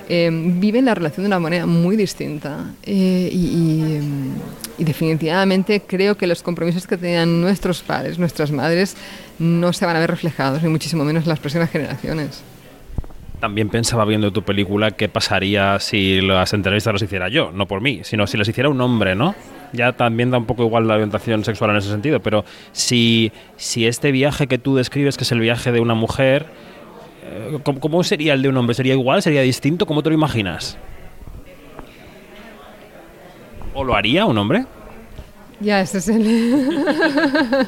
eh, 0.09 0.31
viven 0.31 0.85
la 0.85 0.95
relación 0.95 1.25
de 1.25 1.27
una 1.27 1.39
manera 1.39 1.67
muy 1.67 1.95
distinta. 1.95 2.71
Eh, 2.81 3.29
y, 3.31 3.58
y, 3.59 3.95
em, 3.95 4.31
y 4.77 4.83
definitivamente 4.83 5.81
creo 5.85 6.15
que 6.15 6.27
los 6.27 6.41
compromisos 6.43 6.87
que 6.87 6.97
tenían 6.97 7.41
nuestros 7.41 7.81
padres, 7.81 8.17
nuestras 8.17 8.51
madres, 8.51 8.95
no 9.37 9.73
se 9.73 9.85
van 9.85 9.95
a 9.95 9.99
ver 9.99 10.09
reflejados, 10.09 10.63
ni 10.63 10.69
muchísimo 10.69 11.03
menos 11.03 11.23
en 11.23 11.29
las 11.29 11.39
próximas 11.39 11.69
generaciones. 11.69 12.43
También 13.39 13.69
pensaba 13.69 14.03
viendo 14.03 14.31
tu 14.31 14.43
película 14.43 14.91
qué 14.91 15.07
pasaría 15.07 15.79
si 15.79 16.19
las 16.19 16.53
entrevistas 16.53 16.93
las 16.93 17.01
hiciera 17.01 17.29
yo, 17.29 17.51
no 17.53 17.67
por 17.67 17.79
mí, 17.81 18.01
sino 18.03 18.27
si 18.27 18.37
las 18.37 18.47
hiciera 18.47 18.69
un 18.69 18.81
hombre, 18.81 19.15
¿no? 19.15 19.33
Ya 19.71 19.93
también 19.93 20.31
da 20.31 20.37
un 20.37 20.45
poco 20.45 20.63
igual 20.63 20.87
la 20.87 20.95
orientación 20.95 21.45
sexual 21.45 21.71
en 21.71 21.77
ese 21.77 21.89
sentido, 21.89 22.19
pero 22.19 22.43
si, 22.73 23.31
si 23.55 23.85
este 23.87 24.11
viaje 24.11 24.47
que 24.47 24.57
tú 24.57 24.75
describes, 24.75 25.15
que 25.15 25.23
es 25.23 25.31
el 25.31 25.39
viaje 25.39 25.71
de 25.71 25.79
una 25.79 25.93
mujer, 25.93 26.47
eh, 27.23 27.59
¿cómo, 27.63 27.79
cómo 27.79 28.03
sería 28.03 28.33
el 28.33 28.41
de 28.41 28.49
un 28.49 28.57
hombre? 28.57 28.73
¿Sería 28.73 28.93
igual? 28.93 29.21
¿Sería 29.21 29.41
distinto? 29.41 29.85
¿Cómo 29.85 30.03
te 30.03 30.09
lo 30.09 30.15
imaginas? 30.15 30.77
¿O 33.73 33.83
lo 33.83 33.95
haría 33.95 34.25
un 34.25 34.37
hombre? 34.37 34.65
Ya, 35.59 35.81
ese 35.81 35.97
es 35.99 36.07
el... 36.09 37.67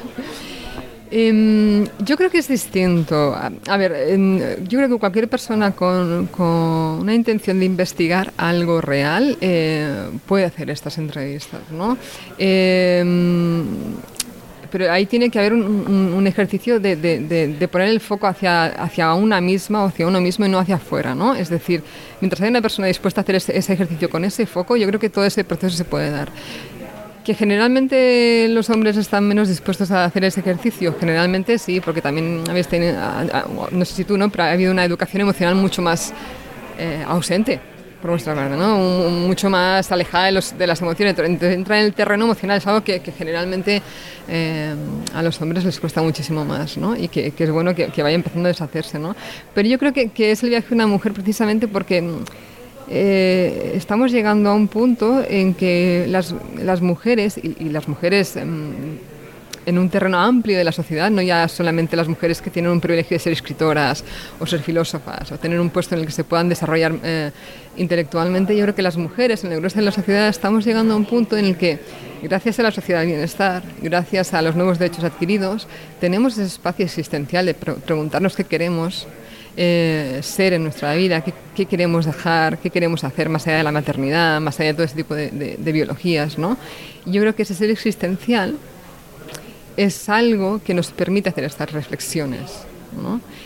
Em, 1.14 1.84
yo 1.98 2.16
creo 2.16 2.30
que 2.30 2.38
es 2.38 2.48
distinto. 2.48 3.34
A, 3.34 3.76
ver, 3.76 3.92
em, 3.92 4.38
yo 4.66 4.78
creo 4.78 4.88
que 4.88 4.98
cualquier 4.98 5.28
persona 5.28 5.72
con, 5.72 6.26
con 6.28 6.46
una 6.46 7.14
intención 7.14 7.58
de 7.58 7.66
investigar 7.66 8.32
algo 8.38 8.80
real 8.80 9.36
eh, 9.42 10.08
puede 10.24 10.46
hacer 10.46 10.70
estas 10.70 10.96
entrevistas, 10.96 11.60
¿no? 11.70 11.98
Em, 12.38 13.66
pero 14.72 14.90
ahí 14.90 15.04
tiene 15.04 15.28
que 15.28 15.38
haber 15.38 15.52
un, 15.52 15.62
un- 16.16 16.26
ejercicio 16.26 16.80
de, 16.80 17.68
poner 17.70 17.88
el 17.88 18.00
foco 18.00 18.26
hacia, 18.26 18.64
hacia 18.64 19.12
una 19.12 19.40
misma 19.40 19.84
o 19.84 19.86
hacia 19.88 20.06
uno 20.06 20.18
mismo 20.20 20.46
y 20.46 20.48
no 20.48 20.58
hacia 20.58 20.76
afuera, 20.76 21.14
¿no? 21.14 21.34
Es 21.34 21.50
decir, 21.50 21.82
mientras 22.22 22.40
haya 22.40 22.48
una 22.48 22.62
persona 22.62 22.88
dispuesta 22.88 23.20
a 23.20 23.22
hacer 23.22 23.34
ese, 23.34 23.54
ejercicio 23.54 24.08
con 24.08 24.24
ese 24.24 24.46
foco, 24.46 24.76
yo 24.76 24.86
creo 24.88 24.98
que 24.98 25.10
todo 25.10 25.26
ese 25.26 25.44
proceso 25.44 25.76
se 25.76 25.84
puede 25.84 26.10
dar. 26.10 26.30
Que 27.22 27.34
generalmente 27.34 28.48
los 28.48 28.70
hombres 28.70 28.96
están 28.96 29.28
menos 29.28 29.48
dispuestos 29.48 29.90
a 29.90 30.06
hacer 30.06 30.24
ese 30.24 30.40
ejercicio. 30.40 30.96
Generalmente 30.98 31.58
sí, 31.58 31.80
porque 31.80 32.00
también 32.00 32.42
habéis 32.48 32.66
tenido, 32.66 32.98
no 33.70 33.84
sé 33.84 33.94
si 33.94 34.04
tú, 34.04 34.16
¿no? 34.16 34.30
Pero 34.30 34.44
ha 34.44 34.52
habido 34.52 34.72
una 34.72 34.84
educación 34.84 35.20
emocional 35.20 35.54
mucho 35.54 35.82
más 35.82 36.14
eh, 36.78 37.04
ausente 37.06 37.60
por 38.02 38.10
nuestra 38.10 38.34
parte, 38.34 38.56
¿no? 38.56 38.76
Mucho 39.10 39.48
más 39.48 39.90
alejada 39.92 40.26
de, 40.26 40.32
los- 40.32 40.58
de 40.58 40.66
las 40.66 40.82
emociones. 40.82 41.16
Entrar 41.18 41.78
en 41.78 41.86
el 41.86 41.94
terreno 41.94 42.24
emocional 42.24 42.58
es 42.58 42.66
algo 42.66 42.82
que, 42.82 43.00
generalmente 43.16 43.80
eh, 44.28 44.74
a 45.14 45.22
los 45.22 45.40
hombres 45.40 45.64
les 45.64 45.78
cuesta 45.80 46.02
muchísimo 46.02 46.44
más, 46.44 46.76
¿no? 46.76 46.96
Y 46.96 47.08
que, 47.08 47.32
es 47.38 47.50
bueno 47.50 47.74
que, 47.74 48.02
vaya 48.02 48.16
empezando 48.16 48.48
a 48.48 48.52
deshacerse, 48.52 48.98
¿no? 48.98 49.14
Pero 49.54 49.68
yo 49.68 49.78
creo 49.78 49.92
que, 49.92 50.10
es 50.32 50.42
el 50.42 50.50
viaje 50.50 50.68
de 50.68 50.74
una 50.74 50.86
mujer 50.88 51.12
precisamente 51.12 51.68
porque 51.68 52.04
eh, 52.88 53.72
estamos 53.76 54.10
llegando 54.10 54.50
a 54.50 54.54
un 54.54 54.66
punto 54.66 55.22
en 55.26 55.54
que 55.54 56.06
las, 56.08 56.34
mujeres, 56.82 57.38
y, 57.38 57.68
las 57.68 57.86
mujeres 57.86 58.34
mm, 58.36 59.11
en 59.64 59.78
un 59.78 59.88
terreno 59.88 60.18
amplio 60.18 60.58
de 60.58 60.64
la 60.64 60.72
sociedad, 60.72 61.10
no 61.10 61.22
ya 61.22 61.46
solamente 61.48 61.96
las 61.96 62.08
mujeres 62.08 62.42
que 62.42 62.50
tienen 62.50 62.70
un 62.72 62.80
privilegio 62.80 63.16
de 63.16 63.18
ser 63.20 63.32
escritoras 63.32 64.02
o 64.40 64.46
ser 64.46 64.60
filósofas 64.60 65.30
o 65.32 65.38
tener 65.38 65.60
un 65.60 65.70
puesto 65.70 65.94
en 65.94 66.00
el 66.00 66.06
que 66.06 66.12
se 66.12 66.24
puedan 66.24 66.48
desarrollar 66.48 66.94
eh, 67.04 67.30
intelectualmente, 67.76 68.56
yo 68.56 68.64
creo 68.64 68.74
que 68.74 68.82
las 68.82 68.96
mujeres 68.96 69.44
en 69.44 69.52
el 69.52 69.58
grueso 69.58 69.76
de 69.78 69.84
la 69.84 69.92
sociedad 69.92 70.28
estamos 70.28 70.64
llegando 70.64 70.94
a 70.94 70.96
un 70.96 71.04
punto 71.06 71.36
en 71.36 71.44
el 71.46 71.56
que, 71.56 71.78
gracias 72.22 72.58
a 72.58 72.62
la 72.64 72.70
sociedad 72.70 73.00
del 73.00 73.08
bienestar, 73.08 73.62
gracias 73.80 74.34
a 74.34 74.42
los 74.42 74.54
nuevos 74.56 74.78
derechos 74.78 75.04
adquiridos, 75.04 75.66
tenemos 76.00 76.34
ese 76.34 76.44
espacio 76.44 76.84
existencial 76.84 77.46
de 77.46 77.54
pre- 77.54 77.74
preguntarnos 77.74 78.36
qué 78.36 78.44
queremos 78.44 79.06
eh, 79.56 80.20
ser 80.22 80.54
en 80.54 80.62
nuestra 80.64 80.94
vida, 80.94 81.20
qué, 81.22 81.32
qué 81.54 81.66
queremos 81.66 82.04
dejar, 82.06 82.58
qué 82.58 82.70
queremos 82.70 83.04
hacer 83.04 83.28
más 83.28 83.46
allá 83.46 83.58
de 83.58 83.62
la 83.64 83.72
maternidad, 83.72 84.40
más 84.40 84.58
allá 84.60 84.68
de 84.70 84.74
todo 84.74 84.84
ese 84.84 84.96
tipo 84.96 85.14
de, 85.14 85.30
de- 85.30 85.56
de 85.58 85.72
biologías. 85.72 86.38
¿no? 86.38 86.56
Yo 87.06 87.20
creo 87.20 87.34
que 87.34 87.42
ese 87.42 87.54
ser 87.54 87.70
existencial 87.70 88.56
es 89.76 90.08
algo 90.08 90.60
que 90.64 90.74
nos 90.74 90.90
permite 90.90 91.28
hacer 91.28 91.44
estas 91.44 91.72
reflexiones 91.72 92.64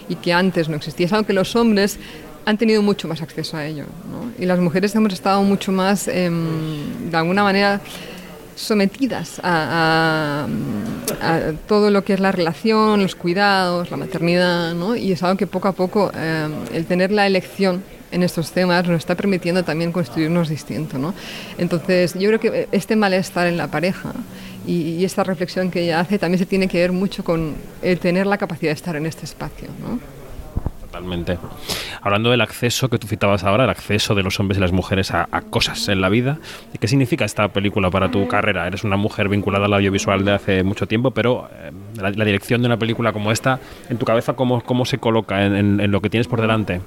y 0.09 0.17
que 0.17 0.33
antes 0.33 0.69
no 0.69 0.77
existía. 0.77 1.07
Es 1.07 1.13
algo 1.13 1.27
que 1.27 1.33
los 1.33 1.55
hombres 1.57 1.99
han 2.45 2.59
tenido 2.59 2.83
mucho 2.83 3.09
más 3.09 3.23
acceso 3.23 3.57
a 3.57 3.67
ello 3.67 3.85
y 4.39 4.47
las 4.47 4.59
mujeres 4.59 4.95
hemos 4.95 5.13
estado 5.13 5.43
mucho 5.43 5.73
más, 5.73 6.09
em, 6.09 7.11
de 7.11 7.17
alguna 7.17 7.43
manera, 7.43 7.81
sometidas 8.55 9.41
a, 9.43 10.47
todo 11.69 11.91
lo 11.91 12.05
que 12.05 12.15
es 12.15 12.21
la 12.21 12.33
relación, 12.33 13.03
los 13.03 13.15
cuidados, 13.15 13.91
la 13.91 13.97
maternidad, 13.97 14.75
y 14.97 15.13
es 15.13 15.23
algo 15.23 15.37
que 15.37 15.47
poco 15.47 15.69
a 15.69 15.73
poco 15.73 16.11
em, 16.15 16.53
el 16.73 16.87
tener 16.87 17.11
la 17.11 17.27
elección 17.27 17.83
en 18.13 18.23
estos 18.23 18.53
temas 18.53 18.87
nos 18.87 18.99
está 18.99 19.15
permitiendo 19.15 19.63
también 19.63 19.93
construirnos 19.93 20.49
distinto. 20.49 21.15
Entonces, 21.59 22.15
yo 22.15 22.29
creo 22.31 22.41
que 22.41 22.69
este 22.73 22.97
malestar 22.97 23.47
en 23.47 23.57
la 23.57 23.69
pareja 23.69 24.13
y, 24.67 24.97
y 25.01 25.05
esta 25.05 25.23
reflexión 25.25 25.71
que 25.71 25.83
ella 25.83 26.01
hace 26.01 26.19
también 26.19 26.39
se 26.39 26.47
tiene 26.47 26.69
que 26.69 26.79
ver 26.81 26.93
mucho 26.93 27.23
con 27.25 27.55
el 27.83 27.99
tener 27.99 28.27
la 28.27 28.37
capacidad 28.39 28.71
de 28.71 28.75
estar 28.75 28.97
en 28.97 29.07
este 29.07 29.25
espacio. 29.25 29.69
¿no? 29.81 29.99
Totalmente. 30.81 31.39
Hablando 32.01 32.31
del 32.31 32.41
acceso 32.41 32.89
que 32.89 32.99
tú 32.99 33.07
citabas 33.07 33.45
ahora, 33.45 33.65
el 33.65 33.71
acceso 33.71 34.15
de 34.15 34.23
los 34.23 34.41
hombres 34.41 34.57
y 34.57 34.61
las 34.63 34.73
mujeres 34.73 35.11
a, 35.11 35.29
a 35.31 35.43
cosas 35.43 35.89
en 35.89 36.01
la 36.01 36.09
vida, 36.09 36.39
¿qué 36.81 36.89
significa 36.89 37.25
esta 37.27 37.49
película 37.49 37.91
para 37.91 38.11
tu 38.11 38.27
carrera? 38.29 38.67
Eres 38.67 38.83
una 38.85 38.97
mujer 38.97 39.29
vinculada 39.29 39.67
al 39.67 39.75
audiovisual 39.75 40.25
de 40.25 40.33
hace 40.33 40.63
mucho 40.63 40.87
tiempo, 40.89 41.11
pero 41.11 41.49
eh, 41.53 41.71
la, 42.01 42.11
la 42.11 42.25
dirección 42.25 42.63
de 42.63 42.67
una 42.69 42.79
película 42.79 43.13
como 43.13 43.31
esta, 43.33 43.61
en 43.91 43.99
tu 43.99 44.07
cabeza, 44.07 44.33
¿cómo, 44.35 44.63
cómo 44.63 44.85
se 44.87 44.97
coloca 44.99 45.45
en, 45.45 45.55
en- 45.57 45.81
en 45.81 45.91
lo 45.91 46.01
que 46.01 46.09
tienes 46.09 46.29
por 46.29 46.41
delante? 46.41 46.81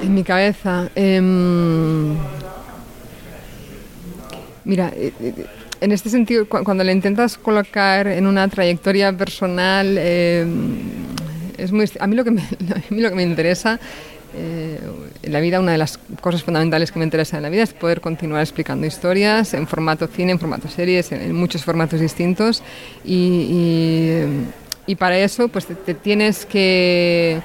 En 0.00 0.14
mi 0.14 0.24
cabeza. 0.24 0.88
em, 0.96 2.16
mira, 4.64 4.92
eh, 4.94 5.12
eh, 5.20 5.46
en 5.80 5.92
este 5.92 6.10
sentido, 6.10 6.48
cu- 6.48 6.62
cuando 6.64 6.84
le 6.84 6.92
intentas 6.92 7.36
colocar 7.38 8.06
en 8.06 8.26
una 8.26 8.46
trayectoria 8.48 9.12
personal, 9.12 9.96
em, 9.98 10.78
es 11.58 11.72
muy, 11.72 11.90
a, 12.00 12.06
mí 12.06 12.16
lo 12.16 12.24
que 12.24 12.30
me, 12.30 12.40
a 12.74 12.82
mí 12.94 13.00
lo 13.00 13.08
que 13.10 13.16
me 13.16 13.22
interesa 13.22 13.78
eh, 14.34 14.78
en 15.22 15.32
la 15.32 15.40
vida, 15.40 15.60
una 15.60 15.72
de 15.72 15.78
las 15.78 15.98
cosas 16.20 16.42
fundamentales 16.42 16.90
que 16.90 16.98
me 16.98 17.04
interesa 17.04 17.36
en 17.36 17.42
la 17.42 17.50
vida 17.50 17.62
es 17.64 17.72
poder 17.74 18.00
continuar 18.00 18.40
explicando 18.42 18.86
historias 18.86 19.52
en 19.54 19.66
formato 19.66 20.06
cine, 20.06 20.32
en 20.32 20.38
formato 20.38 20.68
series, 20.68 21.12
en, 21.12 21.20
en 21.20 21.34
muchos 21.34 21.64
formatos 21.64 22.00
distintos. 22.00 22.62
Y, 23.04 23.12
y, 24.86 24.92
y 24.92 24.94
para 24.96 25.18
eso, 25.18 25.48
pues 25.48 25.66
te- 25.66 25.74
te 25.74 25.94
tienes 25.94 26.46
que 26.46 27.40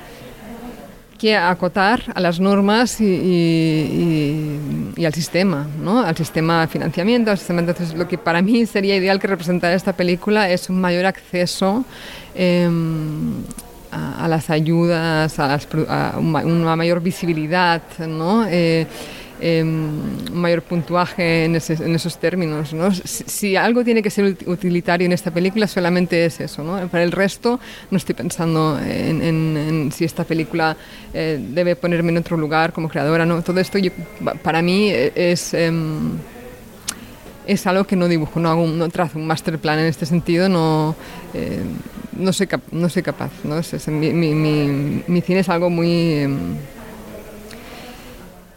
que 1.17 1.35
acotar 1.35 2.01
a 2.13 2.19
las 2.21 2.39
normas 2.39 3.01
y, 3.01 4.57
al 5.03 5.13
sistema, 5.13 5.67
¿no? 5.81 5.99
al 6.01 6.15
sistema 6.15 6.61
de 6.61 6.67
financiamiento. 6.67 7.31
Al 7.31 7.37
sistema. 7.37 7.59
Entonces, 7.59 7.93
lo 7.93 8.07
que 8.07 8.17
para 8.17 8.41
mí 8.41 8.65
sería 8.65 8.95
ideal 8.95 9.19
que 9.19 9.27
representara 9.27 9.73
esta 9.73 9.93
película 9.93 10.49
es 10.49 10.69
un 10.69 10.79
mayor 10.79 11.05
acceso 11.05 11.85
em, 12.35 13.43
a, 13.91 14.27
las 14.27 14.49
ayudas, 14.49 15.39
a, 15.39 15.47
las 15.47 15.67
una 15.73 16.75
mayor 16.75 17.01
visibilidad, 17.01 17.81
¿no? 17.99 18.45
Eh, 18.47 18.85
em, 19.41 19.67
un 20.31 20.39
mayor 20.41 20.61
puntuaje 20.61 21.45
en, 21.45 21.55
esos 21.55 22.17
términos. 22.19 22.73
¿no? 22.73 22.91
Si, 22.93 23.55
algo 23.55 23.83
tiene 23.83 24.01
que 24.01 24.09
ser 24.09 24.25
ut- 24.25 24.47
utilitario 24.47 25.05
en 25.05 25.13
esta 25.13 25.31
película, 25.31 25.67
solamente 25.67 26.25
es 26.25 26.39
eso. 26.39 26.63
¿no? 26.63 26.87
Para 26.87 27.03
el 27.03 27.11
resto, 27.11 27.59
no 27.91 27.97
estoy 27.97 28.15
pensando 28.15 28.79
en, 28.79 29.91
si 29.93 30.05
esta 30.05 30.23
película 30.23 30.75
eh, 31.13 31.39
debe 31.51 31.75
ponerme 31.75 32.11
en 32.11 32.17
otro 32.17 32.37
lugar 32.37 32.73
como 32.73 32.89
creadora. 32.89 33.25
¿no? 33.25 33.41
Todo 33.41 33.59
esto 33.59 33.77
para 34.43 34.61
mí 34.61 34.89
eh, 34.89 35.11
es... 35.15 35.53
em, 35.53 36.11
es 37.45 37.65
algo 37.65 37.85
que 37.85 37.95
no 37.95 38.09
dibujo, 38.09 38.41
no, 38.41 38.49
hago 38.49 38.63
un- 38.63 38.77
no 38.77 38.89
trazo 38.89 39.17
un 39.17 39.25
master 39.25 39.57
plan 39.57 39.79
en 39.79 39.85
este 39.85 40.05
sentido, 40.05 40.49
no, 40.49 40.97
eh, 41.33 41.61
no, 42.17 42.33
soy, 42.33 42.49
no 42.73 42.89
soy 42.89 43.03
capaz. 43.03 43.31
¿no? 43.45 43.55
Mi 43.89 45.21
cine 45.21 45.39
es 45.39 45.47
algo 45.47 45.69
muy... 45.69 46.27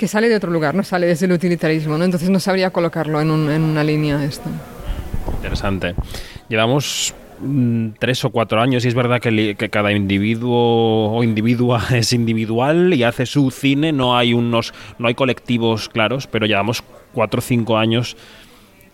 que 0.01 0.09
sale 0.09 0.31
de 0.31 0.36
otro 0.36 0.51
lugar, 0.51 0.74
no 0.74 0.82
sale 0.82 1.06
desde 1.06 1.27
el 1.27 1.32
utilitarismo, 1.32 1.98
¿no? 1.98 2.05
entonces 2.06 2.31
no 2.31 2.40
sabría 2.40 2.70
colocarlo 2.70 3.20
en, 3.20 3.31
un- 3.31 3.51
en 3.51 3.60
una 3.62 3.85
línea 3.85 4.24
esto. 4.24 4.48
Interesante. 5.36 5.94
Llevamos 6.48 7.12
mm, 7.39 7.89
tres 7.98 8.24
o 8.24 8.31
cuatro 8.31 8.62
años 8.62 8.82
y 8.86 8.89
es 8.89 8.94
verdad 8.94 9.20
que, 9.20 9.55
que 9.59 9.68
cada 9.68 9.93
individuo 9.93 11.12
o 11.12 11.22
individua 11.22 11.82
es 11.93 12.14
individual 12.14 12.94
y 12.94 13.02
hace 13.02 13.27
su 13.27 13.51
cine, 13.51 13.93
no 13.93 14.16
hay 14.16 14.32
unos, 14.32 14.72
no 14.98 15.06
hay 15.09 15.14
colectivos 15.14 15.90
claros, 15.90 16.27
pero 16.27 16.47
llevamos 16.47 16.82
cuatro 17.12 17.40
o 17.40 17.43
cinco 17.43 17.77
años 17.77 18.16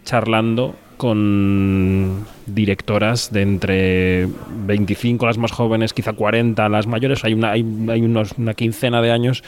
charlando 0.05 0.75
con 0.97 2.25
directoras 2.47 3.31
de 3.33 3.43
entre 3.43 4.29
25 4.67 5.25
las 5.27 5.39
más 5.39 5.53
jóvenes, 5.53 5.93
quizá 5.93 6.15
40 6.15 6.69
las 6.69 6.89
mayores, 6.89 7.23
hay 7.25 7.35
una, 7.35 7.53
hay, 7.53 7.65
hay 7.91 8.01
unos- 8.03 8.33
una 8.39 8.55
quincena 8.55 9.01
de 9.03 9.13
años 9.13 9.45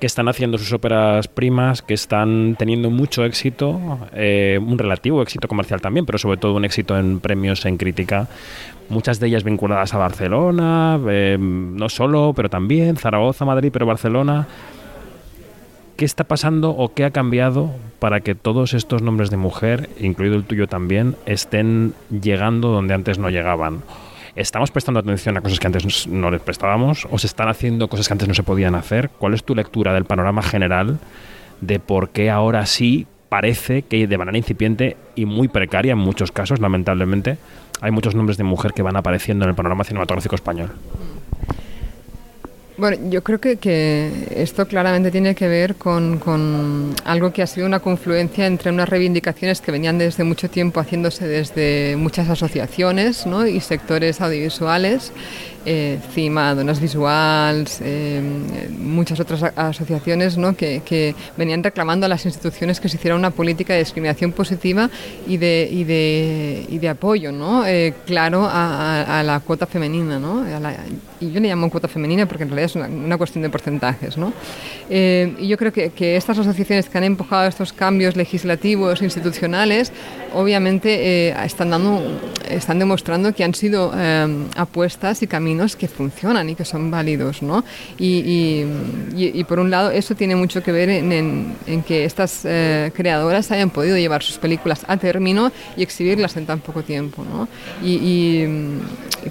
que 0.00 0.06
están 0.06 0.28
haciendo 0.28 0.58
sus 0.58 0.72
óperas 0.72 1.28
primas, 1.28 1.82
que 1.82 1.94
están 1.94 2.56
teniendo 2.58 2.90
mucho 2.90 3.24
éxito, 3.24 3.80
eh, 4.12 4.58
un 4.60 4.78
relativo 4.78 5.22
éxito 5.22 5.48
comercial 5.48 5.80
también, 5.80 6.04
pero 6.06 6.18
sobre 6.18 6.36
todo 6.36 6.54
un 6.54 6.64
éxito 6.64 6.98
en 6.98 7.20
premios, 7.20 7.64
en 7.64 7.76
crítica. 7.76 8.28
Muchas 8.88 9.20
de 9.20 9.28
ellas 9.28 9.44
vinculadas 9.44 9.94
a 9.94 9.98
Barcelona, 9.98 11.00
eh, 11.08 11.38
no 11.40 11.88
solo, 11.88 12.32
pero 12.34 12.50
también 12.50 12.96
Zaragoza, 12.96 13.44
Madrid, 13.44 13.70
pero 13.72 13.86
Barcelona. 13.86 14.46
¿Qué 15.96 16.04
está 16.04 16.24
pasando 16.24 16.70
o 16.70 16.92
qué 16.92 17.04
ha 17.04 17.10
cambiado 17.10 17.70
para 18.00 18.20
que 18.20 18.34
todos 18.34 18.74
estos 18.74 19.00
nombres 19.00 19.30
de 19.30 19.36
mujer, 19.36 19.88
incluido 20.00 20.34
el 20.34 20.44
tuyo 20.44 20.66
también, 20.66 21.14
estén 21.24 21.94
llegando 22.10 22.68
donde 22.68 22.94
antes 22.94 23.18
no 23.18 23.30
llegaban? 23.30 23.82
¿Estamos 24.36 24.72
prestando 24.72 24.98
atención 24.98 25.36
a 25.36 25.42
cosas 25.42 25.60
que 25.60 25.66
antes 25.68 26.08
no 26.08 26.28
les 26.28 26.40
prestábamos? 26.40 27.06
¿O 27.08 27.18
se 27.18 27.28
están 27.28 27.48
haciendo 27.48 27.86
cosas 27.86 28.08
que 28.08 28.14
antes 28.14 28.26
no 28.26 28.34
se 28.34 28.42
podían 28.42 28.74
hacer? 28.74 29.10
¿Cuál 29.10 29.32
es 29.32 29.44
tu 29.44 29.54
lectura 29.54 29.94
del 29.94 30.06
panorama 30.06 30.42
general 30.42 30.98
de 31.60 31.78
por 31.78 32.08
qué 32.08 32.30
ahora 32.30 32.66
sí 32.66 33.06
parece 33.28 33.82
que 33.82 34.08
de 34.08 34.18
manera 34.18 34.36
incipiente 34.36 34.96
y 35.14 35.24
muy 35.24 35.46
precaria 35.46 35.92
en 35.92 35.98
muchos 35.98 36.32
casos, 36.32 36.58
lamentablemente, 36.58 37.38
hay 37.80 37.92
muchos 37.92 38.16
nombres 38.16 38.36
de 38.36 38.42
mujer 38.42 38.72
que 38.72 38.82
van 38.82 38.96
apareciendo 38.96 39.44
en 39.44 39.50
el 39.50 39.54
panorama 39.54 39.84
cinematográfico 39.84 40.34
español? 40.34 40.72
Bueno, 42.76 43.08
yo 43.08 43.22
creo 43.22 43.40
que, 43.40 43.56
que 43.56 44.10
esto 44.34 44.66
claramente 44.66 45.12
tiene 45.12 45.36
que 45.36 45.46
ver 45.46 45.76
con, 45.76 46.18
con 46.18 46.92
algo 47.04 47.32
que 47.32 47.40
ha 47.40 47.46
sido 47.46 47.66
una 47.66 47.78
confluencia 47.78 48.46
entre 48.46 48.72
unas 48.72 48.88
reivindicaciones 48.88 49.60
que 49.60 49.70
venían 49.70 49.96
desde 49.96 50.24
mucho 50.24 50.50
tiempo 50.50 50.80
haciéndose 50.80 51.28
desde 51.28 51.94
muchas 51.96 52.28
asociaciones 52.28 53.26
¿no? 53.26 53.46
y 53.46 53.60
sectores 53.60 54.20
audiovisuales, 54.20 55.12
eh, 55.66 55.98
CIMA, 56.14 56.54
Dones 56.54 56.80
Visuals, 56.80 57.78
eh, 57.82 58.20
muchas 58.78 59.20
otras 59.20 59.42
asociaciones 59.56 60.36
¿no? 60.36 60.56
que, 60.56 60.82
que 60.84 61.14
venían 61.36 61.62
reclamando 61.62 62.06
a 62.06 62.08
las 62.08 62.24
instituciones 62.26 62.80
que 62.80 62.88
se 62.88 62.96
hiciera 62.96 63.16
una 63.16 63.30
política 63.30 63.72
de 63.72 63.80
discriminación 63.80 64.32
positiva 64.32 64.90
y 65.26 65.36
de, 65.38 65.68
y 65.70 65.84
de, 65.84 66.66
y 66.68 66.78
de 66.78 66.88
apoyo 66.88 67.32
¿no? 67.32 67.66
Eh, 67.66 67.94
claro 68.06 68.44
a, 68.44 69.02
a- 69.02 69.20
a 69.20 69.22
la 69.22 69.40
cuota 69.40 69.66
femenina. 69.66 70.18
¿no? 70.18 70.40
A 70.42 70.60
la- 70.60 70.76
y 71.20 71.30
yo 71.32 71.40
le 71.40 71.48
llamo 71.48 71.70
cuota 71.70 71.88
femenina 71.88 72.26
porque 72.26 72.42
en 72.42 72.50
realidad 72.50 72.66
es 72.66 72.76
una, 72.76 72.86
una 72.86 73.16
cuestión 73.16 73.42
de 73.42 73.48
porcentajes. 73.50 74.18
¿no? 74.18 74.32
Eh, 74.90 75.34
y 75.38 75.48
yo 75.48 75.56
creo 75.56 75.72
que, 75.72 75.90
que 75.90 76.16
estas 76.16 76.38
asociaciones 76.38 76.88
que 76.88 76.98
han 76.98 77.04
empujado 77.04 77.46
estos 77.48 77.72
cambios 77.72 78.16
legislativos, 78.16 79.00
institucionales, 79.02 79.92
obviamente 80.34 81.28
eh, 81.30 81.34
están, 81.44 81.70
dando, 81.70 82.02
están 82.50 82.78
demostrando 82.78 83.32
que 83.34 83.44
han 83.44 83.54
sido 83.54 83.92
eh, 83.96 84.26
apuestas 84.56 85.22
y 85.22 85.26
caminos 85.26 85.53
que 85.76 85.88
funcionan 85.88 86.48
y 86.50 86.54
que 86.54 86.64
son 86.64 86.90
válidos. 86.90 87.42
¿no? 87.42 87.64
Y, 87.98 88.06
y- 88.18 88.66
y- 89.16 89.40
y 89.40 89.44
por 89.44 89.58
un 89.58 89.70
lado, 89.70 89.90
eso 89.90 90.14
tiene 90.14 90.36
mucho 90.36 90.62
que 90.62 90.72
ver 90.72 90.88
en, 90.90 91.12
en- 91.12 91.54
en 91.66 91.82
que 91.82 92.04
estas 92.04 92.42
eh, 92.44 92.90
creadoras 92.94 93.50
hayan 93.50 93.70
podido 93.70 93.96
llevar 93.96 94.22
sus 94.22 94.38
películas 94.38 94.84
a 94.88 94.96
término 94.96 95.52
y 95.76 95.82
exhibirlas 95.82 96.36
en 96.36 96.46
tan 96.46 96.60
poco 96.60 96.82
tiempo. 96.82 97.24
¿no? 97.24 97.48
Y, 97.82 98.44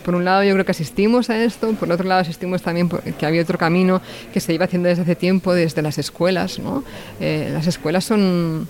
por 0.04 0.16
un 0.16 0.26
lado, 0.26 0.44
yo 0.44 0.54
creo 0.54 0.66
que 0.66 0.72
asistimos 0.72 1.30
a 1.30 1.44
esto, 1.44 1.72
por 1.74 1.91
otro 1.91 2.08
lado, 2.08 2.22
asistimos 2.22 2.62
también 2.62 2.90
que 2.90 3.26
había 3.26 3.41
otro 3.41 3.58
camino 3.58 4.02
que 4.34 4.40
se 4.40 4.54
iba 4.54 4.66
haciendo 4.66 4.90
desde 4.90 5.04
hace 5.04 5.16
tiempo, 5.16 5.54
desde 5.54 5.82
las 5.82 5.98
escuelas. 5.98 6.58
¿no? 6.60 6.84
Eh, 7.20 7.50
las 7.54 7.68
escuelas 7.68 8.04
son 8.04 8.68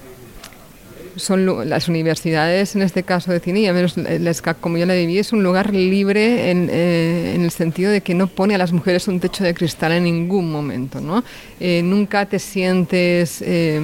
son 1.15 1.69
las 1.69 1.88
universidades, 1.88 2.76
en 2.76 2.81
este 2.81 3.03
caso 3.03 3.31
de 3.31 3.40
cine, 3.40 3.61
y 3.61 3.68
al 3.68 3.76
menos 3.76 3.98
la 3.98 4.34
SCAC 4.34 4.60
como 4.60 4.77
yo 4.77 4.85
la 4.85 4.94
viví, 4.94 5.18
es 5.19 5.34
un 5.34 5.44
lugar 5.44 5.73
libre 5.73 6.52
en, 6.52 6.69
eh, 6.72 7.34
en 7.35 7.44
el 7.44 7.52
sentido 7.52 7.91
de 7.91 8.02
que 8.02 8.14
no 8.14 8.27
pone 8.27 8.56
a 8.56 8.57
las 8.57 8.72
mujeres 8.72 9.07
un 9.07 9.19
techo 9.19 9.44
de 9.44 9.53
cristal 9.53 9.91
en 9.91 10.03
ningún 10.03 10.52
momento. 10.52 11.02
¿no? 11.02 11.23
Eh, 11.60 11.81
nunca 11.84 12.26
te 12.26 12.40
sientes 12.40 13.41
eh, 13.41 13.81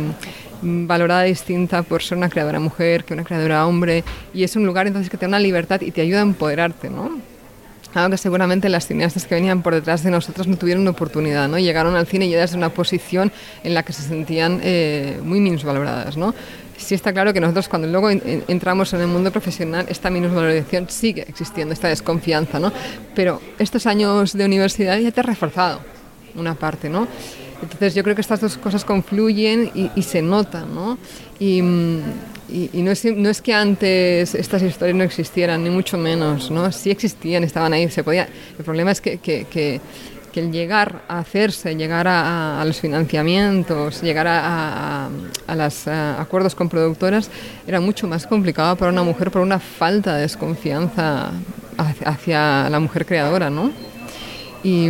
valorada 0.61 1.23
distinta 1.23 1.83
por 1.83 2.03
ser 2.03 2.17
una 2.17 2.29
creadora 2.29 2.59
mujer 2.59 3.03
que 3.03 3.13
una 3.13 3.23
creadora 3.23 3.65
hombre, 3.65 4.03
y 4.33 4.43
es 4.43 4.55
un 4.55 4.65
lugar 4.65 4.87
entonces 4.87 5.09
que 5.09 5.17
te 5.17 5.25
da 5.25 5.29
una 5.29 5.39
libertad 5.39 5.81
y 5.81 5.91
te 5.91 6.01
ayuda 6.01 6.19
a 6.19 6.23
empoderarte. 6.23 6.89
¿no? 6.89 7.19
Algo 7.93 8.11
que 8.11 8.17
seguramente 8.17 8.69
las 8.69 8.85
cineastas 8.85 9.25
que 9.25 9.35
venían 9.35 9.63
por 9.63 9.73
detrás 9.73 10.03
de 10.03 10.11
nosotros 10.11 10.47
no 10.47 10.57
tuvieron 10.57 10.87
oportunidad, 10.87 11.47
¿no? 11.47 11.57
Llegaron 11.57 11.95
al 11.95 12.05
cine 12.05 12.29
ya 12.29 12.39
desde 12.39 12.55
una 12.55 12.69
posición 12.69 13.31
en 13.63 13.73
la 13.73 13.81
que 13.81 13.93
se 13.93 14.03
sentían 14.03 14.59
eh, 14.63 15.19
muy 15.23 15.39
minusvaloradas, 15.39 16.15
¿no? 16.15 16.35
Sí 16.79 16.95
está 16.95 17.11
claro 17.13 17.33
que 17.33 17.39
nosotros 17.39 17.67
cuando 17.67 17.87
luego 17.87 18.09
en- 18.09 18.21
en- 18.25 18.43
entramos 18.47 18.93
en 18.93 19.01
el 19.01 19.07
mundo 19.07 19.31
profesional 19.31 19.85
esta 19.89 20.09
minusvalorización 20.09 20.89
sigue 20.89 21.25
existiendo, 21.27 21.73
esta 21.73 21.89
desconfianza, 21.89 22.59
¿no? 22.59 22.71
Pero 23.13 23.41
estos 23.59 23.85
años 23.85 24.33
de 24.33 24.45
universidad 24.45 24.97
ya 24.97 25.11
te 25.11 25.19
ha 25.19 25.23
reforzado 25.23 25.81
una 26.35 26.55
parte, 26.55 26.89
¿no? 26.89 27.07
Entonces 27.61 27.93
yo 27.93 28.03
creo 28.03 28.15
que 28.15 28.21
estas 28.21 28.39
dos 28.39 28.57
cosas 28.57 28.85
confluyen 28.85 29.69
y, 29.75 29.91
y 29.95 30.01
se 30.03 30.21
notan, 30.21 30.73
¿no? 30.73 30.97
Y, 31.39 31.61
mm, 31.61 31.99
y- 32.49 32.69
y 32.73 32.81
no, 32.81 32.91
es, 32.91 33.03
no 33.05 33.29
es 33.29 33.41
que 33.41 33.53
antes 33.53 34.33
estas 34.33 34.61
historias 34.63 34.95
no 34.97 35.03
existieran, 35.03 35.61
ni 35.63 35.69
mucho 35.69 35.97
menos, 35.97 36.49
¿no? 36.49 36.71
Sí 36.71 36.89
existían, 36.89 37.43
estaban 37.43 37.73
ahí, 37.73 37.89
se 37.91 38.03
podía... 38.03 38.29
El 38.57 38.63
problema 38.63 38.91
es 38.91 39.01
que, 39.01 39.17
que- 39.17 39.45
que- 39.51 39.81
que 40.31 40.39
el 40.41 40.51
llegar 40.51 41.01
a 41.07 41.19
hacerse, 41.19 41.75
llegar 41.75 42.07
a, 42.07 42.21
a- 42.57 42.61
a 42.61 42.65
los 42.65 42.79
financiamientos, 42.79 44.01
llegar 44.01 44.27
a, 44.27 45.07
a, 45.47 45.55
los 45.55 45.87
acuerdos 45.87 46.55
con 46.55 46.69
productoras, 46.69 47.29
era 47.67 47.79
mucho 47.79 48.07
más 48.07 48.25
complicado 48.27 48.75
para 48.75 48.91
una 48.91 49.03
mujer 49.03 49.31
por 49.31 49.41
una 49.41 49.59
falta 49.59 50.15
de 50.15 50.21
desconfianza 50.21 51.31
hacia, 52.05 52.69
la 52.69 52.79
mujer 52.79 53.05
creadora, 53.05 53.49
¿no? 53.49 53.71
Y, 54.61 54.89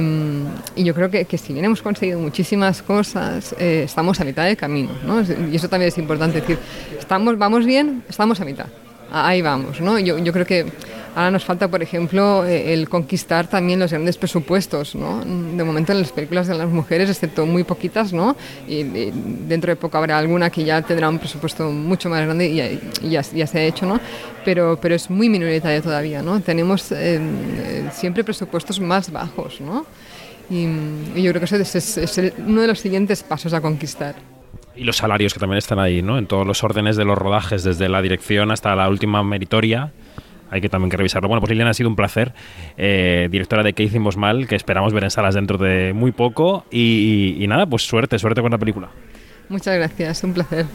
y 0.76 0.84
yo 0.84 0.96
creo 0.96 1.12
que, 1.12 1.26
que 1.26 1.38
si 1.38 1.54
bien 1.54 1.66
hemos 1.66 1.82
conseguido 1.84 2.20
muchísimas 2.20 2.82
cosas, 2.82 3.54
eh, 3.60 3.84
estamos 3.86 4.20
a 4.20 4.24
mitad 4.24 4.46
del 4.46 4.58
camino, 4.58 4.90
¿no? 5.06 5.22
Y 5.52 5.56
eso 5.56 5.70
también 5.70 5.90
es 5.90 5.98
importante 6.00 6.42
decir, 6.42 6.58
estamos, 7.00 7.38
vamos 7.38 7.66
bien, 7.66 8.04
estamos 8.10 8.42
a 8.42 8.46
mitad. 8.46 8.66
A- 9.12 9.28
Ahí 9.28 9.42
vamos, 9.44 9.80
¿no? 9.80 10.00
Yo, 10.00 10.18
yo 10.18 10.34
creo 10.34 10.46
que 10.48 10.66
ahora 11.20 11.32
nos 11.32 11.44
falta, 11.46 11.68
por 11.68 11.82
ejemplo, 11.84 12.46
eh, 12.46 12.74
el 12.74 12.88
conquistar 12.88 13.48
también 13.48 13.80
los 13.80 13.92
grandes 13.92 14.18
presupuestos, 14.18 14.96
¿no? 14.96 15.20
De 15.26 15.64
momento 15.64 15.92
en 15.92 16.00
las 16.00 16.12
películas 16.12 16.48
de 16.48 16.56
las 16.58 16.70
mujeres, 16.70 17.10
excepto 17.10 17.46
muy 17.46 17.64
poquitas, 17.64 18.14
¿no? 18.14 18.36
Y, 18.68 18.76
y 18.82 19.12
dentro 19.48 19.70
de 19.72 19.76
poco 19.76 19.98
habrá 19.98 20.18
alguna 20.18 20.50
que 20.50 20.64
ya 20.64 20.82
tendrá 20.82 21.10
un 21.10 21.20
presupuesto 21.20 21.70
mucho 21.72 22.10
más 22.10 22.22
grande 22.26 22.48
y, 22.48 22.56
ya- 22.56 22.72
y 22.72 23.10
ya, 23.10 23.22
ya 23.22 23.46
se 23.48 23.60
ha 23.60 23.64
hecho, 23.64 23.86
¿no? 23.86 24.00
Pero, 24.46 24.80
pero 24.82 24.96
es 24.96 25.10
muy 25.10 25.30
minoritario 25.30 25.82
todavía, 25.82 26.22
¿no? 26.22 26.40
Tenemos 26.40 26.92
eh, 26.92 27.20
eh, 27.20 27.90
siempre 27.92 28.24
presupuestos 28.24 28.80
más 28.80 29.12
bajos, 29.12 29.60
¿no? 29.62 29.86
Y, 30.50 30.66
y 31.16 31.22
yo 31.22 31.32
creo 31.32 31.40
que 31.42 31.46
eso 31.46 31.56
es, 31.58 31.76
es- 31.76 31.98
es 31.98 32.18
el- 32.18 32.34
uno 32.48 32.62
de 32.62 32.68
los 32.68 32.80
siguientes 32.80 33.24
pasos 33.24 33.54
a 33.54 33.62
conquistar. 33.62 34.16
Y 34.76 34.84
los 34.86 34.98
salarios 34.98 35.34
que 35.34 35.40
también 35.42 35.58
están 35.58 35.78
ahí, 35.80 36.02
¿no? 36.02 36.18
En 36.18 36.26
todos 36.26 36.48
los 36.48 36.64
órdenes 36.64 36.96
de 36.96 37.04
los 37.04 37.18
rodajes, 37.18 37.64
desde 37.64 37.90
la 37.90 38.02
dirección 38.02 38.50
hasta 38.52 38.74
la 38.76 38.88
última 38.88 39.22
meritoria. 39.24 39.92
Hay 40.52 40.62
que 40.62 40.70
también 40.70 40.90
que 40.90 40.98
revisarlo. 40.98 41.28
Bueno, 41.28 41.42
pues 41.42 41.50
Liliana 41.50 41.72
ha 41.72 41.74
sido 41.74 41.90
un 41.90 41.96
placer. 41.96 42.34
Eh, 42.78 43.28
directora 43.32 43.64
de 43.64 43.74
¿Qué 43.74 43.84
hicimos 43.84 44.18
mal? 44.18 44.48
Que 44.48 44.56
esperamos 44.56 44.94
ver 44.94 45.04
en 45.04 45.12
salas 45.12 45.36
dentro 45.36 45.58
de 45.58 45.94
muy 45.94 46.12
poco. 46.12 46.66
Y, 46.72 47.38
y 47.40 47.48
nada, 47.48 47.66
pues 47.66 47.84
suerte, 47.84 48.18
suerte 48.20 48.42
con 48.42 48.52
la 48.52 48.58
película. 48.58 48.90
Muchas 49.50 49.76
gracias, 49.76 50.24
un 50.24 50.34
placer. 50.34 50.66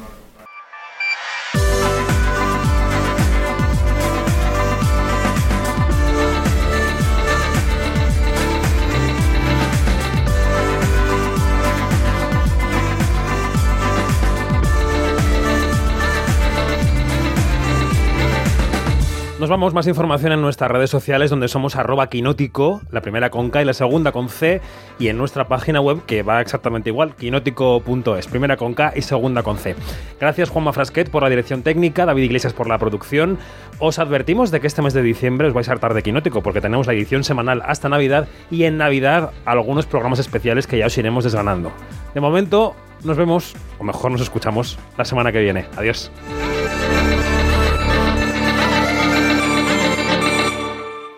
Nos 19.45 19.51
vamos, 19.51 19.75
más 19.75 19.87
información 19.87 20.33
en 20.33 20.41
nuestras 20.41 20.71
redes 20.71 20.89
sociales 20.89 21.29
donde 21.29 21.49
somos 21.49 21.77
arroba 21.77 22.09
quinótico, 22.09 22.81
la 22.91 23.03
primera 23.03 23.29
con 23.29 23.51
K 23.51 23.61
y 23.61 23.67
la 23.67 23.75
segunda 23.75 24.11
con 24.11 24.31
C, 24.31 24.63
y 24.99 25.09
en 25.09 25.19
nuestra 25.19 25.49
página 25.49 25.83
web 25.83 26.07
que 26.07 26.23
va 26.23 26.41
exactamente 26.41 26.89
igual, 26.89 27.15
quinótico.es, 27.15 28.27
primera 28.27 28.57
con 28.57 28.73
K 28.73 28.95
y 28.97 29.03
segunda 29.03 29.43
con 29.43 29.59
C. 29.59 29.77
Gracias 30.19 30.49
Juanma 30.49 30.73
Frasquet 30.73 31.11
por 31.11 31.23
la 31.23 31.29
dirección 31.29 31.63
técnica, 31.63 32.07
David 32.07 32.23
Iglesias 32.23 32.55
por 32.55 32.67
la 32.69 32.79
producción. 32.79 33.37
Os 33.81 33.99
advertimos 33.99 34.51
de 34.51 34.61
que 34.61 34.67
este 34.67 34.81
mes 34.81 34.95
de 34.95 35.03
diciembre 35.03 35.47
os 35.47 35.53
vais 35.53 35.69
a 35.69 35.73
hartar 35.73 35.93
de 35.93 36.03
quinótico 36.03 36.43
porque 36.43 36.63
tenemos 36.63 36.87
la 36.87 36.95
edición 36.95 37.23
semanal 37.23 37.61
hasta 37.67 37.91
Navidad 37.91 38.27
y 38.51 38.65
en 38.65 38.79
Navidad 38.79 39.33
algunos 39.45 39.85
programas 39.85 40.21
especiales 40.21 40.67
que 40.67 40.79
ya 40.79 40.87
os 40.87 40.97
iremos 40.97 41.23
desgranando. 41.23 41.71
De 42.15 42.21
momento, 42.23 42.75
nos 43.03 43.19
vemos, 43.19 43.55
o 43.79 43.85
mejor 43.85 44.11
nos 44.11 44.23
escuchamos, 44.23 44.79
la 44.97 45.05
semana 45.05 45.33
que 45.33 45.41
viene. 45.41 45.67
Adiós. 45.77 46.11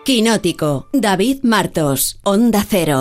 Quinótico, 0.07 0.87
David 0.93 1.39
Martos, 1.43 2.17
Onda 2.23 2.63
Cero. 2.63 2.95